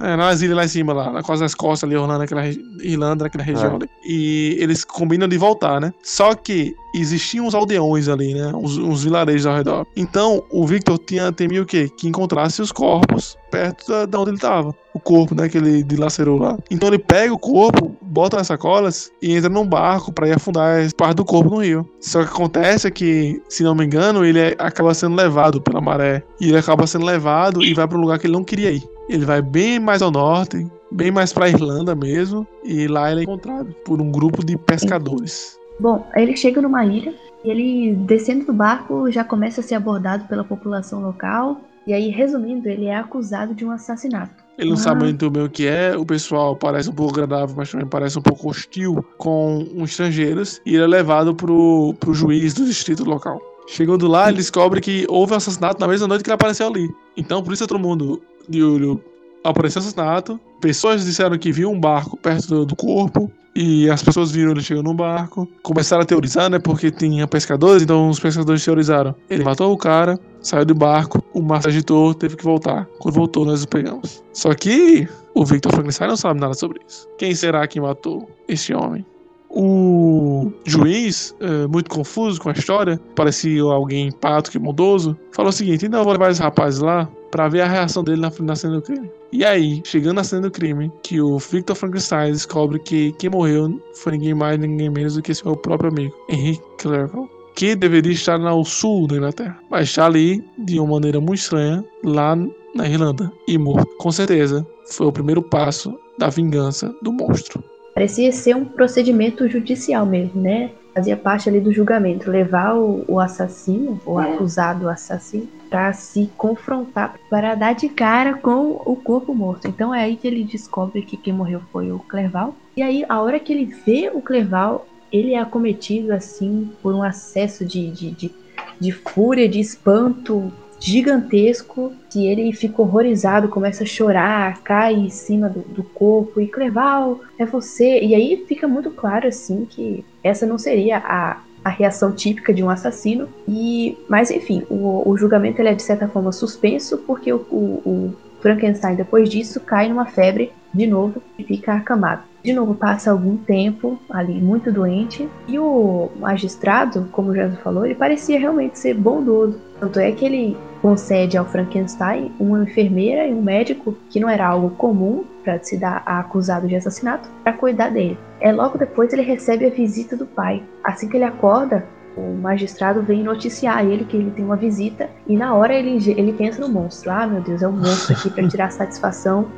é, 0.00 0.16
nas 0.16 0.40
ilhas 0.40 0.56
lá 0.56 0.64
em 0.64 0.68
cima, 0.68 0.92
lá, 0.92 1.12
na 1.12 1.22
quase 1.22 1.42
das 1.42 1.54
costas 1.54 1.88
ali, 1.88 1.96
Orlando, 1.96 2.20
naquela 2.20 2.46
Irlanda, 2.46 3.24
naquela 3.24 3.44
região 3.44 3.72
é. 3.72 3.74
ali. 3.76 3.88
E 4.04 4.56
eles 4.58 4.84
combinam 4.84 5.28
de 5.28 5.36
voltar, 5.36 5.80
né? 5.80 5.92
Só 6.02 6.34
que 6.34 6.74
existiam 6.94 7.46
uns 7.46 7.54
aldeões 7.54 8.08
ali, 8.08 8.34
né? 8.34 8.52
Uns, 8.54 8.78
uns 8.78 9.04
vilarejos 9.04 9.46
ao 9.46 9.56
redor. 9.56 9.86
Então, 9.96 10.42
o 10.50 10.66
Victor 10.66 10.98
tinha, 10.98 11.32
temia 11.32 11.62
o 11.62 11.66
quê? 11.66 11.88
Que 11.96 12.08
encontrasse 12.08 12.60
os 12.62 12.72
corpos 12.72 13.36
perto 13.50 13.86
da, 13.86 14.06
da 14.06 14.20
onde 14.20 14.30
ele 14.30 14.38
tava. 14.38 14.74
O 14.94 15.00
corpo, 15.00 15.34
né? 15.34 15.48
Que 15.48 15.58
ele 15.58 15.82
dilacerou 15.82 16.38
lá. 16.38 16.58
Então 16.70 16.88
ele 16.88 16.98
pega 16.98 17.32
o 17.32 17.38
corpo, 17.38 17.94
bota 18.02 18.36
nas 18.36 18.46
sacolas 18.46 19.10
e 19.20 19.34
entra 19.34 19.48
num 19.48 19.66
barco 19.66 20.12
para 20.12 20.28
ir 20.28 20.32
afundar 20.32 20.90
parte 20.94 21.16
do 21.16 21.24
corpo 21.24 21.50
no 21.50 21.62
rio. 21.62 21.88
Só 22.00 22.22
que 22.24 22.30
acontece 22.30 22.88
é 22.88 22.90
que, 22.90 23.40
se 23.48 23.62
não 23.62 23.74
me 23.74 23.84
engano, 23.84 24.24
ele 24.24 24.38
é, 24.38 24.56
acaba 24.58 24.92
sendo 24.94 25.16
levado 25.16 25.60
pela 25.60 25.80
maré. 25.80 26.22
E 26.40 26.48
ele 26.48 26.58
acaba 26.58 26.86
sendo 26.86 27.04
levado 27.04 27.62
e 27.62 27.74
vai 27.74 27.86
para 27.86 27.98
um 27.98 28.00
lugar 28.00 28.18
que 28.18 28.26
ele 28.26 28.34
não 28.34 28.44
queria 28.44 28.70
ir. 28.70 28.82
Ele 29.12 29.26
vai 29.26 29.42
bem 29.42 29.78
mais 29.78 30.00
ao 30.00 30.10
norte, 30.10 30.66
bem 30.90 31.10
mais 31.10 31.34
para 31.34 31.50
Irlanda 31.50 31.94
mesmo, 31.94 32.46
e 32.64 32.88
lá 32.88 33.12
ele 33.12 33.20
é 33.20 33.22
encontrado 33.24 33.74
por 33.84 34.00
um 34.00 34.10
grupo 34.10 34.42
de 34.42 34.56
pescadores. 34.56 35.58
Bom, 35.78 36.06
ele 36.16 36.34
chega 36.34 36.62
numa 36.62 36.82
ilha, 36.86 37.14
e 37.44 37.50
ele 37.50 37.94
descendo 38.06 38.46
do 38.46 38.54
barco 38.54 39.10
já 39.10 39.22
começa 39.22 39.60
a 39.60 39.64
ser 39.64 39.74
abordado 39.74 40.24
pela 40.28 40.42
população 40.42 41.02
local, 41.02 41.60
e 41.86 41.92
aí, 41.92 42.08
resumindo, 42.08 42.68
ele 42.68 42.86
é 42.86 42.96
acusado 42.96 43.54
de 43.54 43.66
um 43.66 43.70
assassinato. 43.70 44.42
Ele 44.56 44.70
não 44.70 44.76
ah. 44.76 44.80
sabe 44.80 45.02
muito 45.04 45.28
bem 45.28 45.42
o 45.42 45.50
que 45.50 45.66
é, 45.66 45.94
o 45.94 46.06
pessoal 46.06 46.56
parece 46.56 46.88
um 46.88 46.94
pouco 46.94 47.12
agradável, 47.12 47.54
mas 47.54 47.70
também 47.70 47.86
parece 47.86 48.18
um 48.18 48.22
pouco 48.22 48.48
hostil 48.48 49.04
com 49.18 49.66
os 49.76 49.90
estrangeiros, 49.90 50.58
e 50.64 50.74
ele 50.74 50.84
é 50.84 50.86
levado 50.86 51.34
pro, 51.34 51.94
pro 52.00 52.14
juiz 52.14 52.54
do 52.54 52.64
distrito 52.64 53.04
local. 53.04 53.38
Chegando 53.68 54.08
lá, 54.08 54.28
ele 54.28 54.38
descobre 54.38 54.80
que 54.80 55.06
houve 55.08 55.32
um 55.32 55.36
assassinato 55.36 55.80
na 55.80 55.88
mesma 55.88 56.08
noite 56.08 56.22
que 56.22 56.30
ele 56.30 56.34
apareceu 56.34 56.66
ali. 56.66 56.88
Então, 57.16 57.42
por 57.42 57.52
isso 57.52 57.66
todo 57.66 57.78
mundo 57.78 58.22
de 58.48 58.62
olho 58.62 59.02
apareceu 59.44 59.80
assassinato. 59.80 60.38
Pessoas 60.60 61.04
disseram 61.04 61.36
que 61.38 61.52
viu 61.52 61.70
um 61.70 61.78
barco 61.78 62.16
perto 62.16 62.64
do 62.64 62.76
corpo. 62.76 63.30
E 63.54 63.90
as 63.90 64.02
pessoas 64.02 64.30
viram 64.30 64.52
ele 64.52 64.62
chegando 64.62 64.86
no 64.86 64.94
barco. 64.94 65.46
Começaram 65.62 66.02
a 66.02 66.06
teorizar, 66.06 66.48
né? 66.48 66.58
Porque 66.58 66.90
tinha 66.90 67.26
pescadores, 67.26 67.82
então 67.82 68.08
os 68.08 68.18
pescadores 68.18 68.64
teorizaram. 68.64 69.14
Ele 69.28 69.44
matou 69.44 69.70
o 69.70 69.76
cara, 69.76 70.18
saiu 70.40 70.64
do 70.64 70.74
barco, 70.74 71.22
o 71.34 71.42
mar 71.42 71.60
se 71.60 71.68
agitou, 71.68 72.14
teve 72.14 72.34
que 72.36 72.44
voltar. 72.44 72.86
Quando 72.98 73.14
voltou, 73.14 73.44
nós 73.44 73.62
o 73.62 73.68
pegamos. 73.68 74.22
Só 74.32 74.54
que 74.54 75.06
o 75.34 75.44
Victor 75.44 75.70
Frankenstein 75.72 76.08
não 76.08 76.16
sabe 76.16 76.40
nada 76.40 76.54
sobre 76.54 76.80
isso. 76.88 77.06
Quem 77.18 77.34
será 77.34 77.66
que 77.66 77.78
matou 77.78 78.30
este 78.48 78.72
homem? 78.72 79.04
O 79.50 80.50
juiz, 80.64 81.34
é, 81.38 81.66
muito 81.66 81.90
confuso 81.90 82.40
com 82.40 82.48
a 82.48 82.52
história, 82.52 82.98
parecia 83.14 83.62
alguém 83.64 84.10
pato 84.10 84.50
que 84.50 84.58
mondoso, 84.58 85.14
falou 85.30 85.50
o 85.50 85.52
seguinte: 85.52 85.84
então 85.84 86.00
eu 86.00 86.04
vou 86.04 86.14
levar 86.14 86.30
esse 86.30 86.40
rapaz 86.40 86.78
lá 86.78 87.06
para 87.32 87.48
ver 87.48 87.62
a 87.62 87.66
reação 87.66 88.04
dele 88.04 88.20
na, 88.20 88.30
na 88.40 88.54
cena 88.54 88.74
do 88.74 88.82
crime. 88.82 89.10
E 89.32 89.42
aí, 89.44 89.80
chegando 89.84 90.16
na 90.16 90.24
cena 90.24 90.42
do 90.42 90.50
crime, 90.50 90.92
que 91.02 91.20
o 91.20 91.38
Victor 91.38 91.74
Frankenstein 91.74 92.30
descobre 92.30 92.78
que 92.78 93.12
quem 93.12 93.30
morreu 93.30 93.80
foi 93.94 94.12
ninguém 94.12 94.34
mais, 94.34 94.60
ninguém 94.60 94.90
menos 94.90 95.14
do 95.16 95.22
que 95.22 95.34
seu 95.34 95.56
próprio 95.56 95.90
amigo, 95.90 96.14
Henrique 96.28 96.62
Clerval, 96.78 97.26
que 97.56 97.74
deveria 97.74 98.12
estar 98.12 98.38
no 98.38 98.64
sul 98.64 99.06
da 99.06 99.16
Inglaterra, 99.16 99.58
mas 99.70 99.88
está 99.88 100.04
ali 100.04 100.44
de 100.58 100.78
uma 100.78 100.92
maneira 100.92 101.20
muito 101.20 101.40
estranha, 101.40 101.82
lá 102.04 102.36
na 102.74 102.86
Irlanda, 102.86 103.32
e 103.48 103.56
morto. 103.56 103.88
Com 103.96 104.12
certeza, 104.12 104.66
foi 104.86 105.06
o 105.06 105.12
primeiro 105.12 105.42
passo 105.42 105.98
da 106.18 106.28
vingança 106.28 106.94
do 107.00 107.12
monstro. 107.12 107.64
Parecia 107.94 108.30
ser 108.30 108.56
um 108.56 108.64
procedimento 108.64 109.48
judicial 109.48 110.04
mesmo, 110.04 110.40
né? 110.40 110.70
Fazia 110.94 111.16
parte 111.16 111.48
ali 111.48 111.60
do 111.60 111.72
julgamento, 111.72 112.30
levar 112.30 112.74
o, 112.74 113.04
o 113.08 113.18
assassino, 113.18 113.98
o 114.04 114.20
é. 114.20 114.32
acusado 114.32 114.88
assassino, 114.88 115.48
para 115.72 115.94
se 115.94 116.30
confrontar, 116.36 117.18
para 117.30 117.54
dar 117.54 117.72
de 117.72 117.88
cara 117.88 118.34
com 118.34 118.72
o 118.84 118.94
corpo 118.94 119.34
morto. 119.34 119.66
Então 119.66 119.94
é 119.94 120.02
aí 120.02 120.16
que 120.16 120.26
ele 120.26 120.44
descobre 120.44 121.00
que 121.00 121.16
quem 121.16 121.32
morreu 121.32 121.62
foi 121.72 121.90
o 121.90 121.98
Clerval. 121.98 122.54
E 122.76 122.82
aí, 122.82 123.06
a 123.08 123.22
hora 123.22 123.40
que 123.40 123.54
ele 123.54 123.64
vê 123.64 124.10
o 124.12 124.20
Clerval, 124.20 124.86
ele 125.10 125.32
é 125.32 125.38
acometido 125.38 126.12
assim 126.12 126.70
por 126.82 126.94
um 126.94 127.02
acesso 127.02 127.64
de, 127.64 127.90
de, 127.90 128.10
de, 128.10 128.30
de 128.78 128.92
fúria, 128.92 129.48
de 129.48 129.60
espanto 129.60 130.52
gigantesco 130.78 131.92
que 132.10 132.26
ele 132.26 132.52
fica 132.52 132.82
horrorizado, 132.82 133.48
começa 133.48 133.84
a 133.84 133.86
chorar, 133.86 134.62
cai 134.62 134.92
em 134.92 135.08
cima 135.08 135.48
do, 135.48 135.60
do, 135.60 135.82
corpo 135.82 136.38
e 136.38 136.48
Cleval, 136.48 137.20
é 137.38 137.46
você. 137.46 138.00
E 138.00 138.14
aí 138.14 138.44
fica 138.46 138.68
muito 138.68 138.90
claro 138.90 139.26
assim 139.26 139.64
que 139.64 140.04
essa 140.22 140.44
não 140.44 140.58
seria 140.58 140.98
a, 140.98 141.40
a 141.64 141.70
reação 141.70 142.12
típica 142.12 142.52
de 142.52 142.62
um 142.62 142.70
assassino. 142.70 143.28
E, 143.48 143.96
mas 144.08 144.30
enfim, 144.30 144.64
o, 144.68 145.08
o 145.08 145.16
julgamento 145.16 145.60
ele 145.60 145.68
é 145.68 145.74
de 145.74 145.82
certa 145.82 146.08
forma 146.08 146.32
suspenso 146.32 146.98
porque 146.98 147.32
o, 147.32 147.38
o, 147.50 147.82
o 147.84 148.16
Frankenstein 148.40 148.96
depois 148.96 149.28
disso 149.28 149.60
cai 149.60 149.88
numa 149.88 150.06
febre 150.06 150.52
de 150.74 150.86
novo 150.86 151.22
e 151.38 151.44
fica 151.44 151.74
acamado. 151.74 152.22
De 152.42 152.52
novo 152.52 152.74
passa 152.74 153.10
algum 153.10 153.36
tempo 153.36 153.98
ali 154.10 154.40
muito 154.40 154.72
doente 154.72 155.28
e 155.46 155.58
o 155.58 156.10
magistrado, 156.18 157.08
como 157.12 157.34
Jesus 157.34 157.58
falou, 157.60 157.84
ele 157.84 157.94
parecia 157.94 158.38
realmente 158.38 158.78
ser 158.78 158.94
bondoso. 158.94 159.60
Tanto 159.82 159.98
é 159.98 160.12
que 160.12 160.24
ele 160.24 160.56
concede 160.80 161.36
ao 161.36 161.44
Frankenstein 161.44 162.30
uma 162.38 162.62
enfermeira 162.62 163.26
e 163.26 163.34
um 163.34 163.42
médico, 163.42 163.96
que 164.08 164.20
não 164.20 164.28
era 164.28 164.46
algo 164.46 164.70
comum 164.76 165.24
para 165.42 165.60
se 165.60 165.76
dar 165.76 166.04
a 166.06 166.20
acusado 166.20 166.68
de 166.68 166.76
assassinato, 166.76 167.28
para 167.42 167.52
cuidar 167.52 167.90
dele. 167.90 168.16
É 168.40 168.52
logo 168.52 168.78
depois 168.78 169.12
ele 169.12 169.22
recebe 169.22 169.66
a 169.66 169.70
visita 169.70 170.16
do 170.16 170.24
pai. 170.24 170.62
Assim 170.84 171.08
que 171.08 171.16
ele 171.16 171.24
acorda, 171.24 171.84
o 172.16 172.32
magistrado 172.40 173.02
vem 173.02 173.24
noticiar 173.24 173.84
ele 173.84 174.04
que 174.04 174.16
ele 174.16 174.30
tem 174.30 174.44
uma 174.44 174.54
visita 174.54 175.10
e 175.26 175.36
na 175.36 175.52
hora 175.52 175.74
ele, 175.74 175.98
ele 176.12 176.32
pensa 176.32 176.60
no 176.60 176.68
monstro. 176.68 177.10
Ah, 177.10 177.26
meu 177.26 177.40
Deus, 177.40 177.60
é 177.60 177.66
um 177.66 177.72
monstro 177.72 178.14
aqui 178.14 178.30
para 178.30 178.46
tirar 178.46 178.70
satisfação 178.70 179.48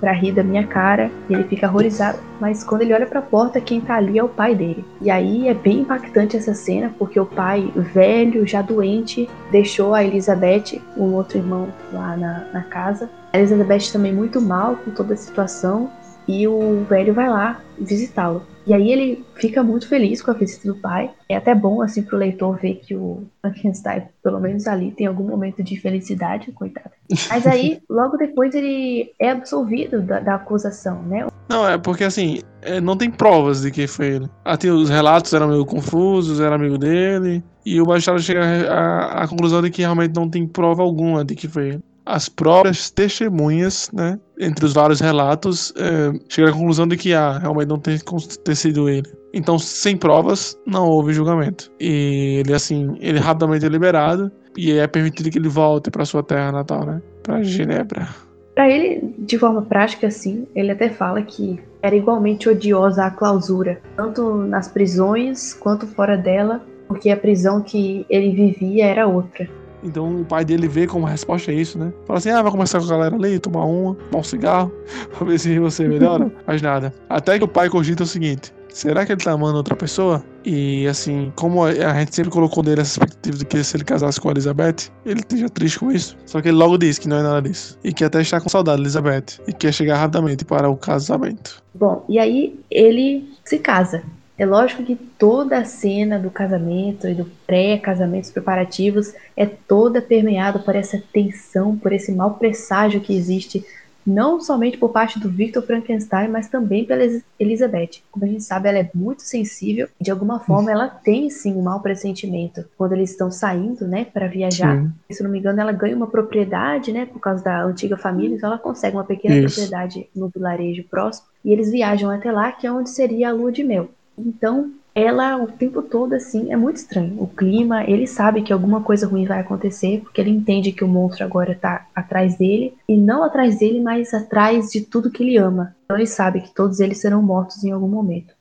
para 0.00 0.12
rir 0.12 0.32
da 0.32 0.42
minha 0.42 0.66
cara 0.66 1.10
e 1.28 1.34
ele 1.34 1.44
fica 1.44 1.68
horrorizado. 1.68 2.18
Mas 2.40 2.62
quando 2.62 2.82
ele 2.82 2.94
olha 2.94 3.06
para 3.06 3.20
a 3.20 3.22
porta, 3.22 3.60
quem 3.60 3.80
tá 3.80 3.96
ali 3.96 4.18
é 4.18 4.24
o 4.24 4.28
pai 4.28 4.54
dele. 4.54 4.84
E 5.00 5.10
aí 5.10 5.48
é 5.48 5.54
bem 5.54 5.80
impactante 5.80 6.36
essa 6.36 6.54
cena, 6.54 6.94
porque 6.98 7.18
o 7.18 7.26
pai, 7.26 7.72
velho, 7.74 8.46
já 8.46 8.62
doente, 8.62 9.28
deixou 9.50 9.94
a 9.94 10.04
Elizabeth, 10.04 10.80
um 10.96 11.14
outro 11.14 11.38
irmão, 11.38 11.68
lá 11.92 12.16
na, 12.16 12.46
na 12.52 12.62
casa. 12.62 13.10
A 13.32 13.38
Elizabeth 13.38 13.92
também 13.92 14.12
muito 14.12 14.40
mal 14.40 14.76
com 14.76 14.90
toda 14.90 15.14
a 15.14 15.16
situação 15.16 15.90
e 16.28 16.46
o 16.46 16.84
velho 16.88 17.14
vai 17.14 17.28
lá 17.28 17.60
visitá-lo. 17.78 18.42
E 18.66 18.74
aí 18.74 18.90
ele 18.90 19.24
fica 19.36 19.62
muito 19.62 19.88
feliz 19.88 20.20
com 20.20 20.32
a 20.32 20.34
visita 20.34 20.72
do 20.72 20.80
pai. 20.80 21.10
É 21.28 21.36
até 21.36 21.54
bom, 21.54 21.80
assim, 21.80 22.02
pro 22.02 22.16
leitor 22.16 22.58
ver 22.58 22.76
que 22.76 22.96
o 22.96 23.22
Frankenstein, 23.40 24.02
pelo 24.22 24.40
menos 24.40 24.66
ali, 24.66 24.90
tem 24.90 25.06
algum 25.06 25.24
momento 25.24 25.62
de 25.62 25.78
felicidade, 25.78 26.50
coitado. 26.50 26.90
Mas 27.28 27.46
aí, 27.46 27.80
logo 27.88 28.16
depois, 28.16 28.54
ele 28.54 29.12
é 29.20 29.30
absolvido 29.30 30.02
da, 30.02 30.18
da 30.18 30.34
acusação, 30.34 31.00
né? 31.02 31.26
Não, 31.48 31.68
é 31.68 31.78
porque 31.78 32.02
assim, 32.02 32.40
é, 32.60 32.80
não 32.80 32.96
tem 32.96 33.08
provas 33.08 33.62
de 33.62 33.70
que 33.70 33.86
foi 33.86 34.16
ele. 34.16 34.28
Até 34.44 34.68
os 34.68 34.90
relatos 34.90 35.32
eram 35.32 35.48
meio 35.48 35.64
confusos, 35.64 36.40
era 36.40 36.56
amigo 36.56 36.76
dele. 36.76 37.44
E 37.64 37.80
o 37.80 37.86
magistrado 37.86 38.20
chega 38.20 38.42
à, 38.68 39.22
à 39.22 39.28
conclusão 39.28 39.62
de 39.62 39.70
que 39.70 39.82
realmente 39.82 40.14
não 40.16 40.28
tem 40.28 40.44
prova 40.46 40.82
alguma 40.82 41.24
de 41.24 41.36
que 41.36 41.46
foi 41.46 41.68
ele 41.68 41.82
as 42.06 42.28
próprias 42.28 42.88
testemunhas, 42.88 43.90
né, 43.92 44.16
entre 44.38 44.64
os 44.64 44.72
vários 44.72 45.00
relatos, 45.00 45.72
é, 45.76 46.12
chegaram 46.28 46.54
à 46.54 46.58
conclusão 46.58 46.86
de 46.86 46.96
que 46.96 47.14
ah, 47.14 47.38
realmente 47.38 47.68
não 47.68 47.78
tem 47.78 47.98
ter 48.44 48.54
sido 48.54 48.88
ele. 48.88 49.10
Então, 49.32 49.58
sem 49.58 49.96
provas, 49.96 50.58
não 50.66 50.86
houve 50.86 51.12
julgamento. 51.12 51.70
E 51.80 52.40
ele, 52.40 52.54
assim, 52.54 52.96
ele 53.00 53.18
rapidamente 53.18 53.66
é 53.66 53.68
liberado 53.68 54.30
e 54.56 54.72
é 54.72 54.86
permitido 54.86 55.30
que 55.30 55.38
ele 55.38 55.48
volte 55.48 55.90
para 55.90 56.04
sua 56.04 56.22
terra 56.22 56.52
natal, 56.52 56.86
né, 56.86 57.02
para 57.22 57.42
Genebra. 57.42 58.08
Para 58.54 58.70
ele, 58.70 59.14
de 59.18 59.38
forma 59.38 59.60
prática, 59.62 60.06
assim, 60.06 60.46
ele 60.54 60.70
até 60.70 60.88
fala 60.88 61.20
que 61.20 61.60
era 61.82 61.94
igualmente 61.94 62.48
odiosa 62.48 63.04
a 63.04 63.10
clausura, 63.10 63.80
tanto 63.94 64.34
nas 64.34 64.66
prisões 64.66 65.52
quanto 65.52 65.86
fora 65.86 66.16
dela, 66.16 66.62
porque 66.88 67.10
a 67.10 67.16
prisão 67.16 67.60
que 67.60 68.06
ele 68.08 68.30
vivia 68.30 68.86
era 68.86 69.06
outra. 69.06 69.46
Então 69.86 70.20
o 70.20 70.24
pai 70.24 70.44
dele 70.44 70.66
vê 70.66 70.86
como 70.86 71.06
resposta 71.06 71.50
a 71.50 71.54
isso, 71.54 71.78
né? 71.78 71.92
Fala 72.06 72.18
assim: 72.18 72.30
ah, 72.30 72.42
vai 72.42 72.50
começar 72.50 72.78
com 72.80 72.86
a 72.86 72.88
galera 72.88 73.14
ali, 73.14 73.38
tomar 73.38 73.64
uma, 73.64 73.94
tomar 73.94 74.20
um 74.20 74.24
cigarro, 74.24 74.72
pra 75.16 75.26
ver 75.26 75.38
se 75.38 75.58
você 75.58 75.86
melhora. 75.86 76.30
Mas 76.46 76.60
nada. 76.60 76.92
Até 77.08 77.38
que 77.38 77.44
o 77.44 77.48
pai 77.48 77.70
cogita 77.70 78.02
o 78.02 78.06
seguinte: 78.06 78.52
será 78.68 79.06
que 79.06 79.12
ele 79.12 79.20
tá 79.22 79.32
amando 79.32 79.56
outra 79.56 79.76
pessoa? 79.76 80.22
E 80.44 80.86
assim, 80.86 81.32
como 81.36 81.64
a 81.64 81.72
gente 81.72 82.14
sempre 82.14 82.30
colocou 82.30 82.62
nele 82.62 82.80
essa 82.80 82.92
expectativa 82.92 83.38
de 83.38 83.44
que 83.44 83.64
se 83.64 83.76
ele 83.76 83.84
casasse 83.84 84.20
com 84.20 84.28
a 84.28 84.32
Elizabeth, 84.32 84.90
ele 85.04 85.20
esteja 85.20 85.48
triste 85.48 85.78
com 85.78 85.90
isso. 85.90 86.16
Só 86.26 86.40
que 86.40 86.48
ele 86.48 86.56
logo 86.56 86.76
diz 86.78 86.98
que 86.98 87.08
não 87.08 87.16
é 87.16 87.22
nada 87.22 87.42
disso. 87.42 87.78
E 87.82 87.92
que 87.92 88.04
até 88.04 88.20
está 88.20 88.40
com 88.40 88.48
saudade 88.48 88.78
de 88.78 88.84
Elizabeth. 88.84 89.40
E 89.46 89.52
quer 89.52 89.72
chegar 89.72 89.98
rapidamente 89.98 90.44
para 90.44 90.68
o 90.68 90.76
casamento. 90.76 91.62
Bom, 91.74 92.04
e 92.08 92.18
aí 92.18 92.58
ele 92.70 93.28
se 93.44 93.58
casa. 93.58 94.02
É 94.38 94.44
lógico 94.44 94.82
que 94.82 94.94
toda 94.94 95.58
a 95.58 95.64
cena 95.64 96.18
do 96.18 96.30
casamento 96.30 97.08
e 97.08 97.14
do 97.14 97.24
pré-casamento, 97.46 98.26
os 98.26 98.30
preparativos, 98.30 99.14
é 99.36 99.46
toda 99.46 100.02
permeada 100.02 100.58
por 100.58 100.76
essa 100.76 101.02
tensão, 101.12 101.76
por 101.76 101.92
esse 101.92 102.12
mau 102.12 102.34
presságio 102.34 103.00
que 103.00 103.16
existe, 103.16 103.64
não 104.06 104.40
somente 104.40 104.78
por 104.78 104.90
parte 104.90 105.18
do 105.18 105.28
Victor 105.28 105.62
Frankenstein, 105.64 106.28
mas 106.28 106.48
também 106.48 106.84
pela 106.84 107.02
Elizabeth. 107.40 108.02
Como 108.12 108.24
a 108.24 108.28
gente 108.28 108.44
sabe, 108.44 108.68
ela 108.68 108.78
é 108.78 108.90
muito 108.94 109.22
sensível 109.22 109.88
e 110.00 110.04
de 110.04 110.10
alguma 110.10 110.38
forma 110.38 110.70
ela 110.70 110.86
tem 110.86 111.28
sim 111.28 111.54
um 111.54 111.62
mau 111.62 111.80
pressentimento 111.80 112.64
quando 112.76 112.92
eles 112.92 113.10
estão 113.10 113.32
saindo, 113.32 113.88
né, 113.88 114.04
para 114.04 114.28
viajar. 114.28 114.76
Sim. 114.76 114.92
Se 115.10 115.22
não 115.24 115.30
me 115.30 115.40
engano, 115.40 115.60
ela 115.60 115.72
ganha 115.72 115.96
uma 115.96 116.06
propriedade, 116.06 116.92
né, 116.92 117.06
por 117.06 117.18
causa 117.18 117.42
da 117.42 117.64
antiga 117.64 117.96
família, 117.96 118.36
então 118.36 118.48
ela 118.48 118.58
consegue 118.58 118.96
uma 118.96 119.04
pequena 119.04 119.34
Isso. 119.38 119.56
propriedade 119.56 120.08
no 120.14 120.28
vilarejo 120.28 120.84
próximo 120.84 121.26
e 121.44 121.52
eles 121.52 121.72
viajam 121.72 122.10
até 122.10 122.30
lá, 122.30 122.52
que 122.52 122.66
é 122.66 122.72
onde 122.72 122.90
seria 122.90 123.30
a 123.30 123.32
lua 123.32 123.50
de 123.50 123.64
mel. 123.64 123.88
Então, 124.18 124.72
ela 124.94 125.36
o 125.36 125.46
tempo 125.46 125.82
todo 125.82 126.14
assim 126.14 126.50
é 126.50 126.56
muito 126.56 126.76
estranho. 126.76 127.20
O 127.20 127.26
clima, 127.26 127.84
ele 127.84 128.06
sabe 128.06 128.42
que 128.42 128.52
alguma 128.52 128.82
coisa 128.82 129.06
ruim 129.06 129.26
vai 129.26 129.40
acontecer, 129.40 130.00
porque 130.00 130.20
ele 130.20 130.30
entende 130.30 130.72
que 130.72 130.82
o 130.82 130.88
monstro 130.88 131.24
agora 131.24 131.54
tá 131.54 131.86
atrás 131.94 132.38
dele, 132.38 132.74
e 132.88 132.96
não 132.96 133.22
atrás 133.22 133.58
dele, 133.58 133.80
mas 133.80 134.14
atrás 134.14 134.70
de 134.70 134.80
tudo 134.80 135.10
que 135.10 135.22
ele 135.22 135.36
ama. 135.36 135.76
Então 135.84 135.98
ele 135.98 136.06
sabe 136.06 136.40
que 136.40 136.54
todos 136.54 136.80
eles 136.80 136.98
serão 136.98 137.22
mortos 137.22 137.62
em 137.62 137.72
algum 137.72 137.88
momento. 137.88 138.34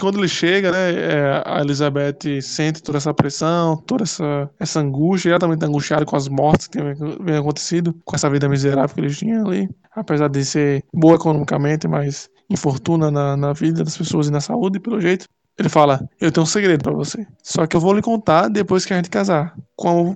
Quando 0.00 0.18
ele 0.18 0.28
chega, 0.28 0.72
né, 0.72 0.92
é, 0.92 1.42
a 1.44 1.60
Elizabeth 1.60 2.40
sente 2.42 2.82
toda 2.82 2.98
essa 2.98 3.12
pressão, 3.12 3.76
toda 3.76 4.04
essa, 4.04 4.50
essa 4.58 4.80
angústia, 4.80 5.30
ela 5.30 5.38
também 5.38 5.58
tá 5.58 5.66
angustiada 5.66 6.06
com 6.06 6.16
as 6.16 6.26
mortes 6.26 6.66
que 6.66 6.78
têm 6.78 7.36
acontecido, 7.36 7.94
com 8.04 8.16
essa 8.16 8.30
vida 8.30 8.48
miserável 8.48 8.94
que 8.94 9.00
eles 9.00 9.18
tinham 9.18 9.46
ali. 9.46 9.68
Apesar 9.94 10.28
de 10.28 10.44
ser 10.44 10.82
boa 10.92 11.16
economicamente, 11.16 11.86
mas 11.86 12.30
infortuna 12.50 13.10
na, 13.10 13.36
na 13.36 13.52
vida 13.52 13.84
das 13.84 13.96
pessoas 13.96 14.28
e 14.28 14.32
na 14.32 14.40
saúde, 14.40 14.80
pelo 14.80 15.00
jeito. 15.00 15.26
Ele 15.60 15.68
fala: 15.68 16.08
Eu 16.18 16.32
tenho 16.32 16.44
um 16.44 16.46
segredo 16.46 16.82
para 16.82 16.92
você. 16.92 17.26
Só 17.42 17.66
que 17.66 17.76
eu 17.76 17.80
vou 17.80 17.92
lhe 17.92 18.00
contar 18.00 18.48
depois 18.48 18.86
que 18.86 18.94
a 18.94 18.96
gente 18.96 19.10
casar. 19.10 19.54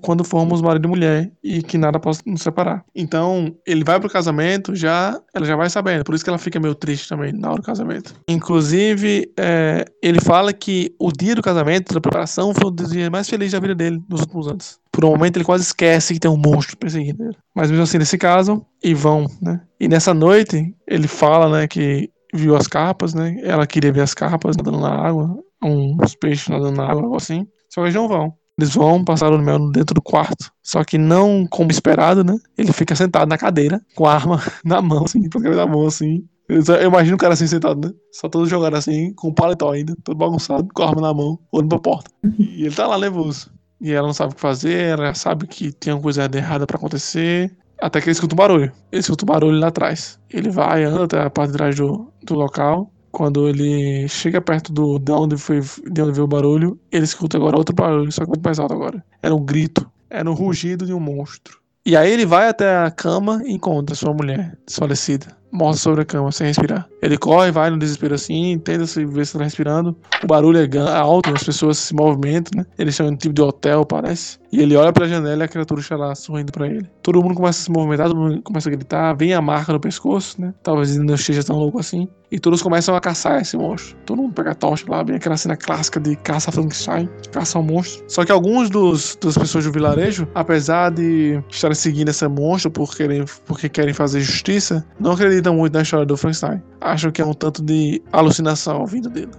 Quando 0.00 0.24
formos 0.24 0.62
marido 0.62 0.86
e 0.86 0.88
mulher 0.88 1.32
e 1.42 1.62
que 1.62 1.76
nada 1.76 1.98
possa 2.00 2.22
nos 2.26 2.42
separar. 2.42 2.84
Então, 2.94 3.54
ele 3.66 3.84
vai 3.84 3.98
pro 4.00 4.10
casamento, 4.10 4.74
já 4.74 5.18
ela 5.34 5.44
já 5.44 5.54
vai 5.54 5.68
sabendo. 5.68 6.04
Por 6.04 6.14
isso 6.14 6.24
que 6.24 6.30
ela 6.30 6.38
fica 6.38 6.60
meio 6.60 6.74
triste 6.74 7.08
também 7.08 7.32
na 7.32 7.48
hora 7.48 7.60
do 7.60 7.66
casamento. 7.66 8.14
Inclusive, 8.28 9.32
é, 9.38 9.84
ele 10.02 10.20
fala 10.20 10.52
que 10.52 10.94
o 10.98 11.10
dia 11.10 11.34
do 11.34 11.42
casamento, 11.42 11.92
da 11.92 12.00
preparação, 12.00 12.54
foi 12.54 12.70
o 12.70 12.70
dia 12.70 13.10
mais 13.10 13.28
feliz 13.28 13.52
da 13.52 13.60
vida 13.60 13.74
dele 13.74 14.02
nos 14.08 14.20
últimos 14.20 14.48
anos. 14.48 14.78
Por 14.90 15.04
um 15.04 15.10
momento, 15.10 15.36
ele 15.36 15.44
quase 15.44 15.64
esquece 15.64 16.14
que 16.14 16.20
tem 16.20 16.30
um 16.30 16.36
monstro 16.36 16.76
perseguindo 16.76 17.22
ele. 17.22 17.36
Mas 17.54 17.70
mesmo 17.70 17.84
assim, 17.84 17.98
eles 17.98 18.08
se 18.08 18.18
casam 18.18 18.64
e 18.82 18.94
vão, 18.94 19.26
né? 19.42 19.60
E 19.80 19.88
nessa 19.88 20.14
noite, 20.14 20.74
ele 20.86 21.08
fala, 21.08 21.60
né, 21.60 21.66
que 21.66 22.10
viu 22.34 22.56
as 22.56 22.66
carpas, 22.66 23.14
né? 23.14 23.38
Ela 23.42 23.66
queria 23.66 23.92
ver 23.92 24.02
as 24.02 24.12
carpas 24.12 24.56
nadando 24.56 24.80
na 24.80 24.90
água, 24.90 25.38
uns 25.62 26.14
peixes 26.16 26.48
nadando 26.48 26.76
na 26.76 26.84
água, 26.84 27.02
algo 27.02 27.16
assim. 27.16 27.46
Só 27.70 27.80
que 27.80 27.86
eles 27.86 27.94
não 27.94 28.08
vão. 28.08 28.34
Eles 28.58 28.74
vão 28.74 29.04
passar 29.04 29.32
o 29.32 29.38
mel 29.38 29.70
dentro 29.70 29.94
do 29.94 30.02
quarto. 30.02 30.52
Só 30.62 30.84
que 30.84 30.96
não 30.96 31.46
como 31.46 31.70
esperado, 31.70 32.22
né? 32.22 32.36
Ele 32.56 32.72
fica 32.72 32.94
sentado 32.94 33.28
na 33.28 33.38
cadeira, 33.38 33.80
com 33.94 34.06
a 34.06 34.14
arma 34.14 34.40
na 34.64 34.80
mão, 34.80 35.04
assim, 35.04 35.20
na 35.54 35.66
mão, 35.66 35.86
assim. 35.86 36.24
Eu 36.48 36.62
imagino 36.86 37.16
o 37.16 37.18
cara 37.18 37.32
assim 37.32 37.46
sentado, 37.46 37.88
né? 37.88 37.94
Só 38.12 38.28
todo 38.28 38.46
jogado 38.46 38.76
assim, 38.76 39.12
com 39.14 39.28
o 39.28 39.34
paletó 39.34 39.72
ainda, 39.72 39.96
todo 40.04 40.16
bagunçado, 40.16 40.68
com 40.74 40.82
a 40.82 40.88
arma 40.88 41.00
na 41.00 41.14
mão, 41.14 41.38
olhando 41.50 41.70
pra 41.70 41.78
porta. 41.78 42.10
E 42.38 42.66
ele 42.66 42.74
tá 42.74 42.86
lá 42.86 42.98
nervoso. 42.98 43.50
E 43.80 43.92
ela 43.92 44.06
não 44.06 44.14
sabe 44.14 44.32
o 44.32 44.34
que 44.34 44.40
fazer, 44.40 44.98
ela 44.98 45.14
sabe 45.14 45.46
que 45.46 45.72
tem 45.72 45.92
uma 45.92 46.02
coisa 46.02 46.28
errada 46.32 46.66
para 46.66 46.76
acontecer. 46.76 47.56
Até 47.84 48.00
que 48.00 48.06
ele 48.06 48.12
escuta 48.12 48.34
um 48.34 48.38
barulho. 48.38 48.72
Ele 48.90 49.00
escuta 49.00 49.26
um 49.26 49.28
barulho 49.28 49.58
lá 49.58 49.68
atrás. 49.68 50.18
Ele 50.30 50.48
vai, 50.48 50.84
anda 50.84 51.04
até 51.04 51.20
a 51.20 51.28
parte 51.28 51.50
de 51.50 51.58
trás 51.58 51.76
do, 51.76 52.10
do 52.22 52.34
local. 52.34 52.90
Quando 53.12 53.46
ele 53.46 54.08
chega 54.08 54.40
perto 54.40 54.72
do, 54.72 54.98
de, 54.98 55.12
onde 55.12 55.36
foi, 55.36 55.60
de 55.60 56.00
onde 56.00 56.12
veio 56.12 56.24
o 56.24 56.26
barulho, 56.26 56.80
ele 56.90 57.04
escuta 57.04 57.36
agora 57.36 57.58
outro 57.58 57.74
barulho, 57.74 58.10
só 58.10 58.22
que 58.22 58.30
muito 58.30 58.42
mais 58.42 58.58
alto 58.58 58.72
agora. 58.72 59.04
Era 59.22 59.34
um 59.34 59.44
grito. 59.44 59.86
Era 60.08 60.30
um 60.30 60.32
rugido 60.32 60.86
de 60.86 60.94
um 60.94 60.98
monstro. 60.98 61.58
E 61.84 61.94
aí 61.94 62.10
ele 62.10 62.24
vai 62.24 62.48
até 62.48 62.74
a 62.74 62.90
cama 62.90 63.42
e 63.44 63.52
encontra 63.52 63.94
sua 63.94 64.14
mulher 64.14 64.56
desfalecida 64.66 65.26
morta 65.54 65.78
sobre 65.78 66.02
a 66.02 66.04
cama, 66.04 66.32
sem 66.32 66.48
respirar. 66.48 66.88
Ele 67.00 67.16
corre, 67.16 67.50
vai 67.50 67.70
no 67.70 67.78
desespero 67.78 68.14
assim, 68.14 68.58
tenta 68.58 68.86
se 68.86 69.04
ver 69.04 69.26
se 69.26 69.38
tá 69.38 69.44
respirando. 69.44 69.96
O 70.22 70.26
barulho 70.26 70.58
é 70.58 70.78
alto, 70.98 71.32
as 71.32 71.44
pessoas 71.44 71.78
se 71.78 71.94
movimentam, 71.94 72.60
né? 72.60 72.66
Eles 72.78 72.94
são 72.94 73.06
um 73.06 73.16
tipo 73.16 73.34
de 73.34 73.42
hotel, 73.42 73.84
parece. 73.84 74.38
E 74.50 74.60
ele 74.60 74.76
olha 74.76 74.92
pra 74.92 75.06
janela 75.06 75.42
e 75.42 75.46
a 75.46 75.48
criatura 75.48 75.80
está 75.80 75.96
lá 75.96 76.14
sorrindo 76.14 76.52
pra 76.52 76.66
ele. 76.66 76.88
Todo 77.02 77.22
mundo 77.22 77.34
começa 77.34 77.60
a 77.60 77.64
se 77.64 77.70
movimentar, 77.70 78.08
todo 78.08 78.18
mundo 78.18 78.42
começa 78.42 78.68
a 78.68 78.72
gritar, 78.72 79.12
vem 79.14 79.34
a 79.34 79.40
marca 79.40 79.72
no 79.72 79.80
pescoço, 79.80 80.40
né? 80.40 80.54
Talvez 80.62 80.94
ele 80.94 81.04
não 81.04 81.14
esteja 81.14 81.42
tão 81.42 81.56
louco 81.56 81.78
assim. 81.78 82.08
E 82.30 82.38
todos 82.38 82.62
começam 82.62 82.96
a 82.96 83.00
caçar 83.00 83.40
esse 83.40 83.56
monstro. 83.56 83.96
Todo 84.04 84.22
mundo 84.22 84.32
pega 84.32 84.52
a 84.52 84.54
tocha 84.54 84.84
lá, 84.88 85.04
bem 85.04 85.16
aquela 85.16 85.36
cena 85.36 85.56
clássica 85.56 86.00
de 86.00 86.16
caça 86.16 86.50
Frankenstein, 86.50 87.08
caça 87.30 87.58
um 87.58 87.62
monstro. 87.62 88.04
Só 88.08 88.24
que 88.24 88.32
alguns 88.32 88.70
dos, 88.70 89.16
das 89.22 89.36
pessoas 89.36 89.64
do 89.64 89.72
vilarejo, 89.72 90.26
apesar 90.34 90.90
de 90.90 91.40
estarem 91.48 91.76
seguindo 91.76 92.08
esse 92.08 92.26
monstro 92.26 92.70
por 92.70 92.96
querem, 92.96 93.24
porque 93.46 93.68
querem 93.68 93.94
fazer 93.94 94.20
justiça, 94.20 94.84
não 94.98 95.12
acreditam 95.12 95.43
muito 95.52 95.74
na 95.74 95.82
história 95.82 96.06
do 96.06 96.16
Frankenstein. 96.16 96.62
Acham 96.80 97.10
que 97.10 97.20
é 97.20 97.26
um 97.26 97.34
tanto 97.34 97.62
de 97.62 98.02
alucinação 98.12 98.86
vindo 98.86 99.10
dele. 99.10 99.30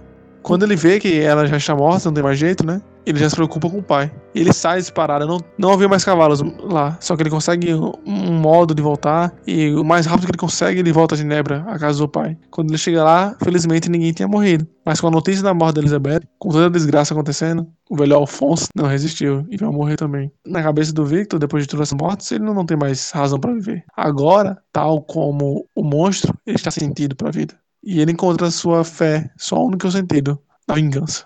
Quando 0.42 0.64
ele 0.64 0.76
vê 0.76 1.00
que 1.00 1.20
ela 1.20 1.46
já 1.46 1.56
está 1.56 1.74
morta, 1.74 2.08
não 2.08 2.14
tem 2.14 2.22
mais 2.22 2.38
jeito, 2.38 2.64
né? 2.64 2.80
Ele 3.06 3.20
já 3.20 3.30
se 3.30 3.36
preocupa 3.36 3.70
com 3.70 3.78
o 3.78 3.82
pai. 3.82 4.12
Ele 4.34 4.52
sai 4.52 4.78
disparado, 4.80 5.26
não, 5.26 5.40
não 5.56 5.72
havia 5.72 5.88
mais 5.88 6.04
cavalos 6.04 6.42
lá. 6.58 6.98
Só 7.00 7.16
que 7.16 7.22
ele 7.22 7.30
consegue 7.30 7.72
um 7.72 8.32
modo 8.32 8.74
de 8.74 8.82
voltar. 8.82 9.32
E 9.46 9.70
o 9.70 9.84
mais 9.84 10.06
rápido 10.06 10.26
que 10.26 10.32
ele 10.32 10.38
consegue, 10.38 10.80
ele 10.80 10.92
volta 10.92 11.14
a 11.14 11.18
Ginebra, 11.18 11.64
a 11.68 11.78
casa 11.78 11.98
do 11.98 12.08
pai. 12.08 12.36
Quando 12.50 12.70
ele 12.70 12.78
chega 12.78 13.04
lá, 13.04 13.36
felizmente 13.42 13.88
ninguém 13.88 14.12
tinha 14.12 14.26
morrido. 14.26 14.66
Mas 14.84 15.00
com 15.00 15.06
a 15.06 15.10
notícia 15.10 15.42
da 15.42 15.54
morte 15.54 15.76
da 15.76 15.80
Elizabeth, 15.82 16.22
com 16.38 16.50
toda 16.50 16.66
a 16.66 16.70
desgraça 16.70 17.14
acontecendo, 17.14 17.66
o 17.88 17.96
velho 17.96 18.16
Alfonso 18.16 18.68
não 18.74 18.86
resistiu 18.86 19.46
e 19.48 19.56
vai 19.56 19.70
morrer 19.70 19.96
também. 19.96 20.30
Na 20.44 20.62
cabeça 20.62 20.92
do 20.92 21.04
Victor, 21.04 21.38
depois 21.38 21.62
de 21.62 21.68
todas 21.68 21.92
as 21.92 21.98
mortes, 21.98 22.30
ele 22.32 22.44
não 22.44 22.66
tem 22.66 22.76
mais 22.76 23.10
razão 23.10 23.38
para 23.38 23.52
viver. 23.52 23.84
Agora, 23.96 24.58
tal 24.72 25.02
como 25.02 25.66
o 25.74 25.82
monstro, 25.82 26.34
ele 26.44 26.56
está 26.56 26.70
sentido 26.70 27.14
para 27.14 27.28
a 27.28 27.32
vida. 27.32 27.54
E 27.84 28.00
ele 28.00 28.12
encontra 28.12 28.50
sua 28.50 28.82
fé, 28.82 29.30
só 29.36 29.56
o 29.56 29.68
único 29.68 29.88
sentido, 29.90 30.40
na 30.66 30.74
vingança. 30.74 31.24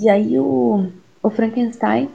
E 0.00 0.08
aí 0.08 0.38
o, 0.38 0.86
o 1.22 1.30
Frankenstein 1.30 2.08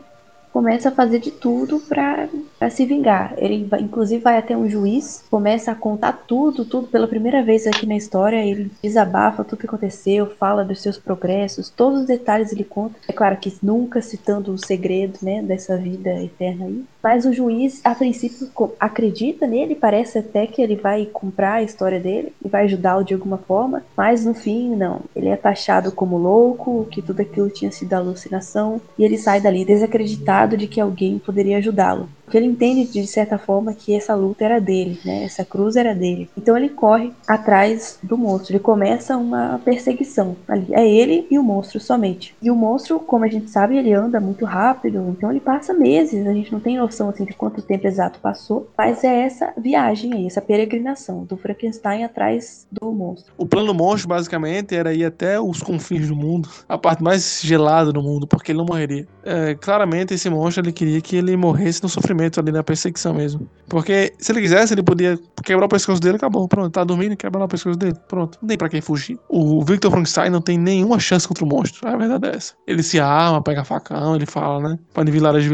começa 0.51 0.89
a 0.89 0.91
fazer 0.91 1.19
de 1.19 1.31
tudo 1.31 1.80
para 1.80 2.30
se 2.69 2.85
vingar. 2.85 3.34
Ele, 3.38 3.68
inclusive, 3.80 4.22
vai 4.22 4.38
até 4.38 4.56
um 4.56 4.69
juiz, 4.69 5.23
começa 5.30 5.72
a 5.72 5.76
contar 5.76 6.23
tudo, 6.27 6.65
tudo 6.65 6.88
pela 6.88 7.07
primeira 7.07 7.44
vez 7.44 7.68
aqui 7.68 7.85
na 7.85 7.95
história. 7.95 8.44
Ele 8.45 8.72
desabafa 8.81 9.44
tudo 9.44 9.60
que 9.60 9.65
aconteceu, 9.65 10.27
fala 10.40 10.64
dos 10.64 10.81
seus 10.81 10.98
progressos, 10.98 11.69
todos 11.69 12.02
os 12.02 12.07
detalhes 12.07 12.52
ele 12.52 12.64
conta. 12.64 12.95
É 13.07 13.14
claro 13.14 13.38
que 13.38 13.53
nunca 13.61 14.02
citando 14.02 14.53
o 14.53 14.57
segredo, 14.57 15.19
né, 15.22 15.41
dessa 15.41 15.77
vida 15.77 16.10
eterna 16.22 16.65
aí. 16.65 16.84
Mas 17.02 17.26
o 17.26 17.34
juiz, 17.34 17.81
a 17.84 17.94
princípio, 17.94 18.49
acredita 18.80 19.45
nele, 19.45 19.76
parece 19.76 20.19
até 20.19 20.48
que 20.48 20.61
ele 20.61 20.77
vai 20.77 21.06
comprar 21.06 21.56
a 21.56 21.64
história 21.64 21.99
dele 21.99 22.34
e 22.44 22.48
vai 22.48 22.64
ajudá-lo 22.64 23.03
de 23.03 23.14
alguma 23.14 23.38
forma, 23.38 23.84
mas 23.95 24.23
no 24.26 24.34
fim, 24.34 24.73
não. 24.76 25.02
Ele 25.14 25.27
é 25.27 25.35
taxado 25.35 25.91
como 25.91 26.18
louco, 26.18 26.88
que 26.90 27.02
tudo 27.02 27.22
aquilo 27.22 27.49
tinha 27.49 27.72
sido 27.72 27.94
alucinação, 27.94 28.80
e 28.98 29.03
ele 29.03 29.18
sai 29.18 29.41
dali 29.41 29.65
desacreditado 29.65 30.56
de 30.56 30.68
que 30.68 30.80
alguém 30.80 31.19
poderia 31.19 31.57
ajudá-lo. 31.57 32.07
Porque 32.23 32.38
ele 32.38 32.48
entende, 32.54 32.86
de 32.86 33.08
certa 33.08 33.38
forma, 33.38 33.74
que 33.74 33.96
essa 33.96 34.16
luta 34.16 34.46
era 34.46 34.60
dele, 34.60 35.00
né? 35.04 35.24
Essa 35.24 35.44
cruz 35.44 35.76
era 35.76 35.94
dele. 35.94 36.30
Então 36.38 36.58
ele 36.58 36.70
corre 36.70 37.12
atrás 37.28 38.00
do 38.02 38.18
monstro. 38.18 38.54
Ele 38.54 38.60
começa 38.60 39.18
uma 39.18 39.60
perseguição 39.64 40.36
ali. 40.48 40.68
É 40.72 40.88
ele 40.88 41.28
e 41.30 41.38
o 41.38 41.44
monstro 41.44 41.80
somente. 41.80 42.36
E 42.42 42.50
o 42.50 42.56
monstro, 42.56 43.00
como 43.00 43.26
a 43.26 43.28
gente 43.28 43.50
sabe, 43.50 43.78
ele 43.78 43.94
anda 43.94 44.20
muito 44.20 44.46
rápido, 44.46 45.10
então 45.10 45.30
ele 45.30 45.40
passa 45.40 45.74
meses. 45.74 46.26
A 46.26 46.34
gente 46.34 46.52
não 46.52 46.60
tem 46.60 46.78
noção 46.78 47.10
assim 47.10 47.26
de 47.26 47.34
quanto 47.34 47.62
tempo 47.62 47.88
exato 47.88 48.20
passou, 48.20 48.70
mas 48.78 49.04
é 49.04 49.22
essa 49.22 49.54
viagem 49.58 50.14
aí, 50.14 50.28
essa 50.28 50.42
peregrinação 50.42 51.24
do 51.24 51.38
Frankenstein 51.38 52.04
atrás 52.04 52.68
do 52.72 52.92
monstro. 52.92 53.34
O 53.38 53.46
plano 53.46 53.68
do 53.68 53.74
monstro, 53.74 54.10
basicamente, 54.10 54.76
era 54.76 54.94
ir 54.94 55.06
até 55.06 55.40
os 55.40 55.62
confins 55.62 56.08
do 56.08 56.16
mundo, 56.16 56.50
a 56.68 56.78
parte 56.78 57.04
mais 57.04 57.42
gelada 57.44 57.92
do 57.92 58.02
mundo, 58.02 58.28
porque 58.28 58.52
ele 58.52 58.60
não 58.60 58.66
morreria. 58.66 59.08
É, 59.24 59.56
claramente, 59.56 60.14
esse 60.14 60.30
monstro 60.30 60.64
ele 60.64 60.72
queria 60.72 61.02
que 61.02 61.16
ele 61.16 61.36
morresse 61.36 61.82
no 61.82 61.90
sofrimento 61.90 62.40
ali 62.44 62.52
na 62.52 62.64
perseguição 62.64 63.14
mesmo. 63.14 63.49
Porque 63.68 64.14
se 64.18 64.32
ele 64.32 64.41
quisesse, 64.41 64.74
ele 64.74 64.84
podia 64.84 65.18
quebrar 65.44 65.65
o 65.65 65.70
pescoço 65.70 65.99
dele 65.99 66.18
acabou. 66.18 66.48
Pronto, 66.48 66.72
tá 66.72 66.84
dormindo, 66.84 67.15
quebra 67.18 67.44
o 67.44 67.48
pescoço 67.48 67.78
dele. 67.78 67.95
Pronto, 68.07 68.38
não 68.41 68.48
tem 68.48 68.57
pra 68.57 68.70
quem 68.70 68.82
fugir. 68.82 69.18
O 69.28 69.64
Victor 69.64 69.91
Frankenstein 69.91 70.30
não 70.30 70.41
tem 70.41 70.57
nenhuma 70.57 70.99
chance 70.99 71.28
contra 71.28 71.44
o 71.44 71.48
monstro. 71.48 71.88
A 71.88 71.98
verdade 71.98 72.28
é 72.28 72.36
essa. 72.36 72.53
Ele 72.68 72.84
se 72.84 72.99
arma, 72.99 73.41
pega 73.41 73.64
facão, 73.64 74.15
ele 74.15 74.26
fala, 74.26 74.70
né? 74.70 74.80
Vai 74.94 75.06
de 75.06 75.11
vilarejo 75.11 75.53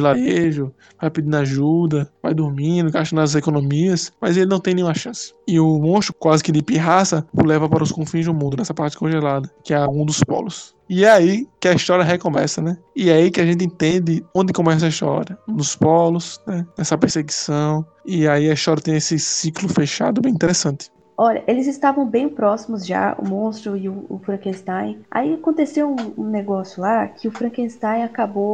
vai 1.00 1.10
pedindo 1.10 1.38
ajuda, 1.38 2.12
vai 2.22 2.34
dormindo, 2.34 2.92
gasta 2.92 3.16
nas 3.16 3.36
economias, 3.36 4.12
mas 4.22 4.38
ele 4.38 4.48
não 4.48 4.60
tem 4.60 4.74
nenhuma 4.74 4.94
chance. 4.94 5.34
E 5.50 5.60
o 5.60 5.80
monstro, 5.80 6.14
quase 6.14 6.44
que 6.44 6.52
de 6.52 6.62
pirraça, 6.62 7.26
o 7.34 7.44
leva 7.44 7.68
para 7.68 7.82
os 7.84 7.92
confins 7.92 8.28
do 8.28 8.34
mundo, 8.36 8.56
nessa 8.56 8.72
parte 8.72 8.96
congelada, 8.96 9.50
que 9.64 9.74
é 9.74 9.84
um 9.88 10.06
dos 10.06 10.24
polos. 10.24 10.76
E 10.88 11.04
é 11.04 11.10
aí 11.10 11.48
que 11.60 11.68
a 11.68 11.74
história 11.74 12.06
recomeça, 12.06 12.62
né? 12.62 12.78
E 12.96 13.10
é 13.10 13.14
aí 13.14 13.32
que 13.32 13.42
a 13.42 13.46
gente 13.46 13.66
entende 13.66 14.24
onde 14.32 14.54
começa 14.54 14.86
a 14.86 14.90
história. 14.90 15.36
Nos 15.48 15.76
polos, 15.76 16.40
né? 16.46 16.68
Nessa 16.78 16.96
perseguição. 17.00 17.84
E 18.06 18.28
aí 18.28 18.48
a 18.48 18.54
história 18.54 18.84
tem 18.84 18.96
esse 18.96 19.18
ciclo 19.18 19.68
fechado 19.68 20.22
bem 20.22 20.32
interessante. 20.32 20.92
Olha, 21.18 21.44
eles 21.48 21.66
estavam 21.66 22.06
bem 22.06 22.30
próximos 22.30 22.86
já, 22.86 23.16
o 23.18 23.28
monstro 23.28 23.76
e 23.76 23.90
o, 23.90 24.06
o 24.08 24.20
Frankenstein. 24.20 25.02
Aí 25.10 25.34
aconteceu 25.34 25.90
um, 25.90 26.14
um, 26.24 26.30
negócio 26.30 26.82
lá 26.82 27.08
que 27.08 27.28
o 27.28 27.32
Frankenstein 27.32 28.04
acabou 28.04 28.54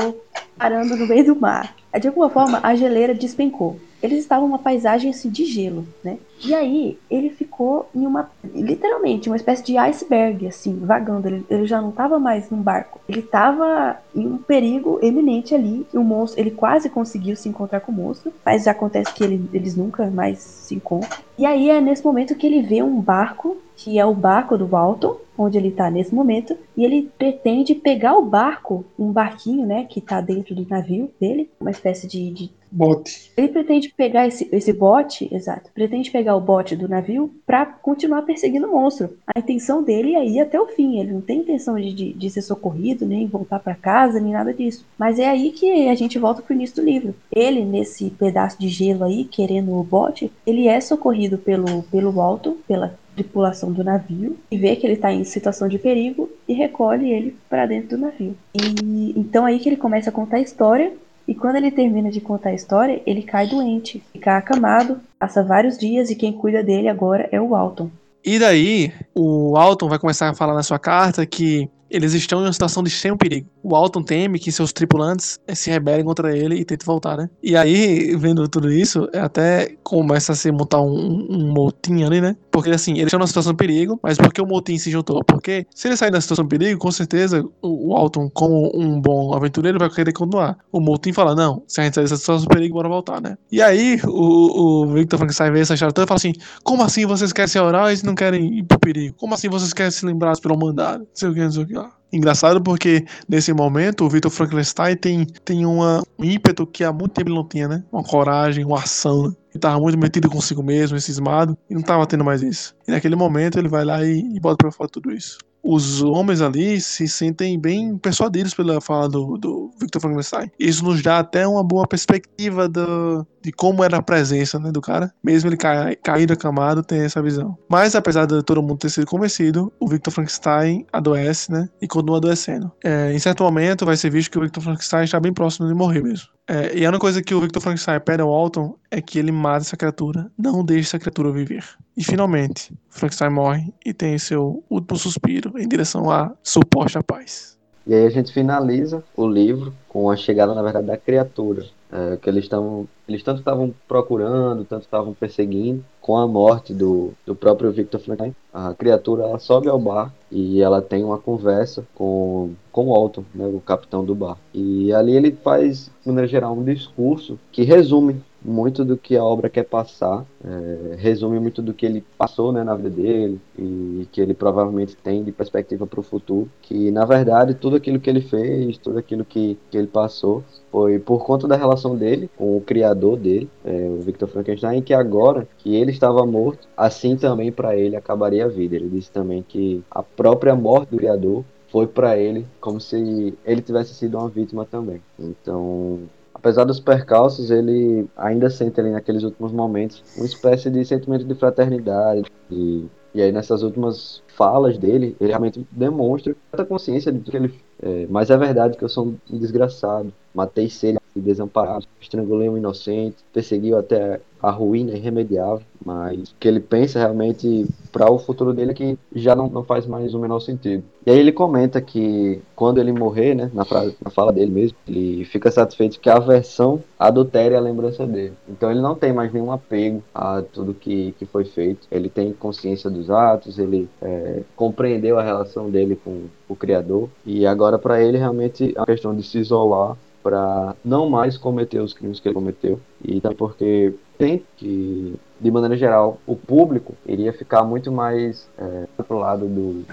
parando 0.57 0.95
no 0.95 1.07
meio 1.07 1.25
do 1.25 1.35
mar. 1.35 1.75
De 1.99 2.07
alguma 2.07 2.29
forma, 2.29 2.59
a 2.61 2.75
geleira 2.75 3.13
despencou. 3.13 3.79
Eles 4.03 4.19
estavam 4.19 4.47
numa 4.47 4.59
paisagem 4.59 5.09
assim 5.09 5.29
de 5.29 5.45
gelo, 5.45 5.87
né? 6.03 6.17
E 6.43 6.53
aí 6.53 6.99
ele 7.09 7.29
ficou 7.29 7.89
em 7.95 8.05
uma, 8.05 8.29
literalmente, 8.53 9.29
uma 9.29 9.35
espécie 9.35 9.63
de 9.63 9.77
iceberg, 9.77 10.45
assim, 10.45 10.77
vagando. 10.79 11.27
Ele, 11.27 11.45
ele 11.49 11.65
já 11.65 11.81
não 11.81 11.89
estava 11.89 12.19
mais 12.19 12.49
num 12.49 12.61
barco. 12.61 12.99
Ele 13.07 13.21
estava 13.21 13.97
em 14.13 14.27
um 14.27 14.37
perigo 14.37 14.99
eminente 15.01 15.55
ali. 15.55 15.87
O 15.93 16.03
monstro, 16.03 16.39
ele 16.39 16.51
quase 16.51 16.89
conseguiu 16.89 17.35
se 17.35 17.49
encontrar 17.49 17.79
com 17.79 17.91
o 17.91 17.95
monstro, 17.95 18.31
mas 18.45 18.67
acontece 18.67 19.13
que 19.13 19.23
ele, 19.23 19.49
eles 19.53 19.75
nunca 19.75 20.05
mais 20.11 20.37
se 20.39 20.75
encontram. 20.75 21.17
E 21.37 21.45
aí 21.45 21.69
é 21.69 21.81
nesse 21.81 22.03
momento 22.03 22.35
que 22.35 22.45
ele 22.45 22.61
vê 22.61 22.83
um 22.83 22.99
barco, 22.99 23.57
que 23.75 23.97
é 23.97 24.05
o 24.05 24.13
barco 24.13 24.57
do 24.57 24.67
Walton, 24.67 25.17
onde 25.37 25.57
ele 25.57 25.69
está 25.69 25.89
nesse 25.89 26.13
momento, 26.13 26.57
e 26.75 26.83
ele 26.83 27.09
pretende 27.17 27.75
pegar 27.75 28.17
o 28.17 28.25
barco, 28.25 28.85
um 28.97 29.11
barquinho, 29.11 29.65
né, 29.65 29.85
que 29.85 29.99
está 29.99 30.21
dentro 30.21 30.55
do 30.55 30.67
navio 30.67 31.09
dele, 31.19 31.49
uma 31.59 31.71
espécie 31.71 32.07
de, 32.07 32.31
de 32.31 32.51
bote. 32.75 33.31
Ele 33.37 33.47
pretende 33.47 33.93
pegar 33.95 34.27
esse, 34.27 34.49
esse 34.51 34.73
bote, 34.73 35.33
exato, 35.33 35.71
pretende 35.73 36.11
pegar 36.11 36.35
o 36.35 36.41
bote 36.41 36.75
do 36.75 36.89
navio 36.89 37.33
para 37.45 37.65
continuar 37.65 38.23
perseguindo 38.23 38.67
o 38.67 38.71
monstro. 38.71 39.17
A 39.33 39.39
intenção 39.39 39.81
dele 39.81 40.15
é 40.15 40.25
ir 40.25 40.41
até 40.41 40.59
o 40.59 40.67
fim, 40.67 40.99
ele 40.99 41.13
não 41.13 41.21
tem 41.21 41.39
intenção 41.39 41.75
de, 41.75 41.93
de, 41.93 42.13
de 42.13 42.29
ser 42.29 42.41
socorrido, 42.41 43.05
nem 43.05 43.27
voltar 43.27 43.59
para 43.59 43.75
casa, 43.75 44.19
nem 44.19 44.33
nada 44.33 44.53
disso. 44.53 44.85
Mas 44.97 45.19
é 45.19 45.27
aí 45.27 45.51
que 45.51 45.87
a 45.87 45.95
gente 45.95 46.19
volta 46.19 46.41
pro 46.41 46.53
início 46.53 46.75
do 46.75 46.85
livro. 46.85 47.15
Ele, 47.31 47.63
nesse 47.63 48.09
pedaço 48.09 48.59
de 48.59 48.67
gelo 48.67 49.05
aí, 49.05 49.23
querendo 49.23 49.73
o 49.73 49.83
bote, 49.83 50.31
ele 50.45 50.67
é 50.67 50.81
socorrido 50.81 51.37
pelo, 51.37 51.83
pelo 51.83 52.11
Walton, 52.11 52.57
pela 52.67 52.97
tripulação 53.15 53.71
do 53.71 53.83
navio 53.83 54.37
e 54.51 54.57
vê 54.57 54.75
que 54.75 54.85
ele 54.85 54.93
está 54.93 55.11
em 55.11 55.23
situação 55.23 55.67
de 55.67 55.79
perigo 55.79 56.29
e 56.47 56.53
recolhe 56.53 57.11
ele 57.11 57.35
para 57.49 57.65
dentro 57.65 57.97
do 57.97 57.97
navio. 57.97 58.35
E 58.53 59.13
então 59.17 59.45
aí 59.45 59.59
que 59.59 59.69
ele 59.69 59.77
começa 59.77 60.09
a 60.09 60.13
contar 60.13 60.37
a 60.37 60.41
história 60.41 60.93
e 61.27 61.33
quando 61.33 61.55
ele 61.55 61.71
termina 61.71 62.11
de 62.11 62.21
contar 62.21 62.49
a 62.49 62.53
história, 62.53 63.01
ele 63.05 63.23
cai 63.23 63.47
doente, 63.47 64.03
fica 64.13 64.37
acamado, 64.37 64.99
passa 65.17 65.43
vários 65.43 65.77
dias 65.77 66.09
e 66.09 66.15
quem 66.15 66.31
cuida 66.31 66.61
dele 66.63 66.87
agora 66.87 67.27
é 67.31 67.41
o 67.41 67.55
Alton. 67.55 67.89
E 68.23 68.39
daí, 68.39 68.91
o 69.13 69.55
Alton 69.55 69.87
vai 69.87 69.99
começar 69.99 70.29
a 70.29 70.33
falar 70.33 70.55
na 70.55 70.63
sua 70.63 70.79
carta 70.79 71.25
que 71.25 71.69
eles 71.95 72.13
estão 72.13 72.41
em 72.41 72.43
uma 72.43 72.53
situação 72.53 72.83
de 72.83 72.89
extremo 72.89 73.17
perigo. 73.17 73.47
O 73.63 73.75
Alton 73.75 74.03
teme 74.03 74.37
que 74.37 74.51
seus 74.51 74.73
tripulantes 74.73 75.39
se 75.53 75.69
rebelem 75.69 76.03
contra 76.03 76.35
ele 76.35 76.55
e 76.55 76.65
tentem 76.65 76.85
voltar, 76.85 77.17
né? 77.17 77.29
E 77.41 77.55
aí, 77.55 78.15
vendo 78.15 78.47
tudo 78.47 78.71
isso, 78.71 79.07
até 79.13 79.75
começa 79.83 80.33
a 80.33 80.35
se 80.35 80.51
montar 80.51 80.81
um, 80.81 81.27
um 81.29 81.53
motim 81.53 82.03
ali, 82.03 82.19
né? 82.19 82.35
Porque 82.51 82.69
assim, 82.69 82.93
eles 82.93 83.05
estão 83.05 83.19
numa 83.19 83.27
situação 83.27 83.53
de 83.53 83.57
perigo, 83.57 83.99
mas 84.03 84.17
por 84.17 84.31
que 84.33 84.41
o 84.41 84.45
motim 84.45 84.77
se 84.77 84.91
juntou? 84.91 85.23
Porque 85.23 85.65
se 85.73 85.87
ele 85.87 85.97
sair 85.97 86.11
da 86.11 86.19
situação 86.19 86.45
de 86.45 86.49
perigo, 86.49 86.79
com 86.79 86.91
certeza 86.91 87.43
o 87.61 87.95
Alton, 87.95 88.29
como 88.29 88.71
um 88.75 88.99
bom 88.99 89.33
aventureiro, 89.33 89.79
vai 89.79 89.89
querer 89.89 90.13
continuar. 90.13 90.57
O 90.71 90.79
motim 90.79 91.13
fala: 91.13 91.35
não, 91.35 91.63
se 91.67 91.79
a 91.79 91.83
gente 91.83 91.95
sair 91.95 92.03
dessa 92.03 92.17
situação 92.17 92.47
de 92.47 92.53
perigo, 92.53 92.75
bora 92.75 92.89
voltar, 92.89 93.21
né? 93.21 93.37
E 93.51 93.61
aí, 93.61 93.99
o, 94.05 94.83
o 94.83 94.93
Victor 94.93 95.17
Frankenstein 95.17 95.51
vê 95.51 95.61
essa 95.61 95.73
história 95.73 95.93
e 95.95 96.07
fala 96.07 96.17
assim: 96.17 96.33
como 96.63 96.83
assim 96.83 97.05
vocês 97.05 97.31
querem 97.31 97.47
ser 97.47 97.59
orais 97.59 98.01
e 98.01 98.05
não 98.05 98.15
querem 98.15 98.59
ir 98.59 98.63
pro 98.63 98.79
perigo? 98.79 99.15
Como 99.17 99.33
assim 99.33 99.49
vocês 99.49 99.73
querem 99.73 99.91
se 99.91 100.05
lembrar 100.05 100.37
pelo 100.39 100.57
mandado? 100.57 100.99
Não 100.99 101.07
sei 101.13 101.29
o 101.29 101.33
que, 101.33 101.39
não 101.41 101.51
sei 101.51 101.63
o 101.63 101.67
que 101.67 101.73
lá. 101.73 101.84
Engraçado 102.15 102.61
porque 102.61 103.05
nesse 103.27 103.51
momento 103.51 104.05
o 104.05 104.09
Victor 104.09 104.31
Frankenstein 104.31 104.95
tem, 104.95 105.25
tem 105.43 105.65
uma, 105.65 106.01
um 106.17 106.23
ímpeto 106.23 106.65
que 106.65 106.81
há 106.81 106.93
muito 106.93 107.11
tempo 107.11 107.29
ele 107.29 107.35
não 107.35 107.45
tinha, 107.45 107.67
né? 107.67 107.83
Uma 107.91 108.03
coragem, 108.03 108.63
uma 108.63 108.79
ação. 108.79 109.27
Né? 109.27 109.35
Ele 109.53 109.59
tava 109.59 109.77
muito 109.81 109.97
metido 109.97 110.29
consigo 110.29 110.63
mesmo, 110.63 110.97
cismado, 110.97 111.57
e 111.69 111.73
não 111.73 111.81
tava 111.81 112.07
tendo 112.07 112.23
mais 112.23 112.41
isso. 112.41 112.73
E 112.87 112.91
naquele 112.91 113.17
momento 113.17 113.59
ele 113.59 113.67
vai 113.67 113.83
lá 113.83 114.01
e, 114.01 114.19
e 114.19 114.39
bota 114.39 114.55
pra 114.55 114.71
fora 114.71 114.89
tudo 114.89 115.11
isso 115.11 115.39
os 115.67 116.03
homens 116.03 116.41
ali 116.41 116.79
se 116.79 117.07
sentem 117.07 117.59
bem 117.59 117.97
persuadidos 117.97 118.53
pela 118.53 118.79
fala 118.79 119.09
do, 119.09 119.35
do 119.35 119.71
Victor 119.81 119.99
Frankenstein. 119.99 120.51
Isso 120.59 120.85
nos 120.85 121.01
dá 121.01 121.17
até 121.17 121.47
uma 121.47 121.63
boa 121.63 121.87
perspectiva 121.87 122.69
do, 122.69 123.25
de 123.45 123.51
como 123.51 123.83
era 123.83 123.97
a 123.97 124.01
presença 124.01 124.59
né, 124.59 124.71
do 124.71 124.81
cara. 124.81 125.13
Mesmo 125.23 125.49
ele 125.49 125.57
ca, 125.57 125.95
caído 126.03 126.33
acamado, 126.33 126.83
tem 126.83 127.01
essa 127.01 127.21
visão. 127.21 127.55
Mas 127.69 127.95
apesar 127.95 128.25
de 128.25 128.41
todo 128.43 128.61
mundo 128.61 128.77
ter 128.77 128.89
sido 128.89 129.05
convencido, 129.05 129.71
o 129.79 129.87
Victor 129.87 130.11
Frankenstein 130.11 130.85
adoece, 130.91 131.51
né? 131.51 131.69
E 131.79 131.87
continua 131.87 132.17
adoecendo. 132.17 132.71
É, 132.83 133.13
em 133.13 133.19
certo 133.19 133.43
momento 133.43 133.85
vai 133.85 133.95
ser 133.95 134.09
visto 134.09 134.31
que 134.31 134.39
o 134.39 134.41
Victor 134.41 134.63
Frankenstein 134.63 135.03
está 135.03 135.19
bem 135.19 135.31
próximo 135.31 135.67
de 135.67 135.73
morrer 135.75 136.01
mesmo. 136.01 136.27
É, 136.47 136.77
e 136.77 136.85
a 136.85 136.89
única 136.89 137.01
coisa 137.01 137.21
que 137.21 137.33
o 137.33 137.41
Victor 137.41 137.61
Frankenstein 137.61 137.99
pede 137.99 138.21
ao 138.21 138.31
Alton 138.31 138.75
é 138.89 139.01
que 139.01 139.19
ele 139.19 139.31
mate 139.31 139.65
essa 139.65 139.77
criatura, 139.77 140.31
não 140.37 140.63
deixe 140.63 140.89
essa 140.89 140.99
criatura 140.99 141.31
viver. 141.31 141.63
E 141.95 142.03
finalmente, 142.03 142.73
Frankenstein 142.89 143.29
morre 143.29 143.73
e 143.85 143.93
tem 143.93 144.17
seu 144.17 144.63
último 144.69 144.97
suspiro 144.97 145.53
em 145.57 145.67
direção 145.67 146.09
à 146.09 146.33
suposta 146.43 147.03
paz. 147.03 147.55
E 147.87 147.93
aí 147.93 148.05
a 148.05 148.09
gente 148.09 148.33
finaliza 148.33 149.03
o 149.15 149.27
livro 149.27 149.73
com 149.87 150.09
a 150.09 150.15
chegada, 150.15 150.55
na 150.55 150.63
verdade, 150.63 150.87
da 150.87 150.97
criatura. 150.97 151.65
É, 151.95 152.17
que 152.17 152.29
eles 152.29 152.43
estão. 152.43 152.85
Eles 153.07 153.23
tanto 153.23 153.39
estavam 153.39 153.73
procurando, 153.87 154.65
tanto 154.65 154.83
estavam 154.83 155.13
perseguindo, 155.13 155.85
com 156.01 156.17
a 156.17 156.27
morte 156.27 156.73
do, 156.73 157.13
do 157.25 157.33
próprio 157.33 157.71
Victor 157.71 158.01
Frankenstein. 158.01 158.35
A 158.53 158.73
criatura 158.73 159.23
ela 159.23 159.39
sobe 159.39 159.69
ao 159.69 159.79
bar 159.79 160.13
e 160.29 160.61
ela 160.61 160.81
tem 160.81 161.03
uma 161.03 161.17
conversa 161.17 161.85
com, 161.95 162.51
com 162.71 162.87
o 162.87 162.93
Alton, 162.93 163.23
né, 163.33 163.45
o 163.47 163.61
capitão 163.61 164.03
do 164.03 164.13
bar. 164.13 164.37
E 164.53 164.91
ali 164.91 165.15
ele 165.15 165.31
faz, 165.31 165.89
de 166.01 166.07
maneira 166.07 166.27
geral, 166.27 166.53
um 166.53 166.63
discurso 166.63 167.39
que 167.51 167.63
resume 167.63 168.21
muito 168.45 168.85
do 168.85 168.95
que 168.95 169.17
a 169.17 169.23
obra 169.23 169.49
quer 169.49 169.63
passar, 169.63 170.25
é, 170.43 170.95
resume 170.97 171.39
muito 171.39 171.61
do 171.61 171.73
que 171.73 171.85
ele 171.85 172.03
passou 172.17 172.51
né, 172.51 172.63
na 172.63 172.75
vida 172.75 172.89
dele 172.91 173.39
e 173.57 174.07
que 174.11 174.21
ele 174.21 174.33
provavelmente 174.33 174.95
tem 174.95 175.23
de 175.23 175.31
perspectiva 175.31 175.87
para 175.87 175.99
o 175.99 176.03
futuro. 176.03 176.49
Que 176.61 176.91
na 176.91 177.05
verdade 177.05 177.55
tudo 177.55 177.75
aquilo 177.75 177.99
que 177.99 178.09
ele 178.09 178.21
fez, 178.21 178.77
tudo 178.77 178.99
aquilo 178.99 179.25
que, 179.25 179.57
que 179.71 179.77
ele 179.77 179.87
passou 179.87 180.43
foi 180.71 180.99
por 180.99 181.25
conta 181.25 181.47
da 181.47 181.55
relação 181.55 181.95
dele 181.95 182.29
com 182.37 182.57
o 182.57 182.61
criador 182.61 183.17
dele, 183.17 183.49
é, 183.63 183.87
o 183.89 184.01
Victor 184.01 184.29
Frankenstein, 184.29 184.81
que 184.81 184.93
agora 184.93 185.47
que 185.57 185.75
ele 185.75 185.91
estava 185.91 186.25
morto, 186.25 186.67
assim 186.77 187.15
também 187.15 187.51
para 187.51 187.75
ele 187.75 187.95
acabaria 187.95 188.45
a 188.45 188.49
vida. 188.49 188.75
Ele 188.75 188.89
disse 188.89 189.09
também 189.11 189.43
que 189.47 189.83
a 189.89 190.03
própria 190.03 190.55
morte 190.55 190.91
do 190.91 190.97
criador 190.97 191.43
foi 191.69 191.87
para 191.87 192.17
ele 192.17 192.45
como 192.61 192.79
se 192.79 193.33
ele 193.43 193.61
tivesse 193.61 193.93
sido 193.93 194.17
uma 194.17 194.29
vítima 194.29 194.65
também. 194.65 195.01
Então, 195.19 195.99
apesar 196.45 196.63
dos 196.63 196.79
percalços, 196.79 197.49
ele 197.49 198.07
ainda 198.15 198.51
sente 198.51 198.79
ali 198.79 198.91
naqueles 198.91 199.23
últimos 199.23 199.51
momentos 199.51 200.03
uma 200.15 200.27
espécie 200.27 200.69
de 200.69 200.85
sentimento 200.85 201.25
de 201.25 201.33
fraternidade. 201.33 202.31
E, 202.51 202.85
e 203.15 203.21
aí 203.23 203.31
nessas 203.31 203.63
últimas 203.63 204.21
falas 204.27 204.77
dele, 204.77 205.15
ele 205.19 205.29
realmente 205.29 205.65
demonstra 205.71 206.35
muita 206.53 206.63
consciência 206.63 207.11
de 207.11 207.19
que 207.19 207.35
ele. 207.35 207.59
É, 207.81 208.05
mas 208.11 208.29
é 208.29 208.37
verdade 208.37 208.77
que 208.77 208.83
eu 208.83 208.89
sou 208.89 209.07
um 209.07 209.39
desgraçado. 209.39 210.13
Matei 210.35 210.69
sede 210.69 210.99
desamparado, 211.21 211.85
estrangulou 212.01 212.49
um 212.49 212.57
inocente, 212.57 213.17
perseguiu 213.33 213.77
até 213.77 214.19
a 214.41 214.51
ruína 214.51 214.93
irremediável, 214.93 215.65
mas 215.83 216.29
o 216.29 216.35
que 216.39 216.47
ele 216.47 216.59
pensa 216.59 216.99
realmente 216.99 217.65
para 217.91 218.11
o 218.11 218.19
futuro 218.19 218.53
dele 218.53 218.71
é 218.71 218.73
que 218.75 218.99
já 219.15 219.35
não, 219.35 219.49
não 219.49 219.63
faz 219.63 219.87
mais 219.87 220.13
o 220.13 220.19
menor 220.19 220.39
sentido. 220.39 220.83
E 221.05 221.09
aí 221.09 221.17
ele 221.17 221.31
comenta 221.31 221.81
que 221.81 222.41
quando 222.55 222.79
ele 222.79 222.91
morrer, 222.91 223.33
né, 223.33 223.49
na, 223.53 223.65
frase, 223.65 223.95
na 224.03 224.11
fala 224.11 224.31
dele 224.31 224.51
mesmo, 224.51 224.77
ele 224.87 225.25
fica 225.25 225.49
satisfeito 225.49 225.99
que 225.99 226.09
a 226.09 226.19
versão 226.19 226.83
adultere 226.99 227.55
a 227.55 227.59
lembrança 227.59 228.05
dele. 228.05 228.33
Então 228.47 228.69
ele 228.69 228.81
não 228.81 228.93
tem 228.93 229.13
mais 229.13 229.33
nenhum 229.33 229.51
apego 229.51 230.03
a 230.13 230.41
tudo 230.41 230.73
que, 230.73 231.13
que 231.17 231.25
foi 231.25 231.45
feito. 231.45 231.87
Ele 231.89 232.09
tem 232.09 232.31
consciência 232.33 232.89
dos 232.89 233.09
atos, 233.09 233.57
ele 233.57 233.89
é, 234.01 234.43
compreendeu 234.55 235.17
a 235.17 235.23
relação 235.23 235.69
dele 235.71 235.95
com 235.95 236.25
o 236.47 236.55
Criador. 236.55 237.09
E 237.25 237.47
agora 237.47 237.79
para 237.79 238.01
ele 238.01 238.17
realmente 238.17 238.73
é 238.75 238.79
uma 238.79 238.85
questão 238.85 239.15
de 239.15 239.23
se 239.23 239.39
isolar 239.39 239.97
para 240.25 240.75
não 240.83 241.07
mais 241.07 241.37
cometer 241.37 241.79
os 241.79 241.93
crimes 241.93 242.19
que 242.19 242.27
ele 242.27 242.33
cometeu. 242.33 242.79
E 243.03 243.21
também 243.21 243.37
porque 243.37 243.93
tem 244.17 244.41
que, 244.57 245.13
de 245.39 245.51
maneira 245.51 245.77
geral, 245.77 246.19
o 246.25 246.35
público 246.35 246.95
iria 247.05 247.31
ficar 247.31 247.63
muito 247.63 247.91
mais 247.91 248.47
é, 248.57 248.87
pro 249.03 249.19
lado 249.19 249.45
do, 249.45 249.85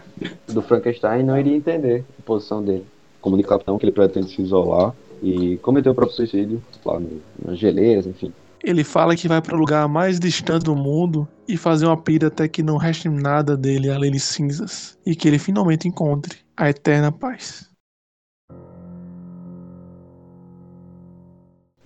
do 0.51 0.63
Frankenstein 0.63 1.21
e 1.21 1.23
não 1.23 1.39
iria 1.39 1.55
entender 1.55 2.03
a 2.19 2.23
posição 2.23 2.65
dele. 2.65 2.87
Como 3.21 3.37
de 3.37 3.43
capitão, 3.43 3.79
que 3.79 3.85
ele 3.85 3.93
pretende 3.93 4.31
se 4.31 4.41
isolar 4.41 4.95
e 5.23 5.59
cometeu 5.59 5.93
o 5.93 5.95
próprio 5.95 6.17
suicídio 6.17 6.63
lá 6.83 6.99
no, 6.99 7.21
nas 7.45 7.59
geleiras, 7.59 8.07
enfim. 8.07 8.33
Ele 8.65 8.85
fala 8.85 9.15
que 9.15 9.29
vai 9.29 9.43
para 9.43 9.55
o 9.55 9.59
lugar 9.59 9.87
mais 9.87 10.19
distante 10.19 10.65
do 10.65 10.75
mundo 10.75 11.29
e 11.47 11.59
fazer 11.59 11.85
uma 11.85 11.97
pira 11.97 12.29
até 12.29 12.49
que 12.49 12.63
não 12.63 12.79
reste 12.79 13.07
nada 13.07 13.55
dele 13.55 13.91
além 13.91 14.11
de 14.11 14.21
cinzas 14.21 14.97
e 15.05 15.15
que 15.15 15.29
ele 15.29 15.39
finalmente 15.39 15.87
encontre 15.87 16.39
a 16.57 16.71
eterna 16.71 17.13
paz. 17.13 17.72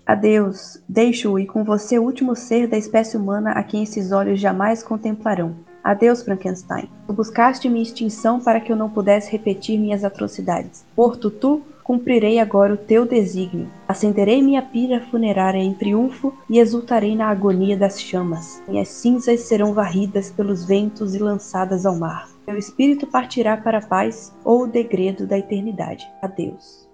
Adeus, 0.07 0.81
deixo-o 0.89 1.37
e 1.37 1.45
com 1.45 1.65
você 1.65 1.99
o 1.99 2.05
último 2.05 2.37
ser 2.37 2.69
da 2.69 2.78
espécie 2.78 3.16
humana 3.16 3.51
a 3.51 3.62
quem 3.65 3.83
esses 3.83 4.12
olhos 4.12 4.39
jamais 4.39 4.81
contemplarão. 4.81 5.57
Adeus, 5.83 6.23
Frankenstein. 6.23 6.89
Tu 7.09 7.12
buscaste 7.12 7.69
minha 7.69 7.83
extinção 7.83 8.41
para 8.41 8.61
que 8.61 8.70
eu 8.70 8.77
não 8.77 8.89
pudesse 8.89 9.33
repetir 9.33 9.81
minhas 9.81 10.05
atrocidades. 10.05 10.85
Morto 10.97 11.28
tu, 11.28 11.61
cumprirei 11.83 12.39
agora 12.39 12.74
o 12.74 12.77
teu 12.77 13.05
desígnio. 13.05 13.69
Acenderei 13.89 14.41
minha 14.41 14.62
pira 14.62 15.01
funerária 15.11 15.59
em 15.59 15.74
triunfo 15.74 16.33
e 16.49 16.61
exultarei 16.61 17.16
na 17.16 17.28
agonia 17.28 17.77
das 17.77 18.01
chamas. 18.01 18.62
Minhas 18.69 18.89
cinzas 18.89 19.41
serão 19.41 19.73
varridas 19.73 20.31
pelos 20.31 20.65
ventos 20.65 21.16
e 21.16 21.19
lançadas 21.19 21.85
ao 21.85 21.97
mar. 21.97 22.28
Meu 22.47 22.57
espírito 22.57 23.09
partirá 23.09 23.57
para 23.57 23.78
a 23.78 23.87
paz 23.87 24.33
ou 24.45 24.62
o 24.62 24.66
degredo 24.69 25.27
da 25.27 25.37
eternidade. 25.37 26.09
Adeus. 26.23 26.86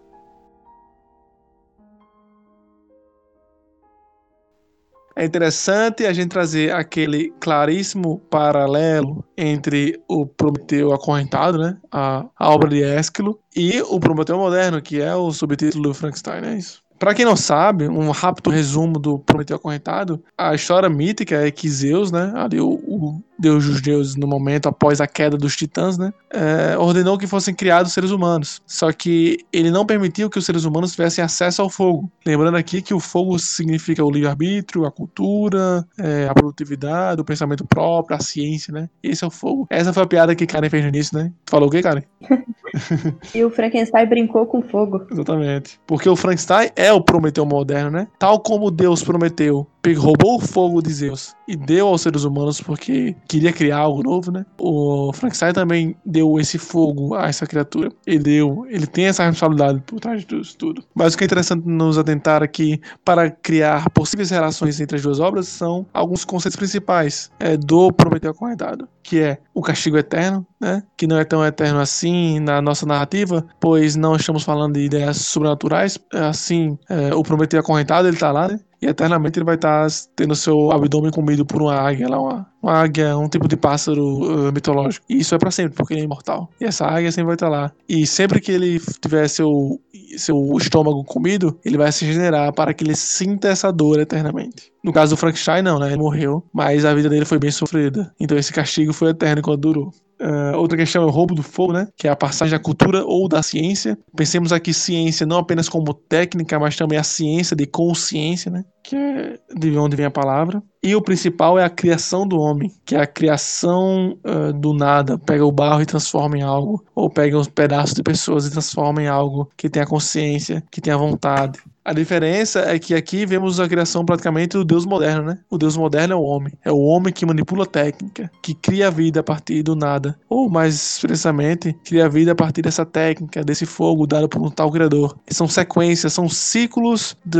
É 5.15 5.25
interessante 5.25 6.07
a 6.07 6.13
gente 6.13 6.29
trazer 6.29 6.73
aquele 6.73 7.33
claríssimo 7.39 8.19
paralelo 8.31 9.25
entre 9.37 10.01
o 10.09 10.27
Prometeu 10.27 10.93
acorrentado, 10.93 11.59
né, 11.59 11.77
a, 11.91 12.27
a 12.39 12.51
obra 12.51 12.69
de 12.69 12.83
Ésquilo, 12.83 13.39
e 13.55 13.81
o 13.83 14.01
Prometeu 14.01 14.39
moderno, 14.39 14.81
que 14.81 15.01
é 15.01 15.15
o 15.15 15.31
subtítulo 15.31 15.89
do 15.89 15.95
Frankenstein, 15.95 16.45
é 16.45 16.55
isso. 16.57 16.83
Para 16.99 17.15
quem 17.15 17.25
não 17.25 17.35
sabe, 17.35 17.89
um 17.89 18.11
rápido 18.11 18.49
resumo 18.49 18.97
do 18.99 19.19
Prometeu 19.19 19.57
acorrentado, 19.57 20.23
a 20.39 20.55
história 20.55 20.89
mítica 20.89 21.47
é 21.47 21.51
que 21.51 21.69
Zeus, 21.69 22.13
né, 22.13 22.33
ali 22.37 22.61
o, 22.61 22.71
o 22.71 23.21
deus 23.43 23.67
dos 23.67 23.83
deuses 23.83 24.17
no 24.17 24.27
momento 24.27 24.69
após 24.69 25.01
a 25.01 25.07
queda 25.07 25.37
dos 25.37 25.57
titãs, 25.57 25.99
né, 25.99 26.13
é, 26.31 26.79
ordenou 26.79 27.19
que 27.19 27.27
fossem 27.27 27.55
criados 27.55 27.93
seres 27.93 28.11
humanos. 28.11 28.63
Só 28.67 28.91
que 28.93 29.39
ele 29.53 29.71
não 29.71 29.85
permitiu 29.85 30.31
que 30.31 30.39
os 30.39 30.47
seres 30.47 30.65
humanos 30.65 30.93
tivessem 30.93 31.23
acesso 31.23 31.61
ao 31.61 31.69
fogo. 31.69 32.11
Lembrando 32.25 32.57
aqui 32.57 32.81
que 32.81 32.95
o 32.95 33.01
fogo 33.01 33.39
significa 33.39 34.05
o 34.05 34.11
livre-arbítrio, 34.11 34.87
a 34.87 34.91
cultura, 34.91 35.87
é, 35.99 36.29
a 36.31 36.35
produtividade, 36.35 37.21
o 37.21 37.25
pensamento 37.25 37.67
próprio, 37.67 38.17
a 38.17 38.21
ciência, 38.21 38.73
né? 38.73 38.89
Esse 39.03 39.25
é 39.25 39.27
o 39.27 39.31
fogo. 39.31 39.67
Essa 39.69 39.93
foi 39.93 40.05
a 40.05 40.07
piada 40.07 40.35
que 40.35 40.47
Karen 40.47 40.71
fez 40.71 40.83
no 40.83 40.89
início, 40.89 41.19
né? 41.19 41.33
Tu 41.45 41.51
falou 41.51 41.69
o 41.69 41.71
quê, 41.71 41.83
Karen? 41.83 42.03
e 43.35 43.45
o 43.45 43.51
Frankenstein 43.51 44.07
brincou 44.07 44.47
com 44.47 44.63
fogo. 44.63 45.05
Exatamente. 45.11 45.81
Porque 45.87 46.09
o 46.09 46.17
Frankenstein 46.17 46.71
é 46.77 46.93
o 46.93 47.03
Prometeu 47.03 47.45
moderno, 47.45 47.91
né? 47.91 48.07
Tal 48.19 48.41
como 48.41 48.71
Deus 48.71 49.03
prometeu 49.03 49.67
roubou 49.91 50.37
o 50.37 50.41
fogo 50.41 50.81
de 50.81 50.93
Zeus 50.93 51.35
e 51.53 51.57
deu 51.57 51.87
aos 51.87 52.01
seres 52.01 52.25
humanos 52.25 52.63
porque 52.63 53.15
queria 53.29 53.53
criar 53.53 53.77
algo 53.77 54.03
novo, 54.03 54.33
né? 54.33 54.47
O 54.59 55.13
Frankenstein 55.13 55.53
também 55.53 55.95
deu 56.05 56.41
esse 56.41 56.57
fogo 56.57 57.15
a 57.15 57.27
essa 57.27 57.47
criatura. 57.47 57.91
Ele 58.07 58.21
deu, 58.21 58.67
ele 58.71 58.87
tem 58.87 59.05
essa 59.05 59.27
responsabilidade 59.27 59.83
por 59.87 60.01
trás 60.01 60.25
disso 60.25 60.57
tudo. 60.57 60.83
Mas 60.95 61.13
o 61.13 61.19
que 61.19 61.25
é 61.25 61.27
interessante 61.27 61.69
nos 61.69 61.99
atentar 61.99 62.43
aqui 62.43 62.81
para 63.05 63.31
criar 63.31 63.91
possíveis 63.91 64.31
relações 64.31 64.81
entre 64.81 64.97
as 64.97 65.03
duas 65.03 65.21
obras 65.21 65.47
são 65.47 65.85
alguns 65.93 66.25
conceitos 66.25 66.57
principais 66.57 67.31
é, 67.39 67.55
do 67.55 67.93
Prometeu 67.93 68.31
Acorrentado, 68.31 68.89
que 69.03 69.21
é 69.21 69.39
o 69.53 69.61
castigo 69.61 69.99
eterno, 69.99 70.47
né? 70.59 70.83
Que 70.97 71.07
não 71.07 71.19
é 71.19 71.25
tão 71.25 71.45
eterno 71.45 71.81
assim 71.81 72.41
na 72.41 72.63
nossa 72.63 72.87
narrativa, 72.87 73.45
pois 73.61 73.95
não 73.95 74.17
estamos 74.17 74.43
falando 74.43 74.73
de 74.73 74.87
ideias 74.87 75.19
sobrenaturais. 75.19 75.99
Assim, 76.15 76.79
é, 76.89 77.15
o 77.15 77.23
Prometeu 77.23 77.61
Acorrentado 77.61 78.09
ele 78.09 78.17
tá 78.17 78.33
lá, 78.33 78.49
né? 78.49 78.59
E 78.83 78.87
eternamente 78.89 79.39
ele 79.39 79.47
vai 79.47 79.55
estar 79.55 79.89
tá 79.89 79.95
tendo 80.17 80.35
seu 80.35 80.73
abdômen 80.73 81.13
comido 81.13 81.47
por 81.47 81.63
uma 81.63 81.75
águia, 81.75 82.09
lá, 82.09 82.21
uma, 82.21 82.47
uma 82.61 82.73
águia, 82.73 83.17
um 83.17 83.29
tipo 83.29 83.47
de 83.47 83.57
pássaro 83.57 84.03
uh, 84.03 84.53
mitológico. 84.53 85.07
E 85.09 85.19
isso 85.21 85.37
é 85.37 85.39
para 85.39 85.53
sempre, 85.53 85.77
porque 85.77 85.95
ele 85.95 86.01
é 86.01 86.05
imortal. 86.05 86.51
E 86.61 86.65
essa 86.65 86.85
águia 86.85 87.13
sempre 87.13 87.27
vai 87.27 87.37
estar 87.37 87.47
tá 87.47 87.53
lá. 87.53 87.73
E 87.89 88.05
sempre 88.05 88.41
que 88.41 88.51
ele 88.51 88.81
tiver 89.01 89.29
seu, 89.29 89.81
seu 90.17 90.57
estômago 90.59 91.05
comido, 91.05 91.57
ele 91.65 91.79
vai 91.79 91.93
se 91.93 92.05
regenerar 92.05 92.53
para 92.53 92.75
que 92.75 92.83
ele 92.83 92.97
sinta 92.97 93.49
essa 93.49 93.73
dor 93.73 94.01
eternamente. 94.01 94.73
No 94.83 94.93
caso 94.93 95.15
do 95.15 95.17
Frankenstein, 95.17 95.63
não, 95.63 95.79
né? 95.79 95.87
Ele 95.87 95.99
morreu, 95.99 96.45
mas 96.53 96.85
a 96.85 96.93
vida 96.93 97.09
dele 97.09 97.25
foi 97.25 97.39
bem 97.39 97.53
sofrida. 97.53 98.13
Então 98.19 98.37
esse 98.37 98.53
castigo 98.53 98.93
foi 98.93 99.11
eterno 99.11 99.43
quando 99.43 99.61
durou. 99.61 99.93
Uh, 100.23 100.57
outra 100.57 100.79
questão 100.79 101.03
é 101.03 101.07
o 101.07 101.11
roubo 101.11 101.35
do 101.35 101.43
fogo, 101.43 101.73
né? 101.73 101.89
Que 101.97 102.07
é 102.07 102.11
a 102.11 102.17
passagem 102.17 102.57
da 102.57 102.63
cultura 102.63 103.05
ou 103.05 103.29
da 103.29 103.43
ciência. 103.43 103.99
Pensemos 104.17 104.53
aqui 104.53 104.73
ciência 104.73 105.27
não 105.27 105.39
apenas 105.39 105.69
como 105.69 105.93
técnica, 105.93 106.61
mas 106.61 106.77
também 106.77 106.97
a 106.97 107.03
ciência 107.03 107.57
de 107.57 107.67
consciência, 107.67 108.49
né? 108.49 108.63
Que 108.85 108.95
é 108.95 109.39
de 109.59 109.77
onde 109.77 109.97
vem 109.97 110.07
a 110.07 110.11
palavra. 110.11 110.63
E 110.85 110.97
o 110.97 111.01
principal 111.01 111.61
é 111.61 111.65
a 111.65 111.71
criação 111.71 112.27
do 112.27 112.41
homem, 112.41 112.73
que 112.85 112.97
é 112.97 113.01
a 113.01 113.07
criação 113.07 114.19
uh, 114.25 114.53
do 114.53 114.75
nada. 114.75 115.17
Pega 115.17 115.47
o 115.47 115.53
barro 115.53 115.81
e 115.81 115.87
transforma 115.87 116.37
em 116.37 116.43
algo, 116.43 116.85
ou 116.93 117.09
pega 117.09 117.39
uns 117.39 117.47
pedaços 117.47 117.95
de 117.95 118.03
pessoas 118.03 118.47
e 118.47 118.51
transforma 118.51 119.01
em 119.01 119.07
algo 119.07 119.49
que 119.57 119.71
tenha 119.71 119.87
consciência, 119.87 120.61
que 120.73 120.81
tenha 120.81 120.99
vontade. 120.99 121.61
A 121.85 121.93
diferença 121.93 122.61
é 122.61 122.79
que 122.81 122.95
aqui 122.95 123.25
vemos 123.25 123.61
a 123.61 123.69
criação 123.69 124.05
praticamente 124.05 124.57
do 124.57 124.65
Deus 124.65 124.85
moderno, 124.85 125.25
né? 125.25 125.39
O 125.51 125.59
Deus 125.59 125.77
moderno 125.77 126.15
é 126.15 126.17
o 126.17 126.23
homem. 126.23 126.53
É 126.65 126.71
o 126.71 126.79
homem 126.79 127.13
que 127.13 127.27
manipula 127.27 127.63
a 127.65 127.67
técnica, 127.67 128.31
que 128.41 128.55
cria 128.55 128.89
a 128.89 128.91
vida 128.91 129.21
a 129.21 129.23
partir 129.23 129.63
do 129.63 129.77
nada. 129.77 130.17
Ou, 130.29 130.49
mais 130.49 130.75
expressamente, 130.75 131.73
cria 131.85 132.07
a 132.07 132.09
vida 132.09 132.33
a 132.33 132.37
partir 132.37 132.63
dessa 132.63 132.85
técnica, 132.87 133.45
desse 133.45 133.67
fogo 133.67 134.07
dado 134.07 134.29
por 134.29 134.41
um 134.41 134.51
tal 134.51 134.71
criador. 134.71 135.17
São 135.31 135.49
sequências, 135.49 136.13
são 136.13 136.29
ciclos 136.29 137.17
de, 137.25 137.39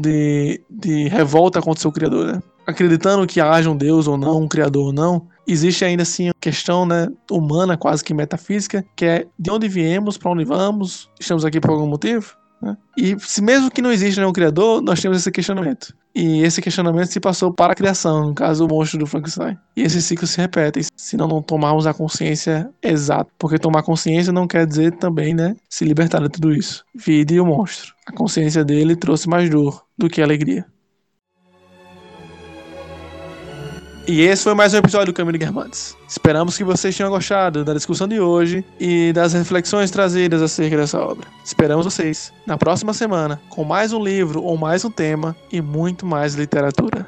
de, 0.00 0.62
de 0.70 1.08
revolta 1.08 1.60
contra 1.60 1.78
o 1.78 1.82
seu 1.82 1.92
criador, 1.92 2.26
né? 2.26 2.42
Acreditando 2.66 3.26
que 3.26 3.40
haja 3.40 3.70
um 3.70 3.76
Deus 3.76 4.06
ou 4.06 4.16
não, 4.16 4.42
um 4.42 4.48
criador 4.48 4.86
ou 4.86 4.92
não, 4.92 5.26
existe 5.46 5.84
ainda 5.84 6.02
assim 6.02 6.28
a 6.28 6.34
questão 6.40 6.86
né, 6.86 7.08
humana, 7.30 7.76
quase 7.76 8.02
que 8.02 8.14
metafísica, 8.14 8.84
que 8.96 9.04
é 9.04 9.26
de 9.38 9.50
onde 9.50 9.68
viemos, 9.68 10.16
para 10.16 10.30
onde 10.30 10.44
vamos, 10.44 11.10
estamos 11.20 11.44
aqui 11.44 11.60
por 11.60 11.70
algum 11.70 11.86
motivo? 11.86 12.34
Né? 12.62 12.76
E 12.96 13.16
se 13.20 13.42
mesmo 13.42 13.70
que 13.70 13.82
não 13.82 13.92
exista 13.92 14.20
nenhum 14.20 14.32
criador, 14.32 14.80
nós 14.80 15.00
temos 15.00 15.18
esse 15.18 15.30
questionamento. 15.30 15.94
E 16.14 16.42
esse 16.42 16.62
questionamento 16.62 17.08
se 17.08 17.20
passou 17.20 17.52
para 17.52 17.72
a 17.72 17.76
criação, 17.76 18.28
no 18.28 18.34
caso 18.34 18.64
o 18.64 18.68
monstro 18.68 18.98
do 18.98 19.06
Frankenstein. 19.06 19.58
E 19.76 19.82
esse 19.82 20.00
ciclo 20.00 20.26
se 20.26 20.40
repete, 20.40 20.86
se 20.96 21.16
não, 21.16 21.26
não 21.26 21.42
tomarmos 21.42 21.86
a 21.86 21.92
consciência 21.92 22.70
exata. 22.82 23.30
Porque 23.38 23.58
tomar 23.58 23.82
consciência 23.82 24.32
não 24.32 24.46
quer 24.46 24.66
dizer 24.66 24.92
também, 24.92 25.34
né, 25.34 25.56
se 25.68 25.84
libertar 25.84 26.22
de 26.22 26.28
tudo 26.28 26.52
isso. 26.52 26.84
Vide 26.94 27.38
o 27.40 27.44
monstro. 27.44 27.92
A 28.06 28.12
consciência 28.12 28.64
dele 28.64 28.96
trouxe 28.96 29.28
mais 29.28 29.50
dor 29.50 29.84
do 29.98 30.08
que 30.08 30.22
alegria. 30.22 30.64
E 34.06 34.20
esse 34.20 34.44
foi 34.44 34.52
mais 34.52 34.74
um 34.74 34.76
episódio 34.76 35.14
do 35.14 35.16
Caminho 35.16 35.38
Guermantes. 35.38 35.96
Esperamos 36.06 36.58
que 36.58 36.62
vocês 36.62 36.94
tenham 36.94 37.10
gostado 37.10 37.64
da 37.64 37.72
discussão 37.72 38.06
de 38.06 38.20
hoje 38.20 38.62
e 38.78 39.14
das 39.14 39.32
reflexões 39.32 39.90
trazidas 39.90 40.42
acerca 40.42 40.76
dessa 40.76 41.00
obra. 41.00 41.26
Esperamos 41.42 41.86
vocês 41.86 42.30
na 42.46 42.58
próxima 42.58 42.92
semana 42.92 43.40
com 43.48 43.64
mais 43.64 43.94
um 43.94 44.04
livro 44.04 44.42
ou 44.42 44.58
mais 44.58 44.84
um 44.84 44.90
tema 44.90 45.34
e 45.50 45.62
muito 45.62 46.04
mais 46.04 46.34
literatura. 46.34 47.06